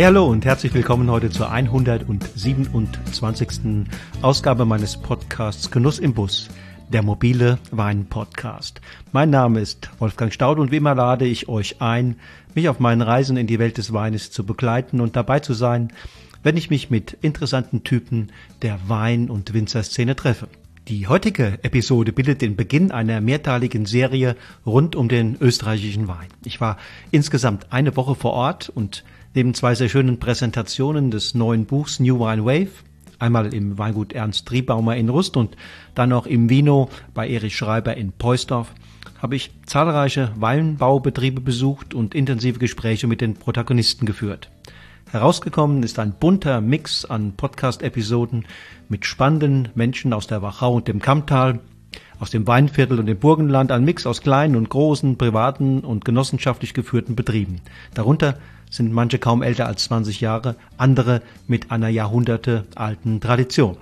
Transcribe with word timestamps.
Hey, 0.00 0.06
hallo 0.06 0.24
und 0.24 0.46
herzlich 0.46 0.72
willkommen 0.72 1.10
heute 1.10 1.28
zur 1.28 1.50
127. 1.50 3.84
Ausgabe 4.22 4.64
meines 4.64 4.96
Podcasts 4.96 5.70
Genuss 5.70 5.98
im 5.98 6.14
Bus, 6.14 6.48
der 6.88 7.02
mobile 7.02 7.58
Wein-Podcast. 7.70 8.80
Mein 9.12 9.28
Name 9.28 9.60
ist 9.60 9.90
Wolfgang 9.98 10.32
Staud 10.32 10.58
und 10.58 10.72
wie 10.72 10.78
immer 10.78 10.94
lade 10.94 11.26
ich 11.26 11.50
euch 11.50 11.82
ein, 11.82 12.16
mich 12.54 12.70
auf 12.70 12.80
meinen 12.80 13.02
Reisen 13.02 13.36
in 13.36 13.46
die 13.46 13.58
Welt 13.58 13.76
des 13.76 13.92
Weines 13.92 14.30
zu 14.30 14.46
begleiten 14.46 15.02
und 15.02 15.16
dabei 15.16 15.40
zu 15.40 15.52
sein, 15.52 15.92
wenn 16.42 16.56
ich 16.56 16.70
mich 16.70 16.88
mit 16.88 17.18
interessanten 17.20 17.84
Typen 17.84 18.32
der 18.62 18.78
Wein- 18.88 19.28
und 19.28 19.52
Winzerszene 19.52 20.16
treffe. 20.16 20.48
Die 20.88 21.08
heutige 21.08 21.58
Episode 21.62 22.14
bildet 22.14 22.40
den 22.40 22.56
Beginn 22.56 22.90
einer 22.90 23.20
mehrteiligen 23.20 23.84
Serie 23.84 24.34
rund 24.64 24.96
um 24.96 25.10
den 25.10 25.36
österreichischen 25.42 26.08
Wein. 26.08 26.28
Ich 26.42 26.58
war 26.58 26.78
insgesamt 27.10 27.70
eine 27.70 27.96
Woche 27.96 28.14
vor 28.14 28.32
Ort 28.32 28.70
und 28.70 29.04
Neben 29.32 29.54
zwei 29.54 29.76
sehr 29.76 29.88
schönen 29.88 30.18
Präsentationen 30.18 31.12
des 31.12 31.36
neuen 31.36 31.64
Buchs 31.64 32.00
New 32.00 32.18
Wine 32.18 32.44
Wave, 32.44 32.72
einmal 33.20 33.54
im 33.54 33.78
Weingut 33.78 34.12
Ernst 34.12 34.46
Triebaumer 34.46 34.96
in 34.96 35.08
Rust 35.08 35.36
und 35.36 35.56
dann 35.94 36.08
noch 36.08 36.26
im 36.26 36.50
Vino 36.50 36.90
bei 37.14 37.28
Erich 37.28 37.56
Schreiber 37.56 37.96
in 37.96 38.10
Peusdorf, 38.10 38.74
habe 39.22 39.36
ich 39.36 39.52
zahlreiche 39.66 40.32
Weinbaubetriebe 40.34 41.40
besucht 41.40 41.94
und 41.94 42.12
intensive 42.12 42.58
Gespräche 42.58 43.06
mit 43.06 43.20
den 43.20 43.34
Protagonisten 43.34 44.04
geführt. 44.04 44.50
Herausgekommen 45.12 45.84
ist 45.84 46.00
ein 46.00 46.14
bunter 46.18 46.60
Mix 46.60 47.04
an 47.04 47.34
Podcast-Episoden 47.36 48.46
mit 48.88 49.06
spannenden 49.06 49.68
Menschen 49.76 50.12
aus 50.12 50.26
der 50.26 50.42
Wachau 50.42 50.74
und 50.74 50.88
dem 50.88 50.98
Kammtal, 50.98 51.60
aus 52.18 52.30
dem 52.30 52.48
Weinviertel 52.48 52.98
und 52.98 53.06
dem 53.06 53.18
Burgenland, 53.18 53.70
ein 53.70 53.84
Mix 53.84 54.06
aus 54.06 54.22
kleinen 54.22 54.56
und 54.56 54.70
großen, 54.70 55.16
privaten 55.18 55.80
und 55.80 56.04
genossenschaftlich 56.04 56.74
geführten 56.74 57.14
Betrieben. 57.14 57.60
Darunter 57.94 58.36
sind 58.70 58.92
manche 58.92 59.18
kaum 59.18 59.42
älter 59.42 59.66
als 59.66 59.84
20 59.84 60.20
Jahre, 60.20 60.56
andere 60.78 61.22
mit 61.46 61.70
einer 61.70 61.88
Jahrhunderte 61.88 62.64
alten 62.74 63.20
Tradition. 63.20 63.76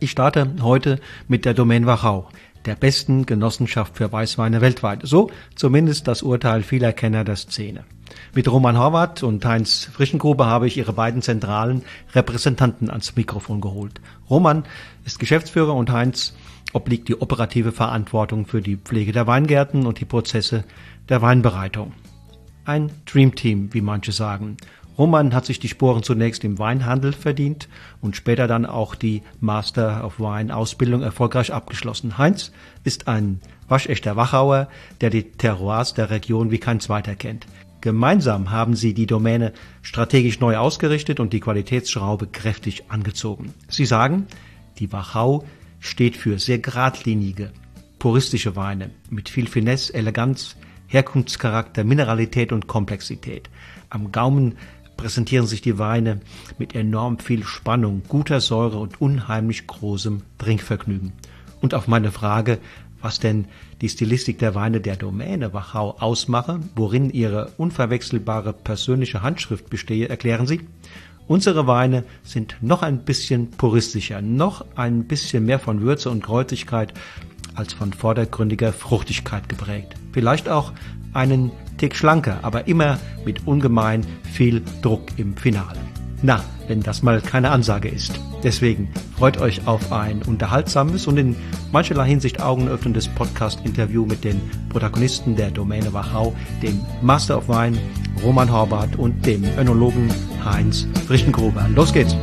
Ich 0.00 0.10
starte 0.10 0.54
heute 0.62 1.00
mit 1.28 1.44
der 1.44 1.54
Domain 1.54 1.86
Wachau, 1.86 2.28
der 2.64 2.74
besten 2.74 3.26
Genossenschaft 3.26 3.96
für 3.96 4.10
Weißweine 4.10 4.60
weltweit. 4.60 5.00
So 5.02 5.30
zumindest 5.54 6.08
das 6.08 6.22
Urteil 6.22 6.62
vieler 6.62 6.92
Kenner 6.92 7.24
der 7.24 7.36
Szene. 7.36 7.84
Mit 8.34 8.50
Roman 8.50 8.78
Horvath 8.78 9.22
und 9.22 9.44
Heinz 9.44 9.88
Frischengruber 9.92 10.46
habe 10.46 10.66
ich 10.66 10.76
ihre 10.76 10.92
beiden 10.92 11.22
zentralen 11.22 11.82
Repräsentanten 12.14 12.90
ans 12.90 13.16
Mikrofon 13.16 13.60
geholt. 13.60 14.00
Roman 14.30 14.64
ist 15.04 15.18
Geschäftsführer 15.18 15.74
und 15.74 15.90
Heinz 15.90 16.34
obliegt 16.72 17.08
die 17.08 17.20
operative 17.20 17.72
Verantwortung 17.72 18.46
für 18.46 18.62
die 18.62 18.76
Pflege 18.76 19.12
der 19.12 19.26
Weingärten 19.26 19.86
und 19.86 20.00
die 20.00 20.04
Prozesse 20.04 20.64
der 21.08 21.22
Weinbereitung. 21.22 21.92
Ein 22.68 22.90
Dreamteam, 23.06 23.72
wie 23.72 23.80
manche 23.80 24.12
sagen. 24.12 24.58
Roman 24.98 25.32
hat 25.32 25.46
sich 25.46 25.58
die 25.58 25.68
Sporen 25.70 26.02
zunächst 26.02 26.44
im 26.44 26.58
Weinhandel 26.58 27.14
verdient 27.14 27.66
und 28.02 28.14
später 28.14 28.46
dann 28.46 28.66
auch 28.66 28.94
die 28.94 29.22
Master 29.40 30.04
of 30.04 30.20
Wine 30.20 30.54
Ausbildung 30.54 31.00
erfolgreich 31.00 31.50
abgeschlossen. 31.50 32.18
Heinz 32.18 32.52
ist 32.84 33.08
ein 33.08 33.40
waschechter 33.68 34.16
Wachauer, 34.16 34.68
der 35.00 35.08
die 35.08 35.22
Terroirs 35.22 35.94
der 35.94 36.10
Region 36.10 36.50
wie 36.50 36.58
kein 36.58 36.78
zweiter 36.78 37.14
kennt. 37.14 37.46
Gemeinsam 37.80 38.50
haben 38.50 38.76
sie 38.76 38.92
die 38.92 39.06
Domäne 39.06 39.54
strategisch 39.80 40.38
neu 40.38 40.58
ausgerichtet 40.58 41.20
und 41.20 41.32
die 41.32 41.40
Qualitätsschraube 41.40 42.26
kräftig 42.26 42.90
angezogen. 42.90 43.54
Sie 43.70 43.86
sagen, 43.86 44.26
die 44.78 44.92
Wachau 44.92 45.46
steht 45.80 46.18
für 46.18 46.38
sehr 46.38 46.58
geradlinige, 46.58 47.50
puristische 47.98 48.56
Weine 48.56 48.90
mit 49.08 49.30
viel 49.30 49.46
Finesse, 49.48 49.94
Eleganz, 49.94 50.54
Herkunftscharakter, 50.88 51.84
Mineralität 51.84 52.52
und 52.52 52.66
Komplexität. 52.66 53.48
Am 53.90 54.10
Gaumen 54.10 54.56
präsentieren 54.96 55.46
sich 55.46 55.62
die 55.62 55.78
Weine 55.78 56.20
mit 56.58 56.74
enorm 56.74 57.18
viel 57.18 57.44
Spannung, 57.44 58.02
guter 58.08 58.40
Säure 58.40 58.78
und 58.78 59.00
unheimlich 59.00 59.66
großem 59.66 60.22
Trinkvergnügen. 60.38 61.12
Und 61.60 61.74
auf 61.74 61.88
meine 61.88 62.10
Frage, 62.10 62.58
was 63.00 63.20
denn 63.20 63.46
die 63.80 63.88
Stilistik 63.88 64.38
der 64.38 64.54
Weine 64.54 64.80
der 64.80 64.96
Domäne 64.96 65.52
Wachau 65.52 65.96
ausmache, 66.00 66.60
worin 66.74 67.10
ihre 67.10 67.52
unverwechselbare 67.56 68.52
persönliche 68.52 69.22
Handschrift 69.22 69.70
bestehe, 69.70 70.08
erklären 70.08 70.46
sie, 70.46 70.62
unsere 71.28 71.66
Weine 71.66 72.04
sind 72.24 72.56
noch 72.60 72.82
ein 72.82 73.04
bisschen 73.04 73.52
puristischer, 73.52 74.20
noch 74.20 74.64
ein 74.74 75.04
bisschen 75.04 75.44
mehr 75.44 75.60
von 75.60 75.80
Würze 75.82 76.10
und 76.10 76.24
Kräutigkeit 76.24 76.92
als 77.58 77.72
von 77.72 77.92
vordergründiger 77.92 78.72
Fruchtigkeit 78.72 79.48
geprägt. 79.48 79.94
Vielleicht 80.12 80.48
auch 80.48 80.72
einen 81.12 81.50
Tick 81.78 81.96
schlanker, 81.96 82.38
aber 82.42 82.68
immer 82.68 82.98
mit 83.24 83.46
ungemein 83.46 84.06
viel 84.32 84.62
Druck 84.82 85.02
im 85.16 85.36
Finale. 85.36 85.78
Na, 86.22 86.44
wenn 86.66 86.80
das 86.80 87.02
mal 87.02 87.20
keine 87.20 87.50
Ansage 87.50 87.88
ist. 87.88 88.20
Deswegen 88.42 88.88
freut 89.16 89.38
euch 89.40 89.66
auf 89.66 89.92
ein 89.92 90.22
unterhaltsames 90.22 91.06
und 91.06 91.16
in 91.16 91.36
mancherlei 91.72 92.08
Hinsicht 92.08 92.40
augenöffnendes 92.40 93.08
Podcast-Interview 93.08 94.04
mit 94.04 94.24
den 94.24 94.40
Protagonisten 94.68 95.36
der 95.36 95.50
Domäne 95.50 95.92
Wachau, 95.92 96.34
dem 96.62 96.80
Master 97.02 97.38
of 97.38 97.48
Wine 97.48 97.78
Roman 98.22 98.50
Horvath 98.50 98.96
und 98.96 99.24
dem 99.26 99.44
Önologen 99.58 100.08
Heinz 100.44 100.86
Frischengruber. 101.06 101.68
Los 101.74 101.92
geht's! 101.92 102.16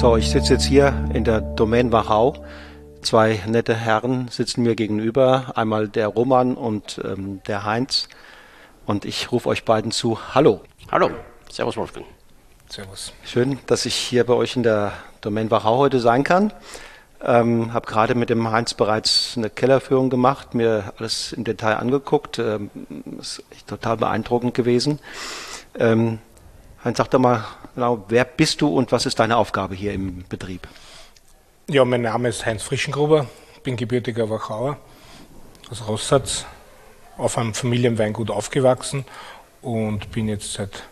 So, 0.00 0.16
ich 0.16 0.30
sitze 0.30 0.54
jetzt 0.54 0.64
hier 0.64 0.94
in 1.12 1.24
der 1.24 1.42
Domain 1.42 1.92
Wachau. 1.92 2.42
Zwei 3.02 3.38
nette 3.46 3.74
Herren 3.74 4.28
sitzen 4.28 4.62
mir 4.62 4.74
gegenüber, 4.74 5.52
einmal 5.56 5.88
der 5.88 6.08
Roman 6.08 6.54
und 6.54 6.98
ähm, 7.04 7.42
der 7.46 7.66
Heinz. 7.66 8.08
Und 8.86 9.04
ich 9.04 9.30
rufe 9.30 9.50
euch 9.50 9.66
beiden 9.66 9.90
zu. 9.90 10.18
Hallo. 10.34 10.62
Hallo. 10.90 11.10
Servus 11.50 11.76
Wolfgang. 11.76 12.06
Servus. 12.70 13.12
Schön, 13.26 13.58
dass 13.66 13.84
ich 13.84 13.94
hier 13.94 14.24
bei 14.24 14.32
euch 14.32 14.56
in 14.56 14.62
der 14.62 14.92
Domain 15.20 15.50
Wachau 15.50 15.76
heute 15.76 16.00
sein 16.00 16.24
kann. 16.24 16.54
Ähm, 17.22 17.74
habe 17.74 17.86
gerade 17.86 18.14
mit 18.14 18.30
dem 18.30 18.50
Heinz 18.50 18.72
bereits 18.72 19.34
eine 19.36 19.50
Kellerführung 19.50 20.08
gemacht, 20.08 20.54
mir 20.54 20.94
alles 20.96 21.34
im 21.34 21.44
Detail 21.44 21.74
angeguckt. 21.74 22.38
Ähm, 22.38 22.70
ist 23.20 23.44
echt 23.50 23.68
total 23.68 23.98
beeindruckend 23.98 24.54
gewesen. 24.54 24.98
Ähm, 25.78 26.20
Heinz, 26.82 26.96
sag 26.96 27.10
doch 27.10 27.18
mal 27.18 27.44
genau, 27.80 28.04
wer 28.08 28.26
bist 28.26 28.60
du 28.60 28.68
und 28.68 28.92
was 28.92 29.06
ist 29.06 29.18
deine 29.20 29.38
Aufgabe 29.38 29.74
hier 29.74 29.94
im 29.94 30.22
Betrieb? 30.28 30.68
Ja, 31.66 31.82
mein 31.86 32.02
Name 32.02 32.28
ist 32.28 32.44
Heinz 32.44 32.62
Frischengruber, 32.62 33.26
bin 33.62 33.76
gebürtiger 33.76 34.28
Wachauer 34.28 34.76
aus 35.70 35.88
Rossatz, 35.88 36.44
auf 37.16 37.38
einem 37.38 37.54
Familienweingut 37.54 38.30
aufgewachsen 38.30 39.06
und 39.62 40.12
bin 40.12 40.28
jetzt 40.28 40.52
seit 40.52 40.82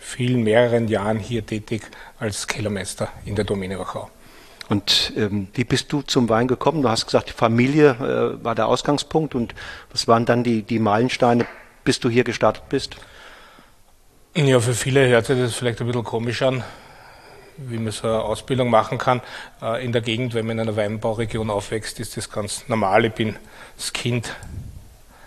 vielen, 0.00 0.42
mehreren 0.42 0.86
Jahren 0.88 1.18
hier 1.18 1.46
tätig 1.46 1.82
als 2.18 2.46
Kellermeister 2.46 3.08
in 3.24 3.34
der 3.34 3.46
Domäne 3.46 3.78
Wachau. 3.78 4.10
Und 4.68 5.14
ähm, 5.16 5.48
wie 5.54 5.64
bist 5.64 5.90
du 5.92 6.02
zum 6.02 6.28
Wein 6.28 6.46
gekommen? 6.46 6.82
Du 6.82 6.90
hast 6.90 7.06
gesagt, 7.06 7.30
die 7.30 7.32
Familie 7.32 7.90
äh, 7.90 8.44
war 8.44 8.54
der 8.54 8.66
Ausgangspunkt 8.66 9.34
und 9.34 9.54
was 9.90 10.08
waren 10.08 10.26
dann 10.26 10.44
die, 10.44 10.62
die 10.62 10.78
Meilensteine, 10.78 11.46
bis 11.84 12.00
du 12.00 12.10
hier 12.10 12.24
gestartet 12.24 12.64
bist? 12.68 12.96
Ja, 14.34 14.60
für 14.60 14.72
viele 14.72 15.06
hört 15.08 15.26
sich 15.26 15.38
das 15.38 15.52
vielleicht 15.52 15.82
ein 15.82 15.86
bisschen 15.86 16.04
komisch 16.04 16.40
an, 16.40 16.64
wie 17.58 17.76
man 17.76 17.92
so 17.92 18.08
eine 18.08 18.22
Ausbildung 18.22 18.70
machen 18.70 18.96
kann. 18.96 19.20
Äh, 19.60 19.84
in 19.84 19.92
der 19.92 20.00
Gegend, 20.00 20.32
wenn 20.32 20.46
man 20.46 20.58
in 20.58 20.68
einer 20.68 20.76
Weinbauregion 20.76 21.50
aufwächst, 21.50 22.00
ist 22.00 22.16
das 22.16 22.30
ganz 22.30 22.66
normal. 22.66 23.04
Ich 23.04 23.12
bin 23.12 23.36
als 23.76 23.92
Kind 23.92 24.34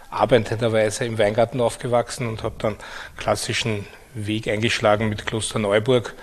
arbeitenderweise 0.10 1.06
im 1.06 1.20
Weingarten 1.20 1.62
aufgewachsen 1.62 2.28
und 2.28 2.42
habe 2.42 2.56
dann 2.58 2.78
klassischen 3.16 3.86
Weg 4.16 4.48
eingeschlagen 4.48 5.08
mit 5.08 5.28
Kloster 5.28 5.60
Neuburg, 5.60 6.16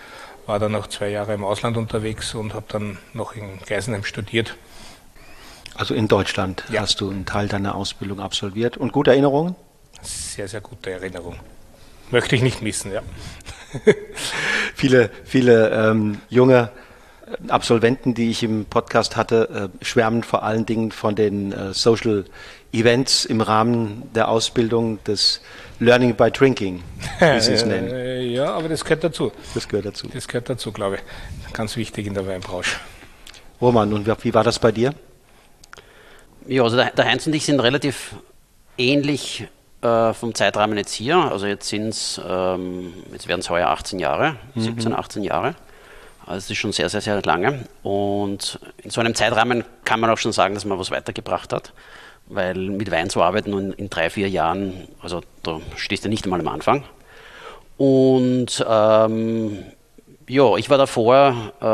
war 0.47 0.59
dann 0.59 0.73
noch 0.73 0.89
zwei 0.89 1.11
Jahre 1.11 1.35
im 1.35 1.45
Ausland 1.45 1.77
unterwegs 1.77 2.35
und 2.35 2.53
habe 2.53 2.67
dann 2.69 2.99
noch 3.13 3.37
in 3.37 3.61
Geisenheim 3.65 4.03
studiert. 4.03 4.57
Also 5.77 5.95
in 5.95 6.09
Deutschland 6.09 6.65
ja. 6.69 6.81
hast 6.81 7.01
du 7.01 7.11
einen 7.11 7.27
Teil 7.27 7.47
deiner 7.47 7.77
Ausbildung 7.77 8.19
absolviert 8.19 8.77
und 8.77 8.91
gute 8.93 9.13
Erinnerungen? 9.13 9.55
Sehr, 10.03 10.49
sehr 10.49 10.61
gute 10.61 10.91
Erinnerungen. 10.91 11.39
Möchte 12.13 12.37
ich 12.37 12.43
nicht 12.43 12.61
missen, 12.61 12.93
ja. 12.93 13.01
viele, 14.75 15.11
viele 15.25 15.71
ähm, 15.71 16.21
junge 16.29 16.71
Absolventen, 17.49 18.13
die 18.13 18.31
ich 18.31 18.43
im 18.43 18.67
Podcast 18.67 19.17
hatte, 19.17 19.71
äh, 19.81 19.85
schwärmen 19.85 20.23
vor 20.23 20.43
allen 20.43 20.67
Dingen 20.67 20.93
von 20.93 21.15
den 21.15 21.53
äh, 21.53 21.73
Social 21.73 22.27
Events 22.73 23.25
im 23.25 23.41
Rahmen 23.41 24.11
der 24.15 24.29
Ausbildung 24.29 25.03
des 25.05 25.41
Learning 25.79 26.15
by 26.15 26.31
Drinking, 26.31 26.83
wie 27.19 27.41
Sie 27.41 27.53
es 27.53 27.65
nennen. 27.67 28.31
Ja, 28.31 28.53
aber 28.53 28.69
das 28.69 28.85
gehört 28.85 29.05
dazu. 29.05 29.33
Das 29.55 29.67
gehört 29.67 29.87
dazu. 29.87 30.09
Das 30.13 30.29
gehört 30.29 30.51
dazu, 30.51 30.71
glaube 30.71 30.97
ich. 30.97 31.53
Ganz 31.55 31.77
wichtig 31.77 32.07
in 32.07 32.13
der 32.13 32.27
Weinbranche. 32.27 32.77
Roman, 33.59 33.93
und 33.93 34.07
wie 34.23 34.35
war 34.35 34.45
das 34.45 34.59
bei 34.59 34.71
dir? 34.71 34.95
Ja, 36.47 36.63
also 36.63 36.77
der 36.77 37.05
Heinz 37.07 37.27
und 37.27 37.35
ich 37.35 37.47
sind 37.47 37.61
relativ 37.61 38.17
ähnlich 38.77 39.47
äh, 39.83 40.15
vom 40.15 40.35
Zeitrahmen 40.35 40.79
jetzt 40.79 40.93
hier, 40.93 41.17
also 41.17 41.47
jetzt 41.47 41.69
sind 41.69 41.89
es, 41.89 42.21
ähm, 42.27 42.95
jetzt 43.13 43.29
werden 43.29 43.41
es 43.41 43.51
heuer 43.51 43.69
18 43.69 43.99
Jahre, 43.99 44.37
mhm. 44.55 44.63
17, 44.63 44.95
18 44.95 45.23
Jahre. 45.25 45.55
Also 46.21 46.35
das 46.35 46.51
ist 46.51 46.57
schon 46.57 46.73
sehr, 46.73 46.89
sehr, 46.89 47.01
sehr 47.01 47.21
lange. 47.23 47.65
Und 47.83 48.61
in 48.79 48.91
so 48.91 49.01
einem 49.01 49.15
Zeitrahmen 49.15 49.65
kann 49.85 50.01
man 50.01 50.11
auch 50.11 50.19
schon 50.19 50.33
sagen, 50.33 50.55
dass 50.55 50.65
man 50.65 50.79
was 50.79 50.91
weitergebracht 50.91 51.53
hat. 51.53 51.73
Weil 52.27 52.55
mit 52.55 52.91
Wein 52.91 53.11
zu 53.11 53.21
arbeiten 53.23 53.53
und 53.53 53.73
in 53.73 53.91
drei, 53.91 54.09
vier 54.09 54.29
Jahren, 54.29 54.89
also 55.03 55.21
da 55.43 55.61
stehst 55.77 56.05
du 56.05 56.09
nicht 56.09 56.25
einmal 56.25 56.41
am 56.41 56.49
Anfang. 56.49 56.85
Und 57.77 58.65
ähm, 58.69 59.65
ja, 60.29 60.57
ich 60.57 60.71
war 60.71 60.79
davor 60.79 61.53
äh, 61.61 61.65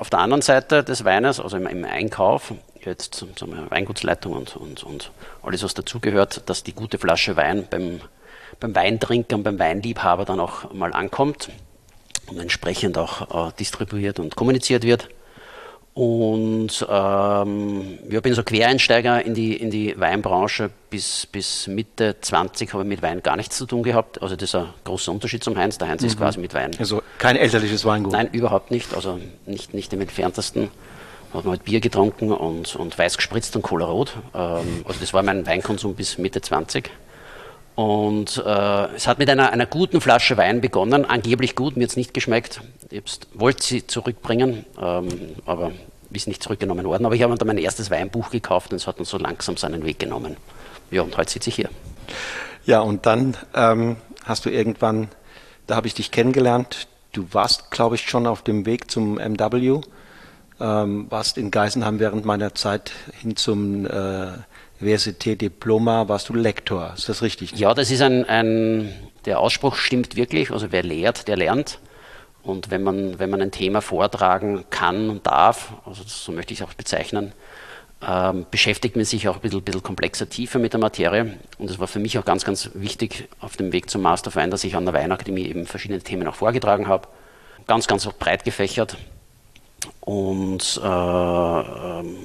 auf 0.00 0.10
der 0.10 0.18
anderen 0.18 0.42
Seite 0.42 0.84
des 0.84 1.04
Weines, 1.04 1.40
also 1.40 1.56
im, 1.56 1.66
im 1.66 1.84
Einkauf, 1.84 2.52
jetzt 2.84 3.14
sagen 3.14 3.52
wir, 3.52 3.70
Weingutsleitung 3.70 4.32
und, 4.32 4.56
und, 4.56 4.82
und 4.84 5.10
alles, 5.42 5.62
was 5.62 5.74
dazugehört, 5.74 6.48
dass 6.48 6.62
die 6.62 6.74
gute 6.74 6.98
Flasche 6.98 7.36
Wein 7.36 7.66
beim, 7.68 8.00
beim 8.58 8.74
Weintrinker 8.74 9.36
und 9.36 9.42
beim 9.42 9.58
Weinliebhaber 9.58 10.24
dann 10.24 10.40
auch 10.40 10.72
mal 10.72 10.92
ankommt 10.92 11.50
und 12.28 12.38
entsprechend 12.38 12.98
auch 12.98 13.48
äh, 13.48 13.52
distribuiert 13.58 14.18
und 14.18 14.36
kommuniziert 14.36 14.84
wird. 14.84 15.08
Und 15.92 16.86
ähm, 16.88 17.98
ich 18.08 18.22
bin 18.22 18.32
so 18.32 18.44
Quereinsteiger 18.44 19.24
in 19.24 19.34
die, 19.34 19.56
in 19.56 19.70
die 19.70 19.98
Weinbranche. 19.98 20.70
Bis, 20.88 21.26
bis 21.26 21.66
Mitte 21.66 22.16
20 22.20 22.72
habe 22.72 22.84
ich 22.84 22.88
mit 22.88 23.02
Wein 23.02 23.22
gar 23.22 23.36
nichts 23.36 23.56
zu 23.56 23.66
tun 23.66 23.82
gehabt. 23.82 24.22
Also 24.22 24.36
das 24.36 24.50
ist 24.50 24.54
ein 24.54 24.68
großer 24.84 25.10
Unterschied 25.10 25.42
zum 25.42 25.58
Heinz. 25.58 25.78
Der 25.78 25.88
Heinz 25.88 26.02
mhm. 26.02 26.08
ist 26.08 26.18
quasi 26.18 26.38
mit 26.38 26.54
Wein. 26.54 26.70
Also 26.78 27.02
kein 27.18 27.36
elterliches 27.36 27.84
Weingut? 27.84 28.12
Nein, 28.12 28.28
überhaupt 28.32 28.70
nicht. 28.70 28.94
Also 28.94 29.18
nicht, 29.46 29.74
nicht 29.74 29.92
im 29.92 30.00
entferntesten. 30.00 30.70
Hat 31.32 31.44
man 31.44 31.52
halt 31.52 31.64
Bier 31.64 31.80
getrunken 31.80 32.32
und, 32.32 32.74
und 32.76 32.98
weiß 32.98 33.16
gespritzt 33.16 33.54
und 33.56 33.62
Cola 33.62 33.86
Rot. 33.86 34.14
Ähm, 34.34 34.84
also 34.84 35.00
das 35.00 35.12
war 35.12 35.22
mein 35.22 35.46
Weinkonsum 35.46 35.94
bis 35.94 36.18
Mitte 36.18 36.40
20. 36.40 36.90
Und 37.76 38.42
äh, 38.44 38.94
es 38.94 39.06
hat 39.06 39.18
mit 39.18 39.30
einer, 39.30 39.52
einer 39.52 39.66
guten 39.66 40.00
Flasche 40.00 40.36
Wein 40.36 40.60
begonnen, 40.60 41.04
angeblich 41.04 41.54
gut, 41.54 41.76
mir 41.76 41.82
jetzt 41.82 41.96
nicht 41.96 42.12
geschmeckt. 42.12 42.60
Ich 42.90 43.02
wollte 43.34 43.62
sie 43.62 43.86
zurückbringen, 43.86 44.66
ähm, 44.80 45.08
aber 45.46 45.72
ist 46.12 46.28
nicht 46.28 46.42
zurückgenommen 46.42 46.84
worden. 46.84 47.06
Aber 47.06 47.14
ich 47.14 47.22
habe 47.22 47.34
dann 47.36 47.46
mein 47.46 47.58
erstes 47.58 47.90
Weinbuch 47.90 48.30
gekauft 48.30 48.72
und 48.72 48.76
es 48.76 48.86
hat 48.86 48.98
dann 48.98 49.04
so 49.04 49.16
langsam 49.16 49.56
seinen 49.56 49.84
Weg 49.84 49.98
genommen. 49.98 50.36
Ja, 50.90 51.02
und 51.02 51.16
heute 51.16 51.30
sitze 51.30 51.50
ich 51.50 51.56
hier. 51.56 51.70
Ja, 52.66 52.80
und 52.80 53.06
dann 53.06 53.36
ähm, 53.54 53.96
hast 54.24 54.44
du 54.44 54.50
irgendwann, 54.50 55.08
da 55.66 55.76
habe 55.76 55.86
ich 55.86 55.94
dich 55.94 56.10
kennengelernt, 56.10 56.88
du 57.12 57.26
warst, 57.32 57.70
glaube 57.70 57.94
ich, 57.94 58.02
schon 58.02 58.26
auf 58.26 58.42
dem 58.42 58.66
Weg 58.66 58.90
zum 58.90 59.14
MW, 59.14 59.80
ähm, 60.60 61.06
warst 61.10 61.38
in 61.38 61.50
Geisenheim 61.50 61.98
während 61.98 62.24
meiner 62.24 62.54
Zeit 62.54 62.92
hin 63.20 63.36
zum 63.36 63.86
äh, 63.86 64.32
Université 64.80 65.36
Diploma 65.36 66.08
warst 66.08 66.28
du 66.28 66.34
Lektor. 66.34 66.94
Ist 66.96 67.08
das 67.08 67.22
richtig? 67.22 67.52
Ja, 67.52 67.74
das 67.74 67.90
ist 67.90 68.00
ein, 68.00 68.24
ein, 68.24 68.94
der 69.26 69.38
Ausspruch 69.38 69.76
stimmt 69.76 70.16
wirklich. 70.16 70.50
Also 70.50 70.72
wer 70.72 70.82
lehrt, 70.82 71.28
der 71.28 71.36
lernt. 71.36 71.78
Und 72.42 72.70
wenn 72.70 72.82
man, 72.82 73.18
wenn 73.18 73.28
man 73.28 73.42
ein 73.42 73.50
Thema 73.50 73.82
vortragen 73.82 74.64
kann 74.70 75.10
und 75.10 75.26
darf, 75.26 75.74
also 75.84 76.02
so 76.06 76.32
möchte 76.32 76.54
ich 76.54 76.60
es 76.60 76.66
auch 76.66 76.72
bezeichnen, 76.72 77.32
ähm, 78.06 78.46
beschäftigt 78.50 78.96
man 78.96 79.04
sich 79.04 79.28
auch 79.28 79.36
ein 79.36 79.40
bisschen, 79.42 79.62
bisschen 79.62 79.82
komplexer, 79.82 80.30
tiefer 80.30 80.58
mit 80.58 80.72
der 80.72 80.80
Materie. 80.80 81.38
Und 81.58 81.68
es 81.68 81.78
war 81.78 81.86
für 81.86 81.98
mich 81.98 82.18
auch 82.18 82.24
ganz, 82.24 82.44
ganz 82.44 82.70
wichtig 82.72 83.28
auf 83.40 83.58
dem 83.58 83.72
Weg 83.72 83.90
zum 83.90 84.00
Masterverein, 84.00 84.50
dass 84.50 84.64
ich 84.64 84.74
an 84.74 84.86
der 84.86 84.94
Weinakademie 84.94 85.44
eben 85.44 85.66
verschiedene 85.66 86.00
Themen 86.00 86.26
auch 86.26 86.36
vorgetragen 86.36 86.88
habe. 86.88 87.08
Ganz, 87.66 87.86
ganz 87.86 88.06
breit 88.06 88.44
gefächert. 88.44 88.96
Und 90.00 90.80
äh, 90.82 90.86
ähm, 90.86 92.16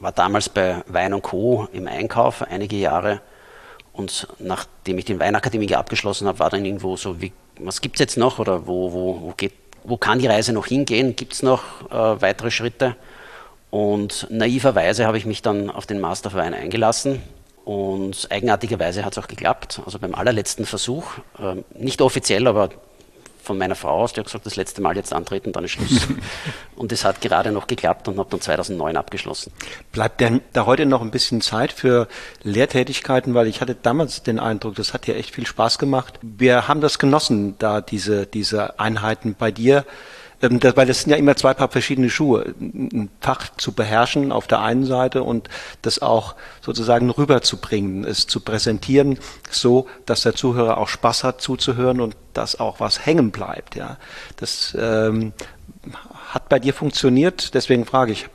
war 0.00 0.12
damals 0.12 0.48
bei 0.48 0.82
Wein 0.86 1.20
Co. 1.22 1.68
im 1.72 1.86
Einkauf 1.86 2.42
einige 2.42 2.76
Jahre. 2.76 3.20
Und 3.92 4.26
nachdem 4.38 4.98
ich 4.98 5.04
die 5.04 5.18
Weinakademie 5.18 5.74
abgeschlossen 5.74 6.26
habe, 6.26 6.38
war 6.38 6.50
dann 6.50 6.64
irgendwo 6.64 6.96
so, 6.96 7.20
wie, 7.20 7.32
was 7.58 7.80
gibt 7.80 7.96
es 7.96 8.00
jetzt 8.00 8.16
noch 8.16 8.38
oder 8.38 8.66
wo, 8.66 8.92
wo, 8.92 9.20
wo, 9.20 9.34
geht, 9.36 9.52
wo 9.84 9.96
kann 9.96 10.18
die 10.18 10.26
Reise 10.26 10.52
noch 10.52 10.66
hingehen? 10.66 11.14
Gibt 11.14 11.34
es 11.34 11.42
noch 11.42 11.62
äh, 11.90 12.20
weitere 12.20 12.50
Schritte? 12.50 12.96
Und 13.70 14.26
naiverweise 14.30 15.06
habe 15.06 15.18
ich 15.18 15.26
mich 15.26 15.42
dann 15.42 15.70
auf 15.70 15.86
den 15.86 16.00
Master 16.00 16.30
für 16.30 16.38
Wein 16.38 16.54
eingelassen. 16.54 17.22
Und 17.64 18.28
eigenartigerweise 18.30 19.04
hat 19.04 19.12
es 19.12 19.22
auch 19.22 19.28
geklappt. 19.28 19.80
Also 19.84 19.98
beim 19.98 20.14
allerletzten 20.14 20.66
Versuch, 20.66 21.04
äh, 21.38 21.62
nicht 21.78 22.00
offiziell, 22.00 22.46
aber 22.48 22.70
von 23.42 23.58
meiner 23.58 23.74
Frau 23.74 24.02
aus, 24.02 24.12
die 24.12 24.20
hat 24.20 24.26
gesagt, 24.26 24.46
das 24.46 24.56
letzte 24.56 24.80
Mal 24.80 24.96
jetzt 24.96 25.12
antreten, 25.12 25.52
dann 25.52 25.64
ist 25.64 25.72
Schluss. 25.72 26.08
und 26.76 26.92
es 26.92 27.04
hat 27.04 27.20
gerade 27.20 27.52
noch 27.52 27.66
geklappt 27.66 28.08
und 28.08 28.18
habe 28.18 28.30
dann 28.30 28.40
2009 28.40 28.96
abgeschlossen. 28.96 29.52
Bleibt 29.90 30.20
denn 30.20 30.40
da 30.52 30.66
heute 30.66 30.86
noch 30.86 31.02
ein 31.02 31.10
bisschen 31.10 31.40
Zeit 31.40 31.72
für 31.72 32.08
Lehrtätigkeiten? 32.42 33.34
Weil 33.34 33.48
ich 33.48 33.60
hatte 33.60 33.74
damals 33.74 34.22
den 34.22 34.38
Eindruck, 34.38 34.76
das 34.76 34.94
hat 34.94 35.06
dir 35.06 35.16
echt 35.16 35.34
viel 35.34 35.46
Spaß 35.46 35.78
gemacht. 35.78 36.18
Wir 36.22 36.68
haben 36.68 36.80
das 36.80 36.98
genossen, 36.98 37.56
da 37.58 37.80
diese, 37.80 38.26
diese 38.26 38.78
Einheiten 38.78 39.34
bei 39.38 39.50
dir 39.50 39.84
das, 40.42 40.76
weil 40.76 40.86
das 40.86 41.02
sind 41.02 41.10
ja 41.10 41.16
immer 41.16 41.36
zwei 41.36 41.54
Paar 41.54 41.68
verschiedene 41.68 42.10
Schuhe. 42.10 42.54
Ein 42.60 43.10
Fach 43.20 43.48
zu 43.56 43.72
beherrschen 43.72 44.32
auf 44.32 44.48
der 44.48 44.60
einen 44.60 44.84
Seite 44.84 45.22
und 45.22 45.48
das 45.82 46.02
auch 46.02 46.34
sozusagen 46.60 47.10
rüberzubringen, 47.10 48.04
es 48.04 48.26
zu 48.26 48.40
präsentieren, 48.40 49.18
so 49.50 49.86
dass 50.04 50.22
der 50.22 50.34
Zuhörer 50.34 50.78
auch 50.78 50.88
Spaß 50.88 51.22
hat 51.22 51.40
zuzuhören 51.40 52.00
und 52.00 52.16
dass 52.34 52.58
auch 52.58 52.80
was 52.80 53.06
hängen 53.06 53.30
bleibt. 53.30 53.76
Ja, 53.76 53.98
das 54.36 54.76
ähm, 54.78 55.32
hat 56.28 56.48
bei 56.48 56.58
dir 56.58 56.74
funktioniert. 56.74 57.54
Deswegen 57.54 57.84
frage 57.86 58.12
ich, 58.12 58.26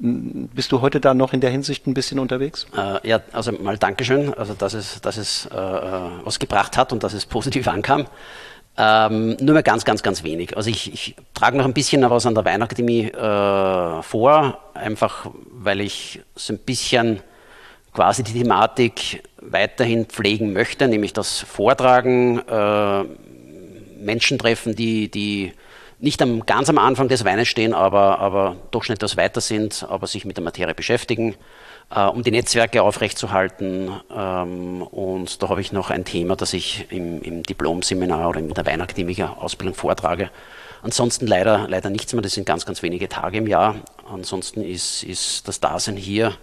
bist 0.00 0.70
du 0.70 0.80
heute 0.80 1.00
da 1.00 1.14
noch 1.14 1.32
in 1.32 1.40
der 1.40 1.50
Hinsicht 1.50 1.86
ein 1.86 1.94
bisschen 1.94 2.20
unterwegs? 2.20 2.66
Äh, 2.76 3.08
ja, 3.08 3.20
also 3.32 3.50
mal 3.52 3.78
Dankeschön, 3.78 4.32
also 4.34 4.54
dass 4.54 4.74
es, 4.74 5.00
dass 5.00 5.16
es 5.16 5.46
äh, 5.46 5.56
äh 5.56 6.10
was 6.22 6.38
gebracht 6.38 6.76
hat 6.76 6.92
und 6.92 7.02
dass 7.02 7.14
es 7.14 7.26
positiv 7.26 7.66
ankam. 7.68 8.06
Ähm, 8.80 9.36
nur 9.40 9.54
mehr 9.54 9.64
ganz, 9.64 9.84
ganz, 9.84 10.04
ganz 10.04 10.22
wenig. 10.22 10.56
Also 10.56 10.70
ich, 10.70 10.92
ich 10.92 11.16
trage 11.34 11.56
noch 11.56 11.64
ein 11.64 11.72
bisschen 11.72 12.08
was 12.08 12.26
an 12.26 12.36
der 12.36 12.44
Weinakademie 12.44 13.08
äh, 13.08 14.02
vor, 14.02 14.58
einfach 14.72 15.30
weil 15.50 15.80
ich 15.80 16.20
so 16.36 16.52
ein 16.52 16.60
bisschen 16.60 17.20
quasi 17.92 18.22
die 18.22 18.34
Thematik 18.34 19.24
weiterhin 19.40 20.06
pflegen 20.06 20.52
möchte, 20.52 20.86
nämlich 20.86 21.12
das 21.12 21.40
Vortragen, 21.40 22.38
äh, 22.48 23.04
Menschen 24.00 24.38
treffen, 24.38 24.76
die, 24.76 25.10
die 25.10 25.54
nicht 25.98 26.22
am, 26.22 26.46
ganz 26.46 26.70
am 26.70 26.78
Anfang 26.78 27.08
des 27.08 27.24
Weines 27.24 27.48
stehen, 27.48 27.74
aber, 27.74 28.20
aber 28.20 28.54
doch 28.70 28.84
schon 28.84 28.94
etwas 28.94 29.16
weiter 29.16 29.40
sind, 29.40 29.84
aber 29.88 30.06
sich 30.06 30.24
mit 30.24 30.36
der 30.36 30.44
Materie 30.44 30.74
beschäftigen 30.74 31.34
um 31.90 32.22
die 32.22 32.30
Netzwerke 32.30 32.82
aufrechtzuerhalten. 32.82 33.90
Ähm, 34.14 34.82
und 34.82 35.42
da 35.42 35.48
habe 35.48 35.60
ich 35.60 35.72
noch 35.72 35.90
ein 35.90 36.04
Thema, 36.04 36.36
das 36.36 36.52
ich 36.52 36.86
im, 36.90 37.22
im 37.22 37.42
Diplom-Seminar 37.42 38.28
oder 38.28 38.40
in 38.40 38.52
der 38.52 38.66
Weinakademiker-Ausbildung 38.66 39.74
vortrage. 39.74 40.30
Ansonsten 40.82 41.26
leider, 41.26 41.66
leider 41.68 41.90
nichts 41.90 42.12
mehr, 42.12 42.22
das 42.22 42.34
sind 42.34 42.46
ganz, 42.46 42.66
ganz 42.66 42.82
wenige 42.82 43.08
Tage 43.08 43.38
im 43.38 43.46
Jahr. 43.46 43.76
Ansonsten 44.12 44.62
ist, 44.62 45.02
ist 45.02 45.48
das 45.48 45.60
Dasein 45.60 45.96
hier 45.96 46.34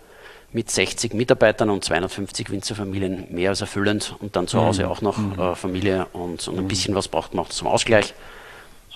mit 0.51 0.71
60 0.71 1.13
Mitarbeitern 1.13 1.69
und 1.69 1.83
250 1.83 2.49
Winzerfamilien 2.49 3.27
mehr 3.29 3.49
als 3.49 3.61
erfüllend 3.61 4.15
und 4.19 4.35
dann 4.35 4.47
zu 4.47 4.61
Hause 4.61 4.85
mhm. 4.85 4.89
auch 4.89 5.01
noch 5.01 5.17
mhm. 5.17 5.39
äh, 5.39 5.55
Familie 5.55 6.07
und, 6.13 6.47
und, 6.47 6.57
ein 6.57 6.63
mhm. 6.63 6.67
bisschen 6.67 6.95
was 6.95 7.07
braucht 7.07 7.33
man 7.33 7.45
auch 7.45 7.49
zum 7.49 7.67
Ausgleich. 7.67 8.13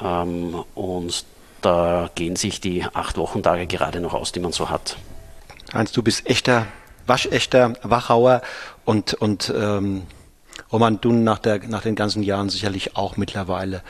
Ähm, 0.01 0.63
und 0.74 1.25
da 1.62 2.10
gehen 2.15 2.36
sich 2.36 2.62
die 2.62 2.86
acht 2.94 3.18
Wochentage 3.18 3.68
gerade 3.68 4.00
noch 4.00 4.13
aus, 4.13 4.32
die 4.32 4.39
man 4.39 4.51
so 4.51 4.70
hat. 4.70 4.98
Heinz, 5.74 5.92
du 5.92 6.02
bist 6.02 6.28
echter, 6.28 6.66
waschechter 7.06 7.74
Wachauer 7.84 8.42
und, 8.86 9.14
und 9.14 9.54
ähm, 9.56 10.04
Roman 10.72 11.00
Dunn 11.00 11.24
nach, 11.24 11.40
der, 11.40 11.60
nach 11.68 11.84
den 11.84 11.96
ganzen 11.96 12.24
Jahren 12.24 12.50
sicherlich 12.50 12.96
auch 12.96 13.18
mittlerweile 13.18 13.84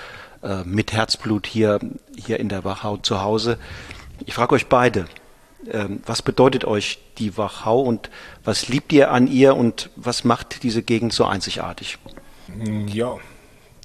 äh, 0.43 0.63
mit 0.65 0.91
Herzblut 0.91 1.47
hier, 1.47 1.79
hier 2.17 2.39
in 2.39 2.49
der 2.49 2.63
Wachau 2.65 2.97
zu 2.97 3.21
Hause. 3.21 3.57
Ich 4.25 4.33
frage 4.33 4.55
euch 4.55 4.67
beide, 4.67 5.05
ähm, 5.71 6.01
was 6.05 6.21
bedeutet 6.21 6.65
euch 6.65 6.99
die 7.17 7.37
Wachau 7.37 7.81
und 7.81 8.09
was 8.43 8.67
liebt 8.67 8.91
ihr 8.91 9.11
an 9.11 9.27
ihr 9.27 9.55
und 9.55 9.89
was 9.95 10.23
macht 10.23 10.63
diese 10.63 10.83
Gegend 10.83 11.13
so 11.13 11.25
einzigartig? 11.25 11.97
Ja, 12.87 13.17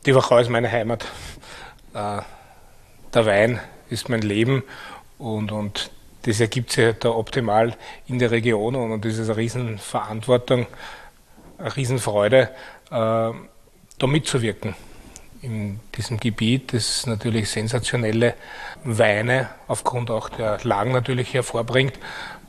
die 0.04 0.14
Wachau 0.14 0.38
ist 0.38 0.50
meine 0.50 0.70
Heimat. 0.70 1.04
Äh, 1.92 2.22
der 3.12 3.26
Wein 3.26 3.60
ist 3.88 4.08
mein 4.08 4.22
Leben 4.22 4.64
und, 5.18 5.52
und 5.52 5.90
das 6.24 6.40
ergibt 6.40 6.72
sich 6.72 6.84
halt 6.84 7.04
da 7.04 7.10
optimal 7.10 7.76
in 8.06 8.18
der 8.18 8.30
Region 8.30 8.74
und 8.74 9.04
das 9.04 9.18
ist 9.18 9.28
eine 9.28 9.36
Riesenverantwortung, 9.36 10.66
eine 11.58 11.76
Riesenfreude, 11.76 12.50
äh, 12.90 13.32
da 13.98 14.06
mitzuwirken 14.06 14.74
in 15.42 15.78
diesem 15.94 16.18
Gebiet, 16.18 16.72
das 16.72 17.06
natürlich 17.06 17.50
sensationelle 17.50 18.34
Weine 18.82 19.50
aufgrund 19.68 20.10
auch 20.10 20.30
der 20.30 20.58
Lagen 20.62 20.92
natürlich 20.92 21.34
hervorbringt, 21.34 21.98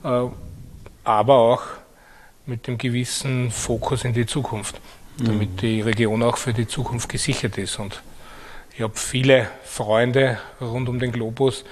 äh, 0.04 0.24
aber 1.04 1.36
auch 1.36 1.64
mit 2.46 2.68
dem 2.68 2.78
gewissen 2.78 3.52
Fokus 3.52 4.06
in 4.06 4.14
die 4.14 4.26
Zukunft, 4.26 4.80
damit 5.18 5.52
mhm. 5.52 5.58
die 5.58 5.82
Region 5.82 6.24
auch 6.24 6.38
für 6.38 6.54
die 6.54 6.68
Zukunft 6.68 7.10
gesichert 7.10 7.58
ist. 7.58 7.80
Und 7.80 8.02
ich 8.74 8.82
habe 8.82 8.96
viele 8.96 9.50
Freunde 9.66 10.40
rund 10.62 10.88
um 10.88 11.00
den 11.00 11.12
Globus, 11.12 11.66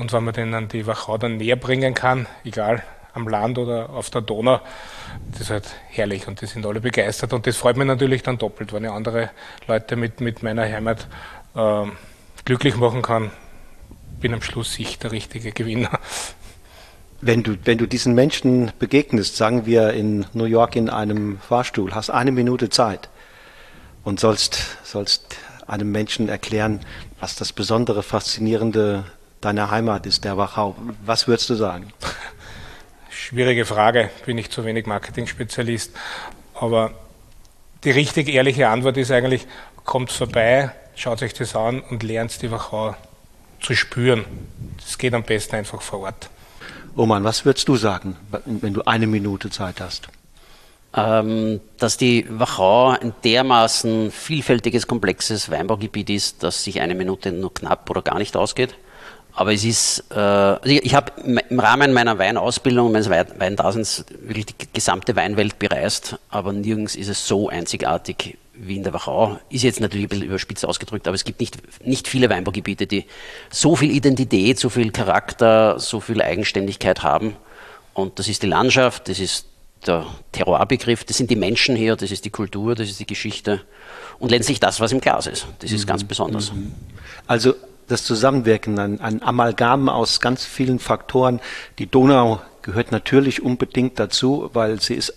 und 0.00 0.14
wenn 0.14 0.24
man 0.24 0.32
den 0.32 0.54
an 0.54 0.66
die 0.66 0.86
Wachau 0.86 1.18
dann 1.18 1.36
näher 1.36 1.56
bringen 1.56 1.92
kann, 1.92 2.26
egal 2.42 2.82
am 3.12 3.28
Land 3.28 3.58
oder 3.58 3.90
auf 3.90 4.08
der 4.08 4.22
Donau, 4.22 4.60
das 5.30 5.42
ist 5.42 5.50
halt 5.50 5.66
herrlich 5.90 6.26
und 6.26 6.40
die 6.40 6.46
sind 6.46 6.64
alle 6.64 6.80
begeistert. 6.80 7.34
Und 7.34 7.46
das 7.46 7.58
freut 7.58 7.76
mich 7.76 7.86
natürlich 7.86 8.22
dann 8.22 8.38
doppelt, 8.38 8.72
wenn 8.72 8.84
ich 8.84 8.90
andere 8.90 9.28
Leute 9.68 9.96
mit, 9.96 10.22
mit 10.22 10.42
meiner 10.42 10.62
Heimat 10.62 11.06
äh, 11.54 11.84
glücklich 12.46 12.76
machen 12.76 13.02
kann. 13.02 13.30
bin 14.20 14.32
am 14.32 14.40
Schluss 14.40 14.78
ich 14.78 14.98
der 14.98 15.12
richtige 15.12 15.52
Gewinner. 15.52 15.98
Wenn 17.20 17.42
du, 17.42 17.58
wenn 17.64 17.76
du 17.76 17.86
diesen 17.86 18.14
Menschen 18.14 18.72
begegnest, 18.78 19.36
sagen 19.36 19.66
wir 19.66 19.92
in 19.92 20.24
New 20.32 20.46
York 20.46 20.76
in 20.76 20.88
einem 20.88 21.38
Fahrstuhl, 21.40 21.94
hast 21.94 22.08
eine 22.08 22.32
Minute 22.32 22.70
Zeit 22.70 23.10
und 24.02 24.18
sollst, 24.18 24.78
sollst 24.82 25.36
einem 25.66 25.92
Menschen 25.92 26.30
erklären, 26.30 26.80
was 27.20 27.36
das 27.36 27.52
besondere, 27.52 28.02
faszinierende 28.02 29.04
deiner 29.40 29.70
Heimat 29.70 30.06
ist, 30.06 30.24
der 30.24 30.36
Wachau. 30.36 30.76
Was 31.04 31.26
würdest 31.26 31.50
du 31.50 31.54
sagen? 31.54 31.92
Schwierige 33.10 33.64
Frage, 33.64 34.10
bin 34.26 34.38
ich 34.38 34.50
zu 34.50 34.64
wenig 34.64 34.86
Marketing-Spezialist. 34.86 35.92
Aber 36.54 36.92
die 37.84 37.90
richtig 37.90 38.28
ehrliche 38.28 38.68
Antwort 38.68 38.96
ist 38.96 39.10
eigentlich, 39.10 39.46
kommt 39.84 40.12
vorbei, 40.12 40.72
schaut 40.94 41.22
euch 41.22 41.32
das 41.32 41.56
an 41.56 41.80
und 41.80 42.02
lernt 42.02 42.42
die 42.42 42.50
Wachau 42.50 42.94
zu 43.60 43.74
spüren. 43.74 44.24
Das 44.84 44.98
geht 44.98 45.14
am 45.14 45.22
besten 45.22 45.56
einfach 45.56 45.80
vor 45.80 46.00
Ort. 46.00 46.30
Roman, 46.96 47.24
was 47.24 47.44
würdest 47.44 47.68
du 47.68 47.76
sagen, 47.76 48.16
wenn 48.44 48.74
du 48.74 48.82
eine 48.82 49.06
Minute 49.06 49.48
Zeit 49.50 49.80
hast? 49.80 50.08
Ähm, 50.92 51.60
dass 51.78 51.96
die 51.96 52.26
Wachau 52.28 52.90
ein 52.90 53.14
dermaßen 53.22 54.10
vielfältiges, 54.10 54.88
komplexes 54.88 55.50
Weinbaugebiet 55.50 56.10
ist, 56.10 56.42
dass 56.42 56.64
sich 56.64 56.80
eine 56.80 56.96
Minute 56.96 57.30
nur 57.30 57.54
knapp 57.54 57.88
oder 57.88 58.02
gar 58.02 58.18
nicht 58.18 58.36
ausgeht. 58.36 58.74
Aber 59.40 59.54
es 59.54 59.64
ist, 59.64 60.04
äh, 60.10 60.18
also 60.18 60.60
ich, 60.66 60.84
ich 60.84 60.94
habe 60.94 61.12
im 61.22 61.60
Rahmen 61.60 61.94
meiner 61.94 62.18
Weinausbildung, 62.18 62.92
meines 62.92 63.08
Weindaseins 63.08 64.04
wirklich 64.20 64.44
die 64.44 64.54
gesamte 64.70 65.16
Weinwelt 65.16 65.58
bereist, 65.58 66.18
aber 66.28 66.52
nirgends 66.52 66.94
ist 66.94 67.08
es 67.08 67.26
so 67.26 67.48
einzigartig 67.48 68.36
wie 68.52 68.76
in 68.76 68.82
der 68.82 68.92
Wachau. 68.92 69.38
Ist 69.48 69.62
jetzt 69.62 69.80
natürlich 69.80 70.04
ein 70.04 70.08
bisschen 70.10 70.26
überspitzt 70.26 70.66
ausgedrückt, 70.66 71.08
aber 71.08 71.14
es 71.14 71.24
gibt 71.24 71.40
nicht, 71.40 71.56
nicht 71.86 72.06
viele 72.06 72.28
Weinbaugebiete, 72.28 72.86
die 72.86 73.06
so 73.48 73.76
viel 73.76 73.92
Identität, 73.92 74.58
so 74.58 74.68
viel 74.68 74.90
Charakter, 74.90 75.80
so 75.80 76.00
viel 76.00 76.20
Eigenständigkeit 76.20 77.02
haben. 77.02 77.34
Und 77.94 78.18
das 78.18 78.28
ist 78.28 78.42
die 78.42 78.46
Landschaft, 78.46 79.08
das 79.08 79.20
ist 79.20 79.46
der 79.86 80.04
Terroirbegriff, 80.32 81.04
das 81.04 81.16
sind 81.16 81.30
die 81.30 81.36
Menschen 81.36 81.76
hier, 81.76 81.96
das 81.96 82.10
ist 82.10 82.26
die 82.26 82.30
Kultur, 82.30 82.74
das 82.74 82.90
ist 82.90 83.00
die 83.00 83.06
Geschichte 83.06 83.62
und 84.18 84.32
letztlich 84.32 84.60
das, 84.60 84.80
was 84.80 84.92
im 84.92 85.00
Glas 85.00 85.26
ist. 85.26 85.46
Das 85.60 85.72
ist 85.72 85.84
mhm. 85.84 85.88
ganz 85.88 86.04
besonders. 86.04 86.52
Mhm. 86.52 86.74
Also 87.26 87.54
das 87.90 88.04
Zusammenwirken, 88.04 88.78
ein, 88.78 89.00
ein 89.00 89.22
Amalgam 89.22 89.88
aus 89.88 90.20
ganz 90.20 90.44
vielen 90.44 90.78
Faktoren. 90.78 91.40
Die 91.78 91.86
Donau 91.86 92.40
gehört 92.62 92.92
natürlich 92.92 93.42
unbedingt 93.42 93.98
dazu, 93.98 94.50
weil 94.52 94.80
sie 94.80 94.94
ist 94.94 95.14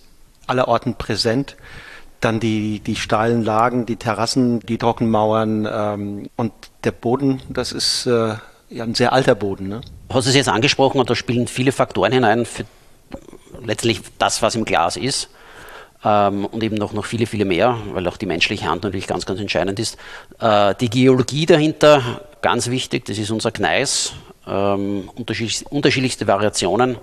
allerorten 0.47 0.95
präsent 0.95 1.55
dann 2.23 2.39
die, 2.39 2.79
die 2.79 2.95
steilen 2.95 3.43
Lagen, 3.43 3.85
die 3.85 3.97
Terrassen, 3.97 4.61
die 4.61 4.77
Trockenmauern 4.77 5.67
ähm, 5.69 6.29
und 6.35 6.53
der 6.83 6.91
Boden, 6.91 7.41
das 7.49 7.71
ist 7.71 8.05
äh, 8.05 8.35
ja 8.69 8.83
ein 8.83 8.95
sehr 8.95 9.13
alter 9.13 9.35
Boden. 9.35 9.67
Ne? 9.67 9.81
Hast 10.09 10.25
du 10.25 10.29
es 10.29 10.35
jetzt 10.35 10.49
angesprochen 10.49 10.99
und 10.99 11.09
da 11.09 11.15
spielen 11.15 11.47
viele 11.47 11.71
Faktoren 11.71 12.13
hinein 12.13 12.45
für 12.45 12.65
letztlich 13.63 14.01
das, 14.19 14.41
was 14.41 14.55
im 14.55 14.65
Glas 14.65 14.97
ist. 14.97 15.29
Ähm, 16.03 16.45
und 16.45 16.63
eben 16.63 16.75
noch, 16.75 16.93
noch 16.93 17.05
viele, 17.05 17.25
viele 17.25 17.45
mehr, 17.45 17.77
weil 17.93 18.07
auch 18.07 18.17
die 18.17 18.25
menschliche 18.25 18.65
Hand 18.65 18.83
natürlich 18.83 19.07
ganz, 19.07 19.25
ganz 19.25 19.39
entscheidend 19.39 19.79
ist. 19.79 19.97
Äh, 20.39 20.75
die 20.79 20.89
Geologie 20.89 21.45
dahinter, 21.45 22.21
ganz 22.43 22.69
wichtig, 22.69 23.05
das 23.05 23.17
ist 23.17 23.31
unser 23.31 23.49
Gneis, 23.49 24.13
ähm, 24.45 25.09
unterschiedlich, 25.15 25.65
unterschiedlichste 25.71 26.27
Variationen, 26.27 26.97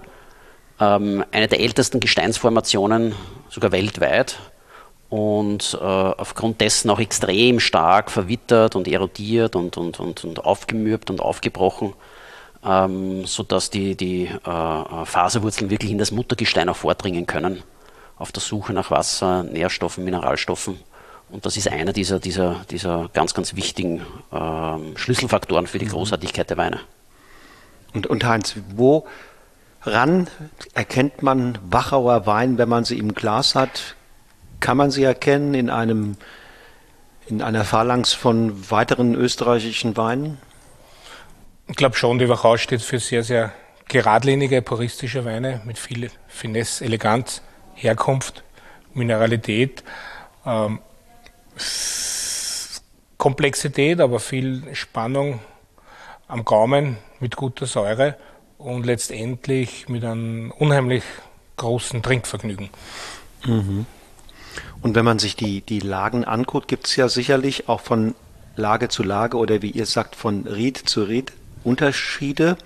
ähm, 0.78 1.25
eine 1.32 1.49
der 1.49 1.59
ältesten 1.59 1.99
Gesteinsformationen, 1.99 3.14
sogar 3.49 3.73
weltweit 3.73 4.38
und 5.09 5.76
äh, 5.80 5.85
aufgrund 5.85 6.61
dessen 6.61 6.90
auch 6.90 7.00
extrem 7.00 7.59
stark 7.59 8.12
verwittert 8.12 8.76
und 8.76 8.87
erodiert 8.87 9.56
und, 9.56 9.76
und, 9.76 9.99
und, 9.99 10.25
und 10.25 10.44
aufgemürbt 10.44 11.11
und 11.11 11.20
aufgebrochen, 11.20 11.94
ähm, 12.64 13.25
sodass 13.26 13.70
die, 13.70 13.97
die 13.97 14.26
äh, 14.26 15.04
Faserwurzeln 15.04 15.70
wirklich 15.70 15.90
in 15.90 15.99
das 15.99 16.12
Muttergestein 16.12 16.68
auch 16.68 16.76
vordringen 16.76 17.26
können, 17.26 17.64
auf 18.16 18.30
der 18.30 18.42
Suche 18.42 18.73
nach 18.73 18.90
Wasser, 18.90 19.42
Nährstoffen, 19.42 20.04
Mineralstoffen. 20.04 20.78
Und 21.30 21.46
das 21.46 21.56
ist 21.56 21.68
einer 21.68 21.92
dieser, 21.92 22.18
dieser, 22.18 22.64
dieser 22.70 23.08
ganz, 23.12 23.34
ganz 23.34 23.54
wichtigen 23.54 24.02
äh, 24.32 24.96
Schlüsselfaktoren 24.96 25.66
für 25.66 25.78
die 25.78 25.87
mhm. 25.87 25.90
Großartigkeit 25.90 26.50
der 26.50 26.56
Weine. 26.56 26.80
Und, 27.94 28.06
und 28.06 28.25
Heinz, 28.25 28.56
woran 28.75 30.28
erkennt 30.75 31.22
man 31.22 31.58
Wachauer 31.68 32.26
Wein, 32.26 32.58
wenn 32.58 32.68
man 32.68 32.84
sie 32.84 32.99
im 32.99 33.14
Glas 33.14 33.54
hat? 33.54 33.96
Kann 34.60 34.76
man 34.76 34.90
sie 34.90 35.04
erkennen 35.04 35.54
in 35.54 35.70
einem 35.70 36.16
in 37.26 37.42
einer 37.42 37.64
Phalanx 37.64 38.12
von 38.12 38.70
weiteren 38.70 39.14
österreichischen 39.14 39.96
Weinen? 39.96 40.38
Ich 41.68 41.76
glaube 41.76 41.96
schon, 41.96 42.18
die 42.18 42.28
Wachau 42.28 42.56
steht 42.56 42.82
für 42.82 42.99
sehr, 42.99 43.22
sehr 43.22 43.52
geradlinige, 43.87 44.62
puristische 44.62 45.25
Weine 45.25 45.60
mit 45.64 45.78
viel 45.78 46.10
Finesse, 46.26 46.84
Eleganz, 46.84 47.42
Herkunft, 47.75 48.42
Mineralität, 48.94 49.84
ähm, 50.44 50.80
Komplexität, 53.19 54.00
aber 54.00 54.21
viel 54.21 54.75
Spannung 54.75 55.40
am 56.26 56.45
Gaumen 56.45 56.97
mit 57.19 57.37
guter 57.37 57.66
Säure 57.66 58.16
und 58.57 58.87
letztendlich 58.87 59.88
mit 59.88 60.04
einem 60.04 60.52
unheimlich 60.52 61.02
großen 61.57 62.02
Trinkvergnügen. 62.02 62.71
Mhm. 63.45 63.87
Und 64.83 64.95
wenn 64.95 65.04
man 65.04 65.19
sich 65.19 65.37
die, 65.37 65.61
die 65.61 65.80
Lagen 65.80 66.25
anguckt, 66.25 66.69
gibt 66.69 66.87
es 66.87 66.97
ja 66.97 67.09
sicherlich 67.09 67.69
auch 67.69 67.80
von 67.80 68.14
Lage 68.57 68.88
zu 68.88 69.02
Lage 69.02 69.37
oder 69.37 69.62
wie 69.62 69.71
ihr 69.71 69.87
sagt, 69.87 70.16
von 70.16 70.47
Ried 70.47 70.78
zu 70.78 71.02
Ried 71.02 71.33
Unterschiede. 71.62 72.57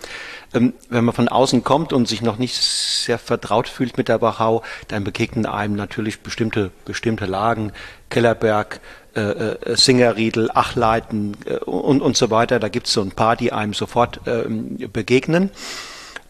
Ähm, 0.53 0.73
wenn 0.89 1.05
man 1.05 1.15
von 1.15 1.29
außen 1.29 1.65
kommt 1.65 1.93
und 1.93 2.07
sich 2.07 2.23
noch 2.23 2.39
nicht 2.39 2.57
sehr 2.57 3.19
vertraut 3.19 3.69
fühlt 3.69 3.97
mit 3.97 4.09
der 4.09 4.23
Wachau, 4.23 4.63
dann 4.89 5.05
begegnen 5.05 5.47
einem 5.47 5.75
natürlich 5.75 6.21
bestimmte, 6.21 6.71
bestimmte 6.85 7.27
Lagen, 7.27 7.73
Kellerberg, 8.15 8.81
äh, 9.17 9.21
äh, 9.21 9.77
Singerriedel, 9.77 10.49
Achleiten 10.55 11.37
äh, 11.47 11.57
und, 11.57 12.01
und 12.01 12.17
so 12.17 12.31
weiter. 12.31 12.61
Da 12.61 12.69
gibt 12.69 12.87
es 12.87 12.93
so 12.93 13.03
ein 13.03 13.11
paar, 13.11 13.35
die 13.35 13.53
einem 13.53 13.75
sofort 13.75 14.21
ähm, 14.27 14.79
begegnen. 14.93 15.51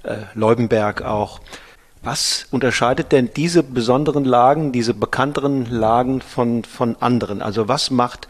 Äh, 0.02 0.16
Leubenberg 0.32 1.02
auch. 1.02 1.40
Was 2.02 2.46
unterscheidet 2.50 3.12
denn 3.12 3.30
diese 3.36 3.62
besonderen 3.62 4.24
Lagen, 4.24 4.72
diese 4.72 4.94
bekannteren 4.94 5.66
Lagen 5.66 6.22
von, 6.22 6.64
von 6.64 6.96
anderen? 7.00 7.42
Also 7.42 7.68
was 7.68 7.90
macht 7.90 8.28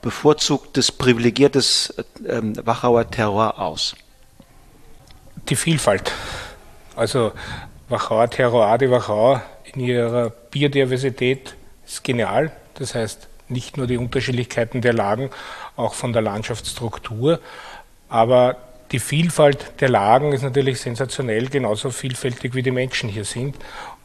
bevorzugtes, 0.00 0.92
privilegiertes 0.92 1.92
ähm, 2.28 2.54
Wachauer 2.64 3.10
Terror 3.10 3.58
aus? 3.58 3.96
Die 5.48 5.56
Vielfalt. 5.56 6.12
Also 6.94 7.32
Wachauer 7.88 8.30
Terroir, 8.30 8.78
die 8.78 8.90
Wachau 8.92 9.40
in 9.64 9.80
ihrer 9.80 10.30
Biodiversität 10.30 11.56
ist 11.86 12.04
genial. 12.04 12.52
Das 12.74 12.94
heißt, 12.94 13.28
nicht 13.48 13.76
nur 13.76 13.86
die 13.86 13.96
Unterschiedlichkeiten 13.96 14.80
der 14.80 14.92
Lagen, 14.92 15.30
auch 15.76 15.94
von 15.94 16.12
der 16.12 16.22
Landschaftsstruktur, 16.22 17.40
aber 18.08 18.56
die 18.92 18.98
Vielfalt 18.98 19.80
der 19.80 19.88
Lagen 19.88 20.32
ist 20.32 20.42
natürlich 20.42 20.80
sensationell, 20.80 21.48
genauso 21.48 21.90
vielfältig 21.90 22.54
wie 22.54 22.62
die 22.62 22.70
Menschen 22.70 23.08
hier 23.08 23.24
sind. 23.24 23.56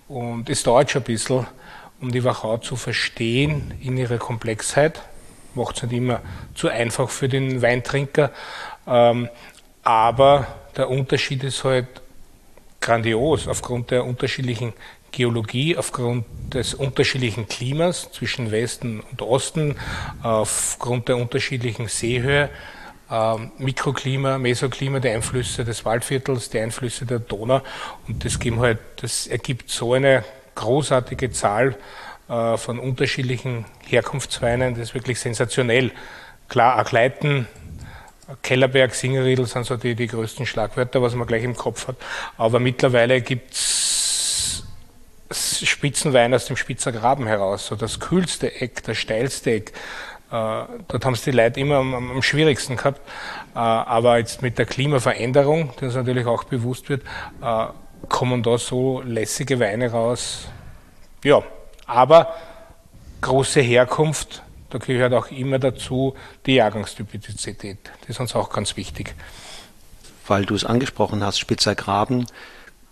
Und 0.08 0.50
es 0.50 0.64
dauert 0.64 0.90
schon 0.90 1.04
ein 1.04 1.06
bisschen, 1.06 1.46
um 2.02 2.12
die 2.12 2.24
Wachau 2.24 2.58
zu 2.58 2.76
verstehen 2.76 3.76
in 3.82 3.98
ihrer 3.98 4.18
Komplexheit. 4.18 5.02
Macht 5.54 5.78
es 5.78 5.84
nicht 5.84 5.94
immer 5.94 6.22
zu 6.56 6.68
einfach 6.70 7.10
für 7.10 7.30
den 7.30 7.62
Weintrinker. 7.62 8.32
Ähm, 8.88 9.30
aber 9.84 10.48
der 10.76 10.90
Unterschied 10.90 11.44
ist 11.44 11.64
halt 11.64 11.88
grandios 12.80 13.48
aufgrund 13.48 13.92
der 13.92 14.06
unterschiedlichen 14.06 14.74
Geologie, 15.12 15.78
aufgrund 15.78 16.26
des 16.54 16.74
unterschiedlichen 16.74 17.48
Klimas 17.48 18.12
zwischen 18.12 18.52
Westen 18.52 19.02
und 19.02 19.22
Osten, 19.22 19.76
aufgrund 20.22 21.08
der 21.08 21.18
unterschiedlichen 21.18 21.88
Seehöhe 21.88 22.50
ähm, 23.12 23.52
Mikroklima, 23.58 24.38
Mesoklima, 24.38 25.00
die 25.00 25.10
Einflüsse 25.10 25.66
des 25.66 25.84
Waldviertels, 25.84 26.50
die 26.50 26.60
Einflüsse 26.60 27.06
der 27.06 27.20
Donau. 27.20 27.62
Und 28.08 28.24
das, 28.24 28.40
halt, 28.58 28.80
das 28.98 29.28
ergibt 29.28 29.70
so 29.70 29.94
eine 29.94 30.24
großartige 30.56 31.32
Zahl 31.32 31.76
äh, 32.30 32.58
von 32.58 32.80
unterschiedlichen 32.80 33.66
Herkunftsweinen, 33.86 34.76
das 34.76 34.90
ist 34.90 34.94
wirklich 34.94 35.20
sensationell. 35.20 35.92
Klar, 36.48 36.78
Agleiten, 36.78 37.48
Kellerberg, 38.44 38.96
Singerriedel 38.96 39.46
sind 39.46 39.66
so 39.66 39.76
die, 39.76 39.96
die 39.96 40.08
größten 40.08 40.46
Schlagwörter, 40.46 41.02
was 41.02 41.16
man 41.16 41.28
gleich 41.28 41.44
im 41.44 41.56
Kopf 41.56 41.90
hat. 41.90 41.98
Aber 42.38 42.60
mittlerweile 42.60 43.22
gibt 43.22 43.54
es 43.54 43.91
Spitzenwein 45.34 46.34
aus 46.34 46.46
dem 46.46 46.56
Spitzer 46.56 46.92
Graben 46.92 47.28
heraus, 47.28 47.68
so 47.68 47.76
das 47.76 48.00
kühlste 48.00 48.62
Eck, 48.62 48.84
das 48.84 48.98
steilste 48.98 49.52
Eck, 49.52 49.74
äh, 50.32 50.64
dort 50.88 51.06
haben 51.06 51.14
es 51.14 51.24
die 51.24 51.32
Leute 51.32 51.60
immer 51.60 51.76
am, 51.76 51.94
am 51.94 52.22
schwierigsten 52.22 52.78
gehabt. 52.78 53.02
Äh, 53.54 53.60
aber 53.60 54.18
jetzt 54.18 54.42
mit 54.42 54.58
der 54.58 54.66
Klimaveränderung, 54.66 55.74
die 55.80 55.86
uns 55.86 55.96
natürlich 55.96 56.26
auch 56.26 56.46
bewusst 56.46 56.88
wird, 56.88 57.04
äh, 57.42 57.66
kommen 58.08 58.42
da 58.42 58.58
so 58.58 59.02
lässige 59.02 59.60
Weine 59.60 59.92
raus. 59.92 60.48
Ja, 61.24 61.44
aber 61.86 62.34
große 63.20 63.60
Herkunft, 63.60 64.42
da 64.70 64.78
gehört 64.78 65.14
auch 65.14 65.30
immer 65.32 65.60
dazu 65.60 66.16
die 66.46 66.56
Jahrgangstypizität. 66.56 67.80
Das 68.00 68.10
ist 68.10 68.20
uns 68.22 68.34
auch 68.34 68.50
ganz 68.50 68.78
wichtig. 68.78 69.14
Weil 70.28 70.46
du 70.46 70.56
es 70.56 70.64
angesprochen 70.64 71.26
hast, 71.26 71.40
Spitzer 71.40 71.76
Graben, 71.76 72.26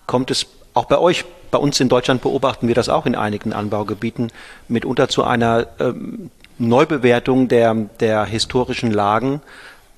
kommt 0.06 0.30
es 0.30 0.46
auch 0.74 0.86
bei 0.86 0.98
euch, 0.98 1.26
bei 1.52 1.58
uns 1.58 1.80
in 1.80 1.90
Deutschland 1.90 2.22
beobachten 2.22 2.68
wir 2.68 2.76
das 2.76 2.90
auch 2.90 3.06
in 3.06 3.16
einigen 3.16 3.54
Anbaugebieten, 3.54 4.32
mitunter 4.68 5.10
zu 5.10 5.24
einer 5.24 5.68
ähm, 5.80 6.32
Neubewertung 6.58 7.48
der, 7.48 7.74
der 7.74 8.26
historischen 8.26 8.92
Lagen 8.92 9.42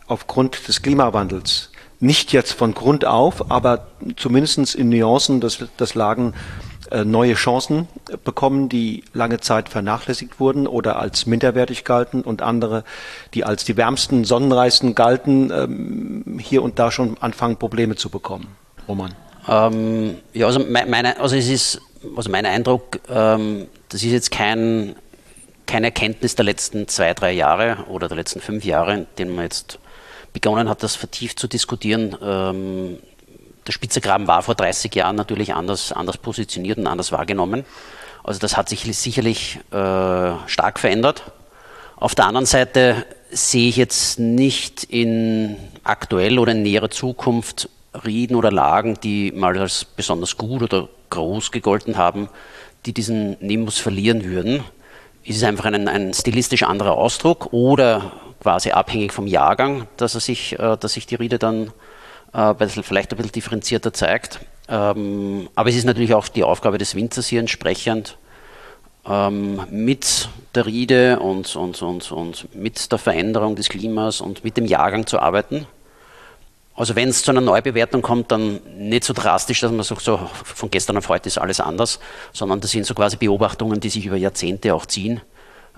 aufgrund 0.08 0.68
des 0.68 0.82
Klimawandels. 0.82 1.72
Nicht 2.00 2.34
jetzt 2.34 2.54
von 2.54 2.74
Grund 2.74 3.06
auf, 3.06 3.52
aber 3.52 3.88
zumindest 4.16 4.76
in 4.76 4.90
Nuancen, 4.90 5.40
dass, 5.40 5.64
dass 5.78 5.94
Lagen 5.94 6.34
äh, 6.92 7.06
neue 7.06 7.36
Chancen 7.36 7.88
bekommen, 8.24 8.68
die 8.68 9.04
lange 9.14 9.40
Zeit 9.40 9.70
vernachlässigt 9.70 10.40
wurden 10.40 10.68
oder 10.68 11.00
als 11.00 11.26
minderwertig 11.26 11.86
galten 11.86 12.22
und 12.22 12.42
andere, 12.42 12.84
die 13.34 13.46
als 13.46 13.64
die 13.64 13.78
wärmsten, 13.78 14.26
sonnenreichsten 14.26 14.94
galten, 14.94 15.52
ähm, 15.52 16.40
hier 16.40 16.64
und 16.64 16.80
da 16.80 16.92
schon 16.92 17.18
anfangen, 17.20 17.58
Probleme 17.58 17.96
zu 17.96 18.10
bekommen. 18.10 18.48
Roman. 18.88 19.16
Ähm, 19.52 20.18
ja, 20.32 20.48
also, 20.48 20.62
meine, 20.62 21.20
also 21.20 21.36
es 21.36 21.50
ist, 21.50 21.82
also 22.16 22.32
mein 22.32 22.46
Eindruck, 22.46 23.00
ähm, 23.10 23.68
das 23.90 24.02
ist 24.02 24.12
jetzt 24.12 24.32
kein, 24.32 24.96
keine 25.66 25.88
Erkenntnis 25.88 26.36
der 26.36 26.46
letzten 26.46 26.88
zwei, 26.88 27.14
drei 27.14 27.34
Jahre 27.34 27.86
oder 27.90 28.08
der 28.08 28.16
letzten 28.16 28.40
fünf 28.40 28.64
Jahre, 28.64 28.94
in 28.94 29.08
denen 29.18 29.36
man 29.36 29.44
jetzt 29.44 29.78
begonnen 30.32 30.70
hat, 30.70 30.84
das 30.84 30.96
vertieft 30.96 31.38
zu 31.38 31.50
diskutieren. 31.50 32.16
Ähm, 32.24 33.00
der 33.68 33.74
Spitzergraben 33.74 34.26
war 34.26 34.42
vor 34.42 34.56
30 34.56 34.96
Jahren 34.96 35.18
natürlich 35.18 35.54
anders, 35.54 35.92
anders 35.92 36.18
positioniert 36.18 36.78
und 36.78 36.88
anders 36.88 37.12
wahrgenommen. 37.12 37.66
Also 38.24 38.40
das 38.40 38.56
hat 38.56 38.70
sich 38.70 38.84
sicherlich 38.98 39.60
äh, 39.72 40.32
stark 40.48 40.80
verändert. 40.80 41.24
Auf 41.98 42.16
der 42.16 42.26
anderen 42.26 42.46
Seite 42.46 43.06
sehe 43.32 43.68
ich 43.68 43.76
jetzt 43.76 44.18
nicht 44.18 44.86
in 44.86 45.58
aktuell 45.84 46.40
oder 46.40 46.54
in 46.54 46.64
näherer 46.64 46.90
Zukunft 46.90 47.70
Rieden 48.06 48.36
oder 48.36 48.52
Lagen, 48.52 48.98
die 49.02 49.32
mal 49.32 49.58
als 49.58 49.86
besonders 49.86 50.38
gut 50.38 50.62
oder 50.62 50.88
groß 51.10 51.52
gegolten 51.52 51.98
haben, 51.98 52.30
die 52.86 52.94
diesen 52.94 53.38
Nimbus 53.40 53.78
verlieren 53.78 54.24
würden. 54.24 54.64
Es 55.26 55.36
ist 55.36 55.44
einfach 55.44 55.66
ein, 55.66 55.88
ein 55.88 56.14
stilistisch 56.14 56.64
anderer 56.64 56.94
Ausdruck 56.94 57.54
oder 57.54 58.12
quasi 58.42 58.72
abhängig 58.72 59.14
vom 59.14 59.28
Jahrgang, 59.28 59.88
dass, 59.98 60.16
er 60.16 60.22
sich, 60.22 60.58
äh, 60.58 60.78
dass 60.78 60.94
sich 60.94 61.06
die 61.06 61.16
Riede 61.16 61.38
dann 61.38 61.72
äh, 62.34 62.54
vielleicht 62.68 63.12
ein 63.12 63.18
bisschen 63.18 63.32
differenzierter 63.34 63.94
zeigt. 63.94 64.40
Ähm, 64.68 65.50
aber 65.54 65.70
es 65.70 65.76
ist 65.76 65.86
natürlich 65.86 66.14
auch 66.14 66.28
die 66.28 66.44
Aufgabe 66.44 66.78
des 66.78 66.96
Winzers 66.96 67.28
hier 67.28 67.40
entsprechend 67.40 68.18
ähm, 69.06 69.62
mit 69.70 70.30
der 70.56 70.66
Riede 70.66 71.20
und, 71.20 71.56
und, 71.56 71.82
und, 71.82 72.12
und 72.12 72.56
mit 72.56 72.92
der 72.92 72.98
Veränderung 73.00 73.56
des 73.56 73.70
Klimas 73.70 74.22
und 74.22 74.44
mit 74.44 74.58
dem 74.58 74.66
Jahrgang 74.66 75.06
zu 75.06 75.20
arbeiten. 75.20 75.68
Also 76.82 76.96
wenn 76.96 77.10
es 77.10 77.22
zu 77.22 77.30
einer 77.30 77.42
Neubewertung 77.42 78.02
kommt, 78.02 78.32
dann 78.32 78.60
nicht 78.76 79.04
so 79.04 79.14
drastisch, 79.14 79.60
dass 79.60 79.72
man 79.72 79.84
sagt, 79.84 80.02
so 80.02 80.20
von 80.34 80.72
gestern 80.72 80.98
auf 80.98 81.10
heute 81.10 81.28
ist 81.28 81.38
alles 81.38 81.60
anders, 81.60 82.00
sondern 82.34 82.60
das 82.60 82.72
sind 82.72 82.88
so 82.88 82.96
quasi 82.96 83.18
Beobachtungen, 83.18 83.80
die 83.80 83.92
sich 83.92 84.08
über 84.08 84.18
Jahrzehnte 84.18 84.74
auch 84.74 84.88
ziehen 84.88 85.22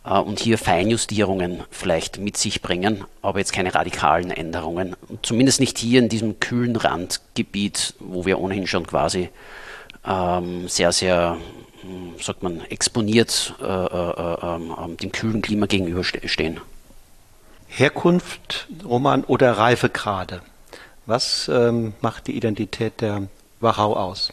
äh, 0.05 0.17
und 0.17 0.39
hier 0.39 0.57
Feinjustierungen 0.57 1.65
vielleicht 1.71 2.19
mit 2.19 2.37
sich 2.37 2.61
bringen, 2.61 3.03
aber 3.21 3.39
jetzt 3.39 3.51
keine 3.51 3.75
radikalen 3.75 4.31
Änderungen. 4.31 4.95
zumindest 5.23 5.59
nicht 5.59 5.77
hier 5.77 5.99
in 5.99 6.07
diesem 6.07 6.39
kühlen 6.39 6.77
Randgebiet, 6.77 7.95
wo 7.99 8.25
wir 8.25 8.39
ohnehin 8.39 8.65
schon 8.65 8.87
quasi 8.87 9.27
ähm, 10.07 10.69
sehr, 10.69 10.93
sehr, 10.93 11.35
hm, 11.81 12.13
sagt 12.21 12.43
man, 12.43 12.61
exponiert 12.69 13.55
äh, 13.61 13.65
äh, 13.65 14.37
ähm, 14.41 14.73
ähm, 14.81 14.95
dem 14.95 15.11
kühlen 15.11 15.41
Klima 15.41 15.65
gegenüberstehen. 15.65 16.61
Herkunft, 17.67 18.69
Roman 18.85 19.25
oder 19.25 19.57
Reifegrade? 19.57 20.41
Was 21.05 21.49
ähm, 21.53 21.93
macht 22.01 22.27
die 22.27 22.37
Identität 22.37 23.01
der 23.01 23.27
Wachau 23.59 23.95
aus? 23.95 24.31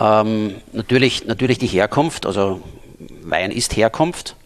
Ähm, 0.00 0.56
natürlich, 0.72 1.26
natürlich 1.26 1.58
die 1.58 1.66
Herkunft, 1.66 2.26
also 2.26 2.60
Wein 3.22 3.50
ist 3.50 3.76
Herkunft 3.76 4.36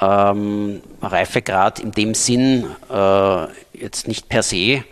ähm, 0.00 0.80
Reifegrad 1.02 1.80
in 1.80 1.92
dem 1.92 2.14
Sinn 2.14 2.66
äh, 2.90 3.46
jetzt 3.72 4.08
nicht 4.08 4.28
per 4.28 4.42
se. 4.42 4.56
Äh, 4.56 4.84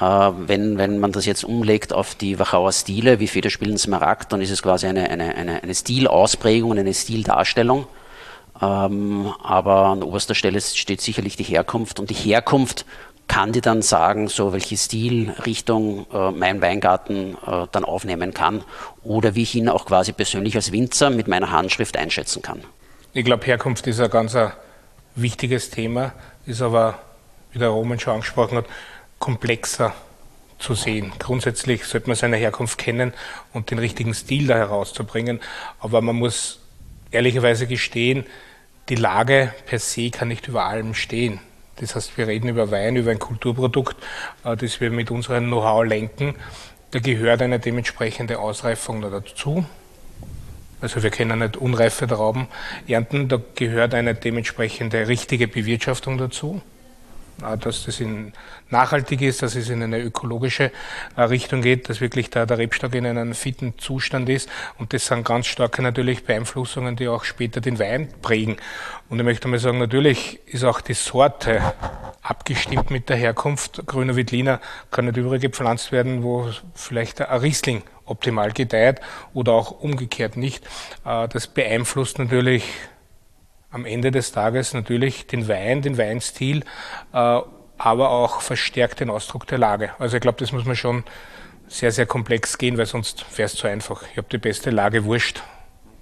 wenn, 0.00 0.78
wenn 0.78 0.98
man 0.98 1.12
das 1.12 1.26
jetzt 1.26 1.44
umlegt 1.44 1.92
auf 1.92 2.14
die 2.14 2.38
Wachauer 2.38 2.72
Stile, 2.72 3.20
wie 3.20 3.26
Federspielen 3.26 3.78
Smaragd, 3.78 4.32
dann 4.32 4.40
ist 4.40 4.50
es 4.50 4.62
quasi 4.62 4.86
eine, 4.86 5.10
eine, 5.10 5.34
eine, 5.34 5.62
eine 5.62 5.74
Stilausprägung 5.74 6.78
eine 6.78 6.94
Stildarstellung. 6.94 7.86
Ähm, 8.60 9.32
aber 9.42 9.86
an 9.86 10.02
oberster 10.02 10.34
Stelle 10.34 10.60
steht 10.60 11.00
sicherlich 11.00 11.36
die 11.36 11.44
Herkunft 11.44 12.00
und 12.00 12.10
die 12.10 12.14
Herkunft 12.14 12.86
kann 13.28 13.52
dir 13.52 13.62
dann 13.62 13.82
sagen, 13.82 14.28
so 14.28 14.52
welche 14.52 14.76
Stilrichtung 14.76 16.06
äh, 16.12 16.30
mein 16.30 16.60
Weingarten 16.60 17.36
äh, 17.46 17.66
dann 17.70 17.84
aufnehmen 17.84 18.34
kann 18.34 18.64
oder 19.04 19.34
wie 19.34 19.42
ich 19.42 19.54
ihn 19.54 19.68
auch 19.68 19.86
quasi 19.86 20.12
persönlich 20.12 20.56
als 20.56 20.72
Winzer 20.72 21.10
mit 21.10 21.28
meiner 21.28 21.52
Handschrift 21.52 21.96
einschätzen 21.96 22.42
kann. 22.42 22.64
Ich 23.12 23.24
glaube, 23.24 23.44
Herkunft 23.46 23.86
ist 23.86 24.00
ein 24.00 24.10
ganz 24.10 24.34
ein 24.34 24.52
wichtiges 25.14 25.70
Thema, 25.70 26.12
ist 26.46 26.62
aber, 26.62 26.98
wie 27.52 27.58
der 27.58 27.68
Roman 27.68 28.00
schon 28.00 28.14
angesprochen 28.14 28.58
hat, 28.58 28.66
komplexer 29.18 29.94
zu 30.58 30.74
sehen. 30.74 31.12
Grundsätzlich 31.18 31.84
sollte 31.84 32.08
man 32.08 32.16
seine 32.16 32.36
Herkunft 32.36 32.78
kennen 32.78 33.12
und 33.52 33.70
den 33.70 33.78
richtigen 33.78 34.14
Stil 34.14 34.46
da 34.46 34.54
herauszubringen. 34.54 35.40
Aber 35.78 36.00
man 36.00 36.16
muss 36.16 36.60
ehrlicherweise 37.10 37.66
gestehen, 37.66 38.26
die 38.88 38.96
Lage 38.96 39.52
per 39.66 39.78
se 39.78 40.10
kann 40.10 40.28
nicht 40.28 40.48
über 40.48 40.64
allem 40.64 40.94
stehen. 40.94 41.40
Das 41.80 41.94
heißt, 41.94 42.16
wir 42.18 42.26
reden 42.26 42.48
über 42.48 42.70
Wein, 42.70 42.96
über 42.96 43.10
ein 43.10 43.18
Kulturprodukt, 43.18 43.96
äh, 44.44 44.56
das 44.56 44.80
wir 44.80 44.90
mit 44.90 45.10
unserem 45.10 45.46
Know-how 45.46 45.84
lenken. 45.84 46.34
Da 46.90 47.00
gehört 47.00 47.42
eine 47.42 47.58
dementsprechende 47.58 48.38
Ausreifung 48.38 49.02
dazu. 49.02 49.64
Also 50.80 51.02
wir 51.02 51.10
können 51.10 51.40
nicht 51.40 51.56
unreife 51.56 52.06
Trauben 52.06 52.46
ernten, 52.86 53.28
da 53.28 53.40
gehört 53.56 53.94
eine 53.94 54.14
dementsprechende 54.14 55.08
richtige 55.08 55.48
Bewirtschaftung 55.48 56.18
dazu. 56.18 56.62
Dass 57.38 57.84
das 57.84 58.00
in 58.00 58.32
nachhaltig 58.70 59.22
ist, 59.22 59.42
dass 59.42 59.54
es 59.54 59.70
in 59.70 59.82
eine 59.82 60.00
ökologische 60.00 60.70
äh, 61.16 61.22
Richtung 61.22 61.62
geht, 61.62 61.88
dass 61.88 62.00
wirklich 62.00 62.30
da 62.30 62.46
der 62.46 62.58
Rebstock 62.58 62.94
in 62.94 63.06
einem 63.06 63.34
fitten 63.34 63.78
Zustand 63.78 64.28
ist. 64.28 64.48
Und 64.78 64.92
das 64.92 65.06
sind 65.06 65.24
ganz 65.24 65.46
starke 65.46 65.82
natürlich 65.82 66.24
Beeinflussungen, 66.24 66.96
die 66.96 67.08
auch 67.08 67.24
später 67.24 67.60
den 67.60 67.78
Wein 67.78 68.08
prägen. 68.22 68.56
Und 69.08 69.18
ich 69.18 69.24
möchte 69.24 69.48
mal 69.48 69.58
sagen, 69.58 69.78
natürlich 69.78 70.40
ist 70.46 70.64
auch 70.64 70.80
die 70.80 70.94
Sorte 70.94 71.62
abgestimmt 72.22 72.90
mit 72.90 73.08
der 73.08 73.16
Herkunft. 73.16 73.86
Grüner 73.86 74.16
Wittliner 74.16 74.60
kann 74.90 75.06
nicht 75.06 75.16
überall 75.16 75.38
gepflanzt 75.38 75.92
werden, 75.92 76.22
wo 76.22 76.50
vielleicht 76.74 77.22
ein 77.22 77.40
Riesling 77.40 77.82
optimal 78.04 78.52
gedeiht 78.52 79.00
oder 79.34 79.52
auch 79.52 79.70
umgekehrt 79.70 80.36
nicht. 80.36 80.64
Äh, 81.04 81.28
das 81.28 81.46
beeinflusst 81.46 82.18
natürlich 82.18 82.64
am 83.70 83.84
Ende 83.84 84.10
des 84.10 84.32
Tages 84.32 84.74
natürlich 84.74 85.26
den 85.26 85.48
Wein, 85.48 85.82
den 85.82 85.98
Weinstil, 85.98 86.64
äh, 87.12 87.40
aber 87.78 88.10
auch 88.10 88.40
verstärkt 88.40 89.00
den 89.00 89.10
Ausdruck 89.10 89.46
der 89.46 89.58
Lage. 89.58 89.90
Also 89.98 90.16
ich 90.16 90.20
glaube, 90.20 90.38
das 90.38 90.52
muss 90.52 90.64
man 90.64 90.76
schon 90.76 91.04
sehr, 91.68 91.92
sehr 91.92 92.06
komplex 92.06 92.58
gehen, 92.58 92.78
weil 92.78 92.86
sonst 92.86 93.24
wäre 93.36 93.46
es 93.46 93.54
zu 93.54 93.66
einfach. 93.66 94.02
Ich 94.10 94.16
habe 94.16 94.28
die 94.32 94.38
beste 94.38 94.70
Lage 94.70 95.04
wurscht, 95.04 95.42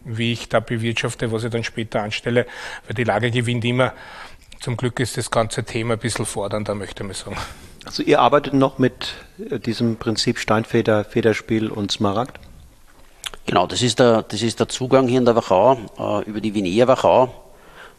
wie 0.05 0.33
ich 0.33 0.48
da 0.48 0.61
bewirtschafte, 0.61 1.33
was 1.33 1.44
ich 1.44 1.50
dann 1.50 1.64
später 1.64 2.02
anstelle, 2.02 2.46
weil 2.87 2.94
die 2.94 3.05
Lage 3.05 3.31
gewinnt 3.31 3.64
immer. 3.64 3.92
Zum 4.61 4.76
Glück 4.76 5.00
ist 5.00 5.16
das 5.16 5.31
ganze 5.31 5.64
Thema 5.64 5.94
ein 5.94 5.98
bisschen 5.98 6.24
fordernder, 6.24 6.74
möchte 6.74 7.05
man 7.05 7.14
sagen. 7.14 7.37
Also 7.85 8.02
ihr 8.02 8.20
arbeitet 8.20 8.55
noch 8.55 8.79
mit 8.79 9.14
äh, 9.50 9.59
diesem 9.59 9.96
Prinzip 9.96 10.38
Steinfeder, 10.38 11.05
Federspiel 11.05 11.68
und 11.68 11.92
Smaragd? 11.92 12.38
Genau, 13.44 13.66
das 13.66 13.83
ist 13.83 13.98
der, 13.98 14.22
das 14.22 14.42
ist 14.42 14.59
der 14.59 14.68
Zugang 14.68 15.07
hier 15.09 15.18
in 15.18 15.24
der 15.24 15.37
Wachau, 15.37 15.79
äh, 15.98 16.29
über 16.29 16.40
die 16.40 16.55
Vinea 16.55 16.88
Wachau. 16.88 17.46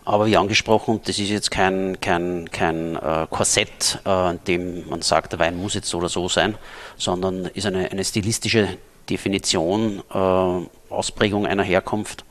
Aber 0.08 0.26
wie 0.26 0.38
angesprochen, 0.38 1.02
das 1.04 1.20
ist 1.20 1.28
jetzt 1.28 1.52
kein, 1.52 2.00
kein, 2.00 2.50
kein 2.50 2.96
äh, 2.96 3.28
Korsett, 3.30 4.00
äh, 4.06 4.32
in 4.32 4.40
dem 4.48 4.88
man 4.88 5.02
sagt, 5.02 5.34
der 5.34 5.40
Wein 5.40 5.58
muss 5.58 5.74
jetzt 5.74 5.90
so 5.90 5.98
oder 5.98 6.08
so 6.08 6.30
sein, 6.30 6.56
sondern 6.96 7.48
ist 7.48 7.66
eine, 7.66 7.92
eine 7.92 8.06
stilistische 8.06 8.70
Definition, 9.10 10.02
äh, 10.10 10.94
Ausprägung 10.94 11.46
einer 11.46 11.64
Herkunft. 11.64 12.24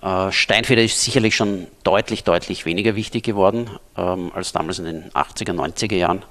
Äh, 0.00 0.32
Steinfeder 0.32 0.82
ist 0.82 1.02
sicherlich 1.02 1.36
schon 1.36 1.66
deutlich, 1.84 2.24
deutlich 2.24 2.64
weniger 2.64 2.96
wichtig 2.96 3.24
geworden 3.24 3.68
ähm, 3.98 4.32
als 4.34 4.52
damals 4.52 4.78
in 4.78 4.86
den 4.86 5.10
80er, 5.10 5.52
90er 5.52 5.96
Jahren. 5.96 6.22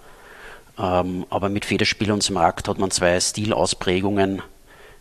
Ähm, 0.80 1.28
aber 1.30 1.50
mit 1.50 1.66
Federspiel 1.66 2.12
und 2.12 2.24
Smaragd 2.24 2.68
hat 2.68 2.80
man 2.80 2.90
zwei 2.90 3.20
Stilausprägungen, 3.20 4.42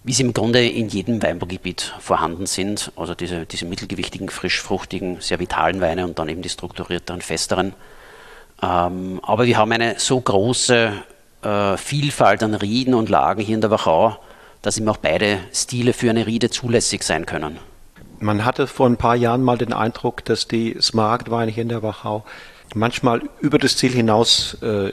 wie 0.07 0.13
sie 0.13 0.23
im 0.23 0.33
Grunde 0.33 0.65
in 0.65 0.89
jedem 0.89 1.21
Weinbaugebiet 1.21 1.93
vorhanden 1.99 2.47
sind. 2.47 2.93
Also 2.95 3.17
diese, 3.17 3.45
diese 3.45 3.67
mittelgewichtigen, 3.67 4.29
frischfruchtigen, 4.29 5.21
sehr 5.21 5.41
vitalen 5.41 5.81
Weine 5.81 6.05
und 6.05 6.21
dann 6.21 6.29
eben 6.29 6.43
die 6.43 6.49
strukturierteren, 6.49 7.23
festeren. 7.23 7.75
Ähm, 8.63 9.21
aber 9.25 9.47
wir 9.47 9.59
haben 9.59 9.73
eine 9.73 9.99
so 9.99 10.21
große 10.21 10.93
äh, 11.43 11.77
Vielfalt 11.77 12.45
an 12.45 12.55
Rieden 12.55 12.95
und 12.95 13.09
Lagen 13.09 13.43
hier 13.43 13.57
in 13.57 13.61
der 13.61 13.73
Wachau, 13.73 14.17
dass 14.63 14.79
eben 14.79 14.89
auch 14.89 14.99
beide 14.99 15.41
Stile 15.53 15.93
für 15.93 16.09
eine 16.09 16.25
Riede 16.25 16.51
zulässig 16.51 17.03
sein 17.03 17.27
können. 17.27 17.59
Man 18.21 18.45
hatte 18.45 18.69
vor 18.69 18.87
ein 18.87 18.97
paar 18.97 19.17
Jahren 19.17 19.43
mal 19.43 19.59
den 19.59 19.73
Eindruck, 19.73 20.25
dass 20.25 20.47
die 20.47 20.77
Smaragdweine 20.81 21.51
hier 21.51 21.63
in 21.65 21.69
der 21.69 21.83
Wachau 21.83 22.25
manchmal 22.77 23.23
über 23.41 23.59
das 23.59 23.77
Ziel 23.77 23.93
hinaus 23.93 24.57
äh, 24.63 24.93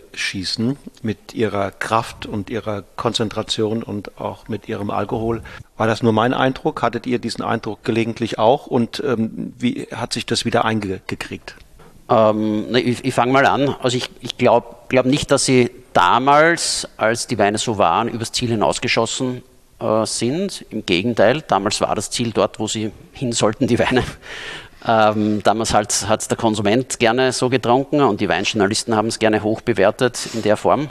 mit 1.01 1.33
ihrer 1.33 1.71
Kraft 1.71 2.25
und 2.25 2.49
ihrer 2.49 2.83
Konzentration 2.95 3.83
und 3.83 4.19
auch 4.19 4.47
mit 4.47 4.67
ihrem 4.67 4.89
Alkohol. 4.89 5.43
War 5.77 5.87
das 5.87 6.01
nur 6.01 6.13
mein 6.13 6.33
Eindruck? 6.33 6.81
Hattet 6.81 7.05
ihr 7.05 7.19
diesen 7.19 7.43
Eindruck 7.43 7.83
gelegentlich 7.83 8.39
auch? 8.39 8.67
Und 8.67 9.03
ähm, 9.05 9.53
wie 9.57 9.87
hat 9.93 10.13
sich 10.13 10.25
das 10.25 10.45
wieder 10.45 10.65
eingekriegt? 10.65 11.55
Ähm, 12.09 12.73
ich, 12.75 13.03
ich 13.03 13.13
fange 13.13 13.31
mal 13.31 13.45
an. 13.45 13.75
Also 13.81 13.97
ich, 13.97 14.09
ich 14.21 14.37
glaube 14.37 14.75
glaub 14.89 15.05
nicht, 15.05 15.29
dass 15.31 15.45
sie 15.45 15.69
damals, 15.93 16.87
als 16.97 17.27
die 17.27 17.37
Weine 17.37 17.57
so 17.57 17.77
waren, 17.77 18.07
übers 18.07 18.31
Ziel 18.31 18.49
hinausgeschossen 18.49 19.43
äh, 19.79 20.05
sind. 20.05 20.65
Im 20.69 20.85
Gegenteil, 20.85 21.41
damals 21.41 21.81
war 21.81 21.95
das 21.95 22.09
Ziel 22.09 22.31
dort, 22.31 22.59
wo 22.59 22.67
sie 22.67 22.91
hin 23.11 23.31
sollten, 23.31 23.67
die 23.67 23.79
Weine. 23.79 24.03
Ähm, 24.85 25.41
damals 25.43 25.73
hat 25.73 25.91
es 25.91 26.27
der 26.27 26.37
Konsument 26.37 26.99
gerne 26.99 27.31
so 27.31 27.49
getrunken 27.49 28.01
und 28.01 28.19
die 28.19 28.27
Weinjournalisten 28.27 28.95
haben 28.95 29.07
es 29.07 29.19
gerne 29.19 29.41
hoch 29.41 29.61
bewertet 29.61 30.29
in 30.33 30.41
der 30.41 30.57
Form. 30.57 30.89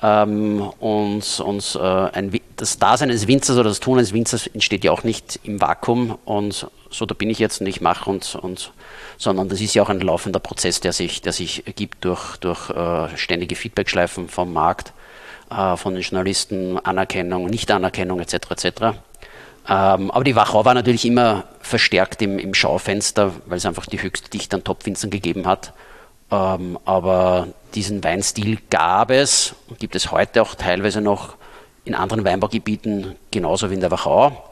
Ähm, 0.00 0.62
und 0.78 1.40
und 1.40 1.78
äh, 1.80 1.80
ein, 1.80 2.40
das 2.56 2.78
Dasein 2.78 3.10
eines 3.10 3.26
Winzers 3.26 3.56
oder 3.56 3.68
das 3.68 3.80
Tun 3.80 3.98
eines 3.98 4.12
Winzers 4.12 4.46
entsteht 4.46 4.84
ja 4.84 4.92
auch 4.92 5.02
nicht 5.02 5.40
im 5.42 5.60
Vakuum 5.60 6.16
und 6.24 6.68
so, 6.90 7.04
da 7.04 7.14
bin 7.14 7.28
ich 7.30 7.38
jetzt 7.38 7.60
und 7.60 7.66
ich 7.66 7.80
mache 7.80 8.08
und, 8.08 8.36
und, 8.36 8.72
sondern 9.18 9.48
das 9.48 9.60
ist 9.60 9.74
ja 9.74 9.82
auch 9.82 9.90
ein 9.90 10.00
laufender 10.00 10.38
Prozess, 10.38 10.80
der 10.80 10.92
sich, 10.92 11.20
der 11.20 11.32
sich 11.32 11.66
ergibt 11.66 12.04
durch, 12.04 12.36
durch 12.38 12.70
äh, 12.70 13.16
ständige 13.16 13.56
Feedbackschleifen 13.56 14.28
vom 14.28 14.52
Markt, 14.52 14.92
äh, 15.50 15.76
von 15.76 15.94
den 15.94 16.02
Journalisten, 16.02 16.78
Anerkennung, 16.78 17.46
Nichtanerkennung 17.46 18.20
etc. 18.20 18.34
etc. 18.52 18.98
Ähm, 19.68 20.10
aber 20.10 20.24
die 20.24 20.34
Wachau 20.34 20.64
war 20.64 20.74
natürlich 20.74 21.04
immer 21.04 21.44
verstärkt 21.60 22.22
im, 22.22 22.38
im 22.38 22.54
Schaufenster, 22.54 23.32
weil 23.46 23.58
es 23.58 23.66
einfach 23.66 23.86
die 23.86 24.00
höchste 24.00 24.30
Dichte 24.30 24.56
an 24.56 24.64
Topwinzern 24.64 25.10
gegeben 25.10 25.46
hat. 25.46 25.74
Ähm, 26.30 26.78
aber 26.84 27.48
diesen 27.74 28.02
Weinstil 28.02 28.58
gab 28.70 29.10
es 29.10 29.54
und 29.68 29.78
gibt 29.78 29.94
es 29.94 30.10
heute 30.10 30.42
auch 30.42 30.54
teilweise 30.54 31.00
noch 31.00 31.36
in 31.84 31.94
anderen 31.94 32.24
Weinbaugebieten 32.24 33.16
genauso 33.30 33.70
wie 33.70 33.74
in 33.74 33.80
der 33.80 33.90
Wachau. 33.90 34.44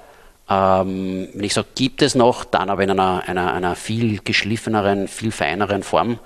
Ähm, 0.49 1.29
wenn 1.33 1.45
ich 1.45 1.55
sage, 1.55 1.69
gibt 1.75 2.03
es 2.03 2.15
noch, 2.15 2.45
dann 2.45 2.71
aber 2.71 2.83
in 2.83 2.91
einer, 2.91 3.23
einer, 3.27 3.53
einer 3.53 3.75
viel 3.75 4.21
geschliffeneren, 4.23 5.09
viel 5.09 5.33
feineren 5.33 5.83
Form. 5.83 6.19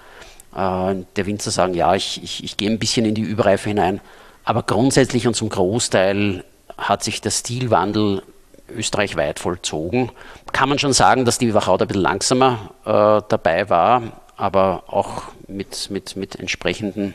Äh, 0.55 0.95
der 1.17 1.27
Winzer 1.27 1.51
sagen, 1.51 1.75
ja, 1.75 1.95
ich, 1.95 2.23
ich, 2.23 2.45
ich 2.45 2.57
gehe 2.57 2.71
ein 2.71 2.79
bisschen 2.79 3.07
in 3.07 3.15
die 3.15 3.23
Überreife 3.23 3.69
hinein. 3.69 4.01
Aber 4.45 4.63
grundsätzlich 4.63 5.27
und 5.27 5.35
zum 5.35 5.49
Großteil 5.49 6.45
hat 6.77 7.05
sich 7.05 7.21
der 7.21 7.31
Stilwandel 7.31 8.23
österreichweit 8.71 9.39
vollzogen. 9.39 10.11
Kann 10.53 10.69
man 10.69 10.79
schon 10.79 10.93
sagen, 10.93 11.25
dass 11.25 11.39
die 11.39 11.55
Wachau 11.55 11.77
da 11.77 11.85
ein 11.85 11.89
bisschen 11.89 12.03
langsamer 12.03 12.71
äh, 12.85 13.23
dabei 13.29 13.69
war, 13.69 14.03
aber 14.37 14.85
auch 14.87 15.25
mit, 15.49 15.91
mit, 15.91 16.17
mit 16.17 16.37
entsprechendem 16.37 17.15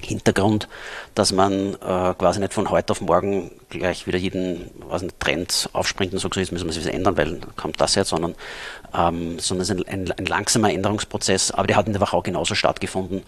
Hintergrund, 0.00 0.68
dass 1.14 1.32
man 1.32 1.74
äh, 1.74 2.14
quasi 2.14 2.38
nicht 2.38 2.54
von 2.54 2.70
heute 2.70 2.92
auf 2.92 3.00
morgen 3.00 3.50
gleich 3.68 4.06
wieder 4.06 4.18
jeden 4.18 4.70
was 4.88 5.02
ein 5.02 5.10
Trend 5.18 5.68
aufspringt 5.72 6.12
und 6.12 6.20
sagt, 6.20 6.34
so 6.34 6.40
jetzt 6.40 6.52
müssen 6.52 6.68
wir 6.68 6.76
es 6.76 6.86
ändern, 6.86 7.16
weil 7.16 7.40
kommt 7.56 7.80
das 7.80 7.96
jetzt, 7.96 8.10
sondern, 8.10 8.34
ähm, 8.94 9.38
sondern 9.40 9.62
es 9.62 9.70
ist 9.70 9.76
ein, 9.76 9.88
ein, 9.88 10.12
ein, 10.12 10.26
langsamer 10.26 10.72
Änderungsprozess, 10.72 11.50
aber 11.50 11.66
der 11.66 11.76
hat 11.76 11.86
in 11.86 11.92
der 11.92 12.00
Wachau 12.00 12.22
genauso 12.22 12.54
stattgefunden 12.54 13.22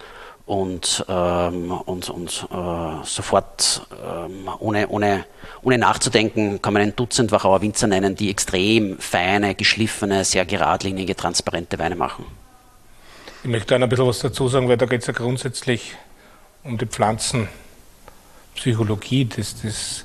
und, 0.50 1.06
ähm, 1.08 1.70
und, 1.70 2.10
und 2.10 2.48
äh, 2.50 3.04
sofort 3.04 3.86
ähm, 4.04 4.50
ohne, 4.58 4.88
ohne, 4.88 5.24
ohne 5.62 5.78
nachzudenken 5.78 6.60
kann 6.60 6.72
man 6.72 6.82
ein 6.82 6.96
Dutzend 6.96 7.30
Wachauer 7.30 7.62
Winzer 7.62 7.86
nennen, 7.86 8.16
die 8.16 8.30
extrem 8.30 8.98
feine, 8.98 9.54
geschliffene, 9.54 10.24
sehr 10.24 10.44
geradlinige, 10.44 11.14
transparente 11.14 11.78
Weine 11.78 11.94
machen. 11.94 12.24
Ich 13.44 13.48
möchte 13.48 13.68
da 13.68 13.76
ein 13.76 13.88
bisschen 13.88 14.08
was 14.08 14.18
dazu 14.18 14.48
sagen, 14.48 14.68
weil 14.68 14.76
da 14.76 14.86
geht 14.86 15.02
es 15.02 15.06
ja 15.06 15.12
grundsätzlich 15.12 15.94
um 16.64 16.78
die 16.78 16.86
Pflanzenpsychologie. 16.86 19.26
Das, 19.26 19.62
das, 19.62 20.04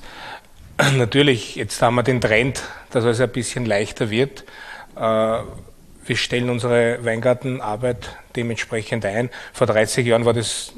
natürlich, 0.96 1.56
jetzt 1.56 1.82
haben 1.82 1.96
wir 1.96 2.04
den 2.04 2.20
Trend, 2.20 2.62
dass 2.90 3.04
es 3.04 3.20
ein 3.20 3.30
bisschen 3.30 3.66
leichter 3.66 4.10
wird. 4.10 4.44
Äh, 4.94 5.40
wir 6.06 6.16
stellen 6.16 6.50
unsere 6.50 7.04
Weingartenarbeit 7.04 8.16
dementsprechend 8.36 9.04
ein. 9.04 9.30
Vor 9.52 9.66
30 9.66 10.06
Jahren 10.06 10.24
war 10.24 10.34
das 10.34 10.72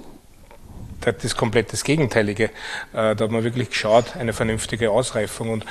das 1.00 1.36
komplett 1.36 1.72
das 1.72 1.84
Gegenteilige. 1.84 2.44
Äh, 2.92 3.14
da 3.14 3.24
hat 3.24 3.30
man 3.30 3.44
wirklich 3.44 3.70
geschaut, 3.70 4.16
eine 4.16 4.32
vernünftige 4.32 4.90
Ausreifung. 4.90 5.50
Und 5.50 5.64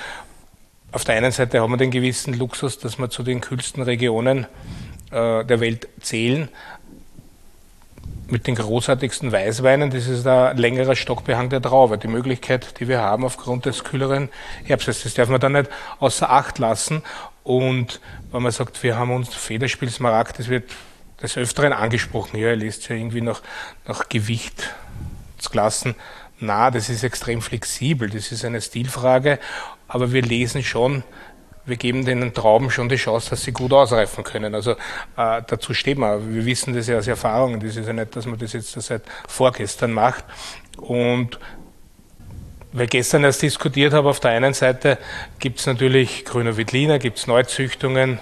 auf 0.91 1.03
der 1.03 1.15
einen 1.15 1.31
Seite 1.31 1.61
haben 1.61 1.71
wir 1.71 1.77
den 1.77 1.91
gewissen 1.91 2.33
Luxus, 2.33 2.79
dass 2.79 2.97
wir 2.97 3.09
zu 3.09 3.23
den 3.23 3.41
kühlsten 3.41 3.83
Regionen 3.83 4.45
äh, 5.11 5.43
der 5.43 5.59
Welt 5.59 5.87
zählen. 6.01 6.49
Mit 8.29 8.45
den 8.45 8.55
großartigsten 8.55 9.31
Weißweinen, 9.31 9.89
das 9.89 10.07
ist 10.07 10.27
ein 10.27 10.57
längerer 10.57 10.97
Stockbehang 10.97 11.49
der 11.49 11.61
Traube. 11.61 11.97
Die 11.97 12.09
Möglichkeit, 12.09 12.77
die 12.79 12.89
wir 12.89 12.99
haben 12.99 13.23
aufgrund 13.23 13.65
des 13.65 13.85
kühleren 13.85 14.27
Herbstes, 14.65 15.03
das 15.03 15.13
darf 15.13 15.29
man 15.29 15.39
dann 15.39 15.53
nicht 15.53 15.69
außer 15.99 16.29
Acht 16.29 16.59
lassen. 16.59 17.03
Und 17.47 18.01
wenn 18.33 18.43
man 18.43 18.51
sagt, 18.51 18.83
wir 18.83 18.97
haben 18.97 19.09
uns 19.11 19.33
Federspiel 19.33 19.89
Smaragd, 19.89 20.37
das 20.37 20.49
wird 20.49 20.69
des 21.21 21.37
Öfteren 21.37 21.71
angesprochen. 21.71 22.37
Ja, 22.37 22.49
er 22.49 22.57
lässt 22.57 22.89
ja 22.89 22.95
irgendwie 22.97 23.21
nach, 23.21 23.41
nach 23.87 24.09
Gewichtsklassen. 24.09 25.95
Na, 26.41 26.69
das 26.71 26.89
ist 26.89 27.05
extrem 27.05 27.41
flexibel. 27.41 28.09
Das 28.09 28.33
ist 28.33 28.43
eine 28.43 28.59
Stilfrage. 28.59 29.39
Aber 29.87 30.11
wir 30.11 30.23
lesen 30.23 30.61
schon, 30.61 31.05
wir 31.65 31.77
geben 31.77 32.03
den 32.03 32.33
Trauben 32.33 32.69
schon 32.69 32.89
die 32.89 32.97
Chance, 32.97 33.29
dass 33.29 33.43
sie 33.43 33.53
gut 33.53 33.71
ausreifen 33.71 34.25
können. 34.25 34.53
Also 34.53 34.71
äh, 35.15 35.41
dazu 35.47 35.73
steht 35.73 35.97
man. 35.97 36.35
Wir 36.35 36.45
wissen 36.45 36.73
das 36.75 36.87
ja 36.87 36.97
aus 36.97 37.07
Erfahrung. 37.07 37.61
Das 37.61 37.77
ist 37.77 37.87
ja 37.87 37.93
nicht, 37.93 38.13
dass 38.13 38.25
man 38.25 38.37
das 38.37 38.51
jetzt 38.51 38.73
seit 38.73 39.03
vorgestern 39.25 39.93
macht. 39.93 40.25
Und 40.75 41.39
ich 42.83 42.89
gestern 42.89 43.23
erst 43.23 43.41
diskutiert 43.41 43.93
habe, 43.93 44.09
auf 44.09 44.19
der 44.19 44.31
einen 44.31 44.53
Seite 44.53 44.97
gibt 45.39 45.59
es 45.59 45.65
natürlich 45.65 46.25
grüner 46.25 46.57
Wittliner, 46.57 46.99
gibt 46.99 47.17
es 47.17 47.27
Neuzüchtungen 47.27 48.19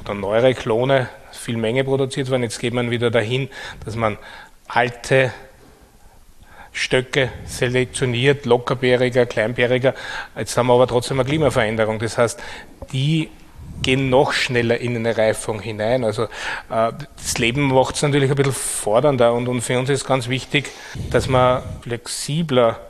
oder 0.00 0.14
neuere 0.14 0.54
Klone, 0.54 1.08
viel 1.32 1.56
Menge 1.56 1.84
produziert 1.84 2.30
worden. 2.30 2.42
Jetzt 2.42 2.58
geht 2.58 2.74
man 2.74 2.90
wieder 2.90 3.10
dahin, 3.10 3.48
dass 3.84 3.96
man 3.96 4.18
alte 4.68 5.32
Stöcke 6.72 7.30
selektioniert, 7.44 8.46
lockerbäriger, 8.46 9.26
kleinbäriger. 9.26 9.94
Jetzt 10.36 10.56
haben 10.56 10.68
wir 10.68 10.74
aber 10.74 10.86
trotzdem 10.86 11.18
eine 11.18 11.28
Klimaveränderung. 11.28 11.98
Das 11.98 12.16
heißt, 12.16 12.40
die 12.92 13.28
gehen 13.82 14.10
noch 14.10 14.32
schneller 14.32 14.78
in 14.78 14.96
eine 14.96 15.16
Reifung 15.16 15.60
hinein. 15.60 16.04
Also 16.04 16.24
äh, 16.24 16.92
das 17.16 17.38
Leben 17.38 17.62
macht 17.62 17.96
es 17.96 18.02
natürlich 18.02 18.30
ein 18.30 18.36
bisschen 18.36 18.52
fordernder 18.52 19.32
und 19.32 19.60
für 19.62 19.78
uns 19.78 19.90
ist 19.90 20.06
ganz 20.06 20.28
wichtig, 20.28 20.70
dass 21.10 21.28
man 21.28 21.62
flexibler 21.82 22.80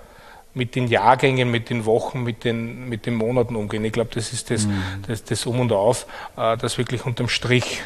mit 0.54 0.74
den 0.74 0.88
Jahrgängen, 0.88 1.50
mit 1.50 1.70
den 1.70 1.84
Wochen, 1.84 2.22
mit 2.22 2.44
den, 2.44 2.88
mit 2.88 3.06
den 3.06 3.14
Monaten 3.14 3.56
umgehen. 3.56 3.84
Ich 3.84 3.92
glaube, 3.92 4.10
das 4.14 4.32
ist 4.32 4.50
das, 4.50 4.66
mhm. 4.66 4.82
das, 5.06 5.24
das 5.24 5.46
Um 5.46 5.60
und 5.60 5.72
Auf, 5.72 6.06
äh, 6.36 6.56
das 6.56 6.78
wirklich 6.78 7.06
unterm 7.06 7.28
Strich 7.28 7.82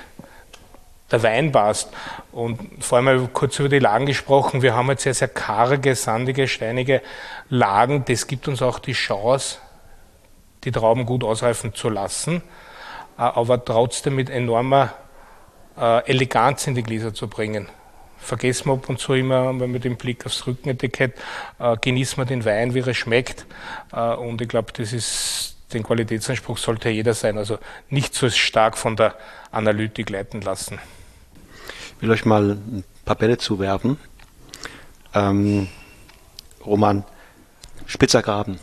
der 1.11 1.23
Wein 1.23 1.53
passt. 1.53 1.91
Und 2.33 2.83
vor 2.83 2.99
allem 2.99 3.33
kurz 3.33 3.59
über 3.59 3.69
die 3.69 3.79
Lagen 3.79 4.07
gesprochen. 4.07 4.63
Wir 4.63 4.75
haben 4.75 4.89
jetzt 4.89 5.03
sehr, 5.03 5.15
sehr 5.15 5.29
karge, 5.29 5.95
sandige, 5.95 6.49
steinige 6.49 7.03
Lagen. 7.51 8.05
Das 8.07 8.27
gibt 8.27 8.49
uns 8.49 8.63
auch 8.63 8.79
die 8.79 8.95
Chance, 8.95 9.59
die 10.65 10.73
Trauben 10.73 11.05
gut 11.05 11.23
ausreifen 11.23 11.75
zu 11.75 11.91
lassen, 11.91 12.37
äh, 13.19 13.23
aber 13.23 13.63
trotzdem 13.63 14.17
mit 14.17 14.31
enormer 14.31 14.95
äh, 15.77 16.09
Eleganz 16.09 16.67
in 16.67 16.75
die 16.75 16.83
Gläser 16.83 17.13
zu 17.13 17.29
bringen 17.29 17.69
vergessen 18.25 18.67
wir 18.67 18.75
ab 18.75 18.89
und 18.89 18.99
zu 18.99 19.15
immer, 19.15 19.59
wenn 19.61 19.73
wir 19.73 19.81
den 19.81 19.97
Blick 19.97 20.27
aufs 20.27 20.47
Rückenetikett, 20.47 21.15
äh, 21.59 21.77
genießen 21.77 22.19
wir 22.19 22.25
den 22.25 22.45
Wein, 22.45 22.75
wie 22.75 22.81
er 22.81 22.95
schmeckt. 22.95 23.47
Äh, 23.93 24.15
und 24.15 24.41
ich 24.41 24.49
glaube, 24.49 24.73
das 24.73 24.93
ist, 24.93 25.57
den 25.73 25.83
Qualitätsanspruch 25.83 26.59
sollte 26.59 26.89
jeder 26.89 27.15
sein. 27.15 27.39
Also 27.39 27.59
nicht 27.91 28.15
so 28.15 28.29
stark 28.31 28.77
von 28.79 28.97
der 28.97 29.15
Analytik 29.51 30.11
leiten 30.11 30.41
lassen. 30.41 30.79
Ich 31.97 32.03
will 32.03 32.11
euch 32.11 32.25
mal 32.25 32.53
ein 32.53 32.85
paar 33.05 33.17
Bälle 33.17 33.39
zuwerfen. 33.39 33.99
Ähm, 35.15 35.69
Roman, 36.65 37.05
Spitzer 37.87 38.23
Graben. 38.23 38.59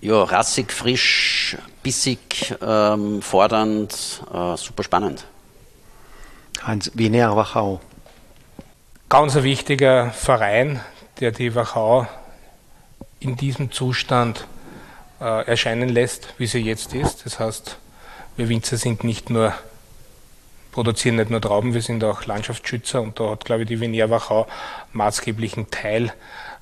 Ja, 0.00 0.22
rassig, 0.22 0.72
frisch, 0.72 1.56
bissig, 1.82 2.54
ähm, 2.60 3.20
fordernd, 3.20 4.22
äh, 4.32 4.56
super 4.56 4.82
spannend. 4.82 5.26
Heinz 6.66 6.90
Wiener 6.94 7.36
Wachau 7.36 7.80
ganz 9.14 9.36
ein 9.36 9.44
wichtiger 9.44 10.10
Verein, 10.10 10.80
der 11.20 11.30
die 11.30 11.54
Wachau 11.54 12.08
in 13.20 13.36
diesem 13.36 13.70
Zustand 13.70 14.44
äh, 15.20 15.46
erscheinen 15.46 15.88
lässt, 15.88 16.34
wie 16.38 16.48
sie 16.48 16.58
jetzt 16.58 16.94
ist. 16.94 17.24
Das 17.24 17.38
heißt, 17.38 17.78
wir 18.36 18.48
Winzer 18.48 18.76
sind 18.76 19.04
nicht 19.04 19.30
nur, 19.30 19.54
produzieren 20.72 21.14
nicht 21.14 21.30
nur 21.30 21.40
Trauben, 21.40 21.74
wir 21.74 21.80
sind 21.80 22.02
auch 22.02 22.26
Landschaftsschützer 22.26 23.00
und 23.02 23.20
da 23.20 23.30
hat, 23.30 23.44
glaube 23.44 23.62
ich, 23.62 23.68
die 23.68 23.78
Venier 23.78 24.10
Wachau 24.10 24.48
maßgeblichen 24.94 25.70
Teil 25.70 26.12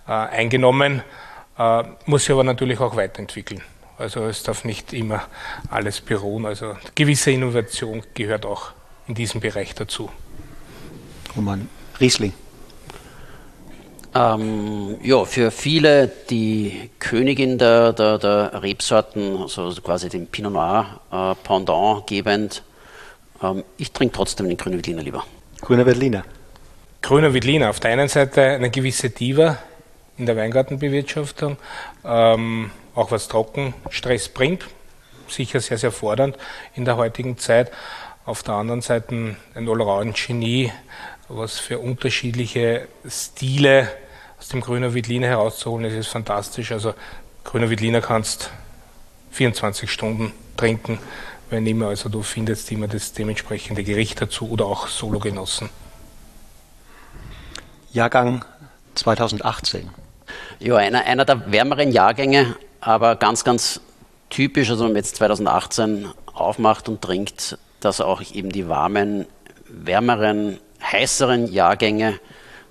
äh, 0.07 0.13
eingenommen, 0.13 1.03
äh, 1.59 1.85
muss 2.05 2.25
sich 2.25 2.33
aber 2.33 2.45
natürlich 2.45 2.81
auch 2.81 2.97
weiterentwickeln. 2.97 3.63
Also 3.97 4.27
es 4.27 4.43
darf 4.43 4.67
nicht 4.67 4.93
immer 4.93 5.23
alles 5.71 6.03
beruhen. 6.03 6.45
Also 6.45 6.77
gewisse 6.95 7.31
Innovation 7.31 8.03
gehört 8.13 8.45
auch 8.45 8.73
in 9.09 9.15
diesem 9.15 9.41
Bereich 9.41 9.75
dazu. 9.75 10.11
Roman 11.35 11.67
Riesling. 11.99 12.35
Ähm, 14.15 14.97
ja, 15.03 15.25
für 15.25 15.51
viele 15.51 16.09
die 16.29 16.91
Königin 16.99 17.57
der, 17.57 17.93
der, 17.95 18.19
der 18.19 18.63
Rebsorten, 18.63 19.39
also 19.39 19.73
quasi 19.83 20.11
den 20.11 20.27
Pinot 20.27 20.53
Noir 20.53 21.01
äh, 21.11 21.35
Pendant 21.47 22.07
gebend. 22.07 22.63
Ähm, 23.43 23.65
ich 23.79 23.93
trinke 23.93 24.15
trotzdem 24.15 24.49
den 24.49 24.59
grünen 24.59 24.77
Veltliner 24.77 25.03
lieber. 25.03 25.25
Grüner 25.63 25.87
Veltliner. 25.87 26.25
Grüner 27.01 27.33
Veltliner. 27.33 27.71
Auf 27.71 27.81
der 27.81 27.93
einen 27.93 28.09
Seite 28.09 28.43
eine 28.43 28.71
gewisse 28.71 29.09
Diva 29.09 29.59
in 30.19 30.27
der 30.27 30.37
Weingartenbewirtschaftung, 30.37 31.57
ähm, 32.05 32.71
auch 32.95 33.11
was 33.11 33.29
Trockenstress 33.29 34.29
bringt, 34.29 34.67
sicher 35.27 35.61
sehr, 35.61 35.79
sehr 35.79 35.91
fordernd 35.91 36.37
in 36.75 36.85
der 36.85 36.97
heutigen 36.97 37.39
Zeit. 37.39 37.73
Auf 38.25 38.43
der 38.43 38.55
anderen 38.55 38.83
Seite 38.83 39.37
ein 39.55 39.69
Allround-Genie, 39.69 40.71
was 41.37 41.59
für 41.59 41.79
unterschiedliche 41.79 42.89
Stile 43.09 43.89
aus 44.39 44.49
dem 44.49 44.61
grünen 44.61 44.95
Veltliner 44.95 45.29
herauszuholen 45.29 45.87
ist, 45.87 45.95
ist 45.95 46.09
fantastisch. 46.09 46.73
Also 46.73 46.95
grüner 47.45 47.71
Veltliner 47.71 48.01
kannst 48.01 48.51
24 49.31 49.91
Stunden 49.91 50.33
trinken, 50.57 50.99
wenn 51.51 51.67
immer. 51.67 51.89
Also 51.89 52.09
du 52.09 52.23
findest 52.23 52.71
immer 52.73 52.89
das 52.89 53.13
dementsprechende 53.13 53.85
Gericht 53.85 54.21
dazu 54.21 54.51
oder 54.51 54.67
auch 54.67 54.89
Solo 54.89 55.19
genossen. 55.19 55.71
Jahrgang 57.93 58.45
2018. 58.95 59.91
Ja, 60.59 60.77
einer, 60.77 61.05
einer 61.05 61.25
der 61.25 61.53
wärmeren 61.53 61.93
Jahrgänge, 61.93 62.57
aber 62.81 63.17
ganz, 63.17 63.45
ganz 63.45 63.81
typisch, 64.31 64.71
also 64.71 64.85
wenn 64.85 64.93
man 64.93 64.97
jetzt 64.97 65.17
2018 65.17 66.09
aufmacht 66.33 66.89
und 66.89 67.03
trinkt, 67.03 67.59
dass 67.81 68.01
auch 68.01 68.23
eben 68.33 68.51
die 68.51 68.69
warmen, 68.69 69.27
wärmeren, 69.69 70.59
heißeren 70.93 71.51
Jahrgänge, 71.53 72.21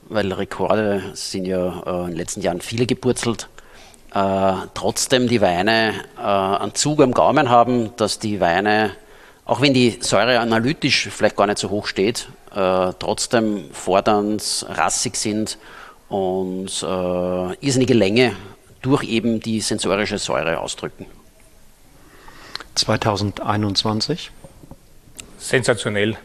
weil 0.09 0.31
Rekorde 0.31 1.03
sind 1.13 1.45
ja 1.45 1.83
äh, 1.85 2.01
in 2.01 2.07
den 2.07 2.17
letzten 2.17 2.41
Jahren 2.41 2.61
viele 2.61 2.85
gepurzelt, 2.85 3.49
äh, 4.13 4.53
trotzdem 4.73 5.27
die 5.27 5.41
Weine 5.41 5.93
äh, 6.17 6.21
einen 6.21 6.75
Zug 6.75 7.01
am 7.01 7.13
Gaumen 7.13 7.49
haben, 7.49 7.95
dass 7.97 8.19
die 8.19 8.39
Weine, 8.39 8.91
auch 9.45 9.61
wenn 9.61 9.73
die 9.73 9.97
Säure 10.01 10.39
analytisch 10.39 11.09
vielleicht 11.09 11.35
gar 11.35 11.47
nicht 11.47 11.57
so 11.57 11.69
hoch 11.69 11.87
steht, 11.87 12.27
äh, 12.53 12.91
trotzdem 12.99 13.71
fordernd, 13.71 14.65
rassig 14.69 15.15
sind 15.15 15.57
und 16.09 16.83
äh, 16.83 17.53
irrsinnige 17.65 17.93
Länge 17.93 18.35
durch 18.81 19.03
eben 19.03 19.39
die 19.39 19.61
sensorische 19.61 20.17
Säure 20.17 20.59
ausdrücken. 20.59 21.05
2021? 22.75 24.31
Sensationell. 25.37 26.17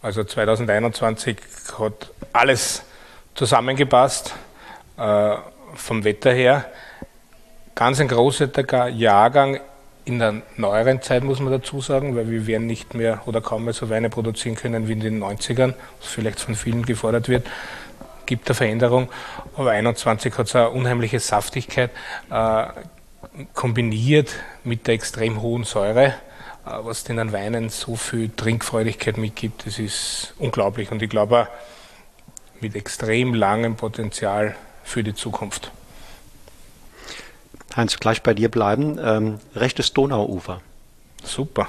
Also 0.00 0.22
2021 0.22 1.36
hat 1.78 2.12
alles 2.32 2.82
zusammengepasst 3.34 4.34
äh, 4.96 5.36
vom 5.74 6.04
Wetter 6.04 6.32
her. 6.32 6.66
Ganz 7.74 8.00
ein 8.00 8.08
großer 8.08 8.48
Jahrgang 8.90 9.60
in 10.04 10.20
der 10.20 10.42
neueren 10.56 11.02
Zeit, 11.02 11.24
muss 11.24 11.40
man 11.40 11.52
dazu 11.52 11.80
sagen, 11.80 12.16
weil 12.16 12.30
wir 12.30 12.46
werden 12.46 12.66
nicht 12.66 12.94
mehr 12.94 13.22
oder 13.26 13.40
kaum 13.40 13.64
mehr 13.64 13.74
so 13.74 13.90
Weine 13.90 14.08
produzieren 14.08 14.54
können 14.54 14.88
wie 14.88 14.92
in 14.92 15.00
den 15.00 15.22
90ern, 15.22 15.74
was 16.00 16.08
vielleicht 16.08 16.40
von 16.40 16.54
vielen 16.54 16.86
gefordert 16.86 17.28
wird. 17.28 17.46
Gibt 18.24 18.48
eine 18.48 18.54
Veränderung, 18.54 19.08
aber 19.56 19.72
21 19.72 20.36
hat 20.38 20.48
so 20.48 20.58
eine 20.58 20.70
unheimliche 20.70 21.20
Saftigkeit 21.20 21.90
äh, 22.30 22.66
kombiniert 23.52 24.30
mit 24.64 24.86
der 24.86 24.94
extrem 24.94 25.42
hohen 25.42 25.64
Säure, 25.64 26.14
was 26.82 27.04
den 27.04 27.32
Weinen 27.32 27.68
so 27.68 27.96
viel 27.96 28.30
Trinkfreudigkeit 28.30 29.16
mitgibt, 29.16 29.66
das 29.66 29.78
ist 29.78 30.34
unglaublich 30.38 30.90
und 30.90 31.02
ich 31.02 31.10
glaube 31.10 31.48
mit 32.60 32.74
extrem 32.74 33.34
langem 33.34 33.76
Potenzial 33.76 34.56
für 34.84 35.02
die 35.02 35.14
Zukunft. 35.14 35.70
Heinz, 37.76 37.98
gleich 38.00 38.22
bei 38.22 38.34
dir 38.34 38.50
bleiben. 38.50 38.98
Ähm, 39.00 39.38
rechtes 39.54 39.92
Donauufer. 39.92 40.60
Super. 41.22 41.68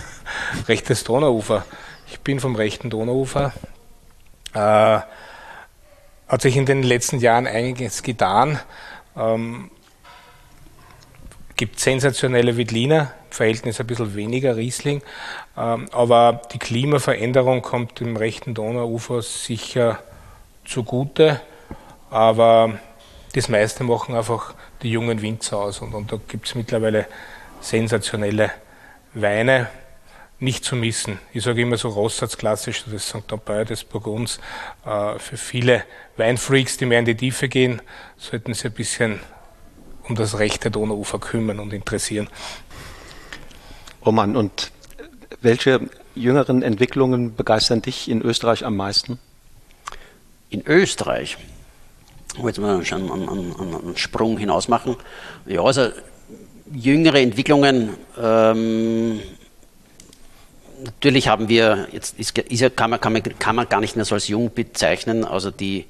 rechtes 0.68 1.04
Donauufer. 1.04 1.64
Ich 2.08 2.20
bin 2.20 2.38
vom 2.38 2.54
rechten 2.54 2.90
Donauufer. 2.90 3.52
Äh, 4.54 5.00
hat 6.28 6.40
sich 6.42 6.56
in 6.56 6.66
den 6.66 6.82
letzten 6.82 7.18
Jahren 7.18 7.46
einiges 7.46 8.02
getan. 8.02 8.60
Ähm, 9.16 9.70
gibt 11.56 11.80
sensationelle 11.80 12.56
Wittliner, 12.56 13.12
Verhältnis 13.34 13.80
ein 13.80 13.86
bisschen 13.86 14.14
weniger 14.14 14.56
Riesling, 14.56 15.02
ähm, 15.56 15.86
aber 15.92 16.42
die 16.52 16.58
Klimaveränderung 16.58 17.62
kommt 17.62 18.00
im 18.00 18.16
rechten 18.16 18.54
Donauufer 18.54 19.22
sicher 19.22 19.98
zugute, 20.64 21.40
aber 22.10 22.78
das 23.34 23.48
meiste 23.48 23.84
machen 23.84 24.14
einfach 24.14 24.54
die 24.82 24.90
jungen 24.90 25.22
Winzer 25.22 25.58
aus. 25.58 25.80
Und, 25.80 25.94
und 25.94 26.12
da 26.12 26.18
gibt 26.28 26.46
es 26.46 26.54
mittlerweile 26.54 27.06
sensationelle 27.60 28.50
Weine, 29.14 29.68
nicht 30.38 30.64
zu 30.64 30.74
missen. 30.74 31.20
Ich 31.32 31.44
sage 31.44 31.62
immer 31.62 31.76
so 31.76 31.88
Rossatz 31.88 32.36
klassisch, 32.36 32.84
das 32.90 33.08
St. 33.08 33.32
Ampère 33.32 33.64
des 33.64 33.84
Burgunds. 33.84 34.40
Äh, 34.84 35.18
für 35.18 35.36
viele 35.36 35.84
Weinfreaks, 36.16 36.76
die 36.76 36.86
mehr 36.86 36.98
in 36.98 37.04
die 37.04 37.14
Tiefe 37.14 37.48
gehen, 37.48 37.80
sollten 38.16 38.52
sie 38.52 38.66
ein 38.66 38.74
bisschen 38.74 39.20
um 40.08 40.16
das 40.16 40.38
rechte 40.38 40.70
Donauufer 40.70 41.20
kümmern 41.20 41.60
und 41.60 41.72
interessieren. 41.72 42.28
Mann, 44.10 44.36
und 44.36 44.72
welche 45.40 45.88
jüngeren 46.14 46.62
Entwicklungen 46.62 47.36
begeistern 47.36 47.82
dich 47.82 48.08
in 48.08 48.22
Österreich 48.22 48.64
am 48.64 48.76
meisten? 48.76 49.18
In 50.50 50.66
Österreich? 50.66 51.38
Oh, 52.40 52.46
jetzt 52.46 52.58
mal 52.58 52.84
schon 52.84 53.10
einen, 53.10 53.28
einen, 53.28 53.54
einen 53.74 53.96
Sprung 53.96 54.38
hinaus 54.38 54.68
machen. 54.68 54.96
Ja, 55.46 55.62
also 55.62 55.88
jüngere 56.72 57.20
Entwicklungen, 57.20 57.90
ähm, 58.20 59.20
natürlich 60.84 61.28
haben 61.28 61.48
wir, 61.48 61.88
jetzt 61.92 62.18
ist, 62.18 62.36
ist, 62.38 62.76
kann, 62.76 62.90
man, 62.90 63.00
kann, 63.00 63.12
man, 63.12 63.22
kann 63.38 63.56
man 63.56 63.68
gar 63.68 63.80
nicht 63.80 63.96
mehr 63.96 64.04
so 64.04 64.14
als 64.14 64.28
jung 64.28 64.52
bezeichnen, 64.52 65.24
also 65.24 65.50
die, 65.50 65.86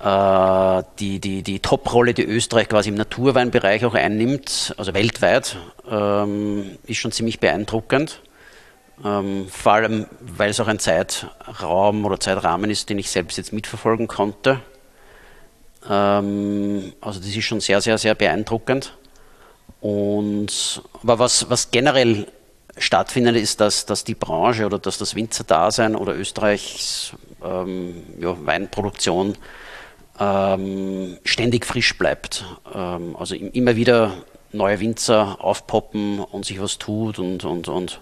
die, 0.00 1.18
die, 1.18 1.42
die 1.42 1.58
Top-Rolle, 1.58 2.14
die 2.14 2.24
Österreich 2.24 2.68
quasi 2.68 2.88
im 2.88 2.94
Naturweinbereich 2.94 3.84
auch 3.84 3.94
einnimmt, 3.94 4.72
also 4.76 4.94
weltweit, 4.94 5.56
ähm, 5.90 6.78
ist 6.86 6.98
schon 6.98 7.10
ziemlich 7.10 7.40
beeindruckend. 7.40 8.20
Ähm, 9.04 9.48
vor 9.48 9.72
allem, 9.72 10.06
weil 10.20 10.50
es 10.50 10.60
auch 10.60 10.68
ein 10.68 10.78
Zeitraum 10.78 12.04
oder 12.04 12.18
Zeitrahmen 12.18 12.70
ist, 12.70 12.90
den 12.90 12.98
ich 12.98 13.10
selbst 13.10 13.38
jetzt 13.38 13.52
mitverfolgen 13.52 14.08
konnte. 14.08 14.60
Ähm, 15.88 16.92
also 17.00 17.20
das 17.20 17.28
ist 17.28 17.44
schon 17.44 17.60
sehr, 17.60 17.80
sehr, 17.80 17.98
sehr 17.98 18.14
beeindruckend. 18.14 18.94
Und, 19.80 20.82
aber 21.02 21.18
was, 21.20 21.48
was 21.50 21.70
generell 21.70 22.26
stattfindet, 22.76 23.36
ist, 23.36 23.60
dass, 23.60 23.86
dass 23.86 24.04
die 24.04 24.14
Branche 24.14 24.66
oder 24.66 24.78
dass 24.78 24.98
das 24.98 25.14
Winzerdasein 25.14 25.94
oder 25.94 26.16
Österreichs 26.16 27.12
ähm, 27.44 28.02
ja, 28.18 28.34
Weinproduktion 28.44 29.36
ähm, 30.18 31.18
ständig 31.24 31.66
frisch 31.66 31.96
bleibt. 31.96 32.44
Ähm, 32.74 33.16
also 33.16 33.34
immer 33.34 33.76
wieder 33.76 34.12
neue 34.52 34.80
Winzer 34.80 35.36
aufpoppen 35.40 36.20
und 36.20 36.44
sich 36.44 36.60
was 36.60 36.78
tut 36.78 37.18
und, 37.18 37.44
und, 37.44 37.68
und 37.68 38.00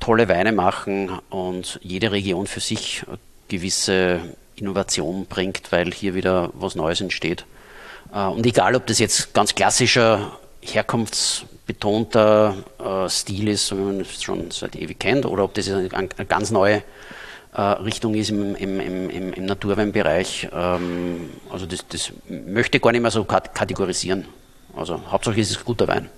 tolle 0.00 0.28
Weine 0.28 0.52
machen 0.52 1.10
und 1.30 1.80
jede 1.82 2.12
Region 2.12 2.46
für 2.46 2.60
sich 2.60 3.04
gewisse 3.48 4.20
Innovation 4.56 5.26
bringt, 5.26 5.72
weil 5.72 5.92
hier 5.92 6.14
wieder 6.14 6.50
was 6.54 6.74
Neues 6.74 7.00
entsteht. 7.00 7.46
Äh, 8.12 8.26
und 8.26 8.44
egal, 8.46 8.74
ob 8.74 8.86
das 8.86 8.98
jetzt 8.98 9.34
ganz 9.34 9.54
klassischer, 9.54 10.38
herkunftsbetonter 10.60 12.56
äh, 12.78 13.08
Stil 13.08 13.48
ist, 13.48 13.72
wie 13.72 13.80
man 13.80 14.00
es 14.00 14.22
schon 14.22 14.50
seit 14.50 14.76
ewig 14.76 14.98
kennt, 14.98 15.24
oder 15.24 15.44
ob 15.44 15.54
das 15.54 15.70
eine, 15.70 15.88
ganz 16.26 16.50
neue 16.50 16.82
Richtung 17.62 18.14
ist 18.14 18.30
im, 18.30 18.54
im, 18.54 18.80
im, 18.80 19.32
im 19.32 19.46
Naturweinbereich. 19.46 20.48
Ähm, 20.52 21.30
also 21.50 21.66
das, 21.66 21.86
das 21.88 22.12
möchte 22.28 22.78
ich 22.78 22.82
gar 22.82 22.92
nicht 22.92 23.02
mehr 23.02 23.10
so 23.10 23.24
kategorisieren. 23.24 24.26
Also 24.76 25.00
Hauptsache 25.10 25.40
ist 25.40 25.50
es 25.50 25.64
guter 25.64 25.88
Wein. 25.88 26.08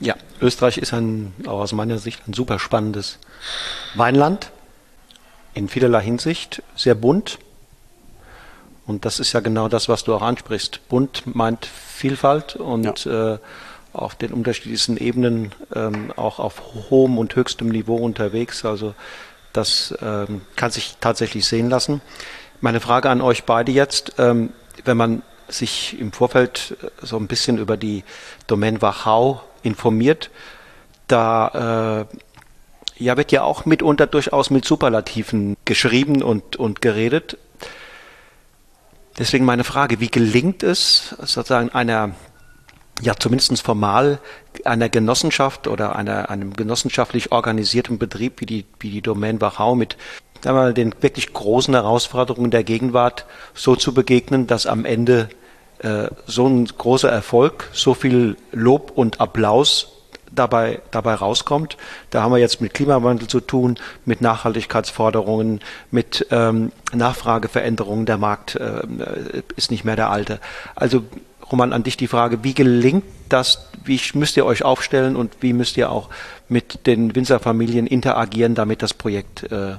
Ja, 0.00 0.14
Österreich 0.40 0.78
ist 0.78 0.92
ein, 0.92 1.34
auch 1.46 1.60
aus 1.60 1.72
meiner 1.72 1.98
Sicht 1.98 2.28
ein 2.28 2.32
super 2.32 2.58
spannendes 2.58 3.18
Weinland. 3.94 4.52
In 5.54 5.68
vielerlei 5.68 6.02
Hinsicht 6.02 6.62
sehr 6.76 6.94
bunt, 6.94 7.38
und 8.88 9.04
das 9.04 9.20
ist 9.20 9.34
ja 9.34 9.40
genau 9.40 9.68
das, 9.68 9.90
was 9.90 10.02
du 10.02 10.14
auch 10.14 10.22
ansprichst. 10.22 10.88
Bunt 10.88 11.22
meint 11.26 11.66
Vielfalt 11.66 12.56
und 12.56 13.04
ja. 13.04 13.34
äh, 13.34 13.38
auf 13.92 14.14
den 14.14 14.32
unterschiedlichsten 14.32 14.96
Ebenen 14.96 15.52
ähm, 15.74 16.10
auch 16.16 16.38
auf 16.38 16.62
hohem 16.88 17.18
und 17.18 17.36
höchstem 17.36 17.68
Niveau 17.68 17.96
unterwegs. 17.96 18.64
Also 18.64 18.94
das 19.52 19.94
ähm, 20.02 20.42
kann 20.56 20.70
sich 20.70 20.96
tatsächlich 21.00 21.46
sehen 21.46 21.70
lassen. 21.70 22.00
Meine 22.60 22.80
Frage 22.80 23.10
an 23.10 23.20
euch 23.20 23.44
beide 23.44 23.72
jetzt, 23.72 24.14
ähm, 24.18 24.52
wenn 24.84 24.96
man 24.96 25.22
sich 25.48 25.98
im 25.98 26.12
Vorfeld 26.12 26.76
so 27.02 27.16
ein 27.16 27.26
bisschen 27.26 27.58
über 27.58 27.76
die 27.76 28.04
Domain 28.46 28.82
Wachau 28.82 29.42
informiert. 29.62 30.30
Da 31.06 32.06
äh, 32.08 33.02
ja, 33.02 33.16
wird 33.16 33.32
ja 33.32 33.42
auch 33.42 33.64
mitunter 33.64 34.06
durchaus 34.06 34.50
mit 34.50 34.64
Superlativen 34.64 35.56
geschrieben 35.64 36.22
und, 36.22 36.56
und 36.56 36.82
geredet. 36.82 37.38
Deswegen 39.18 39.44
meine 39.44 39.64
Frage, 39.64 40.00
wie 40.00 40.10
gelingt 40.10 40.62
es 40.62 41.16
sozusagen 41.18 41.70
einer, 41.70 42.10
ja 43.00 43.14
zumindest 43.16 43.62
formal, 43.62 44.18
einer 44.64 44.88
Genossenschaft 44.88 45.68
oder 45.68 45.96
einer, 45.96 46.30
einem 46.30 46.52
genossenschaftlich 46.52 47.32
organisierten 47.32 47.98
Betrieb 47.98 48.40
wie 48.40 48.46
die, 48.46 48.64
wie 48.80 48.90
die 48.90 49.02
Domain 49.02 49.40
Wachau 49.40 49.74
mit 49.74 49.96
sagen 50.40 50.56
wir 50.56 50.62
mal, 50.62 50.74
den 50.74 50.94
wirklich 51.00 51.32
großen 51.32 51.74
Herausforderungen 51.74 52.50
der 52.50 52.64
Gegenwart 52.64 53.26
so 53.54 53.76
zu 53.76 53.92
begegnen, 53.92 54.46
dass 54.46 54.66
am 54.66 54.84
Ende 54.84 55.28
äh, 55.80 56.08
so 56.26 56.46
ein 56.46 56.66
großer 56.66 57.10
Erfolg, 57.10 57.68
so 57.72 57.94
viel 57.94 58.36
Lob 58.52 58.92
und 58.94 59.20
Applaus 59.20 59.92
dabei, 60.32 60.80
dabei 60.90 61.14
rauskommt. 61.14 61.76
Da 62.10 62.22
haben 62.22 62.32
wir 62.32 62.38
jetzt 62.38 62.60
mit 62.60 62.74
Klimawandel 62.74 63.28
zu 63.28 63.40
tun, 63.40 63.78
mit 64.04 64.20
Nachhaltigkeitsforderungen, 64.20 65.60
mit 65.90 66.26
ähm, 66.30 66.72
Nachfrageveränderungen. 66.92 68.06
Der 68.06 68.18
Markt 68.18 68.56
äh, 68.56 68.82
ist 69.56 69.70
nicht 69.70 69.84
mehr 69.84 69.96
der 69.96 70.10
alte. 70.10 70.40
Also 70.74 71.04
Roman, 71.50 71.72
an 71.72 71.82
dich 71.82 71.96
die 71.96 72.08
Frage, 72.08 72.44
wie 72.44 72.54
gelingt 72.54 73.04
das, 73.28 73.68
wie 73.84 74.00
müsst 74.14 74.36
ihr 74.36 74.44
euch 74.44 74.64
aufstellen 74.64 75.16
und 75.16 75.36
wie 75.40 75.52
müsst 75.52 75.76
ihr 75.76 75.90
auch 75.90 76.08
mit 76.48 76.86
den 76.86 77.14
Winzerfamilien 77.14 77.86
interagieren, 77.86 78.54
damit 78.54 78.82
das 78.82 78.94
Projekt 78.94 79.50
äh, 79.50 79.74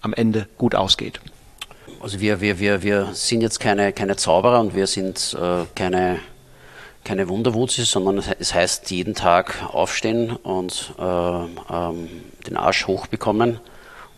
am 0.00 0.12
Ende 0.12 0.48
gut 0.58 0.74
ausgeht? 0.74 1.20
Also 2.00 2.20
wir, 2.20 2.40
wir, 2.40 2.60
wir, 2.60 2.82
wir 2.82 3.08
sind 3.12 3.40
jetzt 3.40 3.58
keine, 3.58 3.92
keine 3.92 4.16
Zauberer 4.16 4.60
und 4.60 4.74
wir 4.74 4.86
sind 4.86 5.36
äh, 5.40 5.64
keine 5.74 6.20
keine 7.08 7.30
Wunderwuzis, 7.30 7.90
sondern 7.90 8.22
es 8.38 8.52
heißt 8.52 8.90
jeden 8.90 9.14
Tag 9.14 9.64
aufstehen 9.72 10.30
und 10.30 10.92
äh, 10.98 11.02
ähm, 11.02 12.08
den 12.46 12.56
Arsch 12.58 12.86
hochbekommen 12.86 13.60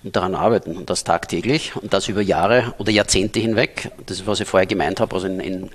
und 0.02 0.16
daran 0.16 0.34
arbeiten 0.34 0.76
und 0.76 0.90
das 0.90 1.04
tagtäglich 1.04 1.76
und 1.76 1.92
das 1.92 2.08
über 2.08 2.20
Jahre 2.20 2.74
oder 2.78 2.90
Jahrzehnte 2.90 3.38
hinweg. 3.38 3.92
Das 4.06 4.18
ist, 4.18 4.26
was 4.26 4.40
ich 4.40 4.48
vorher 4.48 4.66
gemeint 4.66 4.98
habe. 4.98 5.14
Also 5.14 5.28
in, 5.28 5.38
in, 5.38 5.70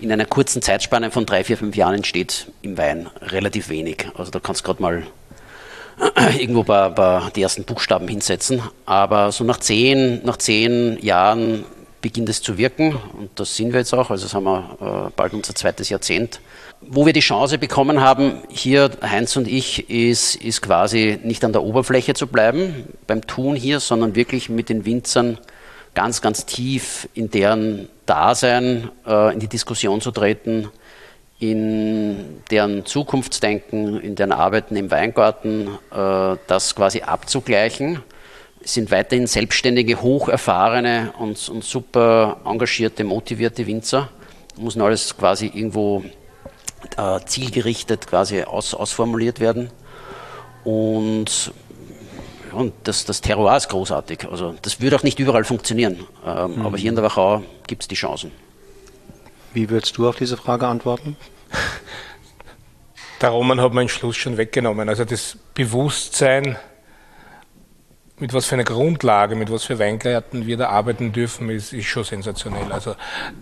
in 0.00 0.12
einer 0.12 0.24
kurzen 0.24 0.62
Zeitspanne 0.62 1.10
von 1.10 1.26
drei, 1.26 1.44
vier, 1.44 1.56
fünf 1.56 1.76
Jahren 1.76 1.94
entsteht 1.94 2.46
im 2.62 2.78
Wein 2.78 3.08
relativ 3.22 3.68
wenig. 3.68 4.06
Also 4.16 4.30
da 4.30 4.40
kannst 4.40 4.62
du 4.62 4.64
gerade 4.66 4.82
mal 4.82 5.02
irgendwo 6.38 6.62
bei, 6.62 6.88
bei 6.88 7.22
die 7.34 7.42
ersten 7.42 7.64
Buchstaben 7.64 8.08
hinsetzen. 8.08 8.62
Aber 8.86 9.32
so 9.32 9.44
nach 9.44 9.58
zehn, 9.58 10.24
nach 10.24 10.36
zehn 10.36 10.98
Jahren 11.02 11.64
beginnt 12.00 12.28
es 12.30 12.40
zu 12.40 12.56
wirken 12.56 12.96
und 13.18 13.30
das 13.34 13.56
sind 13.56 13.72
wir 13.72 13.80
jetzt 13.80 13.92
auch. 13.92 14.10
Also 14.10 14.24
das 14.24 14.34
haben 14.34 14.44
wir 14.44 15.06
äh, 15.08 15.10
bald 15.14 15.34
unser 15.34 15.54
zweites 15.54 15.90
Jahrzehnt 15.90 16.40
wo 16.80 17.06
wir 17.06 17.12
die 17.12 17.20
Chance 17.20 17.58
bekommen 17.58 18.00
haben, 18.00 18.42
hier 18.48 18.90
Heinz 19.02 19.36
und 19.36 19.46
ich, 19.46 19.90
ist, 19.90 20.36
ist 20.36 20.62
quasi 20.62 21.18
nicht 21.22 21.44
an 21.44 21.52
der 21.52 21.62
Oberfläche 21.62 22.14
zu 22.14 22.26
bleiben 22.26 22.84
beim 23.06 23.26
Tun 23.26 23.54
hier, 23.54 23.80
sondern 23.80 24.14
wirklich 24.14 24.48
mit 24.48 24.68
den 24.68 24.84
Winzern 24.84 25.38
ganz, 25.94 26.22
ganz 26.22 26.46
tief 26.46 27.08
in 27.14 27.30
deren 27.30 27.88
Dasein 28.06 28.90
äh, 29.06 29.32
in 29.32 29.40
die 29.40 29.48
Diskussion 29.48 30.00
zu 30.00 30.10
treten, 30.10 30.68
in 31.38 32.42
deren 32.50 32.84
Zukunftsdenken, 32.84 34.00
in 34.00 34.14
deren 34.14 34.32
Arbeiten 34.32 34.76
im 34.76 34.90
Weingarten, 34.90 35.68
äh, 35.90 36.36
das 36.46 36.74
quasi 36.74 37.02
abzugleichen. 37.02 38.02
Es 38.62 38.74
sind 38.74 38.90
weiterhin 38.90 39.26
selbstständige, 39.26 40.02
hocherfahrene 40.02 41.14
und, 41.18 41.48
und 41.48 41.64
super 41.64 42.40
engagierte, 42.44 43.04
motivierte 43.04 43.66
Winzer. 43.66 44.10
Muss 44.56 44.76
alles 44.76 45.16
quasi 45.16 45.46
irgendwo 45.46 46.04
äh, 46.98 47.20
zielgerichtet 47.24 48.06
quasi 48.06 48.42
aus, 48.42 48.74
ausformuliert 48.74 49.40
werden. 49.40 49.70
Und, 50.64 51.52
und 52.52 52.72
das, 52.84 53.04
das 53.04 53.20
Terroir 53.20 53.56
ist 53.56 53.68
großartig. 53.68 54.28
Also 54.30 54.54
das 54.62 54.80
würde 54.80 54.96
auch 54.96 55.02
nicht 55.02 55.18
überall 55.18 55.44
funktionieren. 55.44 56.06
Ähm, 56.24 56.56
mhm. 56.56 56.66
Aber 56.66 56.76
hier 56.76 56.90
in 56.90 56.96
der 56.96 57.04
Wachau 57.04 57.42
gibt 57.66 57.82
es 57.82 57.88
die 57.88 57.94
Chancen. 57.94 58.32
Wie 59.52 59.68
würdest 59.68 59.96
du 59.96 60.08
auf 60.08 60.16
diese 60.16 60.36
Frage 60.36 60.66
antworten? 60.66 61.16
Der 63.20 63.30
Roman 63.30 63.60
hat 63.60 63.74
meinen 63.74 63.88
Schluss 63.88 64.16
schon 64.16 64.36
weggenommen. 64.36 64.88
Also 64.88 65.04
das 65.04 65.36
Bewusstsein, 65.54 66.56
mit 68.18 68.32
was 68.32 68.46
für 68.46 68.54
einer 68.54 68.64
Grundlage, 68.64 69.34
mit 69.34 69.50
was 69.50 69.64
für 69.64 69.78
Weingärten 69.78 70.46
wir 70.46 70.56
da 70.56 70.68
arbeiten 70.68 71.12
dürfen, 71.12 71.50
ist, 71.50 71.72
ist 71.72 71.86
schon 71.86 72.04
sensationell. 72.04 72.72
Also 72.72 72.94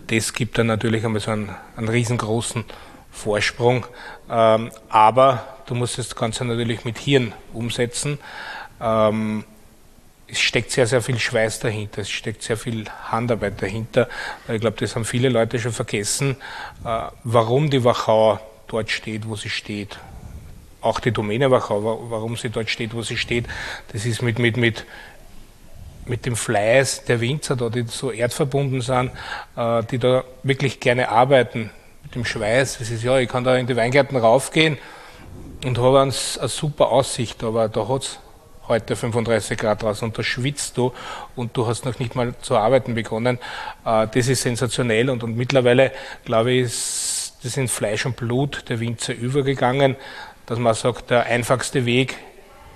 das 0.07 0.33
gibt 0.33 0.57
dann 0.57 0.67
natürlich 0.67 1.05
einmal 1.05 1.21
so 1.21 1.31
einen, 1.31 1.55
einen 1.77 1.87
riesengroßen 1.87 2.65
Vorsprung. 3.11 3.85
Ähm, 4.29 4.71
aber 4.89 5.57
du 5.67 5.75
musst 5.75 5.97
das 5.97 6.15
Ganze 6.15 6.45
natürlich 6.45 6.83
mit 6.85 6.97
Hirn 6.97 7.33
umsetzen. 7.53 8.19
Ähm, 8.81 9.43
es 10.31 10.39
steckt 10.39 10.71
sehr, 10.71 10.85
sehr 10.85 11.01
viel 11.01 11.17
Schweiß 11.17 11.59
dahinter, 11.59 12.01
es 12.01 12.09
steckt 12.09 12.43
sehr 12.43 12.57
viel 12.57 12.85
Handarbeit 13.05 13.61
dahinter. 13.61 14.07
Ich 14.47 14.61
glaube, 14.61 14.77
das 14.79 14.95
haben 14.95 15.05
viele 15.05 15.29
Leute 15.29 15.59
schon 15.59 15.71
vergessen, 15.71 16.37
äh, 16.85 17.01
warum 17.23 17.69
die 17.69 17.83
Wachau 17.83 18.39
dort 18.67 18.91
steht, 18.91 19.27
wo 19.27 19.35
sie 19.35 19.49
steht. 19.49 19.97
Auch 20.81 20.99
die 20.99 21.11
Domäne 21.11 21.51
Wachau, 21.51 22.09
warum 22.09 22.37
sie 22.37 22.49
dort 22.49 22.69
steht, 22.69 22.93
wo 22.93 23.01
sie 23.01 23.17
steht. 23.17 23.45
Das 23.91 24.05
ist 24.05 24.21
mit, 24.21 24.39
mit, 24.39 24.55
mit, 24.55 24.85
mit 26.05 26.25
dem 26.25 26.35
Fleiß 26.35 27.05
der 27.05 27.21
Winzer 27.21 27.55
da, 27.55 27.69
die 27.69 27.83
so 27.87 28.11
erdverbunden 28.11 28.81
sind, 28.81 29.11
äh, 29.55 29.83
die 29.83 29.97
da 29.97 30.23
wirklich 30.43 30.79
gerne 30.79 31.09
arbeiten, 31.09 31.71
mit 32.03 32.15
dem 32.15 32.23
Schweiß. 32.23 32.79
Es 32.79 32.91
ist 32.91 33.03
ja, 33.03 33.17
ich 33.17 33.27
kann 33.27 33.43
da 33.43 33.55
in 33.55 33.67
die 33.67 33.75
Weingärten 33.75 34.17
raufgehen 34.17 34.77
und 35.65 35.77
habe 35.79 36.01
eine 36.01 36.11
super 36.11 36.89
Aussicht, 36.89 37.43
aber 37.43 37.67
da 37.67 37.87
hat 37.87 38.03
es 38.03 38.19
heute 38.69 38.95
35 38.95 39.57
Grad 39.57 39.81
draußen 39.81 40.07
und 40.07 40.17
da 40.17 40.23
schwitzt 40.23 40.77
du 40.77 40.93
und 41.35 41.57
du 41.57 41.67
hast 41.67 41.85
noch 41.85 41.97
nicht 41.99 42.15
mal 42.15 42.33
zu 42.41 42.55
arbeiten 42.55 42.93
begonnen. 42.93 43.39
Äh, 43.83 44.07
das 44.07 44.27
ist 44.27 44.43
sensationell 44.43 45.09
und, 45.09 45.23
und 45.23 45.35
mittlerweile, 45.35 45.91
glaube 46.23 46.51
ich, 46.51 46.61
ist 46.65 47.33
das 47.43 47.57
in 47.57 47.67
Fleisch 47.67 48.05
und 48.05 48.15
Blut 48.15 48.65
der 48.69 48.79
Winzer 48.79 49.13
übergegangen, 49.13 49.95
dass 50.45 50.59
man 50.59 50.73
sagt, 50.73 51.09
der 51.09 51.25
einfachste 51.25 51.85
Weg 51.85 52.17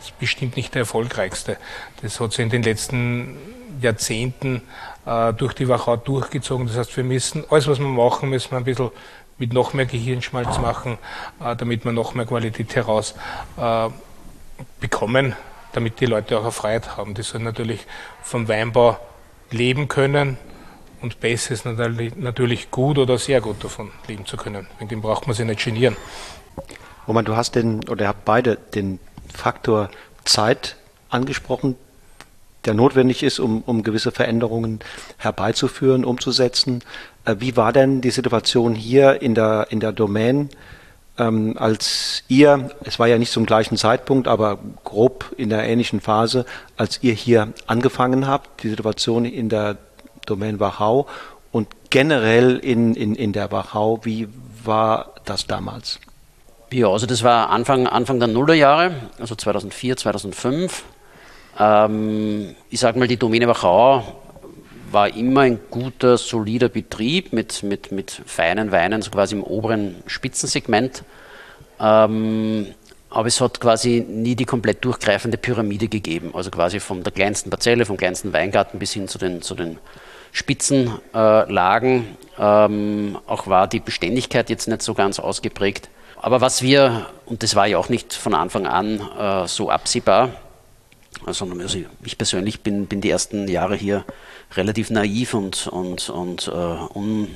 ist 0.01 0.17
bestimmt 0.19 0.57
nicht 0.57 0.73
der 0.73 0.81
erfolgreichste. 0.81 1.57
Das 2.01 2.19
hat 2.19 2.31
sich 2.31 2.43
in 2.43 2.49
den 2.49 2.63
letzten 2.63 3.37
Jahrzehnten 3.79 4.61
äh, 5.05 5.31
durch 5.33 5.53
die 5.53 5.69
Wachau 5.69 5.95
durchgezogen. 5.95 6.67
Das 6.67 6.75
heißt, 6.75 6.97
wir 6.97 7.03
müssen, 7.03 7.45
alles 7.49 7.67
was 7.67 7.79
wir 7.79 7.87
machen, 7.87 8.29
müssen 8.29 8.51
wir 8.51 8.57
ein 8.57 8.63
bisschen 8.63 8.89
mit 9.37 9.53
noch 9.53 9.73
mehr 9.73 9.85
Gehirnschmalz 9.85 10.59
machen, 10.59 10.97
äh, 11.43 11.55
damit 11.55 11.85
wir 11.85 11.91
noch 11.91 12.13
mehr 12.15 12.25
Qualität 12.25 12.75
heraus 12.75 13.15
bekommen, 14.79 15.35
damit 15.73 15.99
die 15.99 16.05
Leute 16.05 16.37
auch 16.37 16.43
eine 16.43 16.51
Freiheit 16.51 16.97
haben. 16.97 17.13
Die 17.13 17.23
sollen 17.23 17.43
natürlich 17.43 17.85
vom 18.21 18.47
Weinbau 18.47 18.97
leben 19.51 19.87
können 19.87 20.37
und 21.01 21.19
besser 21.19 21.53
ist 21.53 21.65
natürlich 21.65 22.71
gut 22.71 22.97
oder 22.97 23.17
sehr 23.17 23.41
gut 23.41 23.63
davon 23.63 23.91
leben 24.07 24.25
zu 24.25 24.37
können. 24.37 24.67
Wegen 24.79 24.89
dem 24.89 25.01
braucht 25.01 25.27
man 25.27 25.35
sich 25.35 25.45
nicht 25.45 25.63
genieren. 25.63 25.97
Roman, 27.07 27.25
du 27.25 27.35
hast 27.35 27.55
den, 27.55 27.87
oder 27.89 28.07
habt 28.07 28.23
beide 28.23 28.55
den 28.55 28.99
Faktor 29.33 29.89
Zeit 30.23 30.77
angesprochen, 31.09 31.75
der 32.65 32.73
notwendig 32.73 33.23
ist, 33.23 33.39
um, 33.39 33.61
um 33.63 33.83
gewisse 33.83 34.11
Veränderungen 34.11 34.79
herbeizuführen, 35.17 36.05
umzusetzen. 36.05 36.83
Äh, 37.25 37.35
wie 37.39 37.57
war 37.57 37.73
denn 37.73 37.99
die 37.99 38.11
Situation 38.11 38.73
hier 38.75 39.21
in 39.21 39.35
der, 39.35 39.67
in 39.69 39.81
der 39.81 39.91
Domain, 39.91 40.49
ähm, 41.17 41.55
als 41.57 42.23
ihr, 42.27 42.71
es 42.83 42.99
war 42.99 43.07
ja 43.07 43.17
nicht 43.17 43.31
zum 43.31 43.45
gleichen 43.45 43.77
Zeitpunkt, 43.77 44.27
aber 44.27 44.57
grob 44.83 45.31
in 45.37 45.49
der 45.49 45.63
ähnlichen 45.63 46.01
Phase, 46.01 46.45
als 46.75 47.03
ihr 47.03 47.13
hier 47.13 47.53
angefangen 47.67 48.27
habt, 48.27 48.63
die 48.63 48.69
Situation 48.69 49.25
in 49.25 49.49
der 49.49 49.77
Domain 50.25 50.59
Wachau 50.59 51.07
und 51.51 51.67
generell 51.89 52.57
in, 52.57 52.95
in, 52.95 53.15
in 53.15 53.33
der 53.33 53.51
Wachau, 53.51 53.99
wie 54.03 54.27
war 54.63 55.13
das 55.25 55.45
damals? 55.45 55.99
Ja, 56.71 56.87
also 56.87 57.05
das 57.05 57.23
war 57.23 57.51
Anfang, 57.51 57.85
Anfang 57.85 58.17
der 58.19 58.27
Nullerjahre, 58.27 58.95
also 59.19 59.35
2004, 59.35 59.97
2005. 59.97 60.83
Ähm, 61.59 62.55
ich 62.71 62.79
sage 62.79 62.97
mal, 62.97 63.07
die 63.07 63.17
Domäne 63.17 63.47
Wachau 63.47 64.03
war 64.93 65.15
immer 65.15 65.41
ein 65.41 65.59
guter, 65.69 66.17
solider 66.17 66.69
Betrieb 66.69 67.33
mit, 67.33 67.63
mit, 67.63 67.91
mit 67.91 68.11
feinen 68.25 68.71
Weinen, 68.71 69.01
so 69.01 69.11
quasi 69.11 69.35
im 69.35 69.43
oberen 69.43 69.95
Spitzensegment. 70.07 71.03
Ähm, 71.79 72.67
aber 73.09 73.27
es 73.27 73.39
hat 73.41 73.59
quasi 73.59 74.05
nie 74.07 74.35
die 74.35 74.45
komplett 74.45 74.83
durchgreifende 74.83 75.37
Pyramide 75.37 75.87
gegeben. 75.87 76.31
Also 76.33 76.49
quasi 76.49 76.79
von 76.79 77.03
der 77.03 77.11
kleinsten 77.11 77.49
Parzelle, 77.49 77.85
vom 77.85 77.97
kleinsten 77.97 78.33
Weingarten 78.33 78.79
bis 78.79 78.93
hin 78.93 79.07
zu 79.07 79.17
den, 79.19 79.41
zu 79.41 79.53
den 79.53 79.77
Spitzenlagen. 80.31 82.07
Äh, 82.37 82.65
ähm, 82.65 83.17
auch 83.27 83.47
war 83.47 83.67
die 83.67 83.79
Beständigkeit 83.79 84.49
jetzt 84.49 84.67
nicht 84.67 84.81
so 84.81 84.95
ganz 84.95 85.19
ausgeprägt. 85.19 85.89
Aber 86.19 86.41
was 86.41 86.61
wir, 86.61 87.07
und 87.25 87.43
das 87.43 87.55
war 87.55 87.67
ja 87.67 87.77
auch 87.77 87.89
nicht 87.89 88.13
von 88.13 88.33
Anfang 88.33 88.65
an 88.65 89.01
äh, 89.19 89.47
so 89.47 89.69
absehbar, 89.69 90.29
sondern 91.27 91.61
also 91.61 91.77
ich 92.03 92.17
persönlich 92.17 92.61
bin, 92.61 92.87
bin 92.87 93.01
die 93.01 93.09
ersten 93.09 93.47
Jahre 93.47 93.75
hier 93.75 94.05
relativ 94.55 94.89
naiv 94.89 95.33
und, 95.33 95.67
und, 95.67 96.09
und 96.09 96.47
äh, 96.47 96.97
un, 96.97 97.27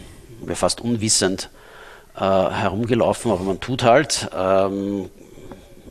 fast 0.54 0.82
unwissend 0.82 1.50
äh, 2.16 2.20
herumgelaufen, 2.22 3.32
aber 3.32 3.44
man 3.44 3.60
tut 3.60 3.84
halt, 3.84 4.30
ähm, 4.36 5.10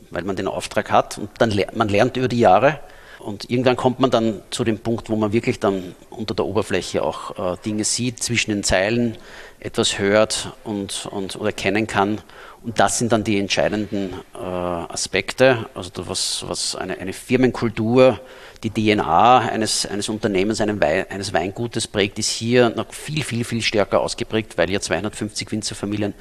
weil 0.09 0.23
man 0.23 0.35
den 0.35 0.47
Auftrag 0.47 0.91
hat 0.91 1.17
und 1.17 1.29
dann 1.37 1.51
lernt 1.51 1.75
man 1.75 1.89
lernt 1.89 2.17
über 2.17 2.27
die 2.27 2.39
Jahre 2.39 2.79
und 3.27 3.49
irgendwann 3.49 3.75
kommt 3.75 3.99
man 3.99 4.09
dann 4.09 4.41
zu 4.51 4.63
dem 4.63 4.79
Punkt, 4.79 5.09
wo 5.09 5.15
man 5.17 5.33
wirklich 5.33 5.59
dann 5.59 5.95
unter 6.09 6.33
der 6.33 6.45
Oberfläche 6.45 7.03
auch 7.03 7.55
äh, 7.55 7.57
Dinge 7.65 7.83
sieht, 7.83 8.23
zwischen 8.23 8.51
den 8.51 8.63
Zeilen 8.63 9.17
etwas 9.59 9.99
hört 9.99 10.53
und, 10.63 11.07
und 11.11 11.35
oder 11.35 11.51
kennen 11.51 11.87
kann. 11.87 12.21
Und 12.63 12.79
das 12.79 12.99
sind 12.99 13.11
dann 13.11 13.25
die 13.25 13.37
entscheidenden 13.37 14.13
äh, 14.33 14.37
Aspekte, 14.37 15.65
also 15.73 15.91
was, 16.07 16.45
was 16.47 16.75
eine, 16.77 16.99
eine 16.99 17.11
Firmenkultur, 17.11 18.19
die 18.63 18.69
DNA 18.69 19.39
eines, 19.39 19.85
eines 19.85 20.09
Unternehmens, 20.09 20.59
Wein, 20.59 21.05
eines 21.09 21.33
Weingutes 21.33 21.87
prägt, 21.87 22.19
ist 22.19 22.29
hier 22.29 22.69
noch 22.69 22.91
viel, 22.93 23.23
viel, 23.23 23.43
viel 23.43 23.61
stärker 23.61 24.01
ausgeprägt, 24.01 24.57
weil 24.57 24.69
ja 24.69 24.79
250 24.79 25.51
Winzerfamilien 25.51 26.13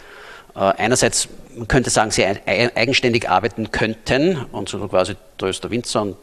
äh, 0.55 0.61
einerseits, 0.61 1.29
man 1.55 1.69
könnte 1.69 1.91
sagen, 1.91 2.11
sehr 2.11 2.41
eigenständig 2.47 3.29
arbeiten 3.29 3.71
könnten 3.71 4.45
und 4.53 4.69
so 4.69 4.87
quasi, 4.89 5.15
da 5.39 5.49
ist 5.49 5.63
der 5.63 5.71
Winzer 5.71 6.03
und 6.03 6.17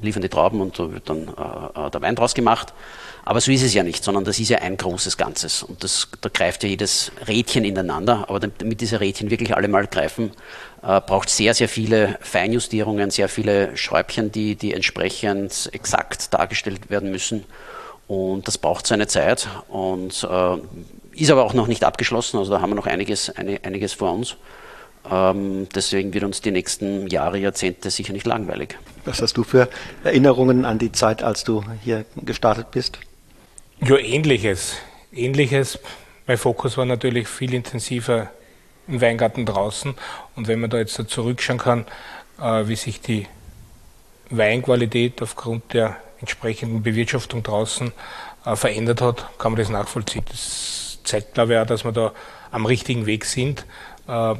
liefern 0.00 0.22
die 0.22 0.28
Trauben 0.28 0.60
und 0.60 0.78
da 0.78 0.92
wird 0.92 1.08
dann 1.08 1.28
äh, 1.28 1.86
äh, 1.86 1.90
der 1.90 2.02
Wein 2.02 2.14
draus 2.14 2.34
gemacht. 2.34 2.72
Aber 3.28 3.42
so 3.42 3.52
ist 3.52 3.62
es 3.62 3.74
ja 3.74 3.82
nicht, 3.82 4.02
sondern 4.02 4.24
das 4.24 4.38
ist 4.38 4.48
ja 4.48 4.60
ein 4.60 4.78
großes 4.78 5.18
Ganzes. 5.18 5.62
Und 5.62 5.84
das, 5.84 6.08
da 6.22 6.30
greift 6.30 6.62
ja 6.62 6.70
jedes 6.70 7.12
Rädchen 7.26 7.62
ineinander. 7.62 8.24
Aber 8.26 8.40
damit 8.40 8.80
diese 8.80 9.00
Rädchen 9.00 9.30
wirklich 9.30 9.54
alle 9.54 9.68
mal 9.68 9.86
greifen, 9.86 10.30
äh, 10.82 10.98
braucht 11.02 11.28
sehr, 11.28 11.52
sehr 11.52 11.68
viele 11.68 12.16
Feinjustierungen, 12.22 13.10
sehr 13.10 13.28
viele 13.28 13.76
Schräubchen, 13.76 14.32
die, 14.32 14.56
die 14.56 14.72
entsprechend 14.72 15.68
exakt 15.74 16.32
dargestellt 16.32 16.88
werden 16.88 17.10
müssen. 17.10 17.44
Und 18.06 18.48
das 18.48 18.56
braucht 18.56 18.86
seine 18.86 19.08
Zeit 19.08 19.46
und 19.68 20.26
äh, 20.26 20.56
ist 21.12 21.30
aber 21.30 21.44
auch 21.44 21.52
noch 21.52 21.66
nicht 21.66 21.84
abgeschlossen. 21.84 22.38
Also 22.38 22.50
da 22.52 22.62
haben 22.62 22.70
wir 22.70 22.76
noch 22.76 22.86
einiges, 22.86 23.28
eine, 23.28 23.62
einiges 23.62 23.92
vor 23.92 24.14
uns. 24.14 24.36
Ähm, 25.10 25.68
deswegen 25.74 26.14
wird 26.14 26.24
uns 26.24 26.40
die 26.40 26.50
nächsten 26.50 27.08
Jahre, 27.08 27.36
Jahrzehnte 27.36 27.90
sicher 27.90 28.14
nicht 28.14 28.26
langweilig. 28.26 28.78
Was 29.04 29.20
hast 29.20 29.36
du 29.36 29.44
für 29.44 29.68
Erinnerungen 30.02 30.64
an 30.64 30.78
die 30.78 30.92
Zeit, 30.92 31.22
als 31.22 31.44
du 31.44 31.62
hier 31.84 32.06
gestartet 32.24 32.70
bist? 32.70 32.98
Ja, 33.80 33.96
ähnliches. 33.96 34.76
Ähnliches. 35.12 35.78
Mein 36.26 36.36
Fokus 36.36 36.76
war 36.76 36.84
natürlich 36.84 37.28
viel 37.28 37.54
intensiver 37.54 38.30
im 38.88 39.00
Weingarten 39.00 39.46
draußen. 39.46 39.94
Und 40.34 40.48
wenn 40.48 40.58
man 40.58 40.68
da 40.68 40.78
jetzt 40.78 40.94
so 40.94 41.04
zurückschauen 41.04 41.58
kann, 41.58 41.86
äh, 42.40 42.66
wie 42.66 42.74
sich 42.74 43.00
die 43.00 43.26
Weinqualität 44.30 45.22
aufgrund 45.22 45.72
der 45.74 45.96
entsprechenden 46.20 46.82
Bewirtschaftung 46.82 47.44
draußen 47.44 47.92
äh, 48.44 48.56
verändert 48.56 49.00
hat, 49.00 49.38
kann 49.38 49.52
man 49.52 49.60
das 49.60 49.68
nachvollziehen. 49.68 50.24
Das 50.28 50.98
zeigt, 51.04 51.34
glaube 51.34 51.54
ich, 51.54 51.60
auch, 51.60 51.66
dass 51.66 51.84
wir 51.84 51.92
da 51.92 52.12
am 52.50 52.66
richtigen 52.66 53.06
Weg 53.06 53.24
sind. 53.24 53.64
Äh, 54.08 54.34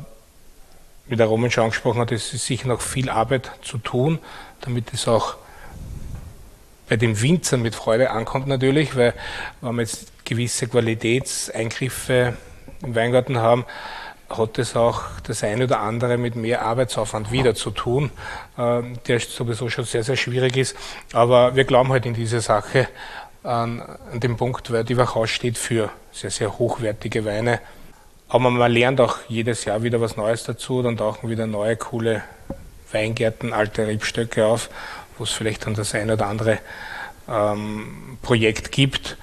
wie 1.06 1.16
der 1.16 1.26
Roman 1.26 1.52
schon 1.52 1.64
angesprochen 1.64 2.00
hat, 2.00 2.10
es 2.10 2.34
ist 2.34 2.44
sicher 2.44 2.66
noch 2.66 2.80
viel 2.80 3.08
Arbeit 3.08 3.52
zu 3.62 3.78
tun, 3.78 4.18
damit 4.62 4.92
es 4.92 5.06
auch 5.06 5.36
bei 6.88 6.96
den 6.96 7.20
Winzern 7.20 7.62
mit 7.62 7.74
Freude 7.74 8.10
ankommt 8.10 8.46
natürlich, 8.46 8.96
weil 8.96 9.14
wenn 9.60 9.76
wir 9.76 9.82
jetzt 9.82 10.24
gewisse 10.24 10.68
Qualitätseingriffe 10.68 12.34
im 12.82 12.94
Weingarten 12.94 13.38
haben, 13.38 13.64
hat 14.28 14.58
es 14.58 14.76
auch 14.76 15.02
das 15.26 15.42
eine 15.42 15.64
oder 15.64 15.80
andere 15.80 16.18
mit 16.18 16.36
mehr 16.36 16.62
Arbeitsaufwand 16.62 17.32
wieder 17.32 17.54
zu 17.54 17.70
tun, 17.70 18.10
äh, 18.58 18.82
der 19.06 19.20
sowieso 19.20 19.70
schon 19.70 19.84
sehr, 19.84 20.04
sehr 20.04 20.16
schwierig 20.16 20.56
ist. 20.56 20.76
Aber 21.12 21.56
wir 21.56 21.64
glauben 21.64 21.90
halt 21.90 22.04
in 22.04 22.14
diese 22.14 22.40
Sache 22.40 22.88
an, 23.42 23.80
an 24.12 24.20
dem 24.20 24.36
Punkt, 24.36 24.70
weil 24.70 24.84
die 24.84 24.98
Wachau 24.98 25.26
steht 25.26 25.56
für 25.56 25.90
sehr, 26.12 26.30
sehr 26.30 26.58
hochwertige 26.58 27.24
Weine 27.24 27.60
aber 28.28 28.50
man 28.50 28.70
lernt 28.70 29.00
auch 29.00 29.18
jedes 29.28 29.64
Jahr 29.64 29.82
wieder 29.82 30.00
was 30.00 30.16
Neues 30.16 30.44
dazu, 30.44 30.82
dann 30.82 30.98
tauchen 30.98 31.30
wieder 31.30 31.46
neue, 31.46 31.76
coole 31.76 32.22
Weingärten, 32.92 33.52
alte 33.52 33.86
Rebstöcke 33.86 34.44
auf, 34.44 34.68
wo 35.18 35.24
es 35.24 35.32
vielleicht 35.32 35.66
dann 35.66 35.74
das 35.74 35.94
ein 35.94 36.10
oder 36.10 36.26
andere 36.26 36.58
ähm, 37.28 38.18
Projekt 38.22 38.72
gibt. 38.72 39.16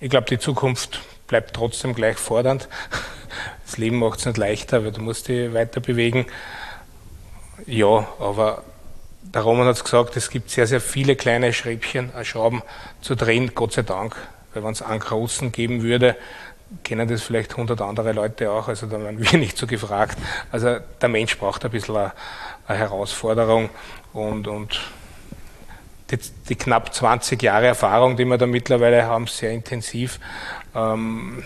Ich 0.00 0.10
glaube, 0.10 0.26
die 0.28 0.38
Zukunft 0.38 1.00
bleibt 1.28 1.54
trotzdem 1.54 1.94
gleich 1.94 2.16
fordernd. 2.16 2.68
Das 3.64 3.78
Leben 3.78 4.00
macht 4.00 4.18
es 4.18 4.26
nicht 4.26 4.36
leichter, 4.36 4.84
weil 4.84 4.92
du 4.92 5.00
musst 5.00 5.28
dich 5.28 5.54
weiter 5.54 5.80
bewegen. 5.80 6.26
Ja, 7.64 8.06
aber 8.18 8.62
der 9.22 9.40
Roman 9.40 9.66
hat 9.66 9.76
es 9.76 9.84
gesagt, 9.84 10.14
es 10.18 10.28
gibt 10.28 10.50
sehr, 10.50 10.66
sehr 10.66 10.80
viele 10.82 11.16
kleine 11.16 11.54
Schräubchen, 11.54 12.14
äh, 12.14 12.24
Schrauben 12.24 12.62
zu 13.00 13.14
drehen, 13.14 13.54
Gott 13.54 13.72
sei 13.72 13.80
Dank. 13.80 14.14
Weil 14.52 14.64
wenn 14.64 14.72
es 14.72 14.82
einen 14.82 15.00
großen 15.00 15.52
geben 15.52 15.82
würde, 15.82 16.16
kennen 16.82 17.08
das 17.08 17.22
vielleicht 17.22 17.52
100 17.52 17.80
andere 17.80 18.12
Leute 18.12 18.50
auch, 18.50 18.68
also 18.68 18.86
da 18.86 19.00
werden 19.00 19.18
wir 19.32 19.38
nicht 19.38 19.56
so 19.56 19.66
gefragt. 19.66 20.18
Also 20.50 20.78
der 21.00 21.08
Mensch 21.08 21.38
braucht 21.38 21.64
ein 21.64 21.70
bisschen 21.70 21.96
eine, 21.96 22.12
eine 22.66 22.78
Herausforderung 22.78 23.70
und, 24.12 24.48
und 24.48 24.80
die, 26.10 26.18
die, 26.48 26.56
knapp 26.56 26.94
20 26.94 27.42
Jahre 27.42 27.66
Erfahrung, 27.66 28.16
die 28.16 28.24
wir 28.24 28.38
da 28.38 28.46
mittlerweile 28.46 29.06
haben, 29.06 29.26
sehr 29.26 29.52
intensiv, 29.52 30.20
ähm, 30.74 31.42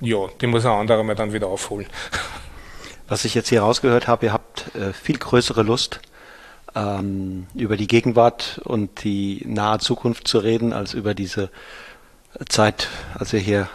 ja, 0.00 0.18
die 0.40 0.46
muss 0.46 0.64
ein 0.64 0.72
anderer 0.72 1.02
mal 1.02 1.14
dann 1.14 1.32
wieder 1.32 1.48
aufholen. 1.48 1.86
Was 3.08 3.24
ich 3.24 3.34
jetzt 3.34 3.48
hier 3.48 3.62
rausgehört 3.62 4.06
habe, 4.06 4.26
ihr 4.26 4.32
habt 4.32 4.74
äh, 4.74 4.92
viel 4.92 5.18
größere 5.18 5.62
Lust, 5.62 6.00
ähm, 6.74 7.46
über 7.54 7.76
die 7.76 7.86
Gegenwart 7.86 8.60
und 8.64 9.04
die 9.04 9.42
nahe 9.46 9.78
Zukunft 9.78 10.28
zu 10.28 10.38
reden, 10.38 10.72
als 10.72 10.94
über 10.94 11.14
diese 11.14 11.50
Zeit, 12.48 12.88
als 13.14 13.32
ihr 13.32 13.40
hier 13.40 13.68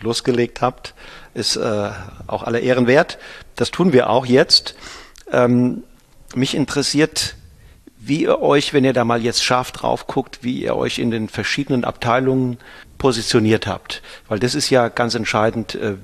losgelegt 0.00 0.60
habt, 0.60 0.94
ist 1.34 1.56
äh, 1.56 1.90
auch 2.26 2.42
aller 2.42 2.60
Ehren 2.60 2.86
wert. 2.86 3.18
Das 3.56 3.70
tun 3.70 3.92
wir 3.92 4.10
auch 4.10 4.26
jetzt. 4.26 4.74
Ähm, 5.30 5.82
mich 6.34 6.54
interessiert, 6.54 7.36
wie 7.98 8.22
ihr 8.22 8.40
euch, 8.40 8.72
wenn 8.72 8.84
ihr 8.84 8.92
da 8.92 9.04
mal 9.04 9.22
jetzt 9.22 9.44
scharf 9.44 9.72
drauf 9.72 10.06
guckt, 10.06 10.38
wie 10.42 10.62
ihr 10.62 10.76
euch 10.76 10.98
in 10.98 11.10
den 11.10 11.28
verschiedenen 11.28 11.84
Abteilungen 11.84 12.58
positioniert 12.96 13.66
habt. 13.66 14.02
Weil 14.28 14.38
das 14.38 14.54
ist 14.54 14.70
ja 14.70 14.88
ganz 14.88 15.14
entscheidend 15.14 15.74
äh, 15.74 15.94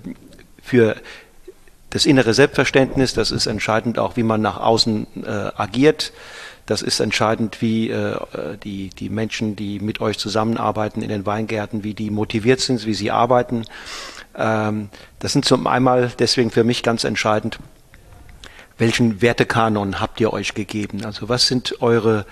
für 0.62 0.96
das 1.90 2.06
innere 2.06 2.34
Selbstverständnis, 2.34 3.14
das 3.14 3.30
ist 3.30 3.46
entscheidend 3.46 3.98
auch, 4.00 4.16
wie 4.16 4.24
man 4.24 4.40
nach 4.40 4.58
außen 4.58 5.06
äh, 5.24 5.28
agiert. 5.56 6.12
Das 6.66 6.82
ist 6.82 7.00
entscheidend, 7.00 7.60
wie 7.60 7.90
äh, 7.90 8.16
die, 8.62 8.90
die 8.90 9.10
Menschen, 9.10 9.56
die 9.56 9.80
mit 9.80 10.00
euch 10.00 10.18
zusammenarbeiten 10.18 11.02
in 11.02 11.08
den 11.08 11.26
Weingärten, 11.26 11.84
wie 11.84 11.94
die 11.94 12.10
motiviert 12.10 12.60
sind, 12.60 12.86
wie 12.86 12.94
sie 12.94 13.10
arbeiten. 13.10 13.64
Ähm, 14.36 14.88
das 15.18 15.32
sind 15.32 15.44
zum 15.44 15.66
einmal 15.66 16.12
deswegen 16.18 16.50
für 16.50 16.64
mich 16.64 16.82
ganz 16.82 17.04
entscheidend, 17.04 17.58
welchen 18.78 19.22
Wertekanon 19.22 20.00
habt 20.00 20.20
ihr 20.20 20.32
euch 20.32 20.54
gegeben? 20.54 21.04
Also 21.04 21.28
was 21.28 21.46
sind 21.46 21.80
eure 21.80 22.26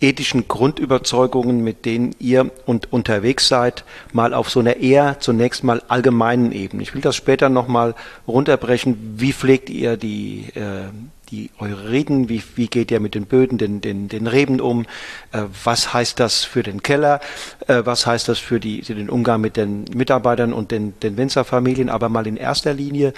ethischen 0.00 0.46
Grundüberzeugungen, 0.46 1.62
mit 1.62 1.84
denen 1.84 2.14
ihr 2.18 2.50
und 2.66 2.92
unterwegs 2.92 3.48
seid, 3.48 3.84
mal 4.12 4.32
auf 4.32 4.48
so 4.48 4.60
einer 4.60 4.76
eher 4.76 5.18
zunächst 5.20 5.64
mal 5.64 5.82
allgemeinen 5.88 6.52
Ebene. 6.52 6.82
Ich 6.82 6.94
will 6.94 7.00
das 7.00 7.16
später 7.16 7.48
nochmal 7.48 7.94
runterbrechen. 8.26 9.16
Wie 9.16 9.32
pflegt 9.32 9.70
ihr 9.70 9.96
die, 9.96 10.50
äh, 10.54 10.88
die 11.30 11.50
eure 11.58 11.90
Reden, 11.90 12.28
wie, 12.28 12.42
wie 12.56 12.68
geht 12.68 12.90
ihr 12.90 13.00
mit 13.00 13.14
den 13.14 13.26
Böden, 13.26 13.58
den, 13.58 13.80
den, 13.80 14.08
den 14.08 14.26
Reben 14.26 14.60
um, 14.60 14.86
äh, 15.32 15.42
was 15.64 15.92
heißt 15.92 16.18
das 16.20 16.44
für 16.44 16.62
den 16.62 16.82
Keller, 16.82 17.20
äh, 17.66 17.82
was 17.84 18.06
heißt 18.06 18.28
das 18.28 18.38
für, 18.38 18.60
die, 18.60 18.82
für 18.82 18.94
den 18.94 19.10
Umgang 19.10 19.40
mit 19.40 19.56
den 19.56 19.84
Mitarbeitern 19.94 20.52
und 20.52 20.70
den, 20.70 20.98
den 21.00 21.16
Winzerfamilien, 21.16 21.88
aber 21.88 22.08
mal 22.08 22.26
in 22.26 22.36
erster 22.36 22.74
Linie 22.74 23.12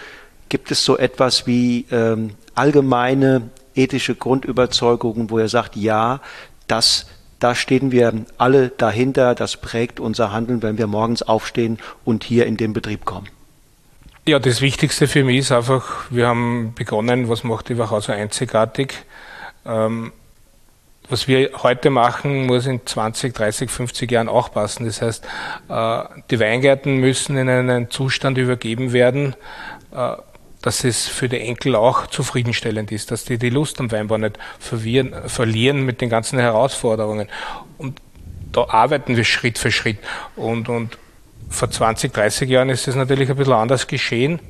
gibt 0.48 0.70
es 0.70 0.84
so 0.84 0.98
etwas 0.98 1.46
wie 1.46 1.86
ähm, 1.90 2.32
allgemeine 2.54 3.50
ethische 3.74 4.14
Grundüberzeugungen, 4.14 5.30
wo 5.30 5.38
ihr 5.38 5.48
sagt, 5.48 5.76
ja, 5.76 6.20
das 6.66 7.06
da 7.40 7.54
stehen 7.54 7.90
wir 7.90 8.12
alle 8.36 8.68
dahinter, 8.68 9.34
das 9.34 9.56
prägt 9.56 9.98
unser 9.98 10.30
Handeln, 10.30 10.62
wenn 10.62 10.76
wir 10.76 10.86
morgens 10.86 11.22
aufstehen 11.22 11.78
und 12.04 12.22
hier 12.22 12.46
in 12.46 12.58
den 12.58 12.74
Betrieb 12.74 13.06
kommen. 13.06 13.28
Ja, 14.26 14.38
das 14.38 14.60
Wichtigste 14.60 15.08
für 15.08 15.24
mich 15.24 15.38
ist 15.38 15.52
einfach, 15.52 16.04
wir 16.10 16.28
haben 16.28 16.74
begonnen, 16.74 17.30
was 17.30 17.42
macht 17.42 17.70
die 17.70 17.78
Wachau 17.78 18.00
so 18.00 18.12
einzigartig. 18.12 18.94
Ähm, 19.64 20.12
was 21.08 21.26
wir 21.26 21.50
heute 21.62 21.88
machen, 21.90 22.46
muss 22.46 22.66
in 22.66 22.86
20, 22.86 23.34
30, 23.34 23.70
50 23.70 24.10
Jahren 24.10 24.28
auch 24.28 24.52
passen. 24.52 24.84
Das 24.84 25.00
heißt, 25.00 25.24
äh, 25.68 26.02
die 26.30 26.38
Weingärten 26.38 26.98
müssen 26.98 27.36
in 27.38 27.48
einen 27.48 27.90
Zustand 27.90 28.36
übergeben 28.36 28.92
werden, 28.92 29.34
äh, 29.92 30.12
dass 30.60 30.84
es 30.84 31.08
für 31.08 31.30
die 31.30 31.40
Enkel 31.40 31.74
auch 31.74 32.06
zufriedenstellend 32.06 32.92
ist, 32.92 33.10
dass 33.10 33.24
die 33.24 33.38
die 33.38 33.50
Lust 33.50 33.80
am 33.80 33.90
Weinbau 33.90 34.18
nicht 34.18 34.38
verlieren 34.58 35.86
mit 35.86 36.02
den 36.02 36.10
ganzen 36.10 36.38
Herausforderungen. 36.38 37.28
Und 37.78 38.00
da 38.52 38.68
arbeiten 38.68 39.16
wir 39.16 39.24
Schritt 39.24 39.58
für 39.58 39.72
Schritt. 39.72 39.98
Und, 40.36 40.68
und 40.68 40.98
vor 41.50 41.70
20, 41.70 42.12
30 42.14 42.48
Jahren 42.48 42.70
ist 42.70 42.88
es 42.88 42.94
natürlich 42.94 43.28
ein 43.28 43.36
bisschen 43.36 43.52
anders 43.52 43.86
geschehen, 43.86 44.40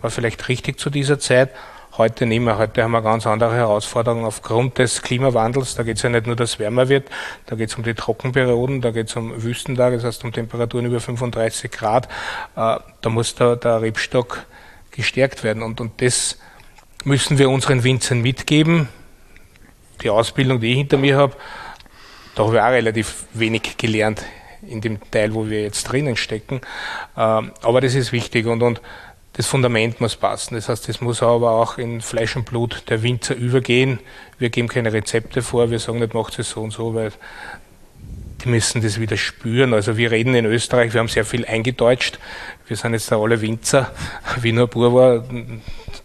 war 0.00 0.10
vielleicht 0.10 0.48
richtig 0.48 0.80
zu 0.80 0.90
dieser 0.90 1.20
Zeit. 1.20 1.50
heute 1.96 2.26
nicht 2.26 2.40
mehr. 2.40 2.58
Heute 2.58 2.84
haben 2.84 2.92
wir 2.92 3.02
ganz 3.02 3.26
andere 3.26 3.56
Herausforderungen 3.56 4.24
aufgrund 4.24 4.78
des 4.78 5.02
Klimawandels. 5.02 5.74
Da 5.74 5.82
geht 5.82 5.96
es 5.96 6.02
ja 6.02 6.08
nicht 6.08 6.26
nur, 6.26 6.36
dass 6.36 6.50
es 6.50 6.58
wärmer 6.60 6.88
wird, 6.88 7.08
da 7.46 7.56
geht 7.56 7.70
es 7.70 7.74
um 7.74 7.82
die 7.82 7.94
Trockenperioden, 7.94 8.80
da 8.80 8.92
geht 8.92 9.08
es 9.08 9.16
um 9.16 9.42
Wüstentage, 9.42 9.96
das 9.96 10.04
heißt 10.04 10.22
um 10.22 10.32
Temperaturen 10.32 10.86
über 10.86 11.00
35 11.00 11.72
Grad. 11.72 12.06
Äh, 12.54 12.76
da 13.00 13.10
muss 13.10 13.34
der, 13.34 13.56
der 13.56 13.82
Rebstock 13.82 14.46
gestärkt 14.92 15.42
werden. 15.42 15.62
Und, 15.62 15.80
und 15.80 16.00
das 16.00 16.38
müssen 17.04 17.38
wir 17.38 17.50
unseren 17.50 17.82
Winzern 17.82 18.22
mitgeben. 18.22 18.88
Die 20.02 20.10
Ausbildung, 20.10 20.60
die 20.60 20.70
ich 20.70 20.76
hinter 20.78 20.98
mir 20.98 21.16
habe, 21.16 21.34
da 22.36 22.44
habe 22.44 22.56
ich 22.56 22.62
auch 22.62 22.70
relativ 22.70 23.24
wenig 23.34 23.76
gelernt 23.76 24.24
in 24.68 24.80
dem 24.80 24.98
Teil, 25.10 25.34
wo 25.34 25.48
wir 25.48 25.62
jetzt 25.62 25.84
drinnen 25.84 26.16
stecken. 26.16 26.60
Ähm, 27.16 27.52
aber 27.62 27.80
das 27.80 27.94
ist 27.94 28.12
wichtig 28.12 28.46
und, 28.46 28.62
und 28.62 28.80
das 29.38 29.46
Fundament 29.46 30.00
muss 30.00 30.16
passen. 30.16 30.56
Das 30.56 30.68
heißt, 30.68 30.88
es 30.88 31.00
muss 31.00 31.22
aber 31.22 31.52
auch 31.52 31.78
in 31.78 32.00
Fleisch 32.00 32.34
und 32.34 32.44
Blut 32.44 32.82
der 32.88 33.04
Winzer 33.04 33.36
übergehen. 33.36 34.00
Wir 34.38 34.50
geben 34.50 34.66
keine 34.66 34.92
Rezepte 34.92 35.42
vor, 35.42 35.70
wir 35.70 35.78
sagen 35.78 36.00
nicht, 36.00 36.12
macht 36.12 36.38
es 36.40 36.50
so 36.50 36.60
und 36.60 36.72
so, 36.72 36.94
weil 36.94 37.12
die 38.42 38.48
müssen 38.48 38.82
das 38.82 39.00
wieder 39.00 39.16
spüren. 39.16 39.74
Also 39.74 39.96
wir 39.96 40.10
reden 40.10 40.34
in 40.34 40.44
Österreich, 40.44 40.92
wir 40.92 41.00
haben 41.00 41.08
sehr 41.08 41.24
viel 41.24 41.44
eingedeutscht. 41.44 42.18
Wir 42.66 42.76
sind 42.76 42.92
jetzt 42.92 43.10
da 43.10 43.20
alle 43.20 43.40
Winzer. 43.40 43.92
Wie 44.40 44.52
nur 44.52 44.66
Bur 44.68 44.92
war, 44.94 45.24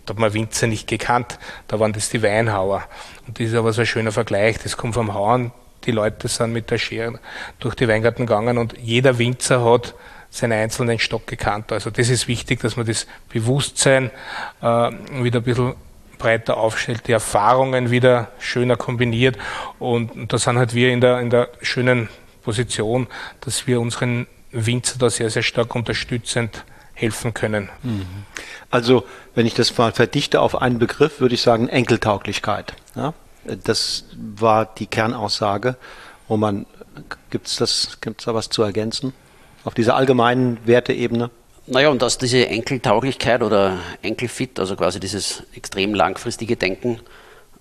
da 0.05 0.13
hat 0.13 0.19
man 0.19 0.33
Winzer 0.33 0.67
nicht 0.67 0.87
gekannt. 0.87 1.37
Da 1.67 1.79
waren 1.79 1.93
das 1.93 2.09
die 2.09 2.21
Weinhauer. 2.21 2.83
Und 3.27 3.39
das 3.39 3.47
ist 3.47 3.55
aber 3.55 3.73
so 3.73 3.81
ein 3.81 3.87
schöner 3.87 4.11
Vergleich. 4.11 4.59
Das 4.59 4.77
kommt 4.77 4.93
vom 4.93 5.13
Hauen. 5.13 5.51
Die 5.85 5.91
Leute 5.91 6.27
sind 6.27 6.53
mit 6.53 6.71
der 6.71 6.77
Schere 6.77 7.19
durch 7.59 7.75
die 7.75 7.87
Weingarten 7.87 8.25
gegangen 8.25 8.57
und 8.57 8.75
jeder 8.77 9.17
Winzer 9.17 9.63
hat 9.63 9.93
seinen 10.29 10.53
einzelnen 10.53 10.97
Stock 10.99 11.27
gekannt. 11.27 11.71
Also 11.71 11.91
das 11.91 12.09
ist 12.09 12.27
wichtig, 12.27 12.59
dass 12.61 12.75
man 12.75 12.85
das 12.85 13.05
Bewusstsein 13.29 14.09
äh, 14.61 14.91
wieder 15.21 15.39
ein 15.39 15.43
bisschen 15.43 15.75
breiter 16.17 16.57
aufstellt, 16.57 17.07
die 17.07 17.11
Erfahrungen 17.11 17.91
wieder 17.91 18.31
schöner 18.39 18.77
kombiniert 18.77 19.37
und, 19.77 20.11
und 20.11 20.33
da 20.33 20.37
sind 20.37 20.57
halt 20.57 20.73
wir 20.73 20.91
in 20.91 21.01
der, 21.01 21.19
in 21.19 21.29
der 21.29 21.49
schönen 21.61 22.09
Position, 22.43 23.07
dass 23.41 23.67
wir 23.67 23.79
unseren 23.79 24.27
Winzer 24.51 24.97
da 24.99 25.09
sehr, 25.09 25.29
sehr 25.29 25.43
stark 25.43 25.75
unterstützend 25.75 26.63
helfen 26.93 27.33
können. 27.33 27.69
Mhm. 27.81 28.05
Also, 28.69 29.05
wenn 29.35 29.45
ich 29.45 29.53
das 29.53 29.77
mal 29.77 29.91
verdichte 29.91 30.41
auf 30.41 30.61
einen 30.61 30.79
Begriff, 30.79 31.19
würde 31.19 31.35
ich 31.35 31.41
sagen 31.41 31.67
Enkeltauglichkeit. 31.67 32.73
Ja? 32.95 33.13
Das 33.63 34.05
war 34.15 34.65
die 34.65 34.87
Kernaussage. 34.87 35.75
Wo 36.27 36.37
man, 36.37 36.65
gibt's 37.29 37.57
das, 37.57 37.97
gibt's 38.01 38.25
da 38.25 38.33
was 38.33 38.49
zu 38.49 38.63
ergänzen? 38.63 39.13
Auf 39.65 39.73
dieser 39.73 39.95
allgemeinen 39.95 40.57
Werteebene? 40.65 41.29
Naja, 41.65 41.89
und 41.89 42.01
dass 42.01 42.17
diese 42.17 42.47
Enkeltauglichkeit 42.47 43.41
oder 43.41 43.77
Enkelfit, 44.01 44.59
also 44.59 44.75
quasi 44.75 44.99
dieses 44.99 45.43
extrem 45.55 45.93
langfristige 45.93 46.57
Denken, 46.57 46.99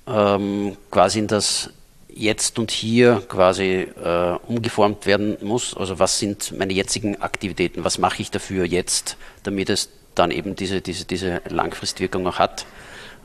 ähm, 0.09 0.76
quasi 0.91 1.20
in 1.20 1.28
das 1.28 1.70
Jetzt 2.14 2.59
und 2.59 2.70
Hier 2.70 3.22
quasi 3.28 3.89
äh, 4.05 4.37
umgeformt 4.47 5.07
werden 5.07 5.39
muss. 5.41 5.76
Also 5.76 5.99
was 5.99 6.18
sind 6.18 6.53
meine 6.59 6.72
jetzigen 6.72 7.22
Aktivitäten, 7.22 7.85
was 7.85 7.99
mache 7.99 8.20
ich 8.20 8.30
dafür 8.30 8.64
jetzt, 8.64 9.16
damit 9.45 9.70
es 9.70 9.89
dann 10.14 10.30
eben 10.30 10.57
diese, 10.57 10.80
diese, 10.80 11.05
diese 11.05 11.41
Langfristwirkung 11.49 12.26
auch 12.26 12.39
hat. 12.39 12.66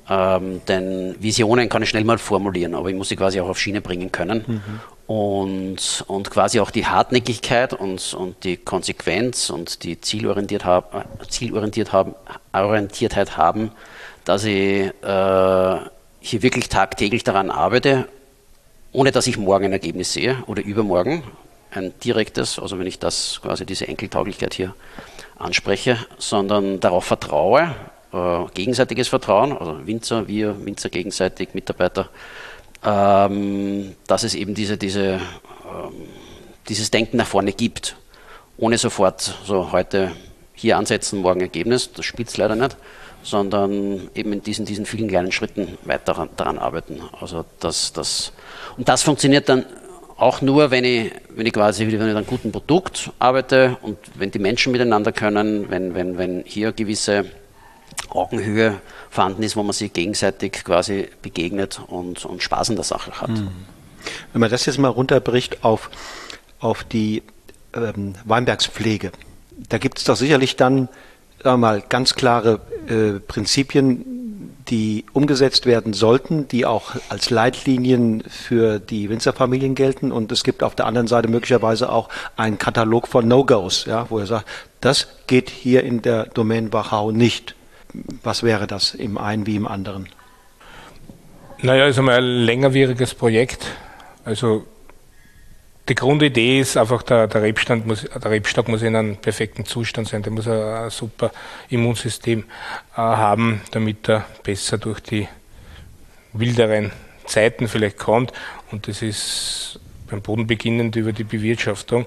Ähm, 0.09 0.61
denn 0.67 1.15
Visionen 1.19 1.69
kann 1.69 1.83
ich 1.83 1.89
schnell 1.89 2.03
mal 2.03 2.17
formulieren, 2.17 2.75
aber 2.75 2.89
ich 2.89 2.95
muss 2.95 3.09
sie 3.09 3.15
quasi 3.15 3.41
auch 3.41 3.49
auf 3.49 3.59
Schiene 3.59 3.81
bringen 3.81 4.11
können. 4.11 4.43
Mhm 4.47 4.79
und, 5.07 6.03
und 6.07 6.29
quasi 6.29 6.59
auch 6.59 6.69
die 6.69 6.85
Hartnäckigkeit 6.85 7.73
und, 7.73 8.13
und 8.13 8.43
die 8.43 8.57
Konsequenz 8.57 9.49
und 9.49 9.83
die 9.83 9.99
Zielorientiert 9.99 10.65
hab, 10.65 11.07
Zielorientiert 11.29 11.93
haben, 11.93 12.13
Orientiertheit 12.51 13.37
haben, 13.37 13.71
dass 14.25 14.43
ich 14.43 14.91
äh, 15.01 15.75
hier 16.19 16.41
wirklich 16.43 16.67
tagtäglich 16.67 17.23
daran 17.23 17.49
arbeite, 17.49 18.07
ohne 18.91 19.11
dass 19.11 19.27
ich 19.27 19.37
morgen 19.37 19.65
ein 19.65 19.71
Ergebnis 19.71 20.11
sehe 20.11 20.43
oder 20.45 20.61
übermorgen 20.61 21.23
ein 21.71 21.93
direktes, 22.03 22.59
also 22.59 22.77
wenn 22.79 22.87
ich 22.87 22.99
das 22.99 23.39
quasi 23.41 23.65
diese 23.65 23.87
Enkeltauglichkeit 23.87 24.53
hier 24.53 24.73
anspreche, 25.37 25.97
sondern 26.17 26.79
darauf 26.81 27.05
vertraue, 27.05 27.75
äh, 28.13 28.45
gegenseitiges 28.53 29.07
Vertrauen, 29.07 29.51
also 29.57 29.85
Winzer, 29.85 30.27
wir, 30.27 30.65
Winzer 30.65 30.89
gegenseitig, 30.89 31.53
Mitarbeiter, 31.53 32.09
ähm, 32.83 33.95
dass 34.07 34.23
es 34.23 34.35
eben 34.35 34.53
diese, 34.53 34.77
diese, 34.77 35.13
ähm, 35.13 35.93
dieses 36.69 36.91
Denken 36.91 37.17
nach 37.17 37.27
vorne 37.27 37.53
gibt, 37.53 37.95
ohne 38.57 38.77
sofort 38.77 39.21
so 39.21 39.71
heute 39.71 40.11
hier 40.53 40.77
ansetzen, 40.77 41.19
morgen 41.19 41.41
Ergebnis, 41.41 41.91
das 41.93 42.05
spielt 42.05 42.29
es 42.29 42.37
leider 42.37 42.55
nicht, 42.55 42.77
sondern 43.23 44.09
eben 44.15 44.33
in 44.33 44.41
diesen, 44.41 44.65
diesen 44.65 44.85
vielen 44.85 45.07
kleinen 45.07 45.31
Schritten 45.31 45.77
weiter 45.83 46.29
daran 46.35 46.57
arbeiten. 46.57 47.01
Also 47.19 47.45
das, 47.59 47.93
das, 47.93 48.31
und 48.77 48.87
das 48.87 49.03
funktioniert 49.03 49.49
dann 49.49 49.65
auch 50.17 50.41
nur, 50.41 50.71
wenn 50.71 50.83
ich, 50.83 51.11
wenn 51.29 51.45
ich 51.45 51.53
quasi 51.53 51.83
ich 51.83 51.93
an 51.95 52.09
einem 52.09 52.25
guten 52.25 52.51
Produkt 52.51 53.11
arbeite 53.19 53.77
und 53.81 53.97
wenn 54.15 54.31
die 54.31 54.39
Menschen 54.39 54.71
miteinander 54.71 55.11
können, 55.11 55.69
wenn, 55.69 55.93
wenn, 55.93 56.17
wenn 56.17 56.43
hier 56.45 56.71
gewisse 56.71 57.25
Augenhöhe 58.09 58.81
vorhanden 59.09 59.43
ist, 59.43 59.55
wo 59.55 59.63
man 59.63 59.73
sich 59.73 59.93
gegenseitig 59.93 60.63
quasi 60.63 61.09
begegnet 61.21 61.81
und, 61.87 62.25
und 62.25 62.41
Spaß 62.41 62.69
in 62.69 62.75
der 62.75 62.85
Sache 62.85 63.21
hat. 63.21 63.29
Mhm. 63.29 63.49
Wenn 64.31 64.41
man 64.41 64.49
das 64.49 64.65
jetzt 64.65 64.79
mal 64.79 64.87
runterbricht 64.87 65.63
auf, 65.63 65.89
auf 66.59 66.83
die 66.83 67.23
ähm, 67.73 68.15
Weinbergspflege, 68.25 69.11
da 69.69 69.77
gibt 69.77 69.97
es 69.97 70.05
doch 70.05 70.15
sicherlich 70.15 70.55
dann 70.55 70.87
mal, 71.43 71.83
ganz 71.87 72.15
klare 72.15 72.59
äh, 72.87 73.19
Prinzipien, 73.19 74.53
die 74.67 75.05
umgesetzt 75.13 75.65
werden 75.65 75.93
sollten, 75.93 76.47
die 76.47 76.65
auch 76.65 76.95
als 77.09 77.29
Leitlinien 77.29 78.23
für 78.27 78.79
die 78.79 79.09
Winzerfamilien 79.09 79.75
gelten. 79.75 80.11
Und 80.11 80.31
es 80.31 80.43
gibt 80.43 80.63
auf 80.63 80.75
der 80.75 80.87
anderen 80.87 81.07
Seite 81.07 81.29
möglicherweise 81.29 81.91
auch 81.91 82.09
einen 82.35 82.57
Katalog 82.57 83.07
von 83.07 83.27
No-Gos, 83.27 83.85
ja, 83.85 84.07
wo 84.09 84.19
er 84.19 84.25
sagt, 84.25 84.47
das 84.81 85.07
geht 85.27 85.49
hier 85.49 85.83
in 85.83 86.01
der 86.01 86.25
Domain 86.25 86.73
Wachau 86.73 87.11
nicht 87.11 87.55
was 88.23 88.43
wäre 88.43 88.67
das 88.67 88.93
im 88.93 89.17
einen 89.17 89.45
wie 89.45 89.55
im 89.55 89.67
anderen? 89.67 90.09
Naja, 91.61 91.87
ist 91.87 91.97
einmal 91.97 92.17
ein 92.17 92.23
längerwieriges 92.23 93.15
Projekt. 93.15 93.65
Also 94.23 94.65
die 95.89 95.95
Grundidee 95.95 96.59
ist 96.59 96.77
einfach, 96.77 97.01
der, 97.01 97.27
der, 97.27 97.41
Rebstand 97.41 97.87
muss, 97.87 98.03
der 98.03 98.29
Rebstock 98.29 98.67
muss 98.67 98.81
in 98.81 98.95
einem 98.95 99.15
perfekten 99.17 99.65
Zustand 99.65 100.07
sein. 100.07 100.21
Der 100.21 100.31
muss 100.31 100.47
ein, 100.47 100.59
ein 100.59 100.89
super 100.89 101.31
Immunsystem 101.69 102.43
äh, 102.93 102.97
haben, 102.97 103.61
damit 103.71 104.09
er 104.09 104.25
besser 104.43 104.77
durch 104.77 104.99
die 104.99 105.27
wilderen 106.33 106.91
Zeiten 107.25 107.67
vielleicht 107.67 107.97
kommt. 107.97 108.33
Und 108.71 108.87
das 108.87 109.01
ist 109.01 109.79
beim 110.09 110.21
Boden 110.21 110.45
beginnend 110.45 110.95
über 110.95 111.13
die 111.13 111.23
Bewirtschaftung. 111.23 112.05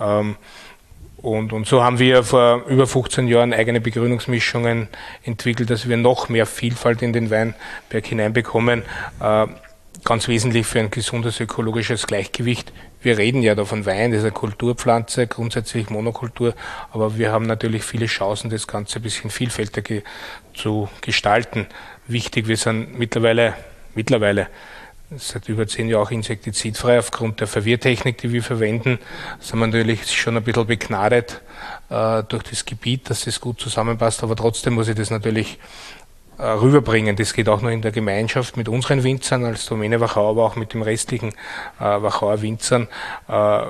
Ähm, 0.00 0.36
und, 1.20 1.52
und 1.52 1.66
so 1.66 1.82
haben 1.82 1.98
wir 1.98 2.22
vor 2.22 2.64
über 2.68 2.86
15 2.86 3.26
Jahren 3.26 3.52
eigene 3.52 3.80
Begrünungsmischungen 3.80 4.88
entwickelt, 5.24 5.68
dass 5.68 5.88
wir 5.88 5.96
noch 5.96 6.28
mehr 6.28 6.46
Vielfalt 6.46 7.02
in 7.02 7.12
den 7.12 7.30
Weinberg 7.30 8.06
hineinbekommen. 8.06 8.82
Äh, 9.20 9.46
ganz 10.04 10.28
wesentlich 10.28 10.66
für 10.66 10.78
ein 10.78 10.90
gesundes 10.90 11.40
ökologisches 11.40 12.06
Gleichgewicht. 12.06 12.72
Wir 13.02 13.18
reden 13.18 13.42
ja 13.42 13.54
da 13.56 13.64
von 13.64 13.84
Wein, 13.84 14.12
das 14.12 14.18
ist 14.18 14.24
eine 14.24 14.32
Kulturpflanze, 14.32 15.26
grundsätzlich 15.26 15.90
Monokultur, 15.90 16.54
aber 16.92 17.18
wir 17.18 17.32
haben 17.32 17.46
natürlich 17.46 17.82
viele 17.82 18.06
Chancen, 18.06 18.48
das 18.50 18.66
Ganze 18.66 19.00
ein 19.00 19.02
bisschen 19.02 19.30
vielfältiger 19.30 20.02
zu 20.54 20.88
gestalten. 21.00 21.66
Wichtig, 22.06 22.46
wir 22.46 22.56
sind 22.56 22.98
mittlerweile, 22.98 23.54
mittlerweile 23.94 24.48
seit 25.16 25.48
über 25.48 25.66
zehn 25.66 25.88
Jahren 25.88 26.02
auch 26.02 26.10
insektizidfrei 26.10 26.98
aufgrund 26.98 27.40
der 27.40 27.46
Verwirrtechnik, 27.46 28.18
die 28.18 28.32
wir 28.32 28.42
verwenden. 28.42 28.98
Sind 29.40 29.58
wir 29.58 29.66
natürlich 29.66 30.14
schon 30.14 30.36
ein 30.36 30.42
bisschen 30.42 30.66
begnadet 30.66 31.40
äh, 31.88 32.22
durch 32.24 32.42
das 32.44 32.64
Gebiet, 32.64 33.08
dass 33.08 33.24
das 33.24 33.40
gut 33.40 33.60
zusammenpasst, 33.60 34.22
aber 34.22 34.36
trotzdem 34.36 34.74
muss 34.74 34.88
ich 34.88 34.96
das 34.96 35.10
natürlich 35.10 35.58
äh, 36.36 36.42
rüberbringen. 36.42 37.16
Das 37.16 37.32
geht 37.32 37.48
auch 37.48 37.62
nur 37.62 37.70
in 37.70 37.80
der 37.80 37.92
Gemeinschaft 37.92 38.56
mit 38.56 38.68
unseren 38.68 39.02
Winzern 39.02 39.44
als 39.44 39.64
Domäne 39.66 40.00
Wachau, 40.00 40.30
aber 40.30 40.44
auch 40.44 40.56
mit 40.56 40.74
dem 40.74 40.82
restlichen 40.82 41.30
äh, 41.80 41.84
Wachauer 41.84 42.42
Winzern. 42.42 42.88
Äh, 43.28 43.62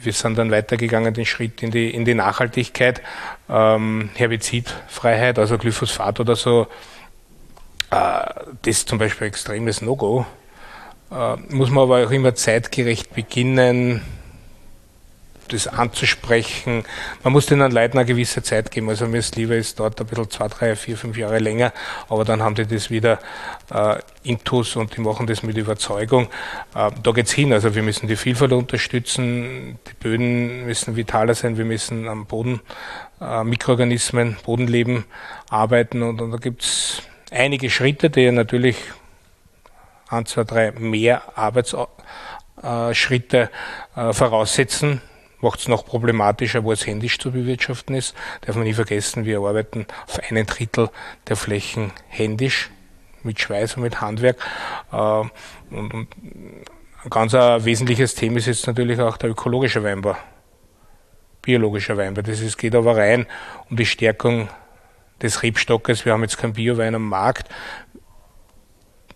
wir 0.00 0.12
sind 0.12 0.38
dann 0.38 0.50
weitergegangen, 0.50 1.12
den 1.12 1.26
Schritt 1.26 1.62
in 1.62 1.70
die, 1.70 1.90
in 1.90 2.04
die 2.04 2.14
Nachhaltigkeit, 2.14 3.02
ähm, 3.48 4.10
Herbizidfreiheit, 4.14 5.38
also 5.38 5.58
Glyphosat 5.58 6.20
oder 6.20 6.36
so. 6.36 6.68
Äh, 7.90 7.96
das 7.96 8.42
ist 8.64 8.88
zum 8.88 8.98
Beispiel 8.98 9.26
ein 9.26 9.30
extremes 9.30 9.80
No-Go 9.80 10.26
muss 11.10 11.70
man 11.70 11.84
aber 11.84 12.04
auch 12.04 12.10
immer 12.10 12.34
zeitgerecht 12.34 13.14
beginnen, 13.14 14.02
das 15.48 15.66
anzusprechen. 15.66 16.84
Man 17.22 17.32
muss 17.32 17.46
den 17.46 17.58
Leuten 17.58 17.98
eine 17.98 18.06
gewisse 18.06 18.42
Zeit 18.42 18.70
geben. 18.70 18.88
Also 18.88 19.06
mir 19.06 19.18
ist 19.18 19.36
lieber, 19.36 19.56
es 19.56 19.74
dauert 19.74 20.00
ein 20.00 20.06
bisschen 20.06 20.30
zwei, 20.30 20.48
drei, 20.48 20.76
vier, 20.76 20.96
fünf 20.96 21.16
Jahre 21.16 21.38
länger, 21.38 21.72
aber 22.08 22.24
dann 22.24 22.42
haben 22.42 22.54
die 22.54 22.66
das 22.66 22.90
wieder 22.90 23.18
äh, 23.72 23.96
intus 24.22 24.76
und 24.76 24.96
die 24.96 25.00
machen 25.00 25.26
das 25.26 25.42
mit 25.42 25.56
Überzeugung. 25.56 26.28
Äh, 26.74 26.90
da 27.02 27.10
geht's 27.12 27.32
hin. 27.32 27.52
Also 27.52 27.74
wir 27.74 27.82
müssen 27.82 28.08
die 28.08 28.16
Vielfalt 28.16 28.52
unterstützen, 28.52 29.78
die 29.88 29.94
Böden 29.94 30.66
müssen 30.66 30.96
vitaler 30.96 31.34
sein, 31.34 31.56
wir 31.58 31.64
müssen 31.64 32.08
am 32.08 32.26
Boden 32.26 32.60
äh, 33.20 33.44
Mikroorganismen, 33.44 34.36
Bodenleben 34.44 35.04
arbeiten 35.50 36.02
und, 36.02 36.20
und 36.20 36.30
da 36.30 36.36
gibt's 36.36 37.02
einige 37.30 37.70
Schritte, 37.70 38.10
die 38.10 38.30
natürlich 38.30 38.76
ein, 40.10 40.26
zwei, 40.26 40.44
drei 40.44 40.72
mehr 40.72 41.22
Arbeitsschritte 41.36 43.50
äh, 43.96 44.12
voraussetzen, 44.12 45.00
macht 45.40 45.60
es 45.60 45.68
noch 45.68 45.86
problematischer, 45.86 46.64
wo 46.64 46.72
es 46.72 46.86
händisch 46.86 47.18
zu 47.18 47.30
bewirtschaften 47.30 47.94
ist. 47.94 48.14
Darf 48.40 48.56
man 48.56 48.64
nie 48.64 48.74
vergessen, 48.74 49.24
wir 49.24 49.38
arbeiten 49.38 49.86
auf 50.06 50.18
einen 50.28 50.46
Drittel 50.46 50.90
der 51.28 51.36
Flächen 51.36 51.92
händisch, 52.08 52.70
mit 53.22 53.40
Schweiß 53.40 53.76
und 53.76 53.82
mit 53.82 54.00
Handwerk. 54.00 54.36
Äh, 54.92 54.96
und, 54.96 56.08
ein 57.04 57.10
ganz 57.10 57.32
wesentliches 57.32 58.16
Thema 58.16 58.38
ist 58.38 58.46
jetzt 58.46 58.66
natürlich 58.66 59.00
auch 59.00 59.16
der 59.16 59.30
ökologische 59.30 59.84
Weinbau, 59.84 60.16
biologischer 61.42 61.96
Weinbau. 61.96 62.22
Das 62.22 62.40
ist, 62.40 62.58
geht 62.58 62.74
aber 62.74 62.96
rein 62.96 63.26
um 63.70 63.76
die 63.76 63.86
Stärkung 63.86 64.48
des 65.22 65.42
Rebstockes. 65.42 66.04
Wir 66.04 66.12
haben 66.12 66.22
jetzt 66.22 66.38
keinen 66.38 66.54
Biowein 66.54 66.96
am 66.96 67.08
Markt 67.08 67.48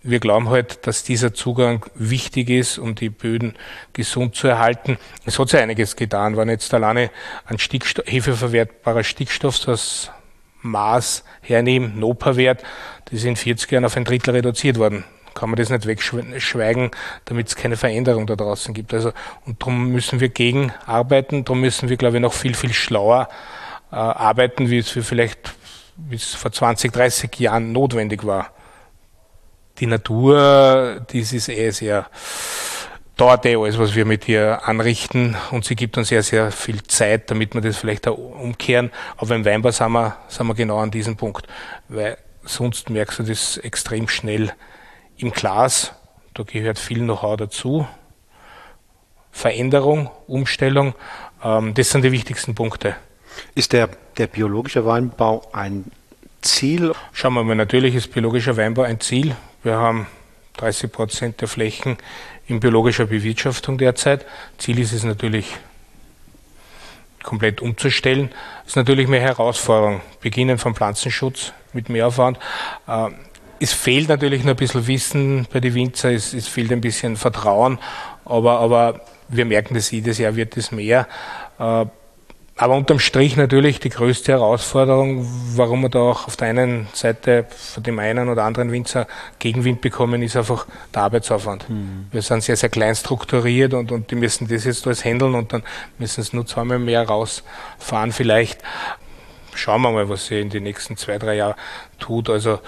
wir 0.03 0.19
glauben 0.19 0.49
halt, 0.49 0.85
dass 0.85 1.03
dieser 1.03 1.33
Zugang 1.33 1.85
wichtig 1.95 2.49
ist, 2.49 2.77
um 2.77 2.93
die 2.93 3.09
Böden 3.09 3.55
gesund 3.93 4.35
zu 4.35 4.47
erhalten. 4.47 4.97
Es 5.25 5.39
hat 5.39 5.49
sich 5.49 5.59
einiges 5.59 5.95
getan. 5.95 6.35
Wenn 6.35 6.49
jetzt 6.49 6.73
alleine 6.73 7.09
ein 7.45 7.57
Stickstoff, 7.57 8.05
hefeverwertbarer 8.05 9.03
Stickstoff, 9.03 9.59
das 9.59 10.11
Maß 10.61 11.23
hernehmen, 11.41 11.99
NOPA-Wert, 11.99 12.63
das 13.05 13.13
ist 13.13 13.25
in 13.25 13.37
40 13.37 13.71
Jahren 13.71 13.85
auf 13.85 13.95
ein 13.95 14.03
Drittel 14.03 14.31
reduziert 14.31 14.77
worden. 14.77 15.05
Kann 15.33 15.49
man 15.49 15.57
das 15.57 15.69
nicht 15.69 15.87
wegschweigen, 15.87 16.91
damit 17.25 17.47
es 17.47 17.55
keine 17.55 17.77
Veränderung 17.77 18.27
da 18.27 18.35
draußen 18.35 18.73
gibt. 18.73 18.93
Also, 18.93 19.13
und 19.45 19.61
darum 19.61 19.87
müssen 19.87 20.19
wir 20.19 20.29
gegenarbeiten, 20.29 21.45
darum 21.45 21.61
müssen 21.61 21.89
wir, 21.89 21.97
glaube 21.97 22.17
ich, 22.17 22.21
noch 22.21 22.33
viel, 22.33 22.53
viel 22.53 22.73
schlauer 22.73 23.29
äh, 23.91 23.95
arbeiten, 23.95 24.69
wie 24.69 24.77
es 24.77 24.89
vielleicht 24.89 25.55
es 26.11 26.35
vor 26.35 26.51
20, 26.51 26.91
30 26.91 27.39
Jahren 27.39 27.71
notwendig 27.71 28.25
war 28.25 28.51
die 29.79 29.87
Natur, 29.87 31.05
das 31.11 31.33
ist 31.33 31.49
eh 31.49 31.69
sehr, 31.71 32.07
dauert 33.17 33.45
eh 33.45 33.55
alles, 33.55 33.77
was 33.77 33.95
wir 33.95 34.05
mit 34.05 34.27
ihr 34.27 34.67
anrichten 34.67 35.35
und 35.51 35.65
sie 35.65 35.75
gibt 35.75 35.97
uns 35.97 36.09
sehr, 36.09 36.23
sehr 36.23 36.51
viel 36.51 36.83
Zeit, 36.83 37.31
damit 37.31 37.53
wir 37.53 37.61
das 37.61 37.77
vielleicht 37.77 38.07
auch 38.07 38.17
umkehren. 38.17 38.91
Aber 39.17 39.35
im 39.35 39.45
Weinbau 39.45 39.71
sind 39.71 39.91
wir, 39.91 40.17
sind 40.27 40.47
wir 40.47 40.55
genau 40.55 40.79
an 40.79 40.91
diesem 40.91 41.15
Punkt, 41.15 41.47
weil 41.89 42.17
sonst 42.43 42.89
merkst 42.89 43.19
du 43.19 43.23
das 43.23 43.57
extrem 43.57 44.07
schnell 44.07 44.53
im 45.17 45.31
Glas. 45.31 45.93
Da 46.33 46.43
gehört 46.43 46.79
viel 46.79 46.99
Know-how 46.99 47.37
dazu. 47.37 47.87
Veränderung, 49.31 50.11
Umstellung, 50.27 50.93
ähm, 51.43 51.73
das 51.73 51.89
sind 51.89 52.03
die 52.03 52.11
wichtigsten 52.11 52.53
Punkte. 52.53 52.95
Ist 53.55 53.73
der, 53.73 53.89
der 54.17 54.27
biologische 54.27 54.85
Weinbau 54.85 55.41
ein 55.53 55.85
Ziel? 56.43 56.93
Schauen 57.13 57.33
wir 57.33 57.43
mal, 57.43 57.55
natürlich 57.55 57.95
ist 57.95 58.11
biologischer 58.11 58.55
Weinbau 58.57 58.83
ein 58.83 58.99
Ziel. 58.99 59.35
Wir 59.63 59.77
haben 59.77 60.07
30 60.57 60.91
Prozent 60.91 61.41
der 61.41 61.47
Flächen 61.47 61.97
in 62.47 62.59
biologischer 62.59 63.05
Bewirtschaftung 63.05 63.77
derzeit. 63.77 64.25
Ziel 64.57 64.79
ist 64.79 64.93
es 64.93 65.03
natürlich, 65.03 65.57
komplett 67.23 67.61
umzustellen. 67.61 68.29
Das 68.63 68.73
ist 68.73 68.75
natürlich 68.75 69.07
mehr 69.07 69.21
Herausforderung. 69.21 70.01
Beginnen 70.19 70.57
vom 70.57 70.75
Pflanzenschutz 70.75 71.53
mit 71.71 71.89
Mehraufwand. 71.89 72.37
Äh, 72.87 73.09
es 73.59 73.71
fehlt 73.71 74.09
natürlich 74.09 74.43
noch 74.43 74.51
ein 74.51 74.57
bisschen 74.57 74.87
Wissen 74.87 75.47
bei 75.51 75.61
den 75.61 75.73
Winzer, 75.73 76.11
es, 76.11 76.33
es 76.33 76.47
fehlt 76.47 76.71
ein 76.73 76.81
bisschen 76.81 77.15
Vertrauen, 77.15 77.79
aber, 78.25 78.59
aber 78.59 79.01
wir 79.29 79.45
merken 79.45 79.73
das 79.73 79.89
jedes 79.89 80.17
Jahr 80.17 80.35
wird 80.35 80.57
es 80.57 80.73
mehr. 80.73 81.07
Aber 82.63 82.77
unterm 82.77 82.99
Strich 82.99 83.35
natürlich 83.35 83.81
die 83.81 83.89
größte 83.89 84.31
Herausforderung, 84.31 85.27
warum 85.57 85.81
wir 85.81 85.89
da 85.89 85.99
auch 85.99 86.27
auf 86.27 86.37
der 86.37 86.47
einen 86.47 86.87
Seite 86.93 87.45
von 87.49 87.83
dem 87.83 87.99
einen 87.99 88.29
oder 88.29 88.45
anderen 88.45 88.71
Winzer 88.71 89.05
Gegenwind 89.37 89.81
bekommen, 89.81 90.21
ist 90.21 90.37
einfach 90.37 90.65
der 90.95 91.01
Arbeitsaufwand. 91.01 91.69
Mhm. 91.69 92.07
Wir 92.09 92.21
sind 92.21 92.41
sehr, 92.41 92.55
sehr 92.55 92.69
klein 92.69 92.95
strukturiert 92.95 93.73
und, 93.73 93.91
und 93.91 94.11
die 94.11 94.15
müssen 94.15 94.47
das 94.47 94.63
jetzt 94.63 94.85
alles 94.85 95.03
handeln 95.03 95.35
und 95.35 95.51
dann 95.51 95.63
müssen 95.97 96.21
es 96.21 96.31
nur 96.31 96.45
zweimal 96.45 96.79
mehr 96.79 97.05
rausfahren 97.05 98.13
vielleicht. 98.13 98.61
Schauen 99.53 99.81
wir 99.81 99.91
mal, 99.91 100.07
was 100.07 100.27
sie 100.27 100.39
in 100.39 100.49
den 100.49 100.63
nächsten 100.63 100.95
zwei, 100.95 101.17
drei 101.17 101.35
Jahren 101.35 101.55
tut. 101.99 102.29
Also 102.29 102.61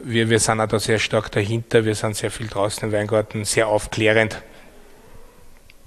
wir, 0.00 0.28
wir 0.28 0.40
sind 0.40 0.60
auch 0.60 0.66
da 0.66 0.80
sehr 0.80 0.98
stark 0.98 1.30
dahinter. 1.30 1.84
Wir 1.84 1.94
sind 1.94 2.16
sehr 2.16 2.32
viel 2.32 2.48
draußen 2.48 2.88
im 2.88 2.92
Weingarten, 2.92 3.44
sehr 3.44 3.68
aufklärend. 3.68 4.42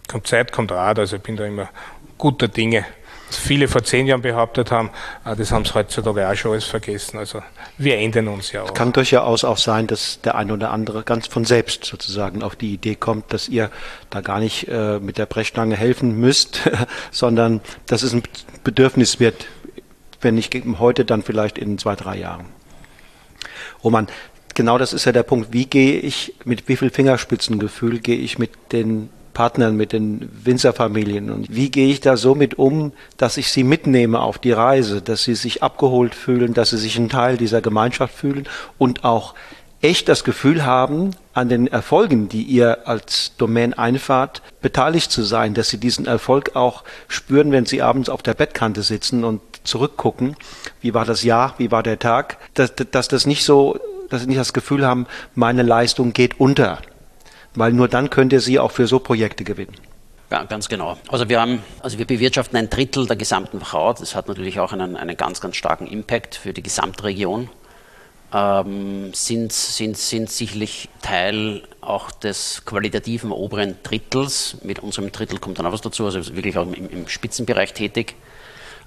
Kommt 0.07 0.27
Zeit, 0.27 0.53
kommt 0.53 0.71
Rat. 0.71 0.97
Also 0.97 1.17
ich 1.17 1.21
bin 1.21 1.35
da 1.35 1.43
immer 1.43 1.67
guter 2.17 2.47
Dinge 2.47 2.85
viele 3.37 3.67
vor 3.67 3.83
zehn 3.83 4.07
Jahren 4.07 4.21
behauptet 4.21 4.71
haben, 4.71 4.89
ah, 5.23 5.35
das 5.35 5.51
haben 5.51 5.65
sie 5.65 5.73
heutzutage 5.73 6.27
auch 6.27 6.35
schon 6.35 6.51
alles 6.51 6.65
vergessen. 6.65 7.17
Also 7.17 7.41
wir 7.77 7.97
ändern 7.97 8.27
uns 8.27 8.51
ja 8.51 8.63
auch. 8.63 8.67
Es 8.67 8.73
kann 8.73 8.91
durchaus 8.91 9.43
auch 9.43 9.57
sein, 9.57 9.87
dass 9.87 10.21
der 10.21 10.35
eine 10.35 10.53
oder 10.53 10.71
andere 10.71 11.03
ganz 11.03 11.27
von 11.27 11.45
selbst 11.45 11.85
sozusagen 11.85 12.43
auf 12.43 12.55
die 12.55 12.73
Idee 12.73 12.95
kommt, 12.95 13.31
dass 13.33 13.49
ihr 13.49 13.69
da 14.09 14.21
gar 14.21 14.39
nicht 14.39 14.67
äh, 14.67 14.99
mit 14.99 15.17
der 15.17 15.25
Brechstange 15.25 15.75
helfen 15.75 16.19
müsst, 16.19 16.69
sondern 17.11 17.61
dass 17.87 18.03
es 18.03 18.13
ein 18.13 18.23
Bedürfnis 18.63 19.19
wird, 19.19 19.45
wenn 20.21 20.35
nicht 20.35 20.53
heute, 20.79 21.05
dann 21.05 21.23
vielleicht 21.23 21.57
in 21.57 21.77
zwei, 21.77 21.95
drei 21.95 22.17
Jahren. 22.17 22.47
Roman, 23.83 24.07
genau 24.53 24.77
das 24.77 24.93
ist 24.93 25.05
ja 25.05 25.11
der 25.11 25.23
Punkt. 25.23 25.53
Wie 25.53 25.65
gehe 25.65 25.99
ich, 25.99 26.33
mit 26.43 26.67
wie 26.67 26.75
viel 26.75 26.89
Fingerspitzengefühl 26.89 27.99
gehe 27.99 28.17
ich 28.17 28.37
mit 28.37 28.51
den 28.71 29.09
Partnern, 29.39 29.77
mit 29.77 29.93
den 29.93 30.29
Winzerfamilien. 30.43 31.31
Und 31.31 31.47
wie 31.49 31.71
gehe 31.71 31.89
ich 31.89 32.01
da 32.01 32.17
so 32.17 32.35
mit 32.35 32.59
um, 32.59 32.91
dass 33.15 33.37
ich 33.37 33.53
sie 33.53 33.63
mitnehme 33.63 34.19
auf 34.19 34.37
die 34.37 34.51
Reise, 34.51 35.01
dass 35.01 35.23
sie 35.23 35.33
sich 35.33 35.63
abgeholt 35.63 36.13
fühlen, 36.13 36.53
dass 36.53 36.71
sie 36.71 36.77
sich 36.77 36.97
ein 36.97 37.07
Teil 37.07 37.37
dieser 37.37 37.61
Gemeinschaft 37.61 38.13
fühlen 38.13 38.49
und 38.77 39.05
auch 39.05 39.35
echt 39.79 40.09
das 40.09 40.25
Gefühl 40.25 40.65
haben, 40.65 41.11
an 41.33 41.47
den 41.47 41.67
Erfolgen, 41.67 42.27
die 42.27 42.43
ihr 42.43 42.85
als 42.85 43.31
Domain 43.37 43.73
einfahrt, 43.73 44.41
beteiligt 44.61 45.09
zu 45.09 45.23
sein, 45.23 45.53
dass 45.53 45.69
sie 45.69 45.77
diesen 45.77 46.05
Erfolg 46.05 46.57
auch 46.57 46.83
spüren, 47.07 47.53
wenn 47.53 47.65
sie 47.65 47.81
abends 47.81 48.09
auf 48.09 48.21
der 48.21 48.33
Bettkante 48.33 48.83
sitzen 48.83 49.23
und 49.23 49.39
zurückgucken, 49.63 50.35
wie 50.81 50.93
war 50.93 51.05
das 51.05 51.23
Jahr, 51.23 51.55
wie 51.59 51.71
war 51.71 51.81
der 51.81 51.97
Tag, 51.97 52.39
dass, 52.55 52.73
dass 52.91 53.07
das 53.07 53.25
nicht 53.25 53.45
so, 53.45 53.79
dass 54.09 54.19
sie 54.19 54.27
nicht 54.27 54.39
das 54.41 54.51
Gefühl 54.51 54.85
haben, 54.85 55.07
meine 55.33 55.63
Leistung 55.63 56.11
geht 56.11 56.41
unter, 56.41 56.81
weil 57.59 57.73
nur 57.73 57.87
dann 57.87 58.09
könnt 58.09 58.33
ihr 58.33 58.39
sie 58.39 58.57
auch 58.57 58.71
für 58.71 58.87
so 58.87 58.99
Projekte 58.99 59.43
gewinnen. 59.43 59.75
Ja, 60.31 60.43
ganz 60.43 60.69
genau. 60.69 60.97
Also 61.09 61.27
wir 61.27 61.41
haben, 61.41 61.61
also 61.81 61.97
wir 61.97 62.05
bewirtschaften 62.05 62.57
ein 62.57 62.69
Drittel 62.69 63.05
der 63.05 63.15
gesamten 63.15 63.59
Wachau. 63.59 63.93
Das 63.93 64.15
hat 64.15 64.27
natürlich 64.27 64.59
auch 64.59 64.71
einen, 64.71 64.95
einen 64.95 65.17
ganz, 65.17 65.41
ganz 65.41 65.55
starken 65.55 65.87
Impact 65.87 66.35
für 66.35 66.53
die 66.53 66.63
Gesamtregion. 66.63 67.49
Ähm, 68.31 69.11
sind, 69.13 69.51
sind, 69.51 69.97
sind 69.97 70.29
sicherlich 70.29 70.87
Teil 71.01 71.63
auch 71.81 72.11
des 72.11 72.63
qualitativen 72.63 73.31
oberen 73.31 73.75
Drittels. 73.81 74.57
Mit 74.63 74.79
unserem 74.79 75.11
Drittel 75.11 75.39
kommt 75.39 75.57
dann 75.57 75.65
auch 75.65 75.73
was 75.73 75.81
dazu, 75.81 76.05
also 76.05 76.35
wirklich 76.35 76.57
auch 76.57 76.67
im, 76.67 76.89
im 76.89 77.07
Spitzenbereich 77.07 77.73
tätig. 77.73 78.15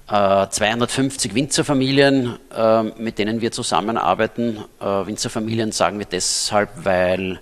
Äh, 0.09 0.47
250 0.47 1.35
Winzerfamilien, 1.35 2.39
äh, 2.55 2.83
mit 2.83 3.19
denen 3.19 3.41
wir 3.41 3.51
zusammenarbeiten. 3.51 4.63
Äh, 4.79 4.85
Winzerfamilien 4.85 5.73
sagen 5.73 5.99
wir 5.99 6.05
deshalb, 6.05 6.69
weil 6.85 7.41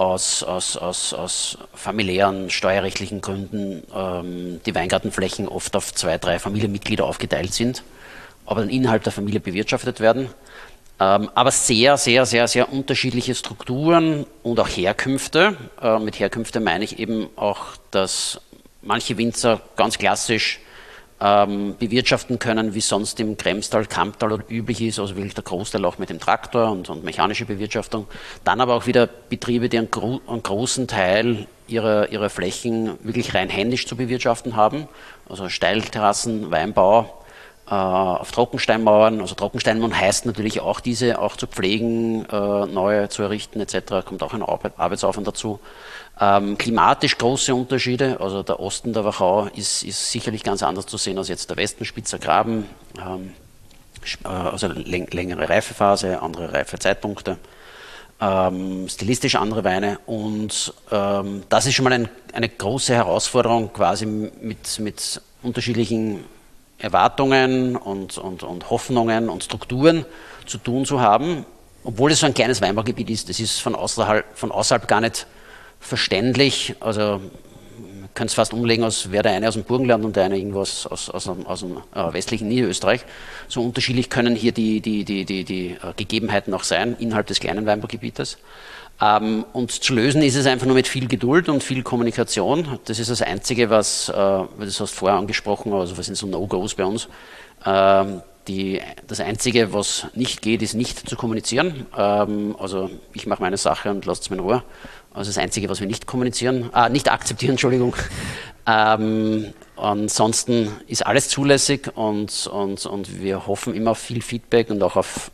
aus, 0.00 0.42
aus, 0.42 0.78
aus, 0.78 1.12
aus 1.12 1.58
familiären, 1.74 2.48
steuerrechtlichen 2.48 3.20
Gründen 3.20 3.82
ähm, 3.94 4.60
die 4.64 4.74
Weingartenflächen 4.74 5.46
oft 5.46 5.76
auf 5.76 5.92
zwei, 5.92 6.16
drei 6.16 6.38
Familienmitglieder 6.38 7.04
aufgeteilt 7.04 7.52
sind, 7.52 7.84
aber 8.46 8.62
dann 8.62 8.70
innerhalb 8.70 9.04
der 9.04 9.12
Familie 9.12 9.40
bewirtschaftet 9.40 10.00
werden. 10.00 10.30
Ähm, 10.98 11.28
aber 11.34 11.50
sehr, 11.50 11.98
sehr, 11.98 12.24
sehr, 12.24 12.48
sehr 12.48 12.72
unterschiedliche 12.72 13.34
Strukturen 13.34 14.24
und 14.42 14.58
auch 14.58 14.68
Herkünfte. 14.68 15.58
Äh, 15.82 15.98
mit 15.98 16.18
Herkünfte 16.18 16.60
meine 16.60 16.84
ich 16.84 16.98
eben 16.98 17.28
auch, 17.36 17.76
dass 17.90 18.40
manche 18.80 19.18
Winzer 19.18 19.60
ganz 19.76 19.98
klassisch 19.98 20.60
ähm, 21.20 21.76
bewirtschaften 21.78 22.38
können, 22.38 22.74
wie 22.74 22.80
sonst 22.80 23.20
im 23.20 23.36
Kremstal, 23.36 23.86
Kamptal 23.86 24.42
üblich 24.48 24.80
ist, 24.80 24.98
also 24.98 25.16
wirklich 25.16 25.34
der 25.34 25.44
Großteil 25.44 25.84
auch 25.84 25.98
mit 25.98 26.10
dem 26.10 26.18
Traktor 26.18 26.70
und, 26.70 26.88
und 26.88 27.04
mechanische 27.04 27.44
Bewirtschaftung. 27.44 28.06
Dann 28.44 28.60
aber 28.60 28.74
auch 28.74 28.86
wieder 28.86 29.06
Betriebe, 29.06 29.68
die 29.68 29.78
einen, 29.78 29.90
gro 29.90 30.20
einen 30.26 30.42
großen 30.42 30.86
Teil 30.88 31.46
ihrer, 31.68 32.10
ihrer 32.10 32.30
Flächen 32.30 32.98
wirklich 33.02 33.34
rein 33.34 33.48
händisch 33.48 33.86
zu 33.86 33.96
bewirtschaften 33.96 34.56
haben, 34.56 34.88
also 35.28 35.48
Steilterrassen, 35.48 36.50
Weinbau, 36.50 37.19
auf 37.72 38.32
Trockensteinmauern, 38.32 39.20
also 39.20 39.36
Trockensteinmauern 39.36 39.98
heißt 39.98 40.26
natürlich 40.26 40.60
auch 40.60 40.80
diese 40.80 41.20
auch 41.20 41.36
zu 41.36 41.46
pflegen, 41.46 42.24
äh, 42.24 42.66
neue 42.66 43.08
zu 43.08 43.22
errichten 43.22 43.60
etc., 43.60 44.04
kommt 44.04 44.22
auch 44.24 44.34
ein 44.34 44.42
Arbeitsaufwand 44.42 45.26
dazu. 45.26 45.60
Ähm, 46.20 46.58
klimatisch 46.58 47.16
große 47.16 47.54
Unterschiede. 47.54 48.18
Also 48.20 48.42
der 48.42 48.58
Osten 48.58 48.92
der 48.92 49.04
Wachau 49.04 49.46
ist, 49.54 49.84
ist, 49.84 50.10
sicherlich 50.10 50.42
ganz 50.42 50.62
anders 50.62 50.86
zu 50.86 50.96
sehen 50.96 51.16
als 51.16 51.28
jetzt 51.28 51.48
der 51.48 51.56
Westen, 51.56 51.84
Spitzer 51.84 52.18
Graben. 52.18 52.66
Ähm, 52.98 53.34
äh, 54.24 54.28
also 54.28 54.66
läng 54.66 55.06
längere 55.12 55.48
Reifephase, 55.48 56.20
andere 56.20 56.52
Reifezeitpunkte. 56.52 57.38
Ähm, 58.20 58.88
stilistisch 58.88 59.36
andere 59.36 59.62
Weine. 59.62 59.98
Und 60.06 60.74
ähm, 60.90 61.44
das 61.48 61.66
ist 61.66 61.74
schon 61.74 61.84
mal 61.84 61.92
ein, 61.92 62.08
eine 62.32 62.48
große 62.48 62.92
Herausforderung, 62.92 63.72
quasi 63.72 64.04
mit, 64.06 64.78
mit 64.80 65.22
unterschiedlichen 65.42 66.24
Erwartungen 66.80 67.76
und, 67.76 68.18
und, 68.18 68.42
und 68.42 68.70
Hoffnungen 68.70 69.28
und 69.28 69.44
Strukturen 69.44 70.04
zu 70.46 70.58
tun 70.58 70.84
zu 70.84 71.00
haben 71.00 71.44
obwohl 71.84 72.12
es 72.12 72.20
so 72.20 72.26
ein 72.26 72.34
kleines 72.34 72.60
Weinbaugebiet 72.60 73.10
ist, 73.10 73.28
das 73.28 73.40
ist 73.40 73.60
von 73.60 73.74
außerhalb, 73.74 74.26
von 74.36 74.52
außerhalb 74.52 74.86
gar 74.86 75.00
nicht 75.00 75.26
verständlich. 75.78 76.74
Also 76.80 77.20
könnte 78.12 78.30
es 78.30 78.34
fast 78.34 78.52
umlegen, 78.52 78.84
als 78.84 79.10
wäre 79.12 79.22
der 79.22 79.32
eine 79.32 79.48
aus 79.48 79.54
dem 79.54 79.64
Burgenland 79.64 80.04
und 80.04 80.16
der 80.16 80.24
eine 80.24 80.36
irgendwas 80.36 80.86
aus, 80.86 81.08
aus, 81.08 81.28
aus, 81.28 81.46
aus 81.46 81.60
dem 81.60 81.76
äh, 81.94 82.12
westlichen 82.12 82.48
Niederösterreich. 82.48 83.04
So 83.48 83.62
unterschiedlich 83.62 84.10
können 84.10 84.34
hier 84.34 84.52
die, 84.52 84.80
die, 84.80 85.04
die, 85.04 85.24
die, 85.24 85.44
die 85.44 85.70
äh, 85.70 85.94
Gegebenheiten 85.96 86.52
auch 86.52 86.64
sein 86.64 86.96
innerhalb 86.98 87.28
des 87.28 87.40
kleinen 87.40 87.66
Weinbaugebietes. 87.66 88.38
Ähm, 89.00 89.44
und 89.52 89.72
zu 89.72 89.94
lösen 89.94 90.22
ist 90.22 90.36
es 90.36 90.46
einfach 90.46 90.66
nur 90.66 90.74
mit 90.74 90.86
viel 90.86 91.08
Geduld 91.08 91.48
und 91.48 91.62
viel 91.62 91.82
Kommunikation. 91.82 92.78
Das 92.84 92.98
ist 92.98 93.10
das 93.10 93.22
Einzige, 93.22 93.70
was, 93.70 94.08
äh, 94.10 94.12
das 94.12 94.80
hast 94.80 94.80
du 94.80 94.86
vorher 94.86 95.18
angesprochen, 95.18 95.72
also 95.72 95.96
was 95.96 96.06
sind 96.06 96.16
so 96.16 96.26
No-Gos 96.26 96.74
bei 96.74 96.84
uns. 96.84 97.08
Ähm, 97.64 98.22
die, 98.48 98.80
das 99.06 99.20
Einzige, 99.20 99.72
was 99.72 100.06
nicht 100.14 100.42
geht, 100.42 100.62
ist 100.62 100.74
nicht 100.74 101.08
zu 101.08 101.16
kommunizieren. 101.16 101.86
Ähm, 101.96 102.56
also 102.58 102.90
ich 103.12 103.26
mache 103.26 103.42
meine 103.42 103.56
Sache 103.56 103.90
und 103.90 104.04
lasst 104.06 104.24
es 104.24 104.30
mir 104.30 104.36
in 104.36 104.42
Ruhe. 104.42 104.62
Also 105.12 105.30
das 105.30 105.38
Einzige, 105.38 105.68
was 105.68 105.80
wir 105.80 105.86
nicht 105.86 106.06
kommunizieren, 106.06 106.70
äh, 106.74 106.88
nicht 106.88 107.10
akzeptieren, 107.10 107.50
Entschuldigung. 107.52 107.96
Ähm, 108.66 109.54
ansonsten 109.76 110.68
ist 110.86 111.06
alles 111.06 111.28
zulässig 111.28 111.90
und, 111.96 112.46
und, 112.48 112.84
und 112.84 113.20
wir 113.20 113.46
hoffen 113.46 113.74
immer 113.74 113.92
auf 113.92 113.98
viel 113.98 114.20
Feedback 114.22 114.70
und 114.70 114.82
auch 114.82 114.96
auf 114.96 115.30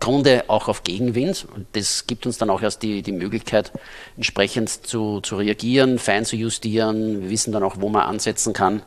Grunde 0.00 0.44
auch 0.48 0.68
auf 0.68 0.82
Gegenwind. 0.82 1.46
Das 1.72 2.06
gibt 2.06 2.26
uns 2.26 2.38
dann 2.38 2.50
auch 2.50 2.62
erst 2.62 2.82
die, 2.82 3.02
die 3.02 3.12
Möglichkeit, 3.12 3.72
entsprechend 4.16 4.68
zu, 4.68 5.20
zu 5.20 5.36
reagieren, 5.36 5.98
fein 5.98 6.24
zu 6.24 6.36
justieren. 6.36 7.22
Wir 7.22 7.30
wissen 7.30 7.52
dann 7.52 7.62
auch, 7.62 7.76
wo 7.78 7.88
man 7.88 8.02
ansetzen 8.02 8.52
kann. 8.52 8.82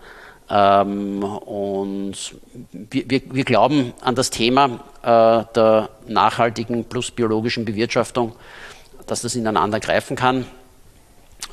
Ähm, 0.50 1.24
und 1.24 2.36
wir, 2.72 3.10
wir, 3.10 3.22
wir, 3.32 3.44
glauben 3.44 3.94
an 4.02 4.16
das 4.16 4.30
Thema 4.30 4.80
äh, 5.02 5.44
der 5.54 5.90
nachhaltigen 6.08 6.86
plus 6.86 7.12
biologischen 7.12 7.66
Bewirtschaftung 7.66 8.34
dass 9.08 9.22
das 9.22 9.36
ineinander 9.36 9.80
greifen 9.80 10.16
kann. 10.16 10.46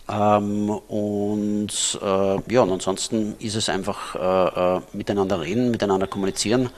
Ähm, 0.08 0.68
und 0.68 1.98
äh, 2.02 2.52
ja, 2.52 2.62
und 2.62 2.72
ansonsten 2.72 3.36
ist 3.38 3.54
es 3.54 3.68
einfach 3.68 4.14
äh, 4.14 4.76
äh, 4.76 4.80
miteinander 4.92 5.40
reden, 5.40 5.70
miteinander 5.70 6.06
kommunizieren, 6.06 6.68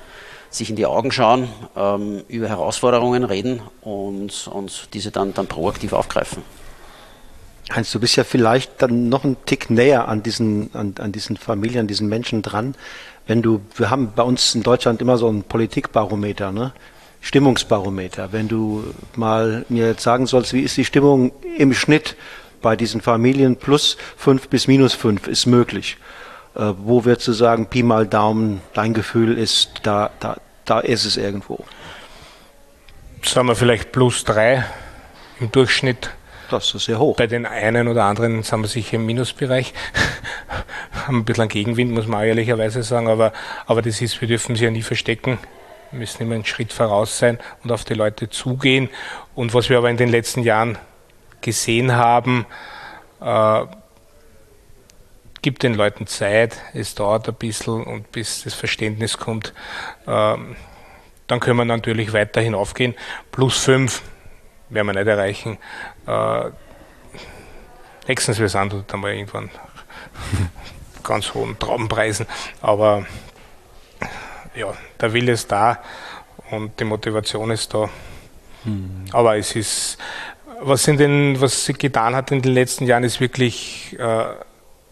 sich 0.56 0.70
in 0.70 0.76
die 0.76 0.86
Augen 0.86 1.10
schauen, 1.12 1.48
ähm, 1.76 2.22
über 2.28 2.48
Herausforderungen 2.48 3.24
reden 3.24 3.60
und, 3.82 4.48
und 4.48 4.88
diese 4.94 5.10
dann, 5.10 5.34
dann 5.34 5.46
proaktiv 5.46 5.92
aufgreifen. 5.92 6.42
Heinz, 7.74 7.90
du 7.90 7.98
bist 7.98 8.16
ja 8.16 8.24
vielleicht 8.24 8.80
dann 8.80 9.08
noch 9.08 9.24
einen 9.24 9.36
Tick 9.44 9.70
näher 9.70 10.08
an 10.08 10.22
diesen, 10.22 10.70
an, 10.74 10.94
an 10.98 11.12
diesen 11.12 11.36
Familien, 11.36 11.80
an 11.80 11.86
diesen 11.88 12.08
Menschen 12.08 12.42
dran. 12.42 12.76
Wenn 13.26 13.42
du, 13.42 13.60
wir 13.76 13.90
haben 13.90 14.12
bei 14.14 14.22
uns 14.22 14.54
in 14.54 14.62
Deutschland 14.62 15.02
immer 15.02 15.18
so 15.18 15.28
ein 15.28 15.42
Politikbarometer, 15.42 16.52
ne? 16.52 16.72
Stimmungsbarometer. 17.20 18.30
Wenn 18.30 18.46
du 18.46 18.84
mal 19.16 19.64
mir 19.68 19.88
jetzt 19.88 20.02
sagen 20.04 20.26
sollst, 20.26 20.52
wie 20.52 20.60
ist 20.60 20.76
die 20.76 20.84
Stimmung 20.84 21.32
im 21.58 21.72
Schnitt 21.72 22.14
bei 22.62 22.76
diesen 22.76 23.00
Familien, 23.00 23.56
plus 23.56 23.96
fünf 24.16 24.48
bis 24.48 24.68
minus 24.68 24.94
fünf 24.94 25.26
ist 25.26 25.46
möglich. 25.46 25.96
Äh, 26.54 26.72
wo 26.78 27.04
würdest 27.04 27.26
du 27.28 27.32
sagen, 27.32 27.66
Pi 27.66 27.82
mal 27.82 28.06
Daumen, 28.06 28.60
dein 28.74 28.94
Gefühl 28.94 29.36
ist, 29.36 29.70
da, 29.82 30.10
da, 30.20 30.36
da 30.66 30.80
ist 30.80 31.04
es 31.04 31.16
irgendwo? 31.16 31.64
Sagen 33.22 33.48
wir 33.48 33.56
vielleicht 33.56 33.92
plus 33.92 34.24
drei 34.24 34.64
im 35.40 35.50
Durchschnitt. 35.50 36.10
Das 36.50 36.74
ist 36.74 36.84
sehr 36.84 36.98
hoch. 36.98 37.16
Bei 37.16 37.26
den 37.26 37.44
einen 37.44 37.88
oder 37.88 38.04
anderen 38.04 38.42
sind 38.42 38.60
wir 38.60 38.68
sicher 38.68 38.96
im 38.96 39.06
Minusbereich. 39.06 39.74
Haben 41.06 41.18
ein 41.18 41.24
bisschen 41.24 41.48
Gegenwind, 41.48 41.92
muss 41.92 42.06
man 42.06 42.24
ehrlicherweise 42.24 42.82
sagen, 42.82 43.08
aber, 43.08 43.32
aber 43.66 43.82
das 43.82 44.00
ist, 44.00 44.20
wir 44.20 44.28
dürfen 44.28 44.54
sie 44.54 44.64
ja 44.64 44.70
nie 44.70 44.82
verstecken. 44.82 45.38
Wir 45.90 46.00
müssen 46.00 46.22
immer 46.22 46.34
einen 46.34 46.44
Schritt 46.44 46.72
voraus 46.72 47.18
sein 47.18 47.38
und 47.64 47.72
auf 47.72 47.84
die 47.84 47.94
Leute 47.94 48.28
zugehen. 48.30 48.90
Und 49.34 49.54
was 49.54 49.70
wir 49.70 49.78
aber 49.78 49.90
in 49.90 49.96
den 49.96 50.08
letzten 50.08 50.42
Jahren 50.42 50.78
gesehen 51.40 51.92
haben, 51.92 52.46
äh, 53.20 53.62
gibt 55.42 55.62
den 55.62 55.74
Leuten 55.74 56.06
Zeit, 56.06 56.60
es 56.74 56.94
dauert 56.94 57.28
ein 57.28 57.34
bisschen 57.34 57.84
und 57.84 58.10
bis 58.12 58.44
das 58.44 58.54
Verständnis 58.54 59.18
kommt, 59.18 59.52
äh, 60.06 60.36
dann 61.26 61.40
können 61.40 61.56
wir 61.56 61.64
natürlich 61.64 62.12
weiterhin 62.12 62.54
aufgehen. 62.54 62.94
Plus 63.32 63.58
fünf 63.58 64.02
werden 64.68 64.86
wir 64.86 64.94
nicht 64.94 65.06
erreichen. 65.06 65.58
Äh, 66.06 66.50
nächstens 68.08 68.38
wir 68.38 68.48
sind 68.48 68.84
dann 68.86 69.00
mal 69.00 69.12
irgendwann 69.12 69.50
ganz 71.02 71.34
hohen 71.34 71.58
Traubenpreisen, 71.58 72.26
aber 72.60 73.06
ja, 74.54 74.72
der 75.00 75.12
Wille 75.12 75.32
ist 75.32 75.52
da 75.52 75.78
und 76.50 76.78
die 76.80 76.84
Motivation 76.84 77.50
ist 77.50 77.72
da. 77.74 77.88
Hm. 78.64 79.04
Aber 79.12 79.36
es 79.36 79.54
ist, 79.54 79.98
was, 80.60 80.88
in 80.88 80.96
den, 80.96 81.40
was 81.40 81.64
sie 81.64 81.74
getan 81.74 82.14
hat 82.14 82.32
in 82.32 82.42
den 82.42 82.54
letzten 82.54 82.86
Jahren, 82.86 83.04
ist 83.04 83.20
wirklich 83.20 83.96
äh, 83.98 84.24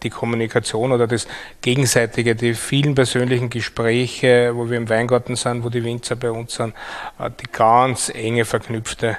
die 0.03 0.09
Kommunikation 0.09 0.91
oder 0.91 1.07
das 1.07 1.27
Gegenseitige, 1.61 2.35
die 2.35 2.53
vielen 2.53 2.95
persönlichen 2.95 3.49
Gespräche, 3.49 4.51
wo 4.55 4.69
wir 4.69 4.77
im 4.77 4.89
Weingarten 4.89 5.35
sind, 5.35 5.63
wo 5.63 5.69
die 5.69 5.83
Winzer 5.83 6.15
bei 6.15 6.31
uns 6.31 6.55
sind, 6.55 6.73
äh, 7.19 7.29
die 7.29 7.51
ganz 7.51 8.09
enge 8.09 8.45
verknüpfte 8.45 9.17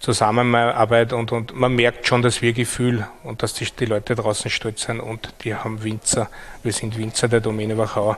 Zusammenarbeit 0.00 1.12
und, 1.12 1.32
und 1.32 1.56
man 1.56 1.74
merkt 1.74 2.06
schon 2.06 2.22
das 2.22 2.40
Wir-Gefühl 2.40 3.08
und 3.24 3.42
dass 3.42 3.54
die, 3.54 3.64
die 3.64 3.86
Leute 3.86 4.14
draußen 4.14 4.50
stolz 4.50 4.82
sind 4.82 5.00
und 5.00 5.34
die 5.42 5.54
haben 5.54 5.82
Winzer, 5.82 6.28
wir 6.62 6.72
sind 6.72 6.96
Winzer 6.96 7.26
der 7.28 7.40
Domäne 7.40 7.76
Wachau 7.76 8.16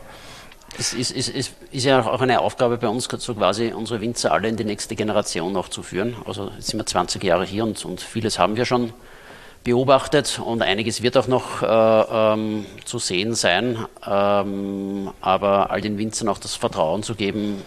es 0.78 0.94
ist, 0.94 1.10
ist, 1.10 1.28
ist, 1.28 1.52
ist, 1.72 1.84
ja 1.84 2.00
auch 2.00 2.20
eine 2.20 2.40
Aufgabe 2.40 2.76
bei 2.78 2.88
uns, 2.88 3.08
so 3.18 3.34
quasi 3.34 3.72
unsere 3.72 4.00
Winzer 4.00 4.32
alle 4.32 4.48
in 4.48 4.56
die 4.56 4.64
nächste 4.64 4.94
Generation 4.94 5.52
noch 5.52 5.68
zu 5.68 5.82
führen. 5.82 6.16
Also 6.24 6.50
jetzt 6.56 6.68
sind 6.68 6.78
wir 6.78 6.86
20 6.86 7.22
Jahre 7.24 7.44
hier 7.44 7.64
und, 7.64 7.84
und 7.84 8.00
vieles 8.00 8.38
haben 8.38 8.56
wir 8.56 8.64
schon 8.64 8.92
beobachtet 9.64 10.40
und 10.42 10.62
einiges 10.62 11.02
wird 11.02 11.16
auch 11.16 11.28
noch 11.28 11.62
äh, 11.62 11.66
ähm, 11.66 12.66
zu 12.84 12.98
sehen 12.98 13.34
sein. 13.34 13.78
Ähm, 14.06 15.10
aber 15.20 15.70
all 15.70 15.80
den 15.80 15.98
Winzern 15.98 16.28
auch 16.28 16.38
das 16.38 16.54
Vertrauen 16.54 17.02
zu 17.02 17.14
geben, 17.14 17.62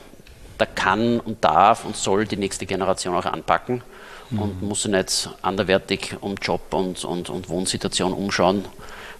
da 0.57 0.65
kann 0.65 1.19
und 1.19 1.43
darf 1.43 1.85
und 1.85 1.95
soll 1.95 2.25
die 2.25 2.37
nächste 2.37 2.65
Generation 2.65 3.15
auch 3.15 3.25
anpacken 3.25 3.83
mhm. 4.29 4.39
und 4.41 4.61
muss 4.63 4.83
sich 4.83 4.91
nicht 4.91 5.29
anderwertig 5.41 6.15
um 6.21 6.35
Job 6.35 6.73
und, 6.73 7.03
und, 7.05 7.29
und 7.29 7.49
Wohnsituation 7.49 8.13
umschauen, 8.13 8.65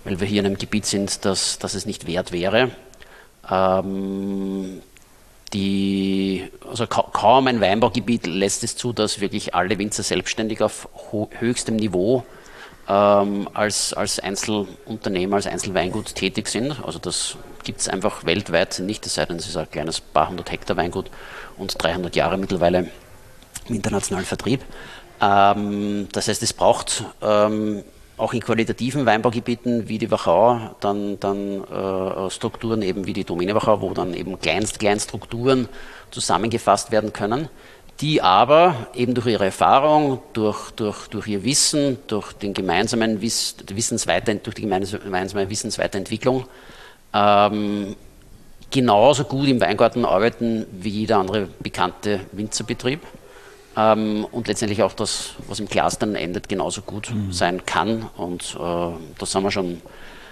weil 0.04 0.20
wir 0.20 0.28
hier 0.28 0.40
in 0.40 0.48
einem 0.48 0.58
Gebiet 0.58 0.86
sind, 0.86 1.26
das, 1.26 1.60
das 1.60 1.76
es 1.76 1.86
nicht 1.86 2.08
wert 2.08 2.32
wäre. 2.32 2.72
Ähm, 3.50 4.82
die, 5.54 6.50
also 6.68 6.88
kaum 6.88 7.46
ein 7.46 7.62
Weinbaugebiet 7.62 8.26
lässt 8.26 8.64
es 8.64 8.76
zu, 8.76 8.92
dass 8.92 9.22
wirklich 9.22 9.54
alle 9.54 9.78
Winzer 9.78 10.02
selbstständig 10.02 10.64
auf 10.64 10.90
höchstem 11.40 11.76
Niveau 11.76 12.24
ähm, 12.88 13.48
als, 13.54 13.94
als 13.94 14.20
Einzelunternehmer, 14.20 15.38
als 15.38 15.48
Einzelweingut 15.48 16.16
tätig 16.16 16.48
sind. 16.48 16.84
Also 16.86 17.00
das 17.00 17.38
gibt 17.64 17.80
es 17.80 17.90
einfach 17.90 18.26
weltweit 18.26 18.80
nicht, 18.80 19.06
es 19.06 19.16
sei 19.16 19.26
denn, 19.26 19.38
es 19.38 19.48
ist 19.48 19.58
ein 19.58 19.70
kleines 19.70 20.02
paar 20.02 20.30
hundert 20.30 20.52
Hektar 20.52 20.76
Weingut 20.78 21.10
und 21.58 21.82
300 21.82 22.16
Jahre 22.16 22.38
mittlerweile 22.38 22.90
im 23.68 23.76
internationalen 23.76 24.26
Vertrieb. 24.26 24.62
Ähm, 25.22 26.08
das 26.12 26.28
heißt, 26.28 26.44
es 26.44 26.54
braucht 26.54 27.06
ähm, 27.22 27.84
auch 28.18 28.34
in 28.34 28.42
qualitativen 28.42 29.06
Weinbaugebieten 29.06 29.88
wie 29.88 29.98
die 29.98 30.12
Wachau 30.12 30.76
dann, 30.80 31.20
dann 31.20 31.64
äh, 31.64 32.30
Strukturen 32.30 32.82
eben 32.82 33.08
wie 33.08 33.14
die 33.14 33.24
Domäne 33.24 33.56
Wachau, 33.56 33.82
wo 33.82 33.94
dann 33.94 34.14
eben 34.14 34.40
Kleinst 34.40 34.80
Kleinstrukturen 34.80 35.68
zusammengefasst 36.12 36.92
werden 36.92 37.12
können, 37.12 37.50
die 38.02 38.22
aber 38.22 38.88
eben 38.94 39.14
durch 39.14 39.28
ihre 39.28 39.46
Erfahrung, 39.46 40.20
durch, 40.34 40.72
durch, 40.72 41.08
durch 41.08 41.28
ihr 41.28 41.44
Wissen, 41.44 41.98
durch, 42.08 42.34
den 42.34 42.54
gemeinsamen 42.54 43.22
Wiss, 43.22 43.56
Wissensweiter, 43.68 44.34
durch 44.36 44.56
die 44.56 44.64
gemeinsame 44.64 45.50
Wissensweiterentwicklung 45.50 46.46
ähm, 47.14 47.96
genauso 48.72 49.24
gut 49.24 49.48
im 49.48 49.62
Weingarten 49.62 50.04
arbeiten 50.04 50.66
wie 50.72 50.90
jeder 50.90 51.18
andere 51.18 51.48
bekannte 51.60 52.22
Winzerbetrieb 52.32 53.02
ähm, 53.78 54.26
und 54.32 54.48
letztendlich 54.48 54.82
auch 54.82 54.94
das, 54.94 55.36
was 55.48 55.60
im 55.60 55.68
Glas 55.68 56.00
dann 56.00 56.16
endet, 56.16 56.50
genauso 56.50 56.82
gut 56.82 57.12
mhm. 57.14 57.32
sein 57.32 57.66
kann. 57.66 58.10
Und 58.18 58.56
äh, 58.56 58.58
da 58.60 59.26
sind 59.26 59.44
wir 59.44 59.52
schon 59.52 59.82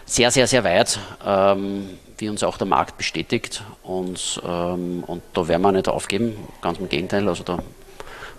sehr, 0.05 0.31
sehr, 0.31 0.47
sehr 0.47 0.63
weit, 0.63 0.99
ähm, 1.25 1.89
wie 2.21 2.29
uns 2.29 2.43
auch 2.43 2.57
der 2.57 2.67
Markt 2.67 2.97
bestätigt. 2.97 3.63
Und, 3.83 4.41
ähm, 4.45 5.03
und 5.05 5.21
da 5.33 5.47
werden 5.47 5.63
wir 5.63 5.71
nicht 5.71 5.89
aufgeben, 5.89 6.37
ganz 6.61 6.77
im 6.77 6.87
Gegenteil. 6.87 7.27
Also 7.27 7.43
da, 7.43 7.59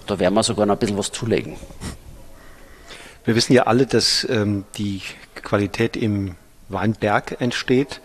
da 0.06 0.18
werden 0.18 0.34
wir 0.34 0.42
sogar 0.42 0.64
noch 0.64 0.76
ein 0.76 0.78
bisschen 0.78 0.96
was 0.96 1.10
zulegen. 1.10 1.56
Wir 3.24 3.34
wissen 3.34 3.52
ja 3.52 3.64
alle, 3.64 3.86
dass 3.86 4.26
ähm, 4.30 4.64
die 4.76 5.02
Qualität 5.34 5.96
im 5.96 6.36
Weinberg 6.68 7.40
entsteht 7.40 8.00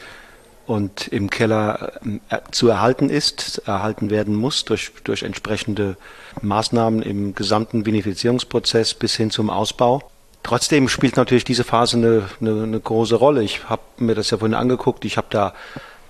und 0.65 1.07
im 1.07 1.29
Keller 1.29 1.93
äh, 2.29 2.39
zu 2.51 2.67
erhalten 2.67 3.09
ist, 3.09 3.59
erhalten 3.65 4.09
werden 4.09 4.35
muss 4.35 4.65
durch, 4.65 4.91
durch 5.03 5.23
entsprechende 5.23 5.95
Maßnahmen 6.41 7.01
im 7.01 7.33
gesamten 7.33 7.85
Vinifizierungsprozess 7.85 8.93
bis 8.93 9.15
hin 9.15 9.31
zum 9.31 9.49
Ausbau. 9.49 10.11
Trotzdem 10.43 10.87
spielt 10.87 11.17
natürlich 11.17 11.43
diese 11.43 11.63
Phase 11.63 11.97
eine, 11.97 12.23
eine, 12.39 12.63
eine 12.63 12.79
große 12.79 13.15
Rolle. 13.15 13.43
Ich 13.43 13.69
habe 13.69 13.81
mir 13.97 14.15
das 14.15 14.29
ja 14.29 14.37
vorhin 14.37 14.55
angeguckt. 14.55 15.03
Ich 15.03 15.17
habe 15.17 15.27
da 15.29 15.53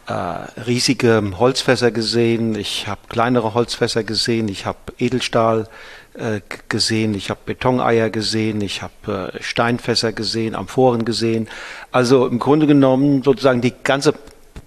äh, 0.07 0.13
riesige 0.61 1.21
Holzfässer 1.37 1.91
gesehen, 1.91 2.55
ich 2.55 2.87
habe 2.87 3.01
kleinere 3.09 3.53
Holzfässer 3.53 4.03
gesehen, 4.03 4.47
ich 4.47 4.65
habe 4.65 4.77
Edelstahl 4.99 5.67
äh, 6.13 6.41
gesehen, 6.69 7.13
ich 7.13 7.29
habe 7.29 7.41
Betoneier 7.45 8.09
gesehen, 8.09 8.61
ich 8.61 8.81
habe 8.81 9.33
äh, 9.33 9.43
Steinfässer 9.43 10.13
gesehen, 10.13 10.55
Amphoren 10.55 11.03
gesehen. 11.03 11.49
Also 11.91 12.27
im 12.27 12.39
Grunde 12.39 12.67
genommen 12.67 13.23
sozusagen 13.23 13.61
die 13.61 13.73
ganze 13.83 14.13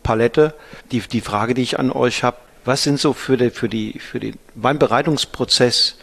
Palette. 0.03 0.55
Die, 0.93 1.01
die 1.01 1.21
Frage, 1.21 1.55
die 1.55 1.63
ich 1.63 1.79
an 1.79 1.91
euch 1.91 2.23
habe, 2.23 2.37
was 2.65 2.83
sind 2.83 3.01
so 3.01 3.13
für, 3.13 3.37
die, 3.37 3.51
für, 3.51 3.69
die, 3.69 3.99
für 3.99 4.21
den 4.21 4.39
Weinbereitungsprozess 4.55 5.97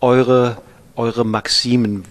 eure, 0.00 0.58
eure 0.96 1.24
Maximen? 1.24 2.04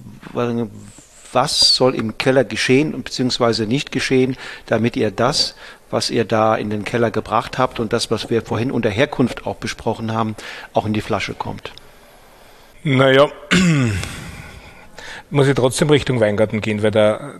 Was 1.33 1.75
soll 1.75 1.95
im 1.95 2.17
Keller 2.17 2.43
geschehen 2.43 2.91
beziehungsweise 3.03 3.65
nicht 3.65 3.91
geschehen, 3.91 4.37
damit 4.67 4.95
ihr 4.95 5.11
das, 5.11 5.55
was 5.89 6.09
ihr 6.09 6.25
da 6.25 6.55
in 6.55 6.69
den 6.69 6.85
Keller 6.85 7.11
gebracht 7.11 7.57
habt 7.57 7.79
und 7.79 7.93
das, 7.93 8.09
was 8.09 8.29
wir 8.29 8.41
vorhin 8.41 8.71
unter 8.71 8.89
Herkunft 8.89 9.45
auch 9.45 9.55
besprochen 9.55 10.13
haben, 10.13 10.35
auch 10.73 10.85
in 10.85 10.93
die 10.93 11.01
Flasche 11.01 11.33
kommt? 11.33 11.71
Naja, 12.83 13.29
muss 15.29 15.47
ich 15.47 15.55
trotzdem 15.55 15.89
Richtung 15.89 16.19
Weingarten 16.19 16.61
gehen, 16.61 16.83
weil 16.83 16.91
der, 16.91 17.39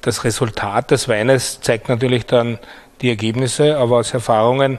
das 0.00 0.24
Resultat 0.24 0.90
des 0.90 1.08
Weines 1.08 1.60
zeigt 1.60 1.88
natürlich 1.88 2.26
dann 2.26 2.58
die 3.00 3.08
Ergebnisse, 3.08 3.76
aber 3.76 3.98
aus 3.98 4.12
Erfahrungen 4.14 4.78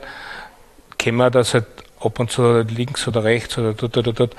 kennen 0.97 1.17
wir, 1.17 1.29
dass 1.29 1.53
halt 1.53 1.65
ab 1.99 2.19
und 2.19 2.31
zu 2.31 2.61
links 2.61 3.07
oder 3.07 3.23
rechts 3.23 3.57
oder 3.57 3.73
dort 3.73 3.97
oder 3.97 4.13
dort 4.13 4.35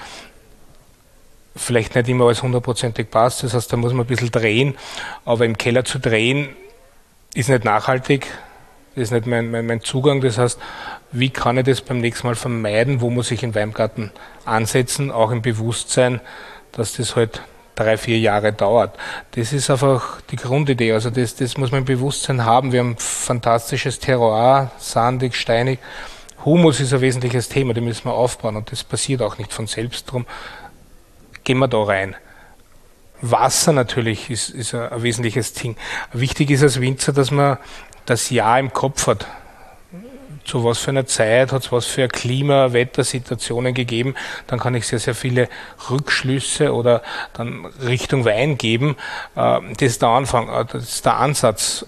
vielleicht 1.56 1.94
nicht 1.94 2.08
immer 2.08 2.26
alles 2.26 2.42
hundertprozentig 2.42 3.10
passt. 3.10 3.42
Das 3.42 3.54
heißt, 3.54 3.72
da 3.72 3.76
muss 3.76 3.92
man 3.92 4.04
ein 4.04 4.08
bisschen 4.08 4.30
drehen. 4.30 4.76
Aber 5.24 5.44
im 5.44 5.58
Keller 5.58 5.84
zu 5.84 5.98
drehen 5.98 6.50
ist 7.34 7.48
nicht 7.48 7.64
nachhaltig. 7.64 8.26
Das 8.94 9.04
ist 9.04 9.10
nicht 9.10 9.26
mein, 9.26 9.50
mein, 9.50 9.66
mein 9.66 9.80
Zugang. 9.82 10.20
Das 10.20 10.38
heißt, 10.38 10.58
wie 11.12 11.30
kann 11.30 11.58
ich 11.58 11.64
das 11.64 11.80
beim 11.80 11.98
nächsten 11.98 12.26
Mal 12.26 12.34
vermeiden? 12.34 13.00
Wo 13.00 13.10
muss 13.10 13.30
ich 13.30 13.42
im 13.42 13.54
Weingarten 13.54 14.12
ansetzen? 14.44 15.10
Auch 15.10 15.30
im 15.30 15.42
Bewusstsein, 15.42 16.20
dass 16.72 16.94
das 16.94 17.16
halt 17.16 17.42
drei, 17.74 17.98
vier 17.98 18.18
Jahre 18.18 18.52
dauert. 18.52 18.96
Das 19.32 19.52
ist 19.52 19.70
einfach 19.70 20.20
die 20.30 20.36
Grundidee. 20.36 20.92
Also 20.92 21.10
das, 21.10 21.36
das 21.36 21.56
muss 21.58 21.70
man 21.70 21.80
im 21.80 21.84
Bewusstsein 21.84 22.44
haben. 22.44 22.72
Wir 22.72 22.80
haben 22.80 22.96
fantastisches 22.96 23.98
Terroir, 23.98 24.70
sandig, 24.78 25.34
steinig. 25.34 25.78
Humus 26.44 26.80
ist 26.80 26.94
ein 26.94 27.00
wesentliches 27.00 27.48
Thema, 27.48 27.74
den 27.74 27.84
müssen 27.84 28.04
wir 28.04 28.14
aufbauen 28.14 28.56
und 28.56 28.70
das 28.70 28.84
passiert 28.84 29.20
auch 29.20 29.36
nicht 29.36 29.52
von 29.52 29.66
selbst. 29.66 30.10
Drum 30.10 30.26
gehen 31.46 31.58
wir 31.58 31.68
da 31.68 31.82
rein. 31.82 32.16
Wasser 33.22 33.72
natürlich 33.72 34.28
ist, 34.28 34.50
ist 34.50 34.74
ein, 34.74 35.02
wesentliches 35.02 35.54
Ding. 35.54 35.76
Wichtig 36.12 36.50
ist 36.50 36.62
als 36.62 36.80
Winzer, 36.80 37.14
dass 37.14 37.30
man 37.30 37.56
das 38.04 38.28
Jahr 38.28 38.58
im 38.58 38.72
Kopf 38.72 39.06
hat. 39.06 39.26
Zu 40.44 40.62
was 40.62 40.78
für 40.78 40.90
einer 40.90 41.06
Zeit 41.06 41.50
hat 41.50 41.64
es 41.64 41.72
was 41.72 41.86
für 41.86 42.06
Klima, 42.08 42.72
Wettersituationen 42.72 43.74
gegeben, 43.74 44.14
dann 44.46 44.60
kann 44.60 44.74
ich 44.74 44.86
sehr, 44.86 45.00
sehr 45.00 45.14
viele 45.14 45.48
Rückschlüsse 45.90 46.72
oder 46.72 47.02
dann 47.32 47.66
Richtung 47.84 48.24
Wein 48.24 48.58
geben. 48.58 48.96
Äh, 49.34 49.60
das 49.76 49.92
ist 49.92 50.02
der 50.02 50.10
Anfang, 50.10 50.48
äh, 50.48 50.64
das 50.70 50.84
ist 50.84 51.04
der 51.04 51.16
Ansatz. 51.16 51.86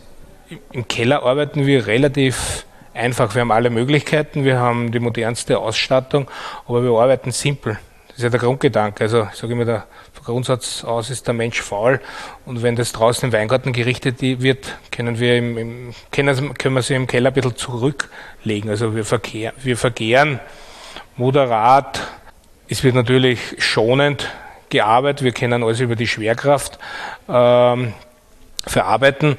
Im 0.72 0.88
Keller 0.88 1.22
arbeiten 1.22 1.66
wir 1.66 1.86
relativ 1.86 2.64
einfach. 2.94 3.34
Wir 3.34 3.42
haben 3.42 3.52
alle 3.52 3.70
Möglichkeiten, 3.70 4.44
wir 4.44 4.58
haben 4.58 4.90
die 4.90 4.98
modernste 4.98 5.58
Ausstattung, 5.58 6.28
aber 6.66 6.82
wir 6.82 6.90
arbeiten 6.90 7.30
simpel. 7.30 7.78
Das 8.18 8.24
ist 8.24 8.32
ja 8.32 8.36
der 8.36 8.48
Grundgedanke. 8.48 9.04
Also 9.04 9.28
ich 9.32 9.38
sage 9.38 9.52
immer, 9.52 9.64
der 9.64 9.86
Grundsatz 10.24 10.82
aus 10.82 11.08
ist 11.08 11.28
der 11.28 11.34
Mensch 11.34 11.62
faul 11.62 12.00
und 12.46 12.64
wenn 12.64 12.74
das 12.74 12.90
draußen 12.90 13.28
im 13.28 13.32
Weingarten 13.32 13.72
gerichtet 13.72 14.20
wird, 14.20 14.76
können 14.90 15.20
wir, 15.20 15.36
im, 15.36 15.56
im, 15.56 15.94
können, 16.10 16.58
können 16.58 16.74
wir 16.74 16.82
sie 16.82 16.96
im 16.96 17.06
Keller 17.06 17.30
ein 17.30 17.34
bisschen 17.34 17.54
zurücklegen. 17.54 18.70
Also 18.70 18.96
wir, 18.96 19.04
verkehr, 19.04 19.52
wir 19.62 19.76
verkehren 19.76 20.40
moderat. 21.16 22.00
Es 22.68 22.82
wird 22.82 22.96
natürlich 22.96 23.38
schonend 23.58 24.28
gearbeitet. 24.68 25.22
Wir 25.22 25.30
kennen 25.30 25.62
alles 25.62 25.78
über 25.78 25.94
die 25.94 26.08
Schwerkraft 26.08 26.76
ähm, 27.28 27.94
verarbeiten. 28.66 29.38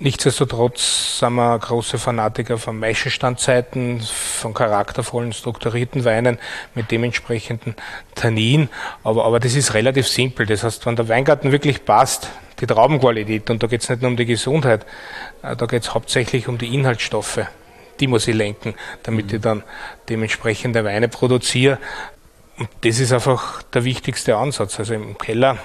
Nichtsdestotrotz 0.00 1.18
sind 1.18 1.34
wir 1.34 1.58
große 1.58 1.98
Fanatiker 1.98 2.56
von 2.56 2.78
Maischenstandzeiten, 2.78 4.00
von 4.00 4.54
charaktervollen, 4.54 5.32
strukturierten 5.32 6.04
Weinen 6.04 6.38
mit 6.76 6.92
dementsprechenden 6.92 7.74
Tannin. 8.14 8.68
Aber, 9.02 9.24
aber 9.24 9.40
das 9.40 9.56
ist 9.56 9.74
relativ 9.74 10.06
simpel. 10.06 10.46
Das 10.46 10.62
heißt, 10.62 10.86
wenn 10.86 10.94
der 10.94 11.08
Weingarten 11.08 11.50
wirklich 11.50 11.84
passt, 11.84 12.30
die 12.60 12.66
Traubenqualität, 12.66 13.50
und 13.50 13.60
da 13.60 13.66
geht 13.66 13.82
es 13.82 13.88
nicht 13.88 14.02
nur 14.02 14.12
um 14.12 14.16
die 14.16 14.26
Gesundheit, 14.26 14.86
äh, 15.42 15.56
da 15.56 15.66
geht 15.66 15.82
es 15.82 15.94
hauptsächlich 15.94 16.46
um 16.46 16.58
die 16.58 16.72
Inhaltsstoffe. 16.72 17.40
Die 17.98 18.06
muss 18.06 18.28
ich 18.28 18.36
lenken, 18.36 18.74
damit 19.02 19.26
mhm. 19.26 19.34
ich 19.34 19.42
dann 19.42 19.64
dementsprechende 20.08 20.84
Weine 20.84 21.08
produziere. 21.08 21.78
Und 22.56 22.68
das 22.82 23.00
ist 23.00 23.12
einfach 23.12 23.64
der 23.64 23.82
wichtigste 23.82 24.36
Ansatz. 24.36 24.78
Also 24.78 24.94
im 24.94 25.18
Keller 25.18 25.58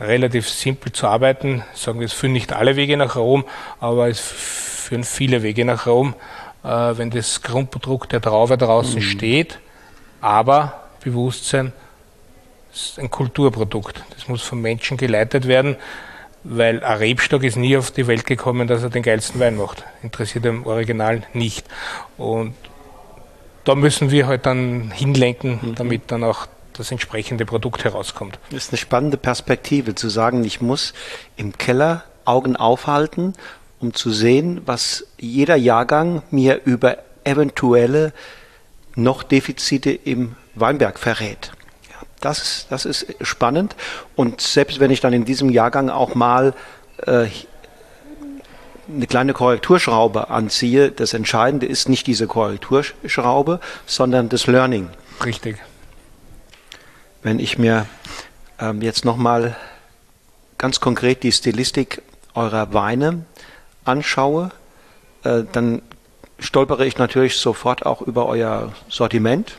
relativ 0.00 0.48
simpel 0.48 0.92
zu 0.92 1.06
arbeiten. 1.06 1.62
Sagen 1.74 2.00
wir, 2.00 2.06
es 2.06 2.12
führen 2.12 2.32
nicht 2.32 2.52
alle 2.52 2.76
Wege 2.76 2.96
nach 2.96 3.16
Rom, 3.16 3.44
aber 3.78 4.08
es 4.08 4.20
führen 4.20 5.04
viele 5.04 5.42
Wege 5.42 5.64
nach 5.64 5.86
Rom, 5.86 6.14
äh, 6.64 6.68
wenn 6.68 7.10
das 7.10 7.42
Grundprodukt 7.42 8.12
der 8.12 8.20
Traube 8.20 8.56
draußen 8.56 8.96
mhm. 8.96 9.02
steht. 9.02 9.58
Aber 10.20 10.80
Bewusstsein 11.02 11.72
ist 12.72 12.98
ein 12.98 13.10
Kulturprodukt. 13.10 14.02
Das 14.14 14.28
muss 14.28 14.42
vom 14.42 14.60
Menschen 14.60 14.96
geleitet 14.96 15.46
werden, 15.46 15.76
weil 16.44 16.82
ein 16.82 16.98
Rebstock 16.98 17.42
ist 17.42 17.56
nie 17.56 17.76
auf 17.76 17.90
die 17.90 18.06
Welt 18.06 18.26
gekommen, 18.26 18.68
dass 18.68 18.82
er 18.82 18.90
den 18.90 19.02
geilsten 19.02 19.40
Wein 19.40 19.56
macht. 19.56 19.84
Interessiert 20.02 20.46
im 20.46 20.66
Original 20.66 21.22
nicht. 21.34 21.66
Und 22.16 22.54
da 23.64 23.74
müssen 23.74 24.10
wir 24.10 24.26
halt 24.26 24.46
dann 24.46 24.90
hinlenken, 24.90 25.58
mhm. 25.62 25.74
damit 25.74 26.10
dann 26.10 26.24
auch 26.24 26.46
das 26.80 26.90
entsprechende 26.90 27.44
Produkt 27.44 27.84
herauskommt. 27.84 28.38
Das 28.50 28.64
ist 28.64 28.72
eine 28.72 28.78
spannende 28.78 29.16
Perspektive 29.16 29.94
zu 29.94 30.08
sagen, 30.08 30.42
ich 30.44 30.60
muss 30.60 30.94
im 31.36 31.56
Keller 31.56 32.04
Augen 32.24 32.56
aufhalten, 32.56 33.34
um 33.80 33.94
zu 33.94 34.10
sehen, 34.10 34.62
was 34.66 35.06
jeder 35.18 35.56
Jahrgang 35.56 36.22
mir 36.30 36.62
über 36.64 36.98
eventuelle 37.24 38.12
noch 38.96 39.22
Defizite 39.22 39.90
im 39.90 40.36
Weinberg 40.54 40.98
verrät. 40.98 41.52
Das 42.20 42.38
ist, 42.38 42.66
das 42.70 42.84
ist 42.84 43.06
spannend. 43.22 43.76
Und 44.16 44.40
selbst 44.40 44.80
wenn 44.80 44.90
ich 44.90 45.00
dann 45.00 45.12
in 45.12 45.24
diesem 45.24 45.48
Jahrgang 45.48 45.88
auch 45.88 46.14
mal 46.14 46.54
äh, 47.06 47.26
eine 48.88 49.06
kleine 49.06 49.32
Korrekturschraube 49.32 50.28
anziehe, 50.28 50.90
das 50.90 51.14
Entscheidende 51.14 51.66
ist 51.66 51.88
nicht 51.88 52.06
diese 52.06 52.26
Korrekturschraube, 52.26 53.60
sondern 53.86 54.28
das 54.28 54.46
Learning. 54.46 54.90
Richtig 55.24 55.58
wenn 57.22 57.38
ich 57.38 57.58
mir 57.58 57.86
ähm, 58.58 58.82
jetzt 58.82 59.04
nochmal 59.04 59.56
ganz 60.58 60.80
konkret 60.80 61.22
die 61.22 61.32
Stilistik 61.32 62.02
eurer 62.34 62.72
Weine 62.72 63.24
anschaue, 63.84 64.50
äh, 65.24 65.42
dann 65.52 65.82
stolpere 66.38 66.86
ich 66.86 66.98
natürlich 66.98 67.36
sofort 67.36 67.84
auch 67.84 68.02
über 68.02 68.26
euer 68.26 68.72
Sortiment. 68.88 69.58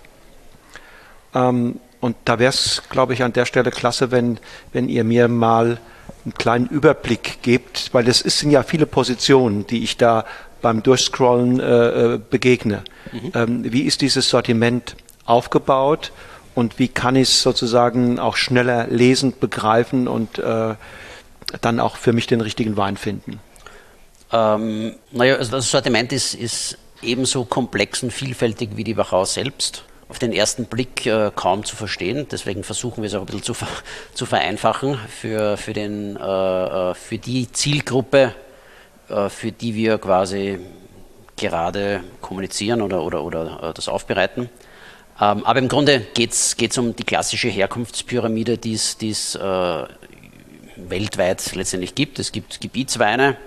Ähm, 1.34 1.80
und 2.00 2.16
da 2.26 2.40
wäre 2.40 2.50
es, 2.50 2.84
glaube 2.90 3.14
ich, 3.14 3.24
an 3.24 3.34
der 3.34 3.46
Stelle 3.46 3.70
klasse, 3.70 4.12
wenn, 4.12 4.40
wenn 4.74 4.90
ihr 4.90 5.04
mir 5.04 5.28
mal 5.28 5.80
einen 6.26 6.34
kleinen 6.34 6.68
Überblick 6.68 7.42
gebt, 7.42 7.90
weil 7.94 8.08
es 8.08 8.20
sind 8.20 8.52
ja 8.52 8.64
viele 8.64 8.86
Positionen, 8.86 9.68
die 9.68 9.84
ich 9.84 9.98
da 9.98 10.26
beim 10.62 10.84
Durchscrollen 10.84 11.60
äh, 11.60 12.14
äh 12.14 12.18
begegne. 12.18 12.84
Mhm. 13.12 13.32
Ähm, 13.34 13.72
wie 13.72 13.82
ist 13.82 14.02
dieses 14.02 14.30
Sortiment 14.30 14.96
aufgebaut? 15.26 16.12
Und 16.56 16.80
wie 16.80 16.88
kann 16.88 17.16
ich 17.16 17.30
es 17.30 17.42
sozusagen 17.42 18.20
auch 18.20 18.36
schneller 18.36 18.88
lesend 18.88 19.40
begreifen 19.40 20.08
und 20.08 20.40
äh, 20.40 20.76
dann 21.62 21.80
auch 21.80 21.96
für 21.96 22.14
mich 22.14 22.28
den 22.28 22.42
richtigen 22.42 22.78
Wein 22.78 22.98
finden? 22.98 23.40
Ähm, 24.32 24.96
naja, 25.12 25.36
also 25.36 25.52
das 25.52 25.70
Sortiment 25.70 26.14
ist, 26.14 26.34
ist 26.34 26.78
ebenso 27.02 27.46
komplex 27.46 28.04
und 28.04 28.12
vielfältig 28.12 28.72
wie 28.76 28.84
die 28.84 28.98
Wachau 28.98 29.26
selbst. 29.26 29.84
Auf 30.10 30.20
den 30.20 30.34
ersten 30.34 30.66
Blick 30.66 31.06
äh, 31.06 31.32
kaum 31.34 31.64
zu 31.64 31.76
verstehen. 31.76 32.28
Deswegen 32.30 32.64
versuchen 32.64 33.02
wir 33.02 33.08
es 33.08 33.16
auch 33.16 33.22
ein 33.22 33.26
bisschen 33.26 33.44
zu, 33.44 33.54
zu 34.14 34.26
vereinfachen 34.26 35.00
für, 35.08 35.56
für, 35.56 35.74
den, 35.74 36.18
äh, 36.18 36.92
äh 36.92 36.94
für 36.94 37.18
die 37.18 37.50
Zielgruppe, 37.52 38.34
äh, 39.10 39.30
für 39.30 39.54
die 39.54 39.74
wir 39.74 39.98
quasi 40.00 40.60
gerade 41.38 42.04
kommunizieren 42.22 42.82
oder, 42.82 43.04
oder, 43.04 43.24
oder 43.24 43.64
äh, 43.64 43.74
das 43.74 43.88
aufbereiten. 43.88 44.50
Ähm, 45.22 45.46
aber 45.46 45.60
im 45.60 45.68
Grunde 45.68 46.00
geht 46.00 46.32
es 46.32 46.78
um 46.80 46.96
die 46.96 47.04
klassische 47.04 47.48
Herkunftspyramide, 47.48 48.58
die 48.58 48.74
es 48.74 49.36
äh, 49.36 49.84
weltweit 50.76 51.54
letztendlich 51.56 51.94
gibt. 51.94 52.18
Es 52.18 52.32
gibt 52.32 52.60
Gebietsweine. 52.60 53.38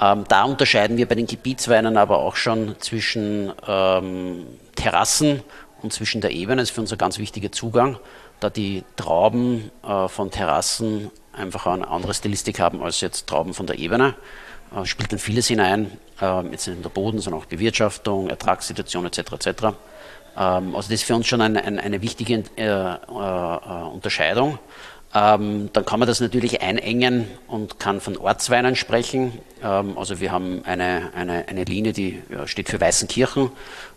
Ähm, 0.00 0.24
da 0.28 0.44
unterscheiden 0.44 0.96
wir 0.96 1.06
bei 1.06 1.16
den 1.16 1.26
Gebietsweinen 1.26 1.96
aber 1.96 2.18
auch 2.18 2.36
schon 2.36 2.76
zwischen 2.78 3.52
ähm, 3.66 4.46
Terrassen 4.76 5.42
und 5.82 5.92
zwischen 5.92 6.20
der 6.20 6.30
Ebene. 6.30 6.62
Das 6.62 6.68
ist 6.68 6.74
für 6.74 6.82
uns 6.82 6.92
ein 6.92 6.98
ganz 6.98 7.18
wichtiger 7.18 7.50
Zugang, 7.50 7.98
da 8.38 8.48
die 8.48 8.84
Trauben 8.94 9.72
äh, 9.82 10.06
von 10.06 10.30
Terrassen 10.30 11.10
einfach 11.32 11.66
eine 11.66 11.88
andere 11.88 12.14
Stilistik 12.14 12.60
haben 12.60 12.80
als 12.80 13.00
jetzt 13.00 13.26
Trauben 13.26 13.54
von 13.54 13.66
der 13.66 13.78
Ebene. 13.80 14.14
äh, 14.76 14.84
spielt 14.84 15.10
dann 15.10 15.18
vieles 15.18 15.48
hinein, 15.48 15.90
äh, 16.20 16.42
jetzt 16.50 16.68
nicht 16.68 16.76
nur 16.76 16.82
der 16.84 16.90
Boden, 16.90 17.18
sondern 17.18 17.42
auch 17.42 17.46
Bewirtschaftung, 17.46 18.30
Ertragssituation 18.30 19.04
etc. 19.06 19.32
etc. 19.32 19.66
Ähm, 20.38 20.76
also 20.76 20.88
das 20.88 21.00
ist 21.00 21.04
für 21.04 21.14
uns 21.14 21.26
schon 21.26 21.40
eine, 21.40 21.64
eine, 21.64 21.82
eine 21.82 22.02
wichtige 22.02 22.44
äh, 22.56 22.64
äh, 22.66 22.96
Unterscheidung. 23.92 24.58
Ähm, 25.14 25.70
dann 25.72 25.86
kann 25.86 26.00
man 26.00 26.06
das 26.06 26.20
natürlich 26.20 26.60
einengen 26.60 27.28
und 27.46 27.78
kann 27.78 28.00
von 28.00 28.16
Ortsweinen 28.18 28.76
sprechen. 28.76 29.32
Ähm, 29.62 29.96
also 29.96 30.20
wir 30.20 30.32
haben 30.32 30.62
eine, 30.64 31.10
eine, 31.14 31.48
eine 31.48 31.64
Linie, 31.64 31.92
die 31.92 32.22
ja, 32.30 32.46
steht 32.46 32.68
für 32.68 32.80
Weißenkirchen 32.80 33.50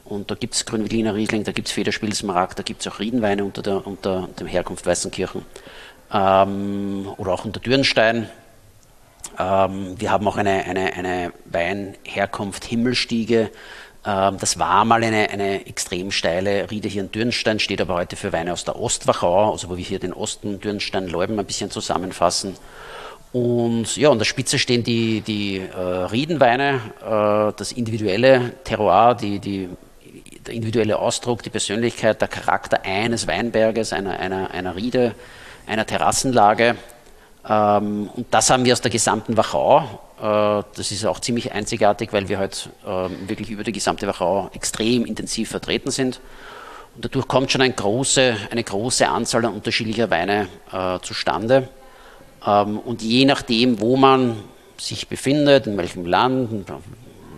und 0.06 0.32
da 0.32 0.36
gibt 0.36 0.54
es 0.56 0.66
Grünwiliner 0.66 1.14
Riesling, 1.14 1.44
da 1.44 1.52
gibt 1.52 1.68
es 1.68 1.74
Federspielsmaragd, 1.74 2.58
da 2.58 2.64
gibt 2.64 2.82
es 2.82 2.88
auch 2.88 3.00
Riedenweine 3.00 3.44
unter, 3.44 3.62
der, 3.62 3.86
unter 3.86 4.30
dem 4.40 4.48
Herkunft 4.48 4.86
Weißenkirchen 4.86 5.46
ähm, 6.14 7.08
oder 7.18 7.34
auch 7.34 7.44
unter 7.44 7.60
Dürnstein. 7.60 8.30
Ähm, 9.38 10.00
wir 10.00 10.12
haben 10.12 10.28
auch 10.28 10.38
eine, 10.38 10.64
eine, 10.64 10.94
eine 10.94 11.34
Weinherkunft 11.46 12.64
Himmelstiege. 12.64 13.52
Ähm, 14.06 14.38
das 14.40 14.58
war 14.58 14.84
mal 14.86 15.04
eine, 15.04 15.30
eine 15.30 15.68
extrem 15.68 16.12
steile 16.12 16.70
Riede 16.72 16.88
hier 16.88 17.04
in 17.04 17.12
Dürnstein, 17.12 17.60
steht 17.60 17.82
aber 17.82 17.96
heute 17.96 18.16
für 18.16 18.34
Weine 18.34 18.54
aus 18.54 18.64
der 18.66 18.80
Ostwachau, 18.80 19.52
also 19.52 19.70
wo 19.70 19.78
wir 19.78 19.84
hier 19.84 20.00
den 20.00 20.14
Osten 20.14 20.60
Dürnstein, 20.60 21.08
Leuben 21.08 21.40
ein 21.40 21.46
bisschen 21.46 21.70
zusammenfassen. 21.70 22.56
Und 23.32 23.96
ja, 23.96 24.10
an 24.10 24.18
der 24.18 24.26
Spitze 24.26 24.60
stehen 24.60 24.84
die, 24.84 25.22
die 25.22 25.60
äh, 25.60 25.80
Riedenweine, 25.80 26.82
äh, 27.02 27.58
das 27.58 27.72
individuelle 27.72 28.54
Terroir, 28.64 29.16
die, 29.16 29.40
die, 29.40 29.70
der 30.46 30.54
individuelle 30.54 31.00
Ausdruck, 31.00 31.44
die 31.44 31.50
Persönlichkeit, 31.50 32.20
der 32.20 32.28
Charakter 32.28 32.82
eines 32.84 33.28
Weinberges, 33.28 33.94
einer, 33.94 34.20
einer, 34.20 34.52
einer 34.52 34.76
Riede, 34.76 35.16
einer 35.68 35.86
Terrassenlage. 35.86 36.76
Ähm, 37.48 38.10
und 38.16 38.28
das 38.32 38.50
haben 38.50 38.66
wir 38.66 38.74
aus 38.74 38.82
der 38.82 38.92
gesamten 38.92 39.38
Wachau. 39.38 39.80
Äh, 40.20 40.64
das 40.76 40.92
ist 40.92 41.06
auch 41.06 41.20
ziemlich 41.20 41.52
einzigartig, 41.52 42.14
weil 42.14 42.30
wir 42.30 42.38
halt 42.38 42.70
äh, 42.86 43.10
wirklich 43.28 43.50
über 43.50 43.64
die 43.64 43.72
gesamte 43.72 44.08
Wachau 44.08 44.50
extrem 44.54 45.06
intensiv 45.06 45.50
vertreten 45.50 45.92
sind. 45.92 46.22
Und 46.96 47.06
dadurch 47.06 47.28
kommt 47.28 47.52
schon 47.52 47.62
eine 47.62 47.74
große, 47.74 48.36
eine 48.52 48.64
große 48.64 49.08
Anzahl 49.08 49.46
an 49.46 49.54
unterschiedlicher 49.54 50.10
Weine 50.10 50.48
äh, 50.72 51.00
zustande. 51.02 51.70
Ähm, 52.46 52.80
und 52.80 53.02
je 53.02 53.26
nachdem, 53.26 53.80
wo 53.80 53.98
man 53.98 54.38
sich 54.78 55.08
befindet, 55.08 55.68
in 55.68 55.78
welchem 55.78 56.06
Land, 56.06 56.66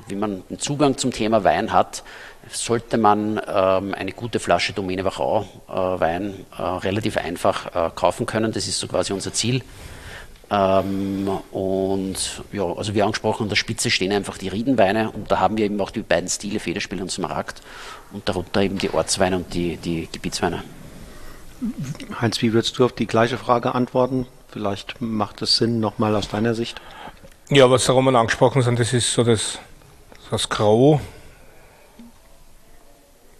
wie 0.07 0.15
man 0.15 0.43
den 0.49 0.59
Zugang 0.59 0.97
zum 0.97 1.11
Thema 1.11 1.43
Wein 1.43 1.71
hat, 1.71 2.03
sollte 2.49 2.97
man 2.97 3.39
ähm, 3.47 3.93
eine 3.93 4.11
gute 4.11 4.39
Flasche 4.39 4.73
Domäne 4.73 5.05
Wachau 5.05 5.45
äh, 5.69 5.73
Wein 5.73 6.45
äh, 6.57 6.61
relativ 6.61 7.17
einfach 7.17 7.67
äh, 7.73 7.89
kaufen 7.95 8.25
können. 8.25 8.51
Das 8.51 8.67
ist 8.67 8.79
so 8.79 8.87
quasi 8.87 9.13
unser 9.13 9.33
Ziel. 9.33 9.61
Ähm, 10.53 11.27
und 11.51 12.43
ja, 12.51 12.63
also 12.63 12.93
wie 12.93 13.01
angesprochen, 13.01 13.43
an 13.43 13.49
der 13.49 13.55
Spitze 13.55 13.89
stehen 13.89 14.11
einfach 14.11 14.37
die 14.37 14.49
Riedenweine 14.49 15.09
und 15.09 15.31
da 15.31 15.39
haben 15.39 15.57
wir 15.57 15.65
eben 15.65 15.81
auch 15.81 15.89
die 15.89 16.01
beiden 16.01 16.29
Stile, 16.29 16.59
Federspiel 16.59 17.01
und 17.01 17.11
Smaragd 17.11 17.61
und 18.11 18.29
darunter 18.29 18.61
eben 18.61 18.77
die 18.77 18.93
Ortsweine 18.93 19.37
und 19.37 19.51
die, 19.55 19.77
die 19.77 20.07
Gebietsweine. 20.11 20.63
Heinz, 22.21 22.41
wie 22.43 22.53
würdest 22.53 22.77
du 22.77 22.85
auf 22.85 22.93
die 22.93 23.07
gleiche 23.07 23.37
Frage 23.37 23.73
antworten? 23.73 24.27
Vielleicht 24.49 25.01
macht 25.01 25.41
es 25.41 25.57
Sinn, 25.57 25.79
nochmal 25.79 26.15
aus 26.15 26.29
deiner 26.29 26.53
Sicht. 26.53 26.79
Ja, 27.49 27.71
was 27.71 27.85
der 27.85 27.95
Roman 27.95 28.15
angesprochen 28.15 28.63
hat, 28.63 28.77
das 28.77 28.93
ist 28.93 29.11
so 29.11 29.23
das, 29.23 29.57
das 30.29 30.49
Grau, 30.49 31.01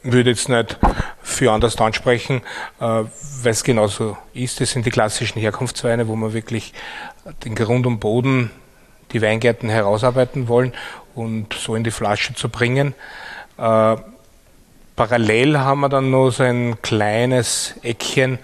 würde 0.03 0.31
jetzt 0.31 0.49
nicht 0.49 0.77
für 1.21 1.51
anders 1.51 1.77
ansprechen, 1.77 2.41
äh, 2.79 2.83
weil 2.83 3.51
es 3.51 3.63
genauso 3.63 4.17
ist. 4.33 4.59
Das 4.61 4.71
sind 4.71 4.85
die 4.85 4.91
klassischen 4.91 5.39
Herkunftsweine, 5.39 6.07
wo 6.07 6.15
wir 6.15 6.33
wirklich 6.33 6.73
den 7.45 7.55
Grund 7.55 7.87
und 7.87 7.99
Boden, 7.99 8.51
die 9.11 9.21
Weingärten 9.21 9.69
herausarbeiten 9.69 10.47
wollen 10.47 10.73
und 11.15 11.53
so 11.53 11.75
in 11.75 11.83
die 11.83 11.91
Flasche 11.91 12.33
zu 12.33 12.49
bringen. 12.49 12.93
Äh, 13.57 13.95
parallel 14.95 15.59
haben 15.59 15.81
wir 15.81 15.89
dann 15.89 16.11
noch 16.11 16.31
so 16.31 16.43
ein 16.43 16.81
kleines 16.81 17.75
Eckchen 17.83 18.39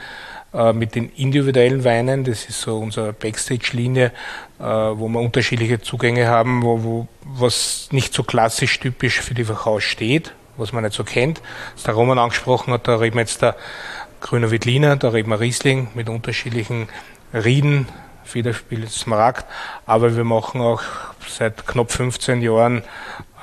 äh, 0.53 0.72
mit 0.74 0.95
den 0.95 1.12
individuellen 1.16 1.84
Weinen. 1.84 2.24
Das 2.24 2.45
ist 2.45 2.62
so 2.62 2.78
unsere 2.78 3.14
Backstage-Linie, 3.14 4.12
wo 4.62 5.07
wir 5.07 5.22
unterschiedliche 5.22 5.80
Zugänge 5.80 6.28
haben, 6.28 6.64
wo, 6.64 6.84
wo, 6.84 7.07
was 7.24 7.88
nicht 7.91 8.14
so 8.14 8.24
klassisch 8.24 8.78
typisch 8.82 9.22
für 9.22 9.34
die 9.34 9.47
Wachau 9.47 9.80
steht, 9.80 10.34
was 10.60 10.74
man 10.74 10.84
nicht 10.84 10.95
so 10.95 11.03
kennt. 11.03 11.41
Das 11.76 11.84
der 11.84 11.93
Roman 11.93 12.20
angesprochen 12.20 12.74
hat, 12.74 12.88
da 12.88 12.97
reden 12.97 13.16
wir 13.16 13.22
jetzt 13.22 13.41
der 13.41 13.55
Grüner 14.22 14.51
Wittliner, 14.51 14.95
da 14.97 15.10
reden 15.10 15.30
wir 15.30 15.39
Riesling 15.39 15.88
mit 15.93 16.10
unterschiedlichen 16.10 16.89
Rieden, 17.34 17.88
Federspiel 18.24 18.88
Smaragd, 18.88 19.45
aber 19.86 20.16
wir 20.16 20.24
machen 20.24 20.62
auch 20.62 20.82
seit 21.28 21.66
knapp 21.66 21.91
15 21.91 22.41
Jahren 22.41 22.84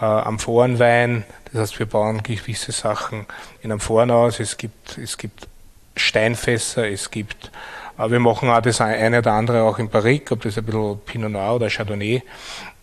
äh, 0.01 0.05
Amphorenwein, 0.05 1.25
das 1.53 1.63
heißt, 1.63 1.79
wir 1.79 1.87
bauen 1.87 2.23
gewisse 2.23 2.73
Sachen 2.73 3.27
in 3.63 3.73
Amphoren 3.73 4.11
aus, 4.11 4.39
es 4.39 4.57
gibt, 4.57 4.99
es 4.99 5.19
gibt 5.19 5.49
Steinfässer, 5.97 6.89
es 6.89 7.11
gibt 7.11 7.51
aber 7.97 8.11
wir 8.13 8.21
machen 8.21 8.51
auch 8.51 8.61
das 8.61 8.81
eine 8.81 9.19
oder 9.19 9.33
andere 9.33 9.63
auch 9.63 9.79
in 9.79 9.89
Barrique, 9.89 10.33
ob 10.33 10.43
das 10.43 10.59
ein 10.59 10.65
bisschen 10.65 11.01
Pinot 11.07 11.31
Noir 11.31 11.55
oder 11.55 11.71
Chardonnay 11.71 12.23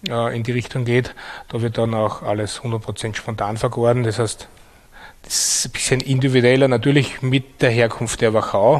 äh, 0.08 0.36
in 0.36 0.44
die 0.44 0.52
Richtung 0.52 0.86
geht. 0.86 1.14
Da 1.50 1.62
wird 1.62 1.78
dann 1.78 1.94
auch 1.94 2.24
alles 2.24 2.62
100% 2.62 3.16
spontan 3.16 3.58
vergoren. 3.58 4.04
Das 4.04 4.20
heißt, 4.20 4.48
das 5.24 5.34
ist 5.34 5.66
ein 5.66 5.72
bisschen 5.72 6.02
individueller, 6.02 6.68
natürlich 6.68 7.22
mit 7.22 7.62
der 7.62 7.70
Herkunft 7.72 8.22
der 8.22 8.34
Wachau, 8.34 8.78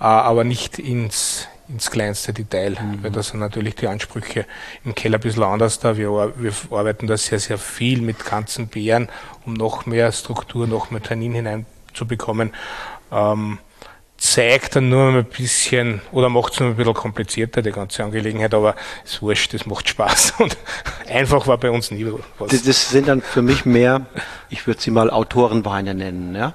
äh, 0.00 0.04
aber 0.04 0.44
nicht 0.44 0.78
ins, 0.78 1.48
ins 1.68 1.90
kleinste 1.90 2.32
Detail, 2.32 2.76
mhm. 2.80 3.02
weil 3.02 3.10
da 3.10 3.22
sind 3.22 3.40
natürlich 3.40 3.74
die 3.74 3.88
Ansprüche 3.88 4.46
im 4.84 4.94
Keller 4.94 5.18
ein 5.18 5.22
bisschen 5.22 5.42
anders 5.42 5.80
da. 5.80 5.96
Wir, 5.96 6.10
wir 6.36 6.52
arbeiten 6.70 7.06
da 7.08 7.16
sehr, 7.16 7.40
sehr 7.40 7.58
viel 7.58 8.00
mit 8.00 8.24
ganzen 8.24 8.68
Beeren, 8.68 9.08
um 9.44 9.54
noch 9.54 9.86
mehr 9.86 10.12
Struktur, 10.12 10.68
noch 10.68 10.90
mehr 10.90 11.02
Tannin 11.02 11.34
hineinzubekommen. 11.34 12.54
Ähm, 13.10 13.58
zeigt 14.18 14.76
dann 14.76 14.88
nur 14.88 15.10
ein 15.10 15.24
bisschen 15.24 16.00
oder 16.10 16.28
macht 16.28 16.54
es 16.54 16.60
nur 16.60 16.70
ein 16.70 16.76
bisschen 16.76 16.94
komplizierter, 16.94 17.62
die 17.62 17.72
ganze 17.72 18.02
Angelegenheit, 18.02 18.54
aber 18.54 18.74
es 19.04 19.14
ist 19.14 19.22
wurscht, 19.22 19.54
das 19.54 19.66
macht 19.66 19.88
Spaß 19.88 20.34
und 20.38 20.56
einfach 21.08 21.46
war 21.46 21.58
bei 21.58 21.70
uns 21.70 21.90
nie 21.90 22.06
was. 22.38 22.50
Das, 22.50 22.62
das 22.62 22.90
sind 22.90 23.08
dann 23.08 23.20
für 23.20 23.42
mich 23.42 23.64
mehr, 23.64 24.06
ich 24.48 24.66
würde 24.66 24.80
sie 24.80 24.90
mal 24.90 25.10
Autorenweine 25.10 25.94
nennen, 25.94 26.34
ja. 26.34 26.54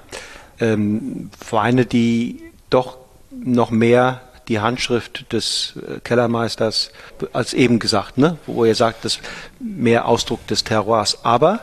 Ähm, 0.60 1.30
Weine, 1.50 1.86
die 1.86 2.42
doch 2.70 2.98
noch 3.30 3.70
mehr 3.70 4.20
die 4.48 4.60
Handschrift 4.60 5.32
des 5.32 5.74
äh, 5.76 6.00
Kellermeisters 6.00 6.90
als 7.32 7.54
eben 7.54 7.78
gesagt, 7.78 8.18
ne? 8.18 8.38
wo 8.46 8.64
ihr 8.64 8.74
sagt, 8.74 9.04
das 9.04 9.18
mehr 9.60 10.06
Ausdruck 10.06 10.46
des 10.46 10.64
Terroirs. 10.64 11.24
Aber 11.24 11.60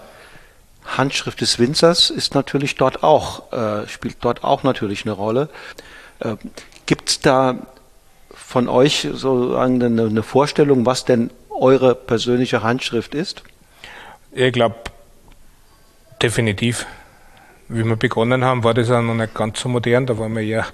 Handschrift 0.85 1.41
des 1.41 1.59
Winzers 1.59 2.09
ist 2.09 2.35
natürlich 2.35 2.75
dort 2.75 3.03
auch, 3.03 3.51
äh, 3.51 3.87
spielt 3.87 4.17
dort 4.21 4.43
auch 4.43 4.63
natürlich 4.63 5.05
eine 5.05 5.11
Rolle. 5.11 5.49
Äh, 6.19 6.35
Gibt 6.85 7.09
es 7.09 7.19
da 7.19 7.67
von 8.33 8.67
euch 8.67 9.07
sozusagen 9.13 9.83
eine, 9.83 10.05
eine 10.05 10.23
Vorstellung, 10.23 10.85
was 10.85 11.05
denn 11.05 11.29
eure 11.49 11.93
persönliche 11.93 12.63
Handschrift 12.63 13.13
ist? 13.13 13.43
Ich 14.31 14.51
glaube, 14.51 14.75
definitiv. 16.21 16.85
Wie 17.67 17.83
wir 17.83 17.95
begonnen 17.95 18.43
haben, 18.43 18.63
war 18.63 18.73
das 18.73 18.89
ja 18.89 18.99
noch 18.99 19.13
nicht 19.13 19.35
ganz 19.35 19.59
so 19.59 19.69
modern, 19.69 20.07
da 20.07 20.17
waren 20.17 20.35
wir 20.35 20.41
eher 20.41 20.65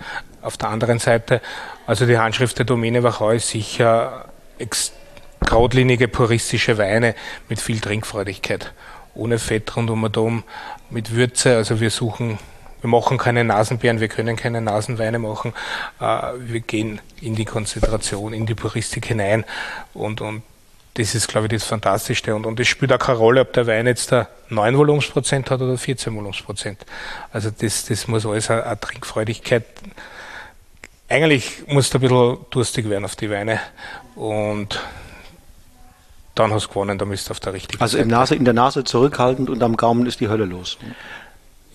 auf 0.42 0.56
der 0.56 0.70
anderen 0.70 1.00
Seite. 1.00 1.42
Also 1.86 2.06
die 2.06 2.18
Handschrift 2.18 2.58
der 2.58 2.66
Domäne 2.66 3.04
Wachau 3.04 3.32
ist 3.32 3.50
sicher 3.50 4.30
krautlinige, 5.46 6.08
puristische 6.08 6.78
Weine 6.78 7.16
mit 7.50 7.60
viel 7.60 7.82
Trinkfreudigkeit 7.82 8.72
ohne 9.16 9.40
Fett 9.40 9.76
rund 9.76 9.90
um 9.90 10.02
den 10.02 10.12
Dom, 10.12 10.44
mit 10.90 11.16
Würze. 11.16 11.56
Also 11.56 11.80
wir 11.80 11.90
suchen, 11.90 12.38
wir 12.86 12.90
machen 12.90 13.18
keine 13.18 13.44
Nasenbeeren, 13.44 14.00
wir 14.00 14.08
können 14.08 14.36
keine 14.36 14.62
Nasenweine 14.62 15.18
machen. 15.18 15.54
Äh, 16.00 16.34
wir 16.38 16.60
gehen 16.60 17.02
in 17.20 17.36
die 17.36 17.46
Konzentration, 17.46 18.32
in 18.32 18.46
die 18.46 18.54
Puristik 18.54 19.08
hinein 19.08 19.44
und, 19.96 20.22
und 20.22 20.44
das 20.94 21.16
ist, 21.16 21.28
glaube 21.28 21.48
ich, 21.48 21.52
das 21.52 21.66
Fantastischste. 21.66 22.36
Und, 22.36 22.46
und 22.46 22.60
es 22.60 22.68
spielt 22.68 22.94
auch 22.94 23.00
keine 23.00 23.18
Rolle, 23.18 23.42
ob 23.42 23.54
der 23.54 23.68
Wein 23.68 23.88
jetzt 23.88 24.12
da 24.12 24.30
9 24.50 24.78
Volumensprozent 24.78 25.50
hat 25.50 25.62
oder 25.62 25.78
14 25.78 26.16
Volumensprozent. 26.16 26.86
Also 27.34 27.50
das, 27.50 27.86
das 27.86 28.08
muss 28.08 28.26
alles 28.26 28.50
eine, 28.50 28.64
eine 28.64 28.80
Trinkfreudigkeit. 28.80 29.66
Eigentlich 31.10 31.64
muss 31.68 31.90
du 31.90 31.98
ein 31.98 32.02
bisschen 32.02 32.38
durstig 32.52 32.88
werden 32.88 33.04
auf 33.04 33.16
die 33.16 33.30
Weine. 33.30 33.60
Und 34.16 34.80
dann 36.36 36.54
hast 36.54 36.68
du 36.68 36.70
gewonnen, 36.70 36.98
dann 36.98 37.10
bist 37.10 37.28
du 37.28 37.32
auf 37.32 37.40
der 37.40 37.54
richtigen 37.54 37.82
Also 37.82 37.98
im 37.98 38.08
Nase, 38.08 38.36
in 38.36 38.46
der 38.46 38.54
Nase 38.54 38.84
zurückhaltend 38.84 39.50
und 39.50 39.64
am 39.64 39.76
Gaumen 39.76 40.06
ist 40.06 40.22
die 40.22 40.30
Hölle 40.30 40.46
los. 40.46 40.78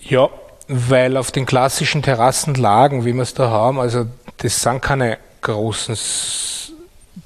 Ja, 0.01 0.29
weil 0.71 1.17
auf 1.17 1.31
den 1.31 1.45
klassischen 1.45 2.01
Terrassenlagen, 2.01 3.03
wie 3.03 3.13
wir 3.13 3.23
es 3.23 3.33
da 3.33 3.49
haben, 3.49 3.79
also 3.79 4.05
das 4.37 4.61
sind 4.61 4.81
keine 4.81 5.17
großen, 5.41 5.97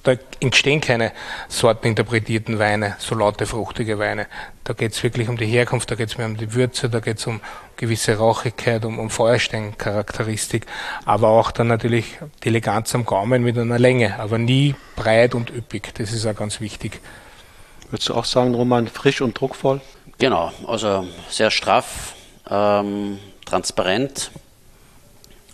da 0.02 0.16
entstehen 0.40 0.82
keine 0.82 1.12
sorteninterpretierten 1.48 2.58
Weine, 2.58 2.96
so 2.98 3.14
laute, 3.14 3.46
fruchtige 3.46 4.00
Weine. 4.00 4.26
Da 4.64 4.74
geht 4.74 4.94
es 4.94 5.04
wirklich 5.04 5.30
um 5.30 5.38
die 5.38 5.46
Herkunft, 5.46 5.92
da 5.92 5.96
geht 5.96 6.10
es 6.10 6.18
mehr 6.18 6.26
um 6.26 6.38
die 6.38 6.56
Würze, 6.56 6.90
da 6.90 7.00
geht 7.00 7.20
es 7.20 7.28
um 7.28 7.40
gewisse 7.78 8.18
Rauchigkeit, 8.18 8.84
um, 8.84 8.98
um 8.98 9.12
Feuersteincharakteristik, 9.12 10.66
aber 11.06 11.30
auch 11.30 11.52
dann 11.52 11.68
natürlich 11.68 12.18
die 12.44 12.48
Eleganz 12.48 12.96
am 12.96 13.06
Gaumen 13.06 13.44
mit 13.44 13.60
einer 13.60 13.78
Länge, 13.78 14.20
aber 14.20 14.40
nie 14.40 14.74
breit 14.96 15.36
und 15.36 15.52
üppig. 15.52 15.94
Das 15.94 16.12
ist 16.12 16.26
auch 16.26 16.36
ganz 16.36 16.62
wichtig. 16.62 17.00
Würdest 17.92 18.10
du 18.10 18.16
auch 18.16 18.26
sagen, 18.26 18.56
Roman, 18.56 18.88
frisch 18.88 19.22
und 19.22 19.40
druckvoll? 19.40 19.82
Genau, 20.18 20.52
also 20.66 21.06
sehr 21.30 21.52
straff, 21.52 22.16
ähm, 22.50 23.20
transparent. 23.46 24.32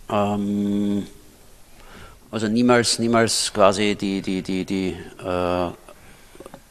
Ähm, 0.10 1.06
also 2.32 2.48
niemals, 2.48 3.00
niemals 3.00 3.52
quasi 3.54 3.96
die, 3.96 4.22
die, 4.22 4.42
die, 4.42 4.66
die 4.66 4.98
äh, 5.24 5.70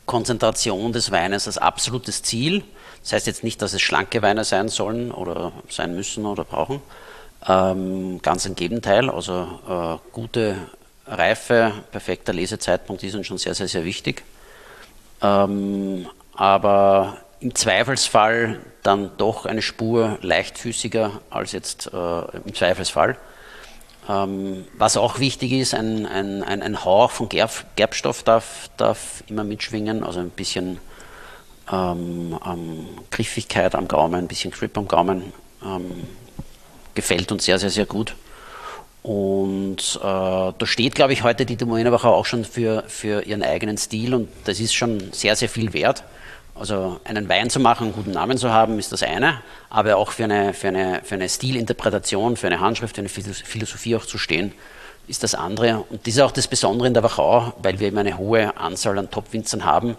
Konzentration 0.07 0.93
des 0.93 1.11
Weines 1.11 1.47
als 1.47 1.59
absolutes 1.59 2.23
Ziel. 2.23 2.65
Das 3.03 3.13
heißt 3.13 3.27
jetzt 3.27 3.45
nicht, 3.45 3.63
dass 3.63 3.73
es 3.73 3.81
schlanke 3.81 4.23
Weine 4.23 4.45
sein 4.45 4.69
sollen 4.69 5.11
oder 5.13 5.53
sein 5.69 5.95
müssen 5.95 6.27
oder 6.27 6.45
brauchen. 6.45 6.83
Ähm, 7.47 8.21
ganz 8.23 8.45
im 8.45 8.55
Gegenteil, 8.55 9.09
also 9.09 9.61
äh, 9.69 10.11
gute 10.13 10.57
Reife, 11.07 11.73
perfekter 11.91 12.33
Lesezeitpunkt 12.33 13.03
ist 13.03 13.15
uns 13.15 13.27
schon 13.27 13.39
sehr, 13.39 13.55
sehr, 13.55 13.69
sehr 13.69 13.85
wichtig. 13.85 14.25
Ähm, 15.23 16.07
aber 16.35 17.19
im 17.41 17.55
Zweifelsfall 17.55 18.61
dann 18.83 19.11
doch 19.17 19.47
eine 19.47 19.63
Spur 19.63 20.19
leichtfüßiger 20.23 21.21
als 21.31 21.53
jetzt 21.53 21.91
äh, 21.93 22.21
im 22.45 22.55
Zweifelsfall. 22.55 23.17
Ähm, 24.09 24.65
was 24.77 24.97
auch 24.97 25.19
wichtig 25.19 25.53
ist, 25.53 25.75
ein, 25.75 26.07
ein, 26.07 26.43
ein, 26.43 26.63
ein 26.63 26.85
Hauch 26.85 27.11
von 27.11 27.29
Gerb, 27.29 27.65
Gerbstoff 27.77 28.23
darf, 28.23 28.71
darf 28.77 29.23
immer 29.29 29.45
mitschwingen, 29.45 30.05
also 30.05 30.21
ein 30.21 30.31
bisschen 30.31 30.79
ähm, 31.71 32.39
ähm, 32.45 32.87
Griffigkeit 33.11 33.75
am 33.75 33.89
Gaumen, 33.89 34.15
ein 34.15 34.29
bisschen 34.29 34.51
Grip 34.51 34.77
am 34.77 34.89
Gaumen. 34.89 35.33
Ähm, 35.63 36.09
gefällt 36.95 37.31
uns 37.33 37.45
sehr, 37.45 37.59
sehr, 37.59 37.71
sehr 37.71 37.87
gut. 37.87 38.15
Und 39.03 39.97
äh, 39.97 40.03
da 40.03 40.55
steht, 40.65 40.95
glaube 40.95 41.13
ich, 41.13 41.23
heute 41.23 41.47
die 41.47 41.57
Domoenerbacher 41.57 42.11
auch 42.11 42.27
schon 42.27 42.45
für, 42.45 42.85
für 42.89 43.23
ihren 43.23 43.43
eigenen 43.43 43.79
Stil 43.79 44.15
und 44.15 44.29
das 44.45 44.61
ist 44.61 44.75
schon 44.75 45.13
sehr, 45.13 45.37
sehr 45.37 45.49
viel 45.49 45.73
wert. 45.73 46.05
Also 46.61 47.01
einen 47.05 47.27
Wein 47.31 47.49
zu 47.49 47.59
machen, 47.59 47.85
einen 47.85 47.95
guten 47.95 48.11
Namen 48.11 48.37
zu 48.37 48.53
haben, 48.53 48.79
ist 48.79 48.93
das 48.93 49.03
eine, 49.03 49.41
aber 49.71 49.97
auch 49.97 50.11
für 50.11 50.25
eine, 50.25 50.53
für 50.53 50.69
eine, 50.69 51.01
für 51.03 51.15
eine 51.15 51.27
Stilinterpretation, 51.27 52.37
für 52.37 52.49
eine 52.49 52.61
Handschrift, 52.61 52.97
für 52.97 53.01
eine 53.01 53.09
Philosophie 53.09 53.97
auch 53.97 54.05
zu 54.05 54.19
stehen, 54.19 54.53
ist 55.09 55.23
das 55.23 55.35
andere. 55.35 55.87
Und 55.89 56.07
das 56.07 56.17
ist 56.17 56.21
auch 56.21 56.33
das 56.33 56.49
Besondere 56.49 56.87
in 56.87 56.93
der 56.93 57.03
Wachau, 57.03 57.55
weil 57.63 57.81
wir 57.81 57.89
eben 57.89 57.97
eine 57.97 58.19
hohe 58.19 58.59
Anzahl 58.59 58.99
an 58.99 59.11
Top-Winzern 59.11 59.65
haben, 59.65 59.97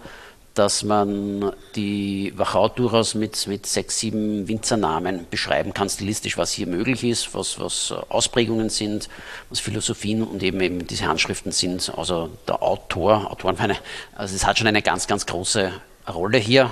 dass 0.53 0.83
man 0.83 1.51
die 1.75 2.31
Wachau 2.35 2.69
durchaus 2.69 3.15
mit, 3.15 3.47
mit 3.47 3.65
sechs, 3.65 3.97
sieben 3.97 4.47
Winzernamen 4.47 5.25
beschreiben 5.31 5.73
kann, 5.73 5.89
stilistisch, 5.89 6.37
was 6.37 6.51
hier 6.51 6.67
möglich 6.67 7.03
ist, 7.03 7.33
was, 7.33 7.59
was 7.59 7.91
Ausprägungen 8.09 8.69
sind, 8.69 9.09
was 9.49 9.59
Philosophien 9.59 10.21
und 10.21 10.43
eben, 10.43 10.61
eben 10.61 10.85
diese 10.85 11.07
Handschriften 11.07 11.51
sind. 11.51 11.91
Also 11.97 12.29
der 12.47 12.61
Autor, 12.61 13.31
Autorenweine, 13.31 13.77
also 14.13 14.35
es 14.35 14.45
hat 14.45 14.59
schon 14.59 14.67
eine 14.67 14.83
ganz, 14.83 15.07
ganz 15.07 15.25
große 15.25 15.71
Rolle 16.07 16.37
hier. 16.37 16.71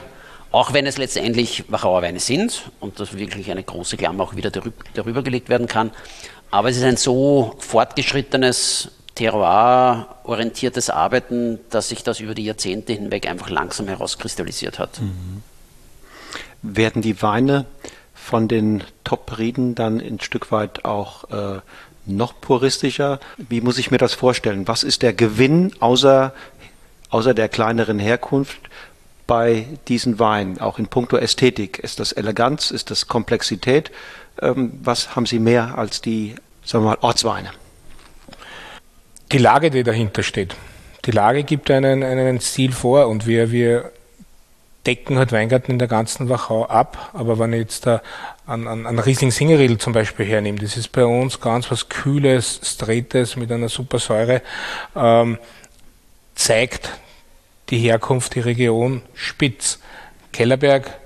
Auch 0.52 0.74
wenn 0.74 0.88
es 0.88 0.98
letztendlich 0.98 1.66
Wachauer 1.68 2.02
Weine 2.02 2.20
sind 2.20 2.72
und 2.80 3.00
das 3.00 3.16
wirklich 3.16 3.52
eine 3.52 3.64
große 3.64 3.98
Klammer 3.98 4.24
auch 4.24 4.36
wieder 4.36 4.50
darüber 4.50 5.22
gelegt 5.22 5.50
werden 5.50 5.68
kann. 5.68 5.92
Aber 6.50 6.70
es 6.70 6.78
ist 6.78 6.84
ein 6.84 6.98
so 6.98 7.56
fortgeschrittenes 7.60 8.92
terroir-orientiertes 9.14 10.90
Arbeiten, 10.90 11.60
dass 11.70 11.90
sich 11.90 12.04
das 12.04 12.20
über 12.20 12.34
die 12.34 12.46
Jahrzehnte 12.46 12.94
hinweg 12.94 13.28
einfach 13.28 13.50
langsam 13.50 13.88
herauskristallisiert 13.88 14.80
hat. 14.80 15.02
Mhm. 15.02 15.44
Werden 16.62 17.02
die 17.02 17.22
Weine 17.22 17.66
von 18.14 18.48
den 18.48 18.84
Top-Rieden 19.04 19.76
dann 19.76 20.00
ein 20.00 20.20
Stück 20.20 20.52
weit 20.52 20.86
auch 20.86 21.30
äh, 21.32 21.60
noch 22.06 22.40
puristischer? 22.40 23.20
Wie 23.38 23.62
muss 23.62 23.78
ich 23.78 23.92
mir 23.92 23.98
das 23.98 24.14
vorstellen? 24.14 24.68
Was 24.68 24.84
ist 24.84 25.02
der 25.02 25.14
Gewinn 25.14 25.74
außer, 25.80 26.34
außer 27.10 27.34
der 27.34 27.50
kleineren 27.50 28.00
Herkunft 28.00 28.60
bei 29.30 29.66
diesen 29.88 30.20
Weinen, 30.20 30.60
auch 30.60 30.80
in 30.80 30.88
puncto 30.88 31.16
Ästhetik? 31.16 31.80
Ist 31.80 32.02
das 32.02 32.12
Eleganz? 32.12 32.72
Ist 32.72 32.92
das 32.92 33.08
Komplexität? 33.08 33.92
Ähm, 34.42 34.74
was 34.84 35.16
haben 35.16 35.26
Sie 35.26 35.40
mehr 35.40 35.78
als 35.78 36.02
die, 36.02 36.36
sagen 36.66 36.84
wir 36.84 36.90
mal, 36.90 36.98
Ortsweine? 37.00 37.52
die 39.32 39.38
Lage, 39.38 39.70
die 39.70 39.84
dahinter 39.84 40.24
steht. 40.24 40.56
Die 41.06 41.12
Lage 41.12 41.44
gibt 41.44 41.70
einen, 41.72 42.04
einen 42.04 42.42
Stil 42.42 42.72
vor 42.72 43.08
und 43.08 43.28
wir, 43.28 43.52
wir 43.52 43.92
decken 44.86 45.18
halt 45.18 45.32
Weingarten 45.32 45.72
in 45.72 45.80
der 45.80 45.88
ganzen 45.88 46.30
Wachau 46.30 46.66
ab. 46.66 47.12
Aber 47.14 47.40
wenn 47.40 47.54
ich 47.54 47.60
jetzt 47.60 47.86
da 47.86 48.02
an, 48.46 48.68
an, 48.68 48.86
an 48.86 49.00
Riesling 49.00 49.32
Singeriedl 49.32 49.78
zum 49.78 49.94
Beispiel 49.94 50.26
hernehme, 50.26 50.60
das 50.60 50.78
ist 50.78 50.92
bei 50.92 51.06
uns 51.06 51.40
ganz 51.40 51.70
was 51.72 51.90
Kühles, 51.90 52.60
Straightes 52.64 53.36
mit 53.36 53.52
einer 53.52 53.70
super 53.70 54.00
Säure, 54.00 54.42
ähm, 54.96 55.38
zeigt 56.36 56.90
die 57.70 57.78
Herkunft, 57.78 58.36
die 58.36 58.40
Region 58.40 59.02
spitz. 59.14 59.80
Kellerberg 60.32 61.00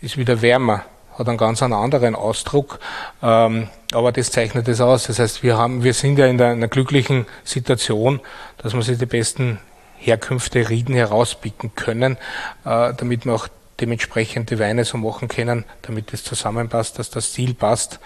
ist 0.00 0.16
wieder 0.16 0.42
wärmer 0.42 0.84
hat 1.18 1.28
einen 1.28 1.38
ganz 1.38 1.62
anderen 1.62 2.14
Ausdruck, 2.14 2.78
ähm, 3.22 3.68
aber 3.92 4.12
das 4.12 4.30
zeichnet 4.30 4.68
es 4.68 4.80
aus. 4.80 5.04
Das 5.04 5.18
heißt, 5.18 5.42
wir 5.42 5.56
haben, 5.56 5.82
wir 5.82 5.94
sind 5.94 6.18
ja 6.18 6.26
in 6.26 6.38
der, 6.38 6.48
einer 6.48 6.68
glücklichen 6.68 7.26
Situation, 7.44 8.20
dass 8.58 8.74
wir 8.74 8.82
sich 8.82 8.98
die 8.98 9.06
besten 9.06 9.58
Herkünfte 9.98 10.68
Rieden 10.68 10.94
herauspicken 10.94 11.74
können, 11.74 12.16
äh, 12.64 12.94
damit 12.94 13.26
wir 13.26 13.34
auch 13.34 13.48
dementsprechend 13.80 14.50
die 14.50 14.58
Weine 14.58 14.84
so 14.84 14.96
machen 14.96 15.28
können, 15.28 15.64
damit 15.82 16.12
das 16.12 16.22
zusammenpasst, 16.22 16.98
dass 16.98 17.10
das 17.10 17.26
Stil 17.26 17.54
passt. 17.54 17.98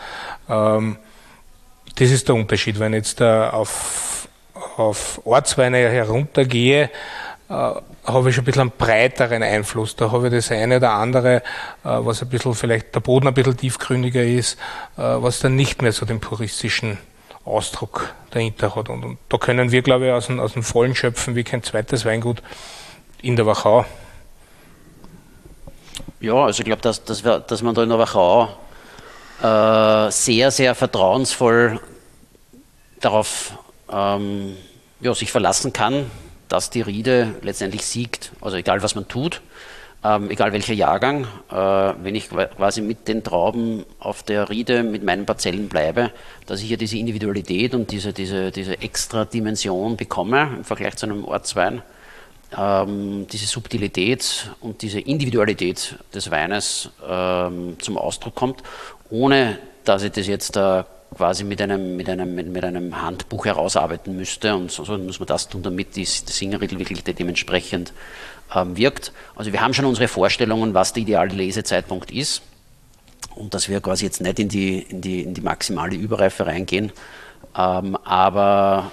Ähm, 0.48 0.96
das 1.96 2.10
ist 2.10 2.28
der 2.28 2.34
Unterschied. 2.34 2.78
Wenn 2.78 2.94
ich 2.94 2.98
jetzt 2.98 3.20
äh, 3.20 3.24
auf, 3.24 4.28
auf 4.76 5.20
Ortsweine 5.26 5.76
heruntergehe, 5.76 6.90
habe 7.52 8.28
ich 8.28 8.34
schon 8.34 8.42
ein 8.42 8.46
bisschen 8.46 8.62
einen 8.62 8.72
breiteren 8.76 9.42
Einfluss. 9.42 9.96
Da 9.96 10.10
habe 10.10 10.28
ich 10.28 10.32
das 10.32 10.50
eine 10.50 10.76
oder 10.78 10.92
andere, 10.92 11.36
äh, 11.36 11.42
was 11.82 12.22
ein 12.22 12.28
bisschen 12.28 12.54
vielleicht 12.54 12.94
der 12.94 13.00
Boden 13.00 13.28
ein 13.28 13.34
bisschen 13.34 13.56
tiefgründiger 13.56 14.24
ist, 14.24 14.58
äh, 14.96 15.02
was 15.02 15.40
dann 15.40 15.56
nicht 15.56 15.82
mehr 15.82 15.92
so 15.92 16.06
den 16.06 16.20
puristischen 16.20 16.98
Ausdruck 17.44 18.14
dahinter 18.30 18.74
hat. 18.74 18.88
Und, 18.88 19.04
und 19.04 19.18
da 19.28 19.38
können 19.38 19.70
wir, 19.70 19.82
glaube 19.82 20.06
ich, 20.06 20.12
aus 20.12 20.26
dem, 20.26 20.40
aus 20.40 20.52
dem 20.54 20.62
Vollen 20.62 20.94
schöpfen 20.94 21.34
wie 21.34 21.44
kein 21.44 21.62
zweites 21.62 22.04
Weingut 22.04 22.42
in 23.20 23.36
der 23.36 23.46
Wachau. 23.46 23.84
Ja, 26.20 26.34
also 26.34 26.60
ich 26.60 26.66
glaube, 26.66 26.82
dass, 26.82 27.04
dass, 27.04 27.22
dass 27.22 27.62
man 27.62 27.74
da 27.74 27.82
in 27.82 27.88
der 27.88 27.98
Wachau 27.98 28.48
äh, 29.42 30.10
sehr, 30.10 30.50
sehr 30.50 30.74
vertrauensvoll 30.74 31.80
darauf 33.00 33.58
ähm, 33.90 34.56
ja, 35.00 35.14
sich 35.14 35.32
verlassen 35.32 35.72
kann, 35.72 36.10
dass 36.52 36.68
die 36.68 36.82
Riede 36.82 37.34
letztendlich 37.40 37.86
siegt. 37.86 38.30
Also 38.42 38.58
egal, 38.58 38.82
was 38.82 38.94
man 38.94 39.08
tut, 39.08 39.40
ähm, 40.04 40.30
egal 40.30 40.52
welcher 40.52 40.74
Jahrgang, 40.74 41.26
äh, 41.50 41.54
wenn 41.54 42.14
ich 42.14 42.28
quasi 42.28 42.82
mit 42.82 43.08
den 43.08 43.24
Trauben 43.24 43.86
auf 43.98 44.22
der 44.22 44.50
Riede 44.50 44.82
mit 44.82 45.02
meinen 45.02 45.24
Parzellen 45.24 45.70
bleibe, 45.70 46.10
dass 46.44 46.60
ich 46.60 46.68
hier 46.68 46.76
diese 46.76 46.98
Individualität 46.98 47.74
und 47.74 47.90
diese, 47.90 48.12
diese, 48.12 48.50
diese 48.50 48.82
extra 48.82 49.24
Dimension 49.24 49.96
bekomme 49.96 50.50
im 50.58 50.64
Vergleich 50.64 50.96
zu 50.96 51.06
einem 51.06 51.24
Ortswein. 51.24 51.80
Ähm, 52.54 53.26
diese 53.32 53.46
Subtilität 53.46 54.50
und 54.60 54.82
diese 54.82 55.00
Individualität 55.00 55.96
des 56.14 56.30
Weines 56.30 56.90
ähm, 57.08 57.76
zum 57.80 57.96
Ausdruck 57.96 58.34
kommt, 58.34 58.62
ohne 59.08 59.58
dass 59.84 60.02
ich 60.02 60.12
das 60.12 60.26
jetzt 60.26 60.58
äh, 60.58 60.84
quasi 61.14 61.44
mit 61.44 61.60
einem, 61.60 61.96
mit 61.96 62.08
einem, 62.08 62.34
mit 62.34 62.64
einem 62.64 63.00
Handbuch 63.00 63.44
herausarbeiten 63.44 64.16
müsste 64.16 64.54
und 64.54 64.70
so, 64.70 64.84
so 64.84 64.96
muss 64.98 65.20
man 65.20 65.26
das 65.26 65.48
tun, 65.48 65.62
damit 65.62 65.96
die, 65.96 66.06
wirklich 66.06 67.02
dementsprechend 67.04 67.92
ähm, 68.54 68.76
wirkt. 68.76 69.12
Also 69.36 69.52
wir 69.52 69.60
haben 69.60 69.74
schon 69.74 69.84
unsere 69.84 70.08
Vorstellungen, 70.08 70.74
was 70.74 70.92
der 70.92 71.02
ideale 71.02 71.34
Lesezeitpunkt 71.34 72.10
ist 72.10 72.42
und 73.34 73.54
dass 73.54 73.68
wir 73.68 73.80
quasi 73.80 74.04
jetzt 74.04 74.20
nicht 74.20 74.38
in 74.38 74.48
die, 74.48 74.78
in 74.78 75.00
die, 75.00 75.22
in 75.22 75.34
die 75.34 75.40
maximale 75.40 75.94
Überreife 75.94 76.46
reingehen, 76.46 76.92
ähm, 77.56 77.96
aber 78.04 78.90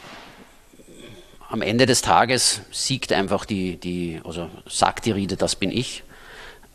am 1.50 1.62
Ende 1.62 1.86
des 1.86 2.02
Tages 2.02 2.62
siegt 2.72 3.12
einfach 3.12 3.46
die, 3.46 3.78
die 3.78 4.22
also 4.24 4.50
sagt 4.68 5.06
die 5.06 5.12
Riede, 5.12 5.36
das 5.36 5.56
bin 5.56 5.72
ich. 5.72 6.04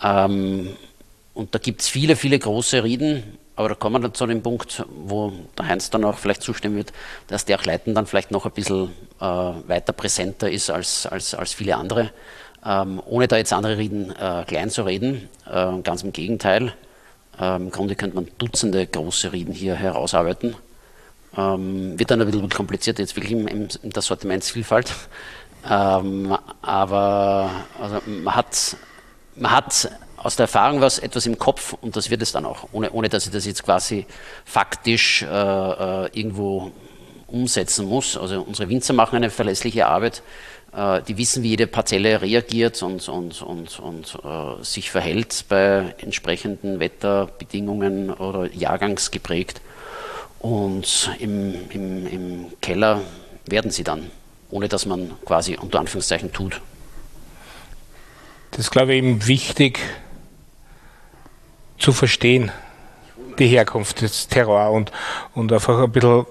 Ähm, 0.03 0.77
und 1.33 1.55
da 1.55 1.59
gibt 1.59 1.81
es 1.81 1.89
viele, 1.89 2.17
viele 2.17 2.39
große 2.39 2.83
Rieden, 2.83 3.39
aber 3.57 3.69
da 3.69 3.75
kommen 3.75 3.97
wir 3.97 4.01
dann 4.01 4.15
zu 4.15 4.27
dem 4.27 4.43
Punkt, 4.43 4.85
wo 4.89 5.33
der 5.57 5.69
Heinz 5.69 5.91
dann 5.91 6.05
auch 6.05 6.19
vielleicht 6.19 6.43
zustimmen 6.43 6.77
wird, 6.77 6.93
dass 7.29 7.45
der 7.45 7.59
Leiten 7.63 7.95
dann 7.95 8.07
vielleicht 8.07 8.31
noch 8.31 8.47
ein 8.47 8.53
bisschen 8.53 8.91
äh, 9.21 9.25
weiter 9.25 9.93
präsenter 9.93 10.51
ist 10.51 10.71
als, 10.71 11.07
als, 11.07 11.35
als 11.35 11.53
viele 11.53 11.77
andere. 11.77 12.11
Ähm, 12.67 13.01
ohne 13.05 13.29
da 13.29 13.37
jetzt 13.37 13.53
andere 13.53 13.79
Rieden 13.79 14.11
äh, 14.17 14.45
klein 14.47 14.71
zu 14.71 14.83
reden, 14.83 15.29
äh, 15.47 15.79
ganz 15.83 16.03
im 16.03 16.13
Gegenteil. 16.13 16.73
Ähm, 17.39 17.65
Im 17.65 17.71
Grunde 17.71 17.95
könnte 17.95 18.17
man 18.17 18.29
Dutzende 18.39 18.87
große 18.87 19.33
Rieden 19.33 19.55
hier 19.55 19.75
herausarbeiten. 19.75 20.57
Ähm, 21.37 21.99
wird 21.99 22.11
dann 22.11 22.21
ein 22.21 22.31
bisschen 22.31 22.49
kompliziert, 22.49 22.99
jetzt 22.99 23.17
wirklich 23.17 23.33
in, 23.33 23.47
in 23.49 23.91
der 23.91 24.03
Sortimentsvielfalt. 24.03 24.93
Ähm, 25.69 26.37
aber 26.63 27.51
also 27.81 28.01
man, 28.07 28.37
hat, 28.37 28.77
man 29.37 29.51
hat 29.51 29.91
aus 30.25 30.37
der 30.37 30.45
Erfahrung 30.45 30.81
was 30.81 30.99
etwas 30.99 31.27
im 31.27 31.39
Kopf 31.39 31.75
und 31.81 31.97
das 31.97 32.11
wird 32.11 32.23
es 32.23 32.33
dann 32.33 32.47
auch, 32.47 32.67
ohne, 32.73 32.91
ohne 32.91 33.09
dass 33.09 33.27
ich 33.27 33.33
das 33.33 33.45
jetzt 33.45 33.63
quasi 33.63 34.07
faktisch 34.45 35.23
äh, 35.23 35.27
äh, 35.27 36.09
irgendwo 36.15 36.73
umsetzen 37.27 37.87
muss. 37.87 38.17
Also 38.17 38.41
unsere 38.41 38.69
Winzer 38.71 38.95
machen 38.95 39.17
eine 39.17 39.29
verlässliche 39.29 39.87
Arbeit. 39.87 40.23
Äh, 40.75 41.03
die 41.03 41.19
wissen, 41.19 41.43
wie 41.43 41.51
jede 41.51 41.67
Parzelle 41.67 42.23
reagiert 42.23 42.83
und, 42.83 43.07
und, 43.09 43.43
und, 43.43 43.79
und 43.79 44.19
äh, 44.25 44.65
sich 44.65 44.91
verhält 44.91 45.45
bei 45.51 45.95
entsprechenden 45.99 46.81
Wetterbedingungen 46.81 48.11
oder 48.11 48.51
jahrgangsgeprägt. 48.51 49.61
Und 50.39 51.11
im, 51.19 51.71
im, 51.71 52.07
im 52.07 52.47
Keller 52.63 53.03
werden 53.45 53.71
sie 53.71 53.85
dann, 53.85 54.11
ohne 54.51 54.69
dass 54.69 54.87
man 54.87 55.11
quasi 55.27 55.59
unter 55.61 55.81
Anführungszeichen 55.81 56.33
tut. 56.33 56.63
Das 58.53 58.61
ist, 58.61 58.71
glaube 58.71 58.93
ich, 58.93 58.99
eben 58.99 59.27
wichtig 59.27 59.81
zu 61.79 61.93
verstehen, 61.93 62.51
die 63.39 63.49
Herkunft 63.49 64.01
des 64.01 64.29
Terror 64.29 64.71
und, 64.71 64.93
und 65.35 65.53
einfach 65.53 65.83
ein 65.83 65.91
bisschen 65.91 66.27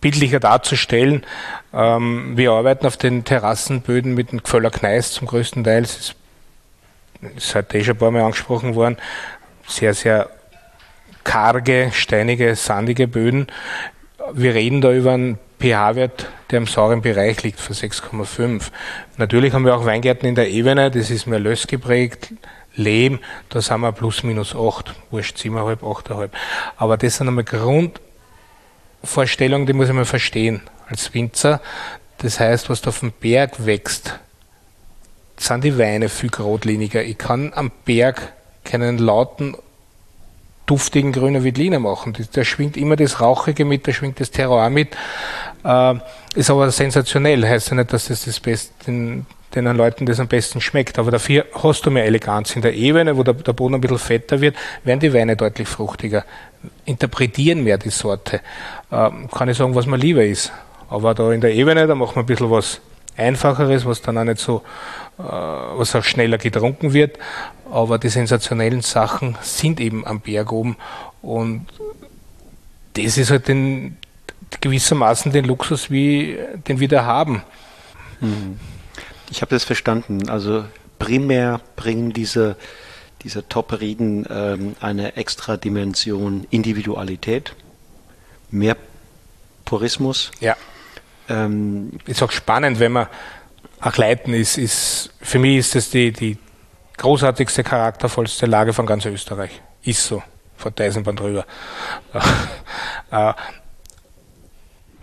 bildlicher 0.00 0.40
darzustellen. 0.40 1.24
Ähm, 1.72 2.36
wir 2.36 2.52
arbeiten 2.52 2.86
auf 2.86 2.96
den 2.96 3.24
Terrassenböden 3.24 4.14
mit 4.14 4.32
dem 4.32 4.42
Gföller 4.42 4.70
Gneis 4.70 5.12
zum 5.12 5.26
größten 5.26 5.64
Teil. 5.64 5.82
Es 5.82 5.96
ist, 5.96 6.14
ist 7.36 7.54
heute 7.54 7.78
eh 7.78 7.84
schon 7.84 7.94
ein 7.94 7.98
paar 7.98 8.10
Mal 8.10 8.22
angesprochen 8.22 8.74
worden. 8.74 8.98
Sehr, 9.66 9.94
sehr 9.94 10.28
karge, 11.24 11.90
steinige, 11.92 12.54
sandige 12.54 13.08
Böden. 13.08 13.46
Wir 14.32 14.54
reden 14.54 14.82
da 14.82 14.92
über 14.92 15.12
einen 15.12 15.38
pH-Wert, 15.58 16.28
der 16.50 16.58
im 16.58 16.66
sauren 16.66 17.00
Bereich 17.00 17.42
liegt, 17.42 17.58
von 17.58 17.74
6,5. 17.74 18.70
Natürlich 19.16 19.54
haben 19.54 19.64
wir 19.64 19.74
auch 19.74 19.86
Weingärten 19.86 20.28
in 20.28 20.34
der 20.34 20.50
Ebene, 20.50 20.90
das 20.90 21.10
ist 21.10 21.26
mehr 21.26 21.38
lössgeprägt, 21.38 22.32
Lehm, 22.76 23.18
da 23.48 23.60
sind 23.60 23.80
wir 23.80 23.90
plus 23.92 24.22
minus 24.22 24.54
8, 24.54 24.94
wurscht 25.10 25.38
7,5, 25.38 25.80
8,5. 25.80 26.30
Aber 26.76 26.96
das 26.96 27.16
sind 27.16 27.26
einmal 27.28 27.44
Grundvorstellungen, 27.44 29.66
die 29.66 29.72
muss 29.72 29.88
ich 29.88 29.94
mal 29.94 30.04
verstehen 30.04 30.62
als 30.88 31.12
Winzer. 31.14 31.60
Das 32.18 32.38
heißt, 32.40 32.68
was 32.70 32.82
da 32.82 32.88
auf 32.88 33.00
dem 33.00 33.12
Berg 33.12 33.66
wächst, 33.66 34.18
sind 35.36 35.64
die 35.64 35.78
Weine 35.78 36.08
viel 36.08 36.30
geradliniger. 36.30 37.02
Ich 37.02 37.18
kann 37.18 37.52
am 37.54 37.70
Berg 37.84 38.32
keinen 38.64 38.98
lauten, 38.98 39.56
duftigen 40.66 41.12
grünen 41.12 41.44
Veltliner 41.44 41.78
machen. 41.78 42.16
Da 42.32 42.44
schwingt 42.44 42.76
immer 42.76 42.96
das 42.96 43.20
Rauchige 43.20 43.64
mit, 43.64 43.86
da 43.86 43.92
schwingt 43.92 44.20
das 44.20 44.30
Terroir 44.30 44.70
mit. 44.70 44.96
Äh, 45.64 45.94
ist 46.34 46.50
aber 46.50 46.70
sensationell. 46.70 47.46
Heißt 47.46 47.70
ja 47.70 47.76
nicht, 47.76 47.92
dass 47.92 48.06
das 48.08 48.24
das 48.24 48.40
den, 48.86 49.26
den 49.54 49.64
Leuten 49.76 50.06
das 50.06 50.20
am 50.20 50.28
besten 50.28 50.60
schmeckt. 50.60 50.98
Aber 50.98 51.10
dafür 51.10 51.46
hast 51.62 51.86
du 51.86 51.90
mehr 51.90 52.04
Eleganz. 52.04 52.54
In 52.54 52.62
der 52.62 52.74
Ebene, 52.74 53.16
wo 53.16 53.22
der, 53.22 53.34
der 53.34 53.52
Boden 53.52 53.74
ein 53.74 53.80
bisschen 53.80 53.98
fetter 53.98 54.40
wird, 54.40 54.56
werden 54.84 55.00
die 55.00 55.12
Weine 55.12 55.36
deutlich 55.36 55.68
fruchtiger. 55.68 56.24
Interpretieren 56.84 57.64
mehr 57.64 57.78
die 57.78 57.90
Sorte. 57.90 58.40
Äh, 58.90 59.10
kann 59.32 59.48
ich 59.48 59.56
sagen, 59.56 59.74
was 59.74 59.86
mir 59.86 59.96
lieber 59.96 60.24
ist. 60.24 60.52
Aber 60.88 61.14
da 61.14 61.32
in 61.32 61.40
der 61.40 61.54
Ebene, 61.54 61.86
da 61.86 61.94
machen 61.94 62.16
wir 62.16 62.22
ein 62.22 62.26
bisschen 62.26 62.50
was 62.50 62.80
Einfacheres, 63.16 63.86
was 63.86 64.02
dann 64.02 64.18
auch 64.18 64.24
nicht 64.24 64.38
so, 64.38 64.62
äh, 65.18 65.22
was 65.22 65.94
auch 65.94 66.04
schneller 66.04 66.38
getrunken 66.38 66.92
wird. 66.92 67.18
Aber 67.70 67.98
die 67.98 68.08
sensationellen 68.08 68.82
Sachen 68.82 69.38
sind 69.40 69.80
eben 69.80 70.06
am 70.06 70.20
Berg 70.20 70.52
oben. 70.52 70.76
Und 71.22 71.66
das 72.94 73.16
ist 73.18 73.30
halt 73.30 73.48
den, 73.48 73.96
gewissermaßen 74.60 75.32
den 75.32 75.44
Luxus, 75.44 75.90
wie, 75.90 76.38
den 76.68 76.80
wir 76.80 76.88
da 76.88 77.04
haben. 77.04 77.42
Hm. 78.20 78.58
Ich 79.30 79.42
habe 79.42 79.50
das 79.50 79.64
verstanden. 79.64 80.28
Also 80.28 80.64
primär 80.98 81.60
bringen 81.76 82.12
diese, 82.12 82.56
diese 83.22 83.48
Top-Rieden 83.48 84.26
ähm, 84.30 84.76
eine 84.80 85.16
extra 85.16 85.56
Dimension 85.56 86.46
Individualität, 86.50 87.54
mehr 88.50 88.76
Purismus. 89.64 90.30
Ja. 90.40 90.56
Ähm, 91.28 91.92
ist 92.06 92.22
auch 92.22 92.30
spannend, 92.30 92.80
wenn 92.80 92.92
man 92.92 93.06
auch 93.80 93.96
leiten 93.96 94.34
ist, 94.34 94.58
ist 94.58 95.10
für 95.20 95.38
mich 95.38 95.58
ist 95.58 95.74
das 95.74 95.90
die, 95.90 96.12
die 96.12 96.38
großartigste, 96.96 97.64
charaktervollste 97.64 98.46
Lage 98.46 98.72
von 98.72 98.86
ganz 98.86 99.04
Österreich. 99.04 99.60
Ist 99.82 100.06
so. 100.06 100.22
Vor 100.56 100.72
Eisenbahn 100.78 101.16
drüber. 101.16 101.44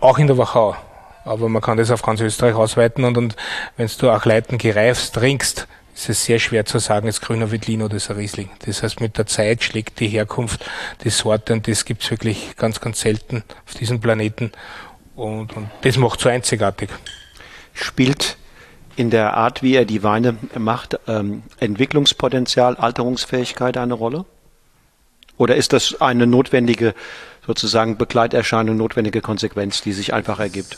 auch 0.02 0.18
in 0.18 0.26
der 0.26 0.38
Wachau. 0.38 0.76
Aber 1.24 1.48
man 1.48 1.62
kann 1.62 1.78
das 1.78 1.90
auf 1.90 2.02
ganz 2.02 2.20
Österreich 2.20 2.54
ausweiten 2.54 3.04
und, 3.04 3.16
und 3.16 3.36
wenn 3.76 3.88
du 3.98 4.10
auch 4.10 4.24
Leiten 4.24 4.58
gereifst, 4.58 5.14
trinkst, 5.14 5.68
ist 5.94 6.08
es 6.08 6.24
sehr 6.24 6.38
schwer 6.38 6.64
zu 6.64 6.78
sagen, 6.78 7.06
ist 7.06 7.20
grüner 7.20 7.52
Veltlin 7.52 7.82
oder 7.82 7.96
ist 7.96 8.10
ein 8.10 8.16
Riesling. 8.16 8.50
Das 8.64 8.82
heißt, 8.82 9.00
mit 9.00 9.18
der 9.18 9.26
Zeit 9.26 9.62
schlägt 9.62 10.00
die 10.00 10.08
Herkunft 10.08 10.64
die 11.04 11.10
Sorte 11.10 11.52
und 11.52 11.68
das 11.68 11.84
gibt's 11.84 12.10
wirklich 12.10 12.56
ganz, 12.56 12.80
ganz 12.80 13.00
selten 13.00 13.44
auf 13.66 13.74
diesem 13.74 14.00
Planeten. 14.00 14.52
Und, 15.14 15.54
und 15.54 15.70
das 15.82 15.96
macht 15.98 16.20
so 16.20 16.28
einzigartig. 16.28 16.88
Spielt 17.74 18.36
in 18.96 19.10
der 19.10 19.34
Art, 19.36 19.62
wie 19.62 19.74
er 19.74 19.84
die 19.84 20.02
Weine 20.02 20.36
macht, 20.58 20.98
ähm, 21.06 21.42
Entwicklungspotenzial, 21.60 22.76
Alterungsfähigkeit 22.76 23.76
eine 23.76 23.94
Rolle? 23.94 24.24
Oder 25.36 25.56
ist 25.56 25.72
das 25.72 26.00
eine 26.00 26.26
notwendige, 26.26 26.94
sozusagen 27.46 27.96
Begleiterscheinung, 27.96 28.76
notwendige 28.76 29.20
Konsequenz, 29.20 29.82
die 29.82 29.92
sich 29.92 30.14
einfach 30.14 30.38
ergibt? 30.38 30.76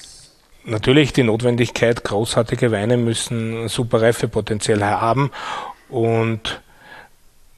Natürlich 0.65 1.13
die 1.13 1.25
Notwendigkeit, 1.25 2.05
großartige 2.05 2.73
Weine 2.73 2.97
müssen 2.97 3.69
super 3.69 4.01
Reifepotenzial 4.01 4.83
haben 4.83 5.31
und 5.91 6.63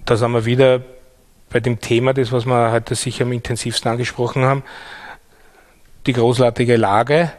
da 0.05 0.17
sind 0.17 0.33
wir 0.33 0.45
wieder 0.45 0.83
bei 1.51 1.61
dem 1.61 1.81
Thema, 1.81 2.15
das 2.15 2.33
was 2.33 2.47
wir 2.47 2.73
heute 2.73 2.97
sicher 2.97 3.25
am 3.25 3.33
intensivsten 3.33 3.91
angesprochen 3.91 4.45
haben, 4.45 4.65
die 6.07 6.13
großartige 6.13 6.77
Lage, 6.77 7.33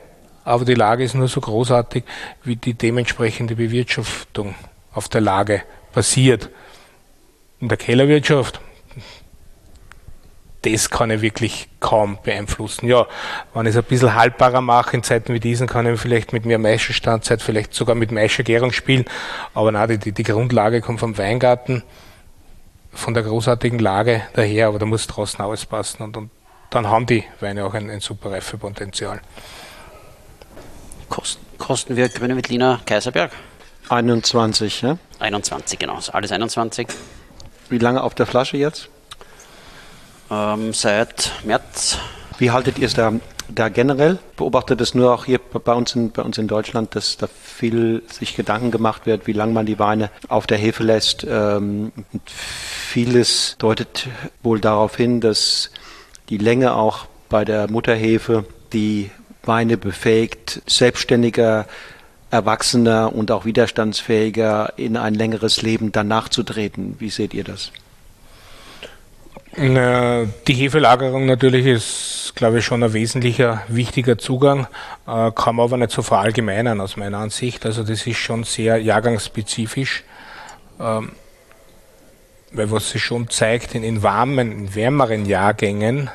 aber 0.46 0.64
die 0.64 0.74
Lage 0.74 1.04
ist 1.04 1.16
nur 1.16 1.28
so 1.28 1.42
großartig, 1.42 2.06
wie 2.44 2.56
die 2.56 2.74
dementsprechende 2.74 3.56
Bewirtschaftung 3.56 4.56
auf 4.94 5.10
der 5.10 5.22
Lage 5.22 5.64
passiert. 5.92 6.50
In 7.60 7.68
der 7.68 7.78
Kellerwirtschaft, 7.78 8.62
das 10.72 10.90
kann 10.90 11.12
ich 11.12 11.22
wirklich 11.22 11.68
kaum 11.80 12.18
beeinflussen. 12.24 12.88
Ja, 12.88 13.08
wenn 13.54 13.66
ich 13.66 13.72
es 13.72 13.78
ein 13.78 13.84
bisschen 13.84 14.16
haltbarer 14.16 14.62
mache 14.62 14.96
in 14.98 15.04
Zeiten 15.04 15.34
wie 15.34 15.40
diesen, 15.40 15.68
kann 15.68 15.86
ich 15.86 16.00
vielleicht 16.00 16.34
mit 16.34 16.46
mehr 16.46 16.60
Maischestandzeit, 16.60 17.42
vielleicht 17.42 17.74
sogar 17.74 17.96
mit 17.96 18.12
Maischergärung 18.12 18.72
spielen. 18.72 19.06
Aber 19.54 19.72
nein, 19.72 20.00
die, 20.00 20.12
die 20.12 20.24
Grundlage 20.24 20.82
kommt 20.82 21.00
vom 21.00 21.18
Weingarten, 21.18 21.84
von 22.94 23.14
der 23.14 23.24
großartigen 23.24 23.80
Lage 23.80 24.24
daher, 24.34 24.68
aber 24.68 24.80
da 24.80 24.86
muss 24.86 25.08
draußen 25.08 25.44
alles 25.44 25.66
passen 25.66 26.04
und, 26.04 26.18
und 26.18 26.30
dann 26.70 26.88
haben 26.88 27.06
die 27.06 27.24
Weine 27.40 27.66
auch 27.66 27.74
ein, 27.74 27.90
ein 27.90 28.00
super 28.00 28.32
Reifepotenzial. 28.32 29.22
Kosten, 31.10 31.46
kosten 31.58 31.96
wir 31.96 32.10
Grüne 32.10 32.36
Wittliner 32.36 32.82
Kaiserberg? 32.86 33.32
21, 33.90 34.82
ja? 34.82 34.98
21, 35.20 35.80
genau. 35.80 36.00
Alles 36.12 36.32
21. 36.32 36.88
Wie 37.70 37.78
lange 37.78 38.04
auf 38.04 38.16
der 38.16 38.26
Flasche 38.26 38.58
jetzt? 38.58 38.90
Ähm, 40.30 40.74
seit 40.74 41.32
März. 41.46 41.98
Wie 42.38 42.52
haltet 42.52 42.78
ihr 42.80 42.88
es 42.88 42.94
da, 42.94 43.14
da 43.50 43.70
generell? 43.70 44.20
Beobachtet 44.36 44.82
es 44.82 44.94
nur 44.94 45.14
auch 45.14 45.26
hier 45.26 45.40
bei 45.40 45.74
uns, 45.74 45.96
in, 45.96 46.12
bei 46.12 46.22
uns 46.22 46.38
in 46.38 46.48
Deutschland, 46.48 46.96
dass 46.96 47.18
da 47.18 47.28
viel 47.28 48.04
sich 48.12 48.36
Gedanken 48.36 48.72
gemacht 48.72 49.06
wird, 49.06 49.26
wie 49.26 49.34
lange 49.34 49.54
man 49.54 49.66
die 49.66 49.80
Weine 49.80 50.10
auf 50.28 50.48
der 50.48 50.58
Hefe 50.58 50.84
lässt. 50.84 51.26
Ähm, 51.28 51.92
vieles 52.26 53.56
deutet 53.58 54.08
wohl 54.44 54.60
darauf 54.60 54.98
hin, 54.98 55.22
dass 55.22 55.72
die 56.30 56.38
Länge 56.38 56.76
auch 56.76 57.06
bei 57.30 57.46
der 57.46 57.70
Mutterhefe 57.70 58.46
die 58.74 59.10
Weine 59.44 59.78
befähigt, 59.78 60.62
selbstständiger, 60.68 61.68
erwachsener 62.30 63.16
und 63.16 63.32
auch 63.32 63.46
widerstandsfähiger 63.46 64.74
in 64.78 64.98
ein 64.98 65.14
längeres 65.14 65.62
Leben 65.62 65.94
danach 65.94 66.28
zu 66.28 66.44
treten. 66.44 66.98
Wie 67.00 67.10
seht 67.10 67.34
ihr 67.34 67.46
das? 67.46 67.72
Die 69.60 70.54
Hefelagerung 70.54 71.26
natürlich 71.26 71.66
ist, 71.66 72.34
glaube 72.36 72.60
ich, 72.60 72.66
schon 72.66 72.84
ein 72.84 72.94
wesentlicher, 72.94 73.64
wichtiger 73.68 74.20
Zugang, 74.20 74.68
äh, 75.08 75.32
kann 75.32 75.56
man 75.56 75.64
aber 75.64 75.78
nicht 75.78 75.90
so 75.90 76.04
verallgemeinern 76.04 76.80
aus 76.80 76.96
meiner 76.96 77.18
Ansicht. 77.18 77.66
Also 77.66 77.82
das 77.82 78.06
ist 78.06 78.18
schon 78.18 78.44
sehr 78.44 78.78
jahrgangsspezifisch, 78.78 80.04
ähm, 80.80 81.14
weil 82.52 82.70
was 82.70 82.92
sich 82.92 83.04
schon 83.04 83.32
zeigt, 83.32 83.74
in, 83.74 84.04
warmen, 84.04 84.52
in 84.52 84.76
wärmeren 84.76 85.26
Jahrgängen 85.26 86.12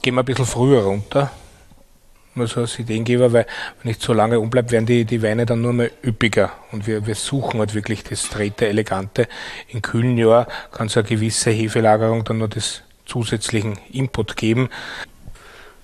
gehen 0.00 0.14
wir 0.14 0.22
ein 0.22 0.24
bisschen 0.24 0.46
früher 0.46 0.84
runter 0.84 1.30
nur 2.34 2.46
so 2.46 2.60
als 2.60 2.78
Ideengeber, 2.78 3.32
weil 3.32 3.46
wenn 3.82 3.90
ich 3.90 4.00
zu 4.00 4.12
lange 4.12 4.40
umbleibe, 4.40 4.70
werden 4.70 4.86
die, 4.86 5.04
die 5.04 5.22
Weine 5.22 5.46
dann 5.46 5.62
nur 5.62 5.72
mehr 5.72 5.90
üppiger. 6.04 6.52
Und 6.70 6.86
wir, 6.86 7.06
wir 7.06 7.14
suchen 7.14 7.60
halt 7.60 7.74
wirklich 7.74 8.04
das 8.04 8.28
Drehte, 8.28 8.68
Elegante. 8.68 9.28
In 9.68 9.82
kühlen 9.82 10.16
Jahr 10.16 10.46
kann 10.70 10.86
es 10.86 10.96
eine 10.96 11.06
gewisse 11.06 11.50
Hefelagerung 11.50 12.24
dann 12.24 12.38
nur 12.38 12.48
das 12.48 12.82
zusätzlichen 13.04 13.78
Input 13.92 14.36
geben. 14.36 14.70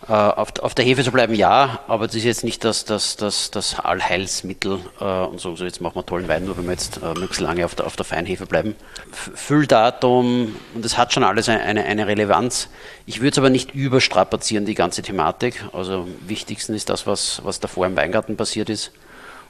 Äh, 0.08 0.12
auf, 0.12 0.58
auf, 0.60 0.74
der 0.74 0.86
Hefe 0.86 1.04
zu 1.04 1.12
bleiben, 1.12 1.34
ja, 1.34 1.80
aber 1.86 2.06
das 2.06 2.16
ist 2.16 2.24
jetzt 2.24 2.42
nicht 2.42 2.64
das, 2.64 2.86
das, 2.86 3.16
das, 3.16 3.50
das 3.50 3.78
Allheilsmittel 3.78 4.78
äh, 5.00 5.04
und 5.04 5.38
so, 5.38 5.54
so, 5.54 5.66
jetzt 5.66 5.82
machen 5.82 5.96
wir 5.96 6.06
tollen 6.06 6.28
Wein, 6.28 6.46
nur 6.46 6.56
wenn 6.56 6.64
wir 6.64 6.72
jetzt 6.72 7.02
äh, 7.02 7.08
möglichst 7.08 7.42
lange 7.42 7.66
auf 7.66 7.74
der, 7.74 7.86
auf 7.86 7.94
der 7.94 8.06
Feinhefe 8.06 8.46
bleiben. 8.46 8.74
Fülldatum, 9.12 10.56
und 10.74 10.82
das 10.82 10.96
hat 10.96 11.12
schon 11.12 11.24
alles 11.24 11.50
eine, 11.50 11.84
eine 11.84 12.06
Relevanz. 12.06 12.70
Ich 13.04 13.20
würde 13.20 13.32
es 13.32 13.38
aber 13.38 13.50
nicht 13.50 13.74
überstrapazieren, 13.74 14.64
die 14.64 14.74
ganze 14.74 15.02
Thematik. 15.02 15.62
Also 15.74 16.08
wichtigsten 16.26 16.72
ist 16.72 16.88
das, 16.88 17.06
was, 17.06 17.42
was 17.44 17.60
davor 17.60 17.84
im 17.84 17.94
Weingarten 17.94 18.38
passiert 18.38 18.70
ist 18.70 18.92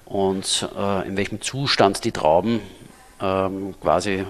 und 0.06 0.68
äh, 0.76 1.06
in 1.06 1.16
welchem 1.16 1.40
Zustand 1.40 2.02
die 2.02 2.10
Trauben 2.10 2.62
ähm, 3.20 3.76
quasi 3.80 4.24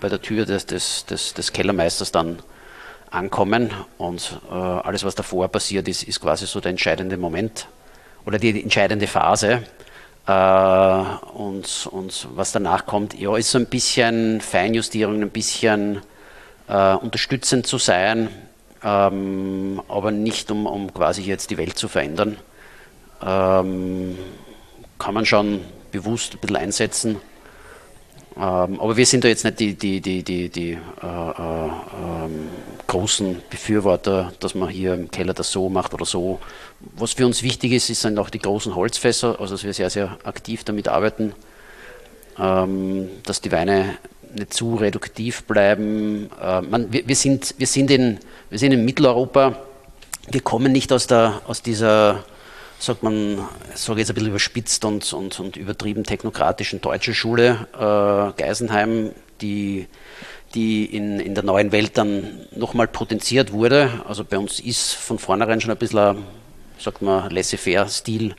bei 0.00 0.08
der 0.08 0.22
Tür 0.22 0.46
des, 0.46 0.66
des, 0.66 1.04
des, 1.06 1.34
des 1.34 1.52
Kellermeisters 1.52 2.12
dann 2.12 2.38
ankommen 3.14 3.70
und 3.98 4.40
äh, 4.50 4.54
alles, 4.54 5.04
was 5.04 5.14
davor 5.14 5.48
passiert 5.48 5.88
ist, 5.88 6.02
ist 6.02 6.20
quasi 6.20 6.46
so 6.46 6.60
der 6.60 6.70
entscheidende 6.70 7.16
Moment 7.16 7.68
oder 8.26 8.38
die 8.38 8.62
entscheidende 8.62 9.06
Phase. 9.06 9.62
Äh, 10.26 11.02
und, 11.34 11.88
und 11.90 12.28
was 12.34 12.52
danach 12.52 12.86
kommt, 12.86 13.18
ja, 13.18 13.36
ist 13.36 13.50
so 13.50 13.58
ein 13.58 13.66
bisschen 13.66 14.40
Feinjustierung, 14.40 15.22
ein 15.22 15.30
bisschen 15.30 16.00
äh, 16.68 16.94
unterstützend 16.94 17.66
zu 17.66 17.78
sein, 17.78 18.28
ähm, 18.82 19.82
aber 19.88 20.10
nicht 20.10 20.50
um, 20.50 20.66
um 20.66 20.92
quasi 20.92 21.22
jetzt 21.22 21.50
die 21.50 21.58
Welt 21.58 21.78
zu 21.78 21.88
verändern. 21.88 22.38
Ähm, 23.22 24.18
kann 24.98 25.14
man 25.14 25.26
schon 25.26 25.60
bewusst 25.90 26.34
ein 26.34 26.38
bisschen 26.40 26.56
einsetzen. 26.56 27.20
Ähm, 28.36 28.80
aber 28.80 28.96
wir 28.96 29.06
sind 29.06 29.22
da 29.22 29.28
jetzt 29.28 29.44
nicht 29.44 29.60
die, 29.60 29.74
die, 29.74 30.00
die, 30.00 30.22
die, 30.24 30.48
die 30.48 30.72
äh, 30.72 30.76
äh, 30.76 31.66
ähm, 31.66 32.48
großen 32.86 33.42
Befürworter, 33.48 34.32
dass 34.40 34.54
man 34.56 34.68
hier 34.68 34.94
im 34.94 35.10
Keller 35.10 35.34
das 35.34 35.52
so 35.52 35.68
macht 35.68 35.94
oder 35.94 36.04
so. 36.04 36.40
Was 36.96 37.12
für 37.12 37.26
uns 37.26 37.42
wichtig 37.44 37.72
ist, 37.72 37.86
sind 37.86 38.18
auch 38.18 38.30
die 38.30 38.40
großen 38.40 38.74
Holzfässer, 38.74 39.40
also 39.40 39.54
dass 39.54 39.64
wir 39.64 39.72
sehr, 39.72 39.90
sehr 39.90 40.18
aktiv 40.24 40.64
damit 40.64 40.88
arbeiten, 40.88 41.32
ähm, 42.38 43.08
dass 43.24 43.40
die 43.40 43.52
Weine 43.52 43.98
nicht 44.34 44.52
zu 44.52 44.74
reduktiv 44.74 45.44
bleiben. 45.44 46.28
Äh, 46.42 46.60
man, 46.62 46.92
wir, 46.92 47.06
wir, 47.06 47.16
sind, 47.16 47.54
wir, 47.58 47.68
sind 47.68 47.90
in, 47.92 48.18
wir 48.50 48.58
sind 48.58 48.72
in 48.72 48.84
Mitteleuropa, 48.84 49.56
wir 50.28 50.40
kommen 50.40 50.72
nicht 50.72 50.92
aus, 50.92 51.06
der, 51.06 51.40
aus 51.46 51.62
dieser 51.62 52.24
sagt 52.84 53.02
man, 53.02 53.38
sage 53.74 54.00
jetzt 54.00 54.10
ein 54.10 54.14
bisschen 54.14 54.30
überspitzt 54.30 54.84
und, 54.84 55.12
und, 55.12 55.40
und 55.40 55.56
übertrieben 55.56 56.04
technokratischen 56.04 56.80
deutschen 56.80 57.14
Schule 57.14 57.66
äh, 57.72 58.40
Geisenheim, 58.40 59.10
die, 59.40 59.86
die 60.54 60.84
in, 60.84 61.18
in 61.20 61.34
der 61.34 61.44
neuen 61.44 61.72
Welt 61.72 61.96
dann 61.96 62.46
nochmal 62.54 62.86
potenziert 62.86 63.52
wurde. 63.52 63.90
Also 64.06 64.24
bei 64.24 64.38
uns 64.38 64.60
ist 64.60 64.92
von 64.92 65.18
vornherein 65.18 65.60
schon 65.60 65.70
ein 65.70 65.78
bisschen, 65.78 66.24
sagt 66.78 67.02
man, 67.02 67.30
laissez-faire-Stil 67.30 68.34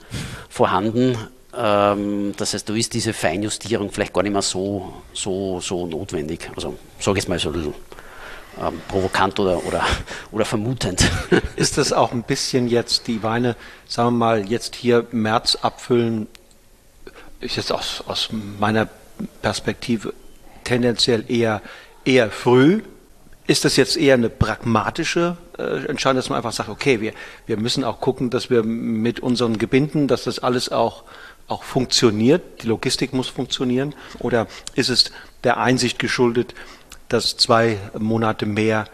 vorhanden. 0.49 1.17
Ähm, 1.57 2.33
das 2.37 2.53
heißt, 2.53 2.69
da 2.69 2.73
ist 2.73 2.93
diese 2.93 3.13
Feinjustierung 3.13 3.91
vielleicht 3.91 4.13
gar 4.13 4.23
nicht 4.23 4.33
mehr 4.33 4.41
so, 4.41 4.93
so, 5.13 5.59
so 5.59 5.87
notwendig. 5.87 6.49
Also 6.55 6.77
sage 6.99 7.17
ich 7.17 7.25
es 7.25 7.27
mal 7.27 7.39
so 7.39 7.49
ein 7.49 7.53
bisschen 7.53 7.73
ähm, 8.61 8.81
provokant 8.87 9.39
oder, 9.39 9.65
oder, 9.65 9.83
oder 10.31 10.45
vermutend. 10.45 11.09
Ist 11.55 11.77
das 11.77 11.93
auch 11.93 12.11
ein 12.11 12.23
bisschen 12.23 12.67
jetzt 12.67 13.07
die 13.07 13.23
Weine, 13.23 13.55
sagen 13.87 14.09
wir 14.09 14.25
mal, 14.25 14.49
jetzt 14.49 14.75
hier 14.75 15.05
März 15.11 15.57
abfüllen, 15.61 16.27
ist 17.39 17.57
jetzt 17.57 17.71
aus, 17.71 18.03
aus 18.07 18.29
meiner 18.59 18.87
Perspektive 19.41 20.13
tendenziell 20.63 21.23
eher, 21.27 21.61
eher 22.03 22.31
früh. 22.31 22.81
Ist 23.47 23.63
das 23.63 23.75
jetzt 23.75 23.95
eher 23.95 24.15
eine 24.15 24.29
pragmatische 24.29 25.37
äh, 25.57 25.85
Entscheidung, 25.85 26.17
dass 26.17 26.29
man 26.29 26.37
einfach 26.37 26.51
sagt, 26.51 26.69
okay, 26.69 26.99
wir, 27.01 27.13
wir 27.45 27.57
müssen 27.57 27.83
auch 27.83 28.01
gucken, 28.01 28.31
dass 28.31 28.49
wir 28.49 28.63
mit 28.63 29.19
unseren 29.19 29.59
Gebinden, 29.59 30.07
dass 30.07 30.23
das 30.23 30.39
alles 30.39 30.71
auch, 30.71 31.03
auch 31.47 31.63
funktioniert, 31.63 32.63
die 32.63 32.67
Logistik 32.67 33.13
muss 33.13 33.27
funktionieren? 33.27 33.93
Oder 34.19 34.47
ist 34.73 34.89
es 34.89 35.11
der 35.43 35.57
Einsicht 35.57 35.99
geschuldet, 35.99 36.55
dass 37.09 37.37
zwei 37.37 37.77
Monate 37.97 38.45
mehr 38.45 38.85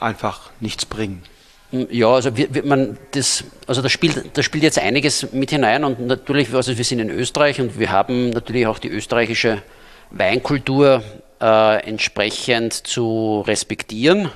einfach 0.00 0.50
nichts 0.60 0.86
bringen. 0.86 1.22
Ja, 1.70 2.08
also 2.08 2.34
wir, 2.36 2.54
wir, 2.54 2.64
man, 2.64 2.96
das, 3.10 3.44
also 3.66 3.82
da 3.82 3.90
spielt, 3.90 4.36
da 4.36 4.42
spielt 4.42 4.64
jetzt 4.64 4.78
einiges 4.78 5.32
mit 5.32 5.50
hinein 5.50 5.84
und 5.84 6.00
natürlich, 6.00 6.54
also 6.54 6.76
wir 6.78 6.84
sind 6.84 6.98
in 6.98 7.10
Österreich 7.10 7.60
und 7.60 7.78
wir 7.78 7.92
haben 7.92 8.30
natürlich 8.30 8.66
auch 8.66 8.78
die 8.78 8.88
österreichische 8.88 9.62
Weinkultur 10.10 11.02
äh, 11.42 11.86
entsprechend 11.86 12.72
zu 12.72 13.44
respektieren. 13.46 14.30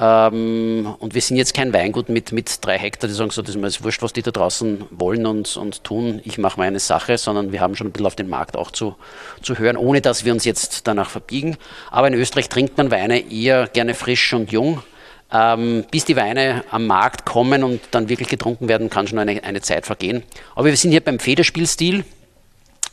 Ähm, 0.00 0.94
und 1.00 1.14
wir 1.14 1.20
sind 1.20 1.36
jetzt 1.36 1.54
kein 1.54 1.72
Weingut 1.72 2.08
mit, 2.08 2.30
mit 2.30 2.64
drei 2.64 2.78
Hektar, 2.78 3.08
die 3.08 3.14
sagen 3.14 3.30
so, 3.30 3.42
das 3.42 3.56
ist 3.56 3.60
mir 3.60 3.84
wurscht, 3.84 4.02
was 4.02 4.12
die 4.12 4.22
da 4.22 4.30
draußen 4.30 4.84
wollen 4.90 5.26
und, 5.26 5.56
und 5.56 5.82
tun, 5.82 6.20
ich 6.24 6.38
mache 6.38 6.58
meine 6.58 6.78
Sache, 6.78 7.18
sondern 7.18 7.50
wir 7.50 7.60
haben 7.60 7.74
schon 7.74 7.88
ein 7.88 7.92
bisschen 7.92 8.06
auf 8.06 8.14
den 8.14 8.28
Markt 8.28 8.56
auch 8.56 8.70
zu, 8.70 8.94
zu 9.42 9.58
hören, 9.58 9.76
ohne 9.76 10.00
dass 10.00 10.24
wir 10.24 10.32
uns 10.32 10.44
jetzt 10.44 10.86
danach 10.86 11.10
verbiegen. 11.10 11.56
Aber 11.90 12.06
in 12.06 12.14
Österreich 12.14 12.48
trinkt 12.48 12.76
man 12.76 12.90
Weine 12.92 13.30
eher 13.30 13.66
gerne 13.66 13.94
frisch 13.94 14.32
und 14.32 14.52
jung. 14.52 14.82
Ähm, 15.30 15.84
bis 15.90 16.06
die 16.06 16.16
Weine 16.16 16.64
am 16.70 16.86
Markt 16.86 17.26
kommen 17.26 17.62
und 17.62 17.80
dann 17.90 18.08
wirklich 18.08 18.28
getrunken 18.28 18.66
werden, 18.66 18.88
kann 18.88 19.06
schon 19.06 19.18
eine, 19.18 19.44
eine 19.44 19.60
Zeit 19.60 19.84
vergehen. 19.84 20.22
Aber 20.54 20.66
wir 20.66 20.76
sind 20.76 20.92
hier 20.92 21.02
beim 21.02 21.18
Federspielstil. 21.18 22.04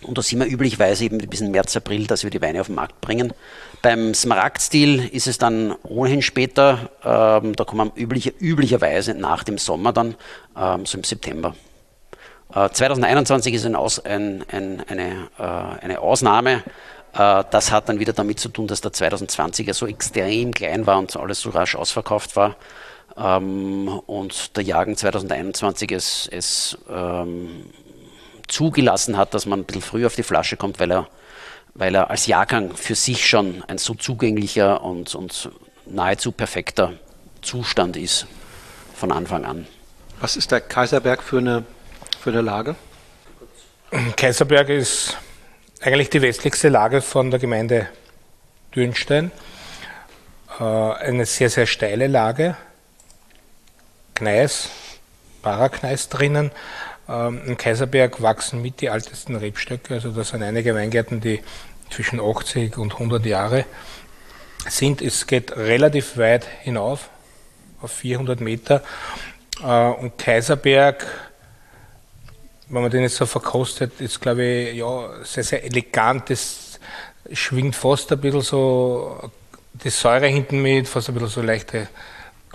Und 0.01 0.17
da 0.17 0.22
sind 0.22 0.39
wir 0.39 0.47
üblicherweise 0.47 1.05
eben 1.05 1.17
bis 1.17 1.41
in 1.41 1.51
März, 1.51 1.76
April, 1.76 2.05
dass 2.07 2.23
wir 2.23 2.30
die 2.30 2.41
Weine 2.41 2.61
auf 2.61 2.67
den 2.67 2.76
Markt 2.76 3.01
bringen. 3.01 3.34
Beim 3.81 4.13
Smaragd-Stil 4.13 5.09
ist 5.11 5.27
es 5.27 5.38
dann 5.38 5.76
ohnehin 5.84 6.22
später, 6.22 6.89
ähm, 7.03 7.55
da 7.55 7.63
kommen 7.63 7.91
wir 7.95 8.03
üblicher, 8.03 8.31
üblicherweise 8.39 9.13
nach 9.13 9.43
dem 9.43 9.57
Sommer 9.57 9.93
dann, 9.93 10.15
ähm, 10.57 10.85
so 10.85 10.97
im 10.97 11.03
September. 11.03 11.55
Äh, 12.53 12.69
2021 12.69 13.53
ist 13.53 13.65
ein 13.65 13.76
Aus, 13.76 14.03
ein, 14.03 14.43
ein, 14.51 14.84
eine, 14.88 15.30
äh, 15.38 15.84
eine 15.84 15.99
Ausnahme. 15.99 16.63
Äh, 17.13 17.43
das 17.49 17.72
hat 17.72 17.89
dann 17.89 17.99
wieder 17.99 18.13
damit 18.13 18.39
zu 18.39 18.49
tun, 18.49 18.67
dass 18.67 18.81
der 18.81 18.91
2020er 18.91 19.73
so 19.73 19.88
extrem 19.88 20.53
klein 20.53 20.85
war 20.85 20.99
und 20.99 21.15
alles 21.15 21.41
so 21.41 21.49
rasch 21.49 21.76
ausverkauft 21.76 22.35
war. 22.35 22.55
Ähm, 23.17 23.88
und 24.05 24.57
der 24.57 24.63
Jagen 24.63 24.95
2021 24.97 25.91
es, 25.91 26.30
es 26.31 26.77
ähm, 26.89 27.65
zugelassen 28.47 29.17
hat, 29.17 29.34
dass 29.34 29.45
man 29.45 29.59
ein 29.59 29.65
bisschen 29.65 29.81
früher 29.81 30.07
auf 30.07 30.15
die 30.15 30.23
Flasche 30.23 30.57
kommt, 30.57 30.80
weil 30.80 30.91
er, 30.91 31.07
weil 31.73 31.95
er 31.95 32.09
als 32.09 32.27
Jahrgang 32.27 32.76
für 32.76 32.95
sich 32.95 33.27
schon 33.27 33.63
ein 33.67 33.77
so 33.77 33.93
zugänglicher 33.93 34.84
und, 34.84 35.15
und 35.15 35.49
nahezu 35.85 36.31
perfekter 36.31 36.93
Zustand 37.41 37.97
ist 37.97 38.27
von 38.95 39.11
Anfang 39.11 39.45
an. 39.45 39.67
Was 40.19 40.35
ist 40.35 40.51
der 40.51 40.61
Kaiserberg 40.61 41.22
für 41.22 41.39
eine, 41.39 41.65
für 42.19 42.31
eine 42.31 42.41
Lage? 42.41 42.76
Kaiserberg 44.15 44.69
ist 44.69 45.17
eigentlich 45.81 46.09
die 46.09 46.22
westlichste 46.22 46.69
Lage 46.69 47.01
von 47.01 47.31
der 47.31 47.39
Gemeinde 47.39 47.88
Dürnstein. 48.76 49.31
Äh, 50.59 50.63
eine 50.63 51.26
sehr, 51.26 51.49
sehr 51.49 51.65
steile 51.65 52.07
Lage. 52.07 52.55
Gneis, 54.15 54.69
Paragneis 55.41 56.09
drinnen. 56.09 56.51
Ähm, 57.07 57.41
Im 57.45 57.57
Kaiserberg 57.57 58.22
wachsen 58.22 58.61
mit 58.61 58.82
die 58.82 58.88
ältesten 58.88 59.36
Rebstöcke, 59.36 59.94
also 59.95 60.11
das 60.11 60.30
sind 60.30 60.44
einige 60.44 60.73
Weingärten, 60.73 61.22
die 61.22 61.41
zwischen 61.91 62.19
80 62.19 62.77
und 62.77 62.94
100 62.94 63.26
Jahre 63.26 63.65
sind. 64.68 65.02
Es 65.02 65.27
geht 65.27 65.56
relativ 65.56 66.18
weit 66.18 66.48
hinauf, 66.61 67.10
auf 67.82 67.91
400 67.91 68.41
Meter. 68.41 68.82
Äh, 69.64 69.90
und 69.90 70.18
Kaiserberg, 70.18 71.06
wenn 72.69 72.82
man 72.82 72.91
den 72.91 73.03
jetzt 73.03 73.18
so 73.18 73.26
verkostet, 73.26 74.02
ist, 74.02 74.19
glaube 74.19 74.44
ich, 74.44 74.76
ja, 74.76 75.10
sehr, 75.23 75.44
sehr 75.44 75.64
elegant. 75.64 76.30
Das 76.30 76.80
schwingt 77.32 77.76
fast 77.76 78.11
ein 78.11 78.19
bisschen 78.19 78.41
so 78.41 79.32
die 79.73 79.90
Säure 79.90 80.27
hinten 80.27 80.61
mit, 80.61 80.88
fast 80.88 81.10
ein 81.10 81.15
bisschen 81.15 81.30
so 81.30 81.41
leichte 81.41 81.88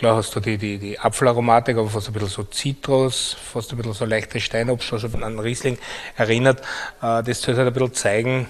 Klar 0.00 0.16
hast 0.16 0.34
du 0.34 0.40
die, 0.40 0.56
die, 0.56 0.78
die 0.78 0.98
Apfelaromatik, 0.98 1.76
aber 1.76 1.90
fast 1.90 2.06
ein 2.06 2.14
bisschen 2.14 2.30
so 2.30 2.42
Zitrus, 2.44 3.36
fast 3.52 3.70
ein 3.70 3.76
bisschen 3.76 3.92
so 3.92 4.06
leichte 4.06 4.40
Steinobst, 4.40 4.90
was 4.92 5.04
an 5.04 5.38
Riesling 5.38 5.76
erinnert. 6.16 6.62
Äh, 7.02 7.22
das 7.22 7.42
soll 7.42 7.54
halt 7.54 7.66
ein 7.66 7.74
bisschen 7.74 7.92
zeigen, 7.92 8.48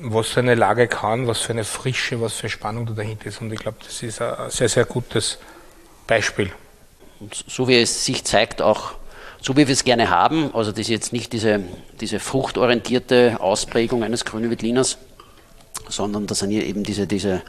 was 0.00 0.28
für 0.28 0.40
eine 0.40 0.54
Lage 0.54 0.86
kann, 0.86 1.26
was 1.26 1.40
für 1.40 1.54
eine 1.54 1.64
Frische, 1.64 2.20
was 2.20 2.34
für 2.34 2.50
Spannung 2.50 2.84
da 2.84 2.92
dahinter 2.92 3.24
ist. 3.24 3.40
Und 3.40 3.54
ich 3.54 3.58
glaube, 3.58 3.78
das 3.82 4.02
ist 4.02 4.20
ein 4.20 4.50
sehr, 4.50 4.68
sehr 4.68 4.84
gutes 4.84 5.38
Beispiel. 6.06 6.52
So 7.46 7.66
wie 7.66 7.80
es 7.80 8.04
sich 8.04 8.22
zeigt, 8.24 8.60
auch 8.60 8.92
so 9.40 9.56
wie 9.56 9.66
wir 9.66 9.72
es 9.72 9.82
gerne 9.82 10.10
haben, 10.10 10.54
also 10.54 10.72
das 10.72 10.80
ist 10.80 10.88
jetzt 10.88 11.14
nicht 11.14 11.32
diese, 11.32 11.62
diese 12.02 12.20
fruchtorientierte 12.20 13.38
Ausprägung 13.40 14.02
eines 14.02 14.26
grünen 14.26 14.50
Wittliners, 14.50 14.98
sondern 15.88 16.26
das 16.26 16.40
sind 16.40 16.50
hier 16.50 16.66
eben 16.66 16.84
diese, 16.84 17.06
diese 17.06 17.40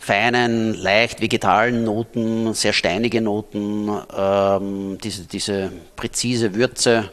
feinen, 0.00 0.74
leicht 0.74 1.20
vegetalen 1.20 1.84
Noten, 1.84 2.54
sehr 2.54 2.72
steinige 2.72 3.20
Noten, 3.20 3.90
ähm, 4.16 4.98
diese, 5.02 5.24
diese 5.24 5.72
präzise 5.96 6.54
Würze, 6.54 7.10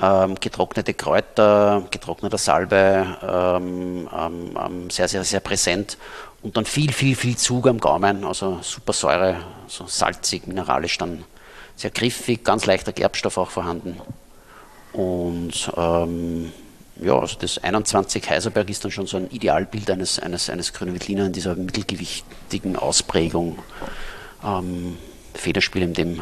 ähm, 0.00 0.36
getrocknete 0.40 0.94
Kräuter, 0.94 1.86
getrockneter 1.90 2.38
Salbe, 2.38 3.06
ähm, 3.22 4.08
ähm, 4.16 4.58
ähm, 4.58 4.90
sehr, 4.90 5.08
sehr, 5.08 5.24
sehr 5.24 5.40
präsent 5.40 5.98
und 6.42 6.56
dann 6.56 6.64
viel, 6.64 6.92
viel, 6.92 7.16
viel 7.16 7.36
Zug 7.36 7.66
am 7.66 7.78
Gaumen, 7.78 8.24
also 8.24 8.58
super 8.62 8.92
Säure, 8.92 9.36
so 9.66 9.86
salzig, 9.86 10.46
mineralisch 10.46 10.98
dann 10.98 11.24
sehr 11.76 11.90
griffig, 11.90 12.44
ganz 12.44 12.66
leichter 12.66 12.92
Gerbstoff 12.92 13.38
auch 13.38 13.50
vorhanden. 13.50 14.00
Und 14.92 15.72
ähm, 15.76 16.52
ja, 17.04 17.18
also 17.18 17.36
das 17.38 17.58
21 17.58 18.28
Heiserberg 18.28 18.70
ist 18.70 18.84
dann 18.84 18.90
schon 18.90 19.06
so 19.06 19.16
ein 19.16 19.30
Idealbild 19.30 19.90
eines, 19.90 20.18
eines, 20.18 20.50
eines 20.50 20.72
Grünen 20.72 20.94
Veltliner 20.94 21.26
in 21.26 21.32
dieser 21.32 21.54
mittelgewichtigen 21.54 22.76
Ausprägung. 22.76 23.58
Ähm, 24.44 24.96
Federspiel 25.34 25.82
in 25.82 25.94
dem, 25.94 26.20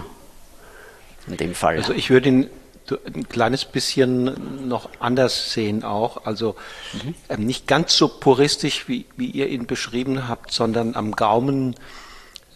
in 1.26 1.36
dem 1.36 1.54
Fall. 1.54 1.76
Also 1.76 1.92
ich 1.92 2.10
würde 2.10 2.28
ihn 2.28 2.50
ein 3.14 3.28
kleines 3.28 3.64
bisschen 3.64 4.68
noch 4.68 4.88
anders 4.98 5.52
sehen 5.52 5.84
auch. 5.84 6.26
Also 6.26 6.56
mhm. 6.92 7.14
ähm, 7.28 7.46
nicht 7.46 7.66
ganz 7.66 7.96
so 7.96 8.08
puristisch, 8.08 8.88
wie, 8.88 9.06
wie 9.16 9.30
ihr 9.30 9.48
ihn 9.48 9.66
beschrieben 9.66 10.28
habt, 10.28 10.52
sondern 10.52 10.96
am 10.96 11.12
Gaumen 11.12 11.76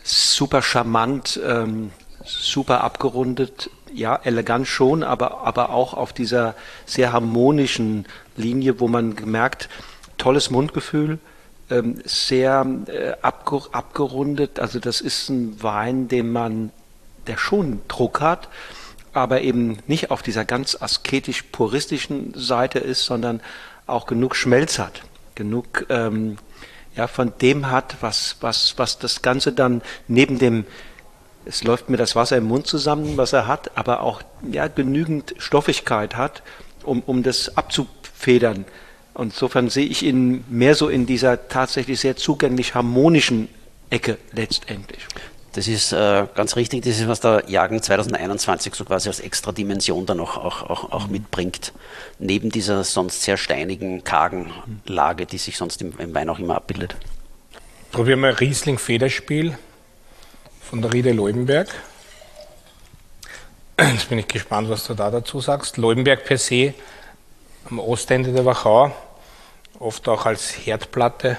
super 0.03 0.63
charmant, 0.63 1.41
ähm, 1.45 1.91
super 2.25 2.83
abgerundet, 2.83 3.71
ja, 3.95 4.17
elegant 4.25 4.67
schon, 4.67 5.03
aber, 5.03 5.47
aber 5.47 5.71
auch 5.71 5.95
auf 5.95 6.13
dieser 6.13 6.55
sehr 6.85 7.13
harmonischen 7.13 8.07
Linie, 8.37 8.81
wo 8.81 8.89
man 8.89 9.15
gemerkt, 9.15 9.69
tolles 10.19 10.51
Mundgefühl, 10.51 11.19
ähm, 11.71 12.01
sehr 12.05 12.67
äh, 12.87 13.13
abger 13.23 13.63
abgerundet. 13.73 14.59
Also 14.59 14.81
das 14.81 15.01
ist 15.01 15.29
ein 15.31 15.63
Wein, 15.63 16.09
den 16.09 16.33
man, 16.33 16.71
der 17.27 17.39
schon 17.39 17.81
Druck 17.89 18.21
hat, 18.21 18.49
aber 19.13 19.43
eben 19.43 19.79
nicht 19.87 20.11
auf 20.11 20.23
dieser 20.23 20.45
ganz 20.45 20.77
asketisch-puristischen 20.81 22.35
Seite 22.37 22.81
ist, 22.81 23.05
sondern 23.05 23.41
auch 23.87 24.07
genug 24.07 24.35
Schmelz 24.35 24.79
hat, 24.79 25.03
genug 25.35 25.87
ähm, 25.89 26.37
ja, 26.97 27.07
von 27.07 27.33
dem 27.41 27.71
hat, 27.71 27.97
was, 28.01 28.37
was, 28.41 28.75
was 28.77 28.99
das 28.99 29.23
Ganze 29.23 29.53
dann 29.53 29.83
neben 30.09 30.39
dem, 30.39 30.65
es 31.47 31.65
läuft 31.65 31.91
mir 31.91 31.97
das 31.97 32.17
Wasser 32.17 32.37
im 32.37 32.45
Mund 32.45 32.67
zusammen, 32.67 33.17
was 33.17 33.33
er 33.33 33.47
hat, 33.47 33.77
aber 33.77 34.01
auch 34.03 34.23
ja, 34.51 34.69
genügend 34.69 35.35
Stoffigkeit 35.39 36.17
hat, 36.17 36.43
um, 36.83 37.01
um 37.01 37.23
das 37.23 37.57
abzufedern. 37.57 38.65
Und 39.15 39.33
insofern 39.33 39.69
sehe 39.69 39.87
ich 39.87 40.03
ihn 40.03 40.45
mehr 40.49 40.75
so 40.75 40.89
in 40.89 41.07
dieser 41.07 41.49
tatsächlich 41.49 42.01
sehr 42.01 42.17
zugänglich 42.17 42.75
harmonischen 42.75 43.49
Ecke 43.91 44.19
letztendlich. 44.33 45.07
Das 45.53 45.69
ist 45.69 45.93
äh, 45.93 46.27
ganz 46.35 46.57
richtig, 46.57 46.83
das 46.83 46.99
ist, 46.99 47.07
was 47.07 47.21
der 47.21 47.45
Jagen 47.47 47.81
2021 47.81 48.75
so 48.75 48.85
quasi 48.85 49.09
als 49.09 49.21
extra 49.21 49.53
Dimension 49.53 50.05
dann 50.05 50.19
auch, 50.19 50.37
auch, 50.37 50.69
auch, 50.69 50.91
auch 50.91 51.07
mhm. 51.07 51.13
mitbringt. 51.13 51.73
Neben 52.19 52.51
dieser 52.51 52.83
sonst 52.83 53.23
sehr 53.23 53.37
steinigen, 53.37 54.03
kargen 54.03 54.53
Lage, 54.85 55.27
die 55.27 55.39
sich 55.39 55.57
sonst 55.57 55.81
im, 55.81 55.93
im 55.99 56.13
Wein 56.13 56.29
auch 56.29 56.41
immer 56.41 56.57
abbildet. 56.57 56.97
Probieren 57.93 58.19
wir 58.21 58.41
Riesling 58.41 58.79
Federspiel 58.79 59.57
von 60.65 60.83
der 60.83 60.93
Riede 60.93 61.13
Leubenberg. 61.13 61.69
Jetzt 63.79 64.09
bin 64.09 64.19
ich 64.19 64.29
gespannt, 64.29 64.69
was 64.71 64.87
du 64.87 64.95
da 64.95 65.11
dazu 65.11 65.41
sagst. 65.41 65.77
Leubenberg 65.77 66.25
per 66.25 66.39
se 66.39 66.75
am 67.69 67.79
Ostende 67.79 68.33
der 68.33 68.45
Wachau, 68.45 68.95
oft 69.79 70.09
auch 70.09 70.27
als 70.27 70.51
Herdplatte 70.51 71.37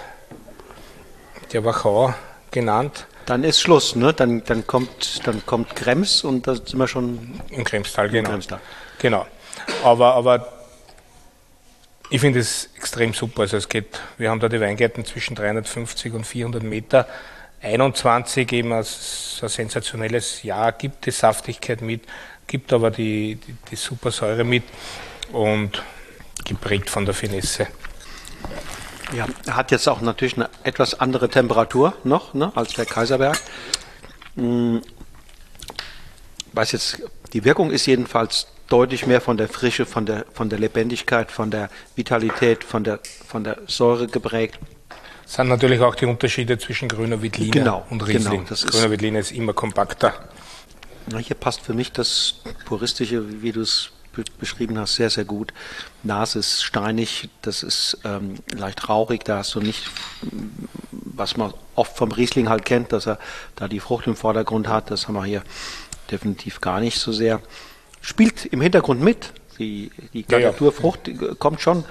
der 1.53 1.63
Wachau 1.65 2.13
genannt. 2.51 3.07
Dann 3.25 3.43
ist 3.43 3.59
Schluss, 3.59 3.95
ne? 3.95 4.13
Dann, 4.13 4.43
dann 4.43 4.67
kommt, 4.67 5.25
dann 5.25 5.45
kommt 5.45 5.75
Krems 5.75 6.23
und 6.23 6.47
da 6.47 6.55
sind 6.55 6.77
wir 6.77 6.87
schon 6.87 7.41
im 7.49 7.63
Kremstal, 7.63 8.09
genau. 8.09 8.29
Kremstal. 8.29 8.59
Genau. 8.99 9.25
Aber, 9.83 10.13
aber 10.13 10.53
ich 12.09 12.21
finde 12.21 12.39
es 12.39 12.69
extrem 12.77 13.13
super. 13.13 13.41
Also 13.43 13.57
es 13.57 13.67
geht, 13.67 13.99
wir 14.17 14.29
haben 14.29 14.39
da 14.39 14.49
die 14.49 14.61
Weingärten 14.61 15.05
zwischen 15.05 15.35
350 15.35 16.13
und 16.13 16.25
400 16.25 16.61
Meter. 16.61 17.07
21 17.65 18.51
eben 18.51 18.71
als 18.71 19.39
ein 19.41 19.49
sensationelles 19.49 20.43
Jahr, 20.43 20.71
gibt 20.71 21.05
die 21.07 21.11
Saftigkeit 21.11 21.81
mit, 21.81 22.03
gibt 22.47 22.71
aber 22.71 22.91
die, 22.91 23.35
die, 23.35 23.55
die 23.71 23.75
super 23.75 24.11
Säure 24.11 24.43
mit 24.43 24.63
und 25.31 25.83
geprägt 26.45 26.89
von 26.89 27.05
der 27.05 27.15
Finesse. 27.15 27.67
Ja, 29.15 29.27
er 29.45 29.55
hat 29.55 29.71
jetzt 29.71 29.87
auch 29.87 30.01
natürlich 30.01 30.35
eine 30.35 30.49
etwas 30.63 30.99
andere 30.99 31.29
Temperatur 31.29 31.93
noch 32.03 32.33
ne, 32.33 32.51
als 32.55 32.73
der 32.73 32.85
Kaiserberg. 32.85 33.39
Hm, 34.35 34.81
weiß 36.53 36.71
jetzt, 36.73 37.01
die 37.33 37.43
Wirkung 37.43 37.71
ist 37.71 37.87
jedenfalls 37.87 38.47
deutlich 38.69 39.07
mehr 39.07 39.21
von 39.21 39.37
der 39.37 39.47
Frische, 39.47 39.85
von 39.85 40.05
der, 40.05 40.25
von 40.33 40.49
der 40.49 40.59
Lebendigkeit, 40.59 41.31
von 41.31 41.51
der 41.51 41.69
Vitalität, 41.95 42.63
von 42.63 42.83
der, 42.83 42.99
von 43.27 43.43
der 43.43 43.57
Säure 43.67 44.07
geprägt. 44.07 44.59
Sind 45.25 45.49
natürlich 45.49 45.81
auch 45.81 45.95
die 45.95 46.05
Unterschiede 46.05 46.57
zwischen 46.57 46.87
grüner 46.87 47.21
Veltliner 47.21 47.51
genau, 47.51 47.85
und 47.89 48.05
Riesling. 48.05 48.39
Genau, 48.39 48.49
das 48.49 48.65
grüner 48.65 48.91
Veltliner 48.91 49.19
ist 49.19 49.31
immer 49.31 49.53
kompakter. 49.53 50.13
Na, 51.07 51.17
hier 51.17 51.35
passt 51.35 51.61
für 51.61 51.73
mich 51.73 51.91
das 51.91 52.35
Puristische, 52.65 53.41
wie 53.41 53.51
du 53.51 53.61
es 53.61 53.91
beschrieben 54.39 54.77
hast, 54.79 54.95
sehr, 54.95 55.09
sehr 55.09 55.25
gut. 55.25 55.53
Nase 56.03 56.39
ist 56.39 56.63
steinig, 56.63 57.29
das 57.41 57.63
ist 57.63 57.97
ähm, 58.05 58.35
leicht 58.55 58.87
rauchig, 58.87 59.23
da 59.25 59.39
hast 59.39 59.53
du 59.55 59.59
nicht, 59.59 59.89
was 60.91 61.37
man 61.37 61.53
oft 61.75 61.97
vom 61.97 62.11
Riesling 62.11 62.47
halt 62.47 62.65
kennt, 62.65 62.93
dass 62.93 63.07
er 63.07 63.19
da 63.55 63.67
die 63.67 63.79
Frucht 63.79 64.07
im 64.07 64.15
Vordergrund 64.15 64.67
hat, 64.67 64.89
das 64.89 65.07
haben 65.07 65.15
wir 65.15 65.25
hier 65.25 65.43
definitiv 66.11 66.61
gar 66.61 66.79
nicht 66.79 66.99
so 66.99 67.11
sehr. 67.11 67.41
Spielt 68.01 68.45
im 68.45 68.61
Hintergrund 68.61 69.01
mit, 69.01 69.33
die, 69.57 69.91
die 70.13 70.23
Garniturfrucht 70.23 71.07
ja, 71.07 71.13
ja. 71.13 71.33
kommt 71.35 71.61
schon 71.61 71.83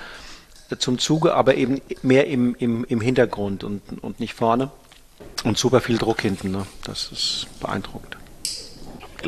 zum 0.78 0.98
Zuge, 0.98 1.34
aber 1.34 1.54
eben 1.54 1.80
mehr 2.02 2.26
im, 2.26 2.54
im, 2.56 2.84
im 2.84 3.00
Hintergrund 3.00 3.64
und, 3.64 3.82
und 4.02 4.20
nicht 4.20 4.34
vorne. 4.34 4.70
Und 5.44 5.58
super 5.58 5.80
viel 5.80 5.98
Druck 5.98 6.22
hinten, 6.22 6.52
ne? 6.52 6.66
das 6.84 7.10
ist 7.12 7.46
beeindruckend. 7.60 8.16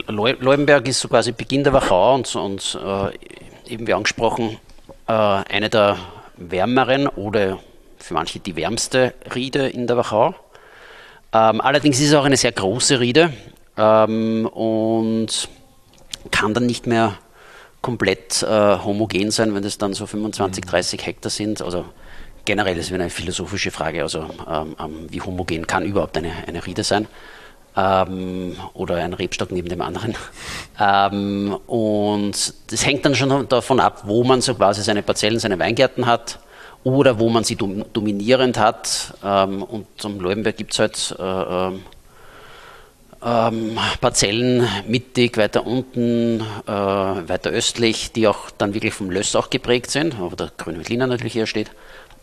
Leubenberg 0.08 0.86
ist 0.88 1.00
so 1.00 1.08
quasi 1.08 1.32
Beginn 1.32 1.64
der 1.64 1.72
Wachau 1.72 2.14
und, 2.14 2.34
und 2.36 2.78
äh, 2.82 3.72
eben 3.72 3.86
wie 3.86 3.94
angesprochen, 3.94 4.58
äh, 5.06 5.12
eine 5.12 5.70
der 5.70 5.98
wärmeren 6.36 7.08
oder 7.08 7.58
für 7.98 8.14
manche 8.14 8.38
die 8.38 8.56
wärmste 8.56 9.14
Riede 9.34 9.68
in 9.68 9.86
der 9.86 9.96
Wachau. 9.96 10.34
Ähm, 11.32 11.60
allerdings 11.60 11.98
ist 11.98 12.08
es 12.08 12.14
auch 12.14 12.24
eine 12.24 12.36
sehr 12.36 12.52
große 12.52 13.00
Riede 13.00 13.32
ähm, 13.76 14.46
und 14.46 15.48
kann 16.30 16.54
dann 16.54 16.66
nicht 16.66 16.86
mehr 16.86 17.18
komplett 17.86 18.42
äh, 18.42 18.78
homogen 18.84 19.30
sein, 19.30 19.54
wenn 19.54 19.62
es 19.62 19.78
dann 19.78 19.94
so 19.94 20.06
25, 20.06 20.64
30 20.64 21.00
mhm. 21.00 21.04
Hektar 21.04 21.30
sind. 21.30 21.62
Also 21.62 21.84
generell 22.44 22.76
ist 22.76 22.86
es 22.86 22.92
eine 22.92 23.10
philosophische 23.10 23.70
Frage, 23.70 24.02
also 24.02 24.26
ähm, 24.50 24.74
ähm, 24.80 25.06
wie 25.08 25.20
homogen 25.20 25.68
kann 25.68 25.84
überhaupt 25.84 26.16
eine, 26.16 26.32
eine 26.48 26.66
Riede 26.66 26.82
sein 26.82 27.06
ähm, 27.76 28.56
oder 28.74 28.96
ein 28.96 29.12
Rebstock 29.12 29.52
neben 29.52 29.68
dem 29.68 29.82
anderen. 29.82 30.14
Ähm, 30.78 31.56
und 31.66 32.52
das 32.70 32.84
hängt 32.84 33.06
dann 33.06 33.14
schon 33.14 33.48
davon 33.48 33.80
ab, 33.80 34.02
wo 34.04 34.24
man 34.24 34.42
so 34.42 34.54
quasi 34.54 34.82
seine 34.82 35.02
Parzellen, 35.02 35.38
seine 35.38 35.58
Weingärten 35.58 36.04
hat 36.04 36.38
oder 36.84 37.18
wo 37.18 37.30
man 37.30 37.44
sie 37.44 37.56
dom 37.56 37.82
dominierend 37.94 38.58
hat. 38.58 39.14
Ähm, 39.24 39.62
und 39.62 39.86
zum 39.96 40.20
Leubenberg 40.20 40.58
gibt 40.58 40.74
es 40.74 40.78
halt 40.78 41.16
äh, 41.18 41.78
ähm, 43.24 43.78
Parzellen 44.00 44.68
mittig, 44.86 45.36
weiter 45.36 45.66
unten, 45.66 46.40
äh, 46.40 46.70
weiter 46.70 47.50
östlich, 47.50 48.12
die 48.12 48.28
auch 48.28 48.50
dann 48.50 48.74
wirklich 48.74 48.94
vom 48.94 49.10
Löss 49.10 49.34
auch 49.36 49.50
geprägt 49.50 49.90
sind, 49.90 50.18
wo 50.18 50.28
der 50.30 50.50
grüne 50.56 50.78
Veltliner 50.78 51.06
natürlich 51.06 51.32
hier 51.32 51.46
steht. 51.46 51.70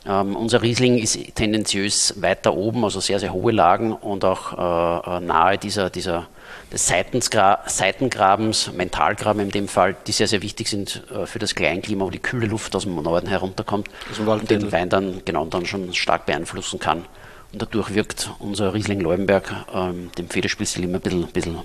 Ähm, 0.05 0.35
unser 0.35 0.61
Riesling 0.61 0.97
ist 0.97 1.17
tendenziös 1.35 2.21
weiter 2.21 2.53
oben, 2.55 2.83
also 2.83 2.99
sehr, 2.99 3.19
sehr 3.19 3.31
hohe 3.31 3.53
Lagen 3.53 3.93
und 3.93 4.25
auch 4.25 4.51
äh, 4.53 5.17
äh 5.17 5.19
nahe 5.21 5.57
dieser, 5.57 5.89
dieser 5.89 6.27
des 6.71 6.87
Seitengra 6.87 7.59
Seitengrabens, 7.67 8.71
Mentalgraben 8.73 9.41
in 9.41 9.49
dem 9.49 9.67
Fall, 9.67 9.95
die 10.07 10.11
sehr, 10.11 10.27
sehr 10.27 10.41
wichtig 10.41 10.67
sind 10.67 11.03
äh, 11.15 11.25
für 11.25 11.39
das 11.39 11.55
Kleinklima, 11.55 12.05
wo 12.05 12.09
die 12.09 12.19
kühle 12.19 12.47
Luft 12.47 12.75
aus 12.75 12.83
dem 12.83 12.95
Norden 12.95 13.27
herunterkommt 13.27 13.89
und 14.25 14.49
den 14.49 14.71
Wein 14.71 14.89
dann, 14.89 15.21
genau, 15.23 15.45
dann 15.45 15.65
schon 15.65 15.93
stark 15.93 16.25
beeinflussen 16.25 16.79
kann. 16.79 17.05
Und 17.53 17.61
dadurch 17.61 17.93
wirkt 17.93 18.31
unser 18.39 18.73
Riesling 18.73 18.99
Leubenberg 18.99 19.53
ähm, 19.73 20.11
dem 20.17 20.27
Federspielstil 20.27 20.83
immer 20.83 20.97
ein 20.97 21.01
bisschen, 21.01 21.27
bisschen 21.27 21.59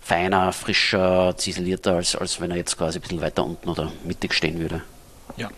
feiner, 0.00 0.52
frischer, 0.52 1.34
ziselierter, 1.36 1.94
als, 1.94 2.16
als 2.16 2.40
wenn 2.40 2.50
er 2.50 2.56
jetzt 2.56 2.76
quasi 2.76 2.98
ein 2.98 3.02
bisschen 3.02 3.20
weiter 3.20 3.44
unten 3.44 3.68
oder 3.68 3.92
mittig 4.04 4.34
stehen 4.34 4.58
würde. 4.58 4.82
Ja. 5.36 5.50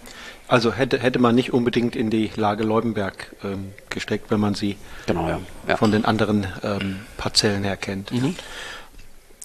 Also 0.46 0.74
hätte, 0.74 0.98
hätte 0.98 1.18
man 1.18 1.34
nicht 1.34 1.54
unbedingt 1.54 1.96
in 1.96 2.10
die 2.10 2.30
Lage 2.36 2.64
Leubenberg 2.64 3.34
ähm, 3.42 3.72
gesteckt, 3.88 4.30
wenn 4.30 4.40
man 4.40 4.54
sie 4.54 4.76
genau, 5.06 5.26
ja. 5.26 5.40
Ja. 5.66 5.76
von 5.78 5.90
den 5.90 6.04
anderen 6.04 6.46
ähm, 6.62 7.00
Parzellen 7.16 7.64
her 7.64 7.78
kennt. 7.78 8.12
Mhm. 8.12 8.36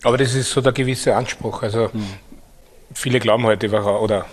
Aber 0.04 0.18
das 0.18 0.34
ist 0.34 0.52
so 0.52 0.60
der 0.60 0.74
gewisse 0.74 1.16
Anspruch. 1.16 1.64
Also 1.64 1.90
mhm. 1.94 2.06
viele 2.94 3.22
glauben 3.22 3.46
heute, 3.46 3.70
oder 3.70 4.26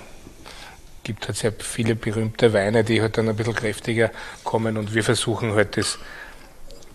gibt 1.05 1.29
halt 1.29 1.37
sehr 1.37 1.53
viele 1.53 1.95
berühmte 1.95 2.53
Weine, 2.53 2.83
die 2.83 3.01
halt 3.01 3.19
dann 3.19 3.29
ein 3.29 3.37
bisschen 3.37 3.55
kräftiger 3.55 4.11
kommen 4.43 4.77
und 4.77 4.95
wir 4.95 5.05
versuchen 5.05 5.55
halt 5.55 5.77
das 5.77 5.99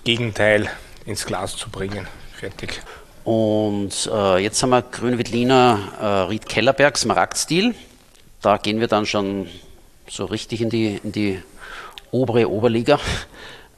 Gegenteil 0.03 0.69
ins 1.05 1.25
Glas 1.25 1.55
zu 1.55 1.69
bringen. 1.69 2.07
Fertig. 2.33 2.81
Und 3.23 4.09
äh, 4.11 4.37
jetzt 4.37 4.61
haben 4.63 4.71
wir 4.71 4.81
Grün 4.81 5.17
Veltliner 5.17 5.79
äh, 6.01 6.05
Ried 6.29 6.47
Kellerberg 6.47 6.97
Smaragdstil. 6.97 7.75
Da 8.41 8.57
gehen 8.57 8.79
wir 8.79 8.87
dann 8.87 9.05
schon 9.05 9.47
so 10.07 10.25
richtig 10.25 10.61
in 10.61 10.69
die, 10.69 10.99
in 11.03 11.11
die 11.11 11.43
obere 12.11 12.49
Oberliga. 12.49 12.99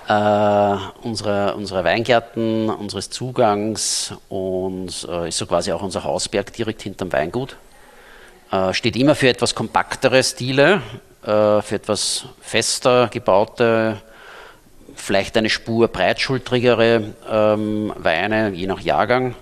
äh, 0.08 0.78
unserer, 1.04 1.56
unserer 1.56 1.84
Weingärten, 1.84 2.70
unseres 2.70 3.10
Zugangs 3.10 4.14
und 4.30 5.08
äh, 5.10 5.30
ist 5.30 5.38
so 5.38 5.46
quasi 5.46 5.72
auch 5.72 5.82
unser 5.82 6.04
Hausberg 6.04 6.54
direkt 6.54 6.82
hinterm 6.82 7.12
Weingut. 7.12 7.58
Äh, 8.52 8.74
steht 8.74 8.98
immer 8.98 9.16
für 9.16 9.30
etwas 9.30 9.56
kompaktere 9.56 10.22
Stile, 10.24 10.82
äh, 11.24 11.62
für 11.62 11.76
etwas 11.76 12.26
fester 12.42 13.08
gebaute, 13.08 14.02
vielleicht 14.96 15.38
eine 15.38 15.50
Spur 15.50 15.88
breitschultrigere 15.88 17.14
ähm, 17.30 17.94
Weine, 17.96 18.50
je 18.50 18.68
nach 18.68 18.82
Jahrgang. 18.82 19.36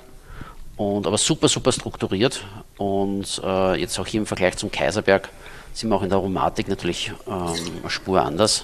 Und, 0.77 1.07
aber 1.07 1.17
super, 1.17 1.49
super 1.49 1.71
strukturiert. 1.71 2.45
Und 2.77 3.41
äh, 3.43 3.81
jetzt 3.81 3.99
auch 3.99 4.07
hier 4.07 4.21
im 4.21 4.25
Vergleich 4.25 4.57
zum 4.57 4.71
Kaiserberg 4.71 5.29
sind 5.73 5.89
wir 5.89 5.95
auch 5.95 6.03
in 6.03 6.09
der 6.09 6.19
Aromatik 6.19 6.67
natürlich 6.67 7.11
ähm, 7.27 7.53
eine 7.81 7.89
Spur 7.89 8.21
anders. 8.21 8.63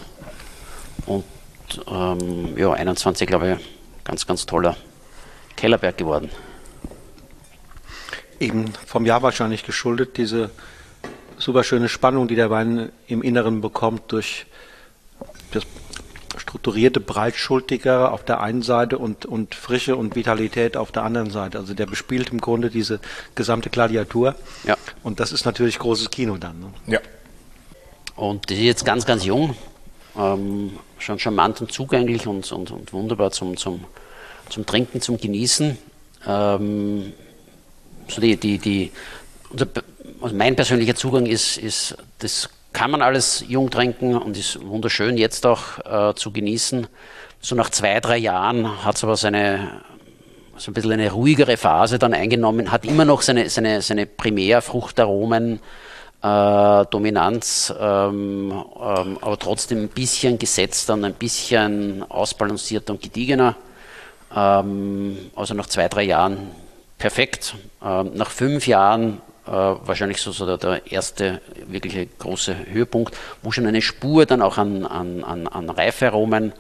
Und 1.08 1.26
ähm, 1.88 2.56
ja, 2.56 2.72
21, 2.72 3.28
glaube 3.28 3.58
ich, 3.60 3.66
ganz, 4.06 4.26
ganz 4.28 4.46
toller 4.46 4.78
Kellerberg 5.56 5.98
geworden. 5.98 6.30
Eben 8.40 8.74
vom 8.86 9.06
Jahr 9.06 9.22
wahrscheinlich 9.22 9.66
geschuldet, 9.66 10.18
diese 10.18 10.50
super 11.38 11.64
schöne 11.64 11.90
Spannung, 11.90 12.28
die 12.28 12.36
der 12.36 12.50
Wein 12.50 12.92
im 13.08 13.22
Inneren 13.22 13.62
bekommt 13.62 14.12
durch 14.12 14.46
das 15.52 15.64
strukturierte 16.38 17.00
Breitschultige 17.00 18.12
auf 18.12 18.24
der 18.24 18.42
einen 18.42 18.62
Seite 18.62 18.98
und, 18.98 19.26
und 19.26 19.56
Frische 19.56 19.96
und 19.96 20.16
Vitalität 20.16 20.76
auf 20.78 20.92
der 20.92 21.04
anderen 21.04 21.30
Seite. 21.30 21.60
Also 21.60 21.74
der 21.74 21.86
bespielt 21.86 22.30
im 22.32 22.42
Grunde 22.42 22.70
diese 22.70 23.00
gesamte 23.36 23.70
Gladiatur. 23.70 24.36
Ja. 24.66 24.76
Und 25.04 25.20
das 25.20 25.32
ist 25.32 25.46
natürlich 25.46 25.80
großes 25.80 26.10
Kino 26.10 26.38
dann. 26.38 26.60
Ne? 26.60 26.68
Ja. 26.88 27.00
Und 28.16 28.50
die 28.50 28.56
ist 28.56 28.64
jetzt 28.64 28.86
ganz, 28.86 29.06
ganz 29.06 29.26
jung. 29.26 29.56
Ähm, 30.18 30.78
schon 30.98 31.20
charmant 31.20 31.62
und 31.62 31.72
zugänglich 31.72 32.28
und, 32.28 32.50
und, 32.52 32.72
und 32.72 32.94
wunderbar 32.94 33.32
zum, 33.32 33.58
zum, 33.58 33.84
zum 34.50 34.66
Trinken, 34.66 35.02
zum 35.02 35.18
Genießen. 35.18 35.78
Ähm, 36.26 37.14
so 38.08 38.22
die, 38.22 38.38
die, 38.38 38.58
die, 38.58 38.92
unser, 39.50 39.68
also 40.22 40.36
mein 40.36 40.56
persönlicher 40.56 40.96
Zugang 40.96 41.26
ist, 41.26 41.58
ist, 41.58 41.98
das 42.20 42.50
kann 42.74 42.92
man 42.92 43.02
alles 43.02 43.46
jung 43.48 43.70
trinken 43.70 44.16
und 44.16 44.38
ist 44.38 44.60
wunderschön 44.66 45.18
jetzt 45.18 45.46
auch 45.46 45.80
äh, 45.86 46.14
zu 46.16 46.32
genießen. 46.32 46.88
So 47.40 47.56
nach 47.56 47.70
zwei, 47.70 48.00
drei 48.00 48.18
Jahren 48.18 48.84
hat 48.84 48.98
es 48.98 49.04
aber 49.04 49.16
seine, 49.16 49.82
so 50.58 50.72
ein 50.72 50.74
bisschen 50.74 50.92
eine 50.92 51.12
ruhigere 51.12 51.58
Phase 51.58 52.00
dann 52.00 52.14
eingenommen, 52.14 52.72
hat 52.72 52.86
immer 52.86 53.06
noch 53.06 53.22
seine, 53.22 53.50
seine, 53.50 53.82
seine 53.82 54.06
Primärfruchtaromen, 54.06 55.60
äh, 56.22 56.86
Dominanz, 56.90 57.74
ähm, 57.80 58.52
ähm, 58.52 59.18
aber 59.22 59.40
trotzdem 59.40 59.84
ein 59.84 59.90
bisschen 59.90 60.40
gesetzter 60.40 60.96
und 60.96 61.06
ein 61.06 61.14
bisschen 61.14 62.04
ausbalancierter 62.10 62.94
und 62.94 63.02
gediegener. 63.02 63.56
Ähm, 64.36 65.18
also 65.36 65.54
nach 65.54 65.68
zwei, 65.68 65.88
drei 65.88 66.04
Jahren 66.04 66.52
perfekt. 66.98 67.56
Ähm, 67.84 68.12
nach 68.14 68.30
fünf 68.30 68.68
Jahren 68.68 69.22
äh, 69.48 69.52
wahrscheinlich 69.52 70.20
so, 70.20 70.58
der, 70.58 70.92
erste 70.92 71.42
wirkliche 71.68 72.08
große 72.08 72.56
Höhepunkt, 72.72 73.16
wo 73.44 73.52
schon 73.52 73.68
eine 73.68 73.82
Spur 73.82 74.26
dann 74.26 74.42
auch 74.42 74.58
an, 74.58 74.86
an, 74.86 75.24
an, 75.24 75.48
an 75.48 75.70
Reiferomen, 75.70 76.54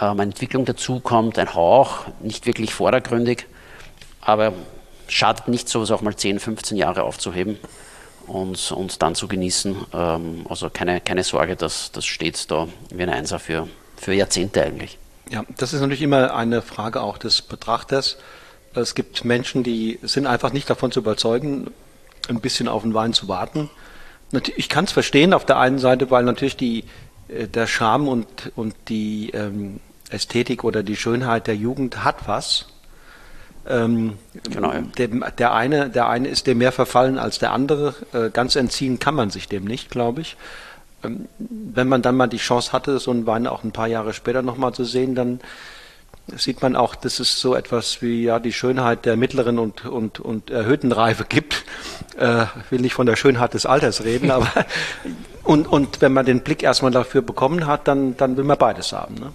ähm, 0.00 0.20
Entwicklung 0.20 0.64
dazukommt, 0.64 1.38
ein 1.38 1.54
Hauch, 1.54 2.06
nicht 2.20 2.46
wirklich 2.46 2.74
vordergründig, 2.74 3.46
aber 4.20 4.52
schadet 5.08 5.48
nicht, 5.48 5.68
sowas 5.68 5.90
auch 5.90 6.02
mal 6.02 6.16
10, 6.16 6.40
15 6.40 6.76
Jahre 6.76 7.04
aufzuheben 7.04 7.58
und, 8.26 8.72
und 8.72 9.02
dann 9.02 9.14
zu 9.14 9.28
genießen. 9.28 9.76
Ähm, 9.92 10.46
also 10.48 10.68
keine, 10.70 11.00
keine 11.00 11.22
Sorge, 11.22 11.56
das, 11.56 11.92
das 11.92 12.04
steht 12.04 12.50
da 12.50 12.66
wie 12.92 13.02
ein 13.02 13.10
Einser 13.10 13.38
für, 13.38 13.68
für 13.96 14.12
Jahrzehnte 14.12 14.64
eigentlich. 14.64 14.98
Ja, 15.30 15.44
das 15.56 15.72
ist 15.72 15.80
natürlich 15.80 16.02
immer 16.02 16.34
eine 16.34 16.62
Frage 16.62 17.00
auch 17.00 17.18
des 17.18 17.42
Betrachters. 17.42 18.18
Es 18.76 18.94
gibt 18.94 19.24
Menschen, 19.24 19.62
die 19.62 19.98
sind 20.02 20.26
einfach 20.26 20.52
nicht 20.52 20.68
davon 20.68 20.92
zu 20.92 21.00
überzeugen, 21.00 21.70
ein 22.28 22.40
bisschen 22.40 22.68
auf 22.68 22.82
den 22.82 22.94
Wein 22.94 23.12
zu 23.12 23.28
warten. 23.28 23.70
Ich 24.56 24.68
kann 24.68 24.84
es 24.84 24.92
verstehen 24.92 25.32
auf 25.32 25.46
der 25.46 25.58
einen 25.58 25.78
Seite, 25.78 26.10
weil 26.10 26.24
natürlich 26.24 26.56
die, 26.56 26.84
äh, 27.28 27.46
der 27.46 27.66
Charme 27.66 28.08
und, 28.08 28.52
und 28.56 28.74
die 28.88 29.30
ähm, 29.30 29.80
Ästhetik 30.10 30.64
oder 30.64 30.82
die 30.82 30.96
Schönheit 30.96 31.46
der 31.46 31.56
Jugend 31.56 32.04
hat 32.04 32.26
was. 32.26 32.66
Ähm, 33.68 34.18
genau, 34.48 34.72
ja. 34.72 34.80
der, 34.80 35.08
der, 35.08 35.54
eine, 35.54 35.90
der 35.90 36.08
eine 36.08 36.28
ist 36.28 36.46
dem 36.46 36.58
mehr 36.58 36.72
verfallen 36.72 37.18
als 37.18 37.38
der 37.38 37.52
andere. 37.52 37.94
Äh, 38.12 38.30
ganz 38.30 38.56
entziehen 38.56 38.98
kann 38.98 39.14
man 39.14 39.30
sich 39.30 39.48
dem 39.48 39.64
nicht, 39.64 39.90
glaube 39.90 40.20
ich. 40.20 40.36
Ähm, 41.02 41.28
wenn 41.38 41.88
man 41.88 42.02
dann 42.02 42.16
mal 42.16 42.28
die 42.28 42.36
Chance 42.36 42.72
hatte, 42.72 42.98
so 42.98 43.10
einen 43.10 43.26
Wein 43.26 43.46
auch 43.46 43.64
ein 43.64 43.72
paar 43.72 43.88
Jahre 43.88 44.12
später 44.12 44.42
nochmal 44.42 44.72
zu 44.72 44.84
sehen, 44.84 45.14
dann 45.14 45.40
sieht 46.34 46.62
man 46.62 46.74
auch, 46.76 46.94
dass 46.94 47.20
es 47.20 47.40
so 47.40 47.54
etwas 47.54 48.02
wie 48.02 48.24
ja 48.24 48.38
die 48.38 48.52
Schönheit 48.52 49.04
der 49.04 49.16
mittleren 49.16 49.58
und, 49.58 49.84
und, 49.84 50.20
und 50.20 50.50
erhöhten 50.50 50.92
Reife 50.92 51.24
gibt. 51.24 51.64
Äh, 52.18 52.44
ich 52.64 52.70
will 52.70 52.80
nicht 52.80 52.94
von 52.94 53.06
der 53.06 53.16
Schönheit 53.16 53.54
des 53.54 53.66
Alters 53.66 54.04
reden, 54.04 54.30
aber 54.30 54.50
und, 55.44 55.68
und 55.68 56.00
wenn 56.00 56.12
man 56.12 56.26
den 56.26 56.42
Blick 56.42 56.62
erstmal 56.62 56.90
dafür 56.90 57.22
bekommen 57.22 57.66
hat, 57.66 57.86
dann, 57.86 58.16
dann 58.16 58.36
will 58.36 58.44
man 58.44 58.58
beides 58.58 58.92
haben. 58.92 59.14
Ne? 59.14 59.32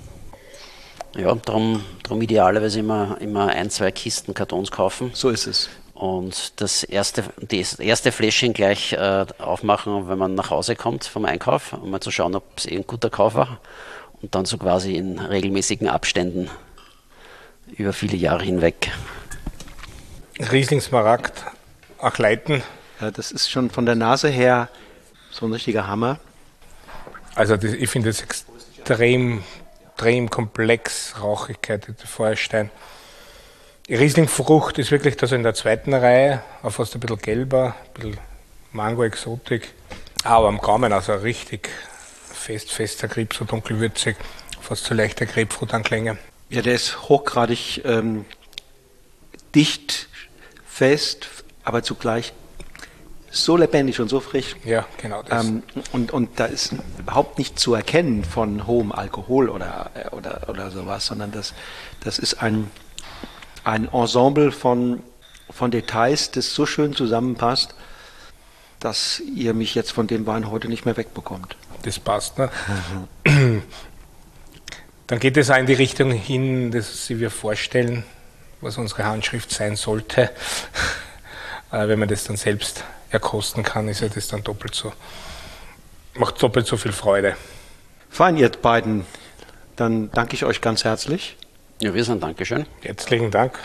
Ja, 1.15 1.33
darum, 1.35 1.83
darum 2.03 2.21
idealerweise 2.21 2.79
immer, 2.79 3.17
immer 3.19 3.47
ein, 3.47 3.69
zwei 3.69 3.91
Kisten 3.91 4.33
Kartons 4.33 4.71
kaufen. 4.71 5.11
So 5.13 5.29
ist 5.29 5.47
es. 5.47 5.69
Und 5.93 6.59
das 6.61 6.83
erste, 6.83 7.23
das 7.39 7.75
erste 7.75 8.11
Fläschchen 8.11 8.53
gleich 8.53 8.93
äh, 8.93 9.25
aufmachen, 9.37 10.09
wenn 10.09 10.17
man 10.17 10.35
nach 10.35 10.49
Hause 10.49 10.75
kommt 10.75 11.05
vom 11.05 11.25
Einkauf, 11.25 11.73
um 11.73 11.91
mal 11.91 12.01
zu 12.01 12.11
schauen, 12.11 12.33
ob 12.35 12.43
es 12.57 12.65
ein 12.65 12.87
guter 12.87 13.09
Kauf 13.09 13.35
war. 13.35 13.59
Und 14.21 14.33
dann 14.33 14.45
so 14.45 14.57
quasi 14.57 14.95
in 14.95 15.19
regelmäßigen 15.19 15.87
Abständen 15.87 16.49
über 17.77 17.93
viele 17.93 18.17
Jahre 18.17 18.43
hinweg. 18.43 18.91
Riesling 20.51 20.81
Smaragd, 20.81 21.45
Achleiten. 21.99 22.63
Ja, 22.99 23.11
das 23.11 23.31
ist 23.31 23.49
schon 23.49 23.69
von 23.69 23.85
der 23.85 23.95
Nase 23.95 24.29
her 24.29 24.69
so 25.31 25.45
ein 25.45 25.53
richtiger 25.53 25.87
Hammer. 25.87 26.19
Also 27.35 27.57
das, 27.57 27.73
ich 27.73 27.89
finde 27.89 28.09
es 28.09 28.21
extrem 28.21 29.43
extrem 30.01 30.31
komplex, 30.31 31.13
Rauchigkeit, 31.21 31.87
der 31.87 32.07
Feuerstein. 32.07 32.71
Die 33.87 33.93
Rieslingfrucht 33.93 34.79
ist 34.79 34.89
wirklich 34.89 35.15
das 35.15 35.31
in 35.31 35.43
der 35.43 35.53
zweiten 35.53 35.93
Reihe, 35.93 36.41
auch 36.63 36.71
fast 36.71 36.95
ein 36.95 36.99
bisschen 37.01 37.19
gelber, 37.19 37.75
ein 37.75 37.93
bisschen 37.93 38.17
Mango-Exotik. 38.71 39.71
Aber 40.23 40.47
am 40.47 40.57
Gaumen 40.57 40.91
also 40.91 41.13
richtig 41.13 41.69
fest, 42.33 42.71
fester 42.71 43.07
Grip, 43.07 43.35
so 43.35 43.45
dunkelwürzig, 43.45 44.15
fast 44.59 44.85
so 44.85 44.95
leichter 44.95 45.27
Grapefruit-Anklänge. 45.27 46.17
Ja, 46.51 46.61
der 46.61 46.75
ist 46.75 47.07
hochgradig 47.07 47.81
ähm, 47.85 48.25
dicht, 49.55 50.09
fest, 50.67 51.27
aber 51.63 51.81
zugleich 51.81 52.33
so 53.31 53.55
lebendig 53.55 54.01
und 54.01 54.09
so 54.09 54.19
frisch. 54.19 54.57
Ja, 54.65 54.85
genau. 54.97 55.23
Das. 55.23 55.45
Ähm, 55.45 55.63
und, 55.93 56.11
und 56.11 56.41
da 56.41 56.45
ist 56.45 56.73
überhaupt 56.99 57.37
nicht 57.37 57.57
zu 57.57 57.73
erkennen 57.73 58.25
von 58.25 58.67
hohem 58.67 58.91
Alkohol 58.91 59.47
oder, 59.47 59.91
oder, 60.11 60.49
oder 60.49 60.71
sowas, 60.71 61.05
sondern 61.05 61.31
das, 61.31 61.53
das 62.03 62.19
ist 62.19 62.41
ein, 62.41 62.69
ein 63.63 63.87
Ensemble 63.87 64.51
von, 64.51 65.01
von 65.49 65.71
Details, 65.71 66.31
das 66.31 66.53
so 66.53 66.65
schön 66.65 66.93
zusammenpasst, 66.93 67.75
dass 68.81 69.21
ihr 69.21 69.53
mich 69.53 69.73
jetzt 69.73 69.93
von 69.93 70.07
dem 70.07 70.27
Wein 70.27 70.51
heute 70.51 70.67
nicht 70.67 70.83
mehr 70.85 70.97
wegbekommt. 70.97 71.55
Das 71.83 71.97
passt, 71.97 72.37
ne? 72.37 72.49
Dann 75.11 75.19
geht 75.19 75.35
es 75.35 75.49
auch 75.49 75.57
in 75.57 75.65
die 75.65 75.73
Richtung 75.73 76.13
hin, 76.13 76.71
dass 76.71 77.05
Sie 77.05 77.19
wir 77.19 77.29
vorstellen, 77.29 78.05
was 78.61 78.77
unsere 78.77 79.03
Handschrift 79.03 79.51
sein 79.51 79.75
sollte, 79.75 80.21
äh, 81.73 81.85
wenn 81.89 81.99
man 81.99 82.07
das 82.07 82.23
dann 82.23 82.37
selbst 82.37 82.85
erkosten 83.09 83.61
kann, 83.61 83.89
ist 83.89 83.99
ja 83.99 84.07
das 84.07 84.29
dann 84.29 84.41
doppelt 84.41 84.73
so, 84.73 84.93
macht 86.13 86.41
doppelt 86.41 86.65
so 86.65 86.77
viel 86.77 86.93
Freude. 86.93 87.35
Fein, 88.09 88.37
ihr 88.37 88.47
beiden. 88.47 89.05
Dann 89.75 90.09
danke 90.11 90.35
ich 90.35 90.45
euch 90.45 90.61
ganz 90.61 90.85
herzlich. 90.85 91.35
Ja, 91.81 91.93
wir 91.93 92.05
sind 92.05 92.23
Dankeschön. 92.23 92.65
Herzlichen 92.79 93.31
Dank. 93.31 93.59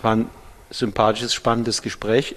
War 0.00 0.16
ein 0.16 0.30
sympathisches, 0.70 1.34
spannendes 1.34 1.82
Gespräch. 1.82 2.36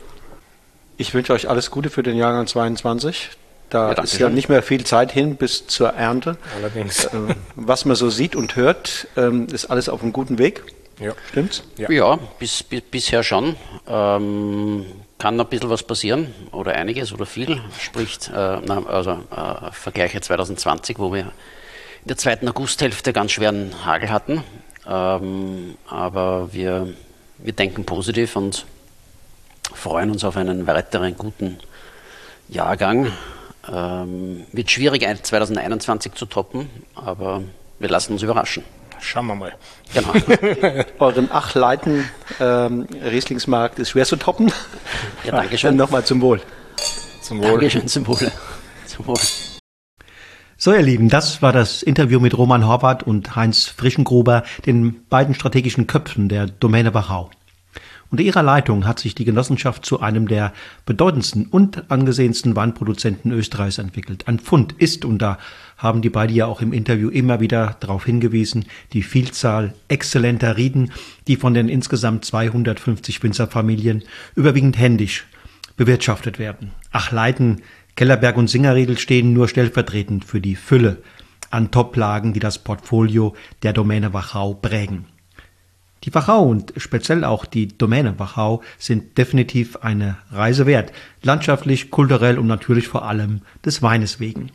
Ich 0.98 1.14
wünsche 1.14 1.32
euch 1.32 1.48
alles 1.48 1.72
Gute 1.72 1.90
für 1.90 2.04
den 2.04 2.18
Jahrgang 2.18 2.46
22. 2.46 3.30
Da 3.70 3.92
ja, 3.92 4.02
ist 4.02 4.18
ja 4.18 4.30
nicht 4.30 4.48
mehr 4.48 4.64
viel 4.64 4.86
Zeit 4.86 5.12
hin 5.12 5.36
bis 5.36 5.68
zur 5.68 5.90
Ernte. 5.90 6.38
Allerdings. 6.56 7.06
Äh, 7.06 7.36
was 7.56 7.86
man 7.86 7.96
so 7.96 8.10
sieht 8.10 8.36
und 8.36 8.56
hört, 8.56 9.08
ähm, 9.18 9.48
ist 9.52 9.66
alles 9.66 9.90
auf 9.90 10.02
einem 10.02 10.14
guten 10.14 10.38
Weg. 10.38 10.64
Ja. 11.00 11.14
Stimmt's? 11.30 11.64
Ja, 11.78 11.92
ja 11.92 12.20
bis, 12.40 12.64
bis, 12.64 12.82
bisher 12.82 13.24
schon. 13.24 13.56
Ähm, 13.88 14.86
kann 15.20 15.36
noch 15.36 15.46
ein 15.46 15.50
bisschen 15.50 15.70
was 15.70 15.84
passieren 15.84 16.34
oder 16.52 16.74
einiges 16.74 17.12
oder 17.12 17.26
viel. 17.26 17.62
Spricht, 17.80 18.30
äh, 18.30 18.36
also 18.36 19.12
äh, 19.12 19.72
Vergleiche 19.72 20.22
2020, 20.22 21.00
wo 21.00 21.14
wir 21.14 21.22
in 21.22 21.30
der 22.06 22.18
zweiten 22.18 22.48
Augusthälfte 22.48 23.14
ganz 23.14 23.32
schweren 23.34 23.86
Hagel 23.86 24.10
hatten. 24.10 24.44
Ähm, 24.88 25.76
aber 25.88 26.54
wir, 26.54 26.94
wir 27.40 27.54
denken 27.54 27.86
positiv 27.86 28.36
und 28.36 28.66
freuen 29.74 30.12
uns 30.12 30.24
auf 30.24 30.38
einen 30.38 30.66
weiteren 30.68 31.18
guten 31.18 31.58
Jahrgang. 32.48 33.12
Ähm, 33.72 34.46
wird 34.52 34.72
schwierig 34.72 35.06
2021 35.22 36.14
zu 36.14 36.26
toppen, 36.26 36.70
aber 36.96 37.44
wir 37.80 37.90
lassen 37.90 38.14
uns 38.14 38.24
überraschen. 38.24 38.64
Schauen 39.00 39.28
wir 39.28 39.36
mal. 39.36 39.54
Genau. 39.94 40.86
Euren 41.00 41.32
Achleiten 41.32 42.10
ähm, 42.40 42.88
Rieslingsmarkt 43.04 43.80
ist 43.80 43.92
schwer 43.92 44.06
zu 44.06 44.16
toppen. 44.16 44.52
Ja, 45.24 45.32
danke 45.32 45.58
schön. 45.58 45.76
Nochmal 45.76 46.04
zum 46.04 46.22
Wohl. 46.22 46.42
Zum 47.22 47.40
Wohl. 47.40 47.52
Dankeschön, 47.52 47.88
zum 47.88 48.08
Wohl. 48.08 48.32
Zum 48.86 49.08
Wohl. 49.08 49.20
So, 50.60 50.74
ihr 50.74 50.82
Lieben, 50.82 51.10
das 51.10 51.44
war 51.44 51.54
das 51.54 51.84
Interview 51.84 52.20
mit 52.20 52.36
Roman 52.36 52.66
Horvath 52.66 53.04
und 53.04 53.36
Heinz 53.36 53.66
Frischengruber, 53.66 54.44
den 54.66 55.06
beiden 55.08 55.36
strategischen 55.36 55.86
Köpfen 55.86 56.30
der 56.30 56.48
Domäne 56.48 56.96
Wachau. 56.96 57.30
Unter 58.10 58.24
ihrer 58.24 58.44
Leitung 58.44 58.86
hat 58.86 59.00
sich 59.00 59.16
die 59.16 59.26
Genossenschaft 59.26 59.86
zu 59.86 60.00
einem 60.00 60.30
der 60.30 60.54
bedeutendsten 60.86 61.46
und 61.46 61.92
angesehensten 61.92 62.56
Weinproduzenten 62.56 63.32
Österreichs 63.34 63.80
entwickelt. 63.80 64.28
Ein 64.28 64.40
Fund 64.40 64.74
ist, 64.78 65.04
und 65.04 65.22
da 65.22 65.38
haben 65.78 66.02
die 66.02 66.10
beiden 66.10 66.36
ja 66.36 66.46
auch 66.46 66.62
im 66.62 66.72
Interview 66.72 67.10
immer 67.10 67.42
wieder 67.42 67.76
darauf 67.82 68.06
hingewiesen, 68.06 68.66
die 68.94 69.04
Vielzahl 69.04 69.74
exzellenter 69.90 70.56
Rieden, 70.56 70.94
die 71.28 71.36
von 71.36 71.54
den 71.54 71.68
insgesamt 71.68 72.24
250 72.24 73.22
Winzerfamilien 73.22 74.04
überwiegend 74.36 74.78
händisch 74.78 75.26
bewirtschaftet 75.76 76.40
werden. 76.40 76.72
Ach, 76.92 77.12
Leiten, 77.12 77.62
Kellerberg 77.98 78.38
und 78.38 78.50
Singerriedel 78.50 78.98
stehen 78.98 79.34
nur 79.34 79.50
stellvertretend 79.50 80.24
für 80.24 80.40
die 80.40 80.56
Fülle 80.56 81.04
an 81.50 81.72
Toplagen, 81.72 82.32
die 82.32 82.40
das 82.40 82.58
Portfolio 82.58 83.36
der 83.64 83.74
Domäne 83.74 84.14
Wachau 84.14 84.54
prägen. 84.54 85.06
Die 86.08 86.16
Wachau 86.16 86.46
und 86.46 86.72
speziell 86.78 87.26
auch 87.26 87.44
die 87.44 87.68
Domäne 87.68 88.18
Wachau 88.18 88.64
sind 88.78 89.18
definitiv 89.18 89.76
eine 89.76 90.16
Reise 90.32 90.66
wert, 90.66 90.94
landschaftlich, 91.22 91.92
kulturell 91.92 92.40
und 92.40 92.48
natürlich 92.48 92.88
vor 92.88 93.04
allem 93.04 93.42
des 93.66 93.82
Weines 93.82 94.22
wegen. 94.22 94.50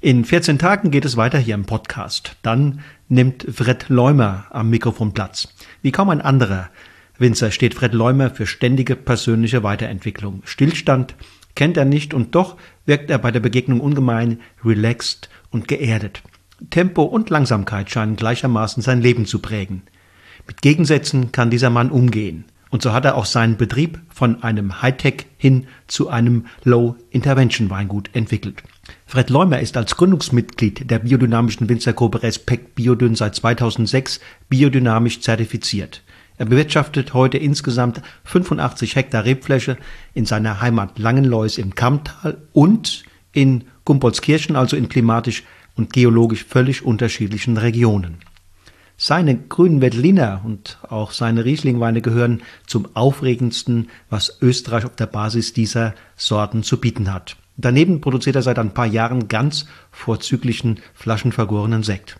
In 0.00 0.24
14 0.24 0.58
Tagen 0.58 0.90
geht 0.90 1.04
es 1.04 1.16
weiter 1.16 1.38
hier 1.38 1.54
im 1.54 1.66
Podcast. 1.66 2.34
Dann 2.42 2.80
nimmt 3.08 3.46
Fred 3.48 3.90
Leumer 3.90 4.46
am 4.50 4.70
Mikrofon 4.70 5.14
Platz. 5.14 5.54
Wie 5.82 5.92
kaum 5.92 6.10
ein 6.10 6.20
anderer 6.20 6.68
Winzer 7.16 7.52
steht 7.52 7.74
Fred 7.74 7.94
Leumer 7.94 8.30
für 8.30 8.48
ständige 8.48 8.96
persönliche 8.96 9.62
Weiterentwicklung. 9.62 10.42
Stillstand 10.46 11.14
kennt 11.54 11.76
er 11.76 11.84
nicht 11.84 12.12
und 12.12 12.34
doch 12.34 12.56
wirkt 12.86 13.08
er 13.08 13.18
bei 13.18 13.30
der 13.30 13.38
Begegnung 13.38 13.78
ungemein 13.78 14.40
relaxed 14.64 15.28
und 15.52 15.68
geerdet. 15.68 16.22
Tempo 16.70 17.04
und 17.04 17.30
Langsamkeit 17.30 17.88
scheinen 17.88 18.16
gleichermaßen 18.16 18.82
sein 18.82 19.00
Leben 19.00 19.26
zu 19.26 19.38
prägen. 19.38 19.82
Mit 20.50 20.62
Gegensätzen 20.62 21.30
kann 21.30 21.48
dieser 21.48 21.70
Mann 21.70 21.92
umgehen. 21.92 22.44
Und 22.70 22.82
so 22.82 22.92
hat 22.92 23.04
er 23.04 23.14
auch 23.14 23.24
seinen 23.24 23.56
Betrieb 23.56 24.00
von 24.12 24.42
einem 24.42 24.82
Hightech 24.82 25.26
hin 25.38 25.68
zu 25.86 26.08
einem 26.08 26.46
Low-Intervention-Weingut 26.64 28.10
entwickelt. 28.14 28.64
Fred 29.06 29.30
Leumer 29.30 29.60
ist 29.60 29.76
als 29.76 29.94
Gründungsmitglied 29.94 30.90
der 30.90 30.98
biodynamischen 30.98 31.68
Winzergruppe 31.68 32.24
Respekt 32.24 32.74
Biodyn 32.74 33.14
seit 33.14 33.36
2006 33.36 34.18
biodynamisch 34.48 35.20
zertifiziert. 35.20 36.02
Er 36.36 36.46
bewirtschaftet 36.46 37.14
heute 37.14 37.38
insgesamt 37.38 38.02
85 38.24 38.96
Hektar 38.96 39.24
Rebfläche 39.24 39.76
in 40.14 40.26
seiner 40.26 40.60
Heimat 40.60 40.98
Langenlois 40.98 41.58
im 41.58 41.76
Kammtal 41.76 42.38
und 42.52 43.04
in 43.32 43.66
Gumpoldskirchen, 43.84 44.56
also 44.56 44.76
in 44.76 44.88
klimatisch 44.88 45.44
und 45.76 45.92
geologisch 45.92 46.44
völlig 46.44 46.84
unterschiedlichen 46.84 47.56
Regionen. 47.56 48.18
Seine 49.02 49.34
grünen 49.34 49.80
Veltliner 49.80 50.42
und 50.44 50.76
auch 50.86 51.12
seine 51.12 51.46
Rieslingweine 51.46 52.02
gehören 52.02 52.42
zum 52.66 52.86
aufregendsten, 52.92 53.88
was 54.10 54.36
Österreich 54.42 54.84
auf 54.84 54.94
der 54.94 55.06
Basis 55.06 55.54
dieser 55.54 55.94
Sorten 56.16 56.62
zu 56.62 56.78
bieten 56.78 57.10
hat. 57.10 57.38
Daneben 57.56 58.02
produziert 58.02 58.36
er 58.36 58.42
seit 58.42 58.58
ein 58.58 58.74
paar 58.74 58.84
Jahren 58.84 59.26
ganz 59.28 59.64
vorzüglichen 59.90 60.80
flaschenvergorenen 60.92 61.82
Sekt. 61.82 62.18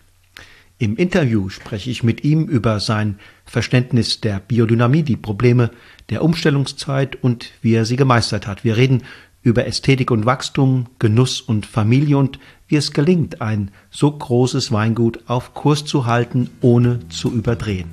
Im 0.79 0.97
Interview 0.97 1.49
spreche 1.49 1.91
ich 1.91 2.01
mit 2.01 2.23
ihm 2.23 2.45
über 2.45 2.79
sein 2.79 3.19
Verständnis 3.45 4.19
der 4.19 4.39
Biodynamie, 4.39 5.03
die 5.03 5.17
Probleme 5.17 5.69
der 6.09 6.23
Umstellungszeit 6.23 7.15
und 7.23 7.51
wie 7.61 7.75
er 7.75 7.85
sie 7.85 7.95
gemeistert 7.95 8.47
hat. 8.47 8.63
Wir 8.63 8.75
reden 8.75 9.03
über 9.43 9.67
Ästhetik 9.67 10.09
und 10.09 10.25
Wachstum, 10.25 10.87
Genuss 10.97 11.41
und 11.41 11.67
Familie 11.67 12.17
und 12.17 12.39
wie 12.71 12.77
es 12.77 12.93
gelingt, 12.93 13.41
ein 13.41 13.69
so 13.91 14.09
großes 14.09 14.71
Weingut 14.71 15.19
auf 15.27 15.53
Kurs 15.53 15.83
zu 15.83 16.05
halten, 16.05 16.49
ohne 16.61 16.99
zu 17.09 17.31
überdrehen. 17.31 17.89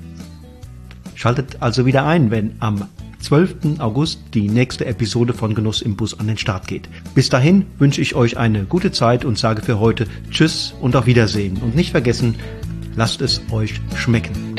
Schaltet 1.15 1.57
also 1.61 1.85
wieder 1.85 2.05
ein, 2.05 2.31
wenn 2.31 2.55
am 2.59 2.87
12. 3.19 3.79
August 3.79 4.21
die 4.33 4.47
nächste 4.47 4.85
Episode 4.85 5.33
von 5.33 5.53
Genuss 5.53 5.81
im 5.81 5.97
Bus 5.97 6.17
an 6.17 6.27
den 6.27 6.37
Start 6.37 6.67
geht. 6.67 6.87
Bis 7.13 7.27
dahin 7.27 7.65
wünsche 7.77 7.99
ich 7.99 8.15
euch 8.15 8.37
eine 8.37 8.63
gute 8.63 8.93
Zeit 8.93 9.25
und 9.25 9.37
sage 9.37 9.61
für 9.61 9.81
heute 9.81 10.07
Tschüss 10.31 10.73
und 10.79 10.95
auf 10.95 11.05
Wiedersehen. 11.05 11.57
Und 11.57 11.75
nicht 11.75 11.91
vergessen, 11.91 12.35
lasst 12.95 13.21
es 13.21 13.41
euch 13.51 13.81
schmecken. 13.95 14.55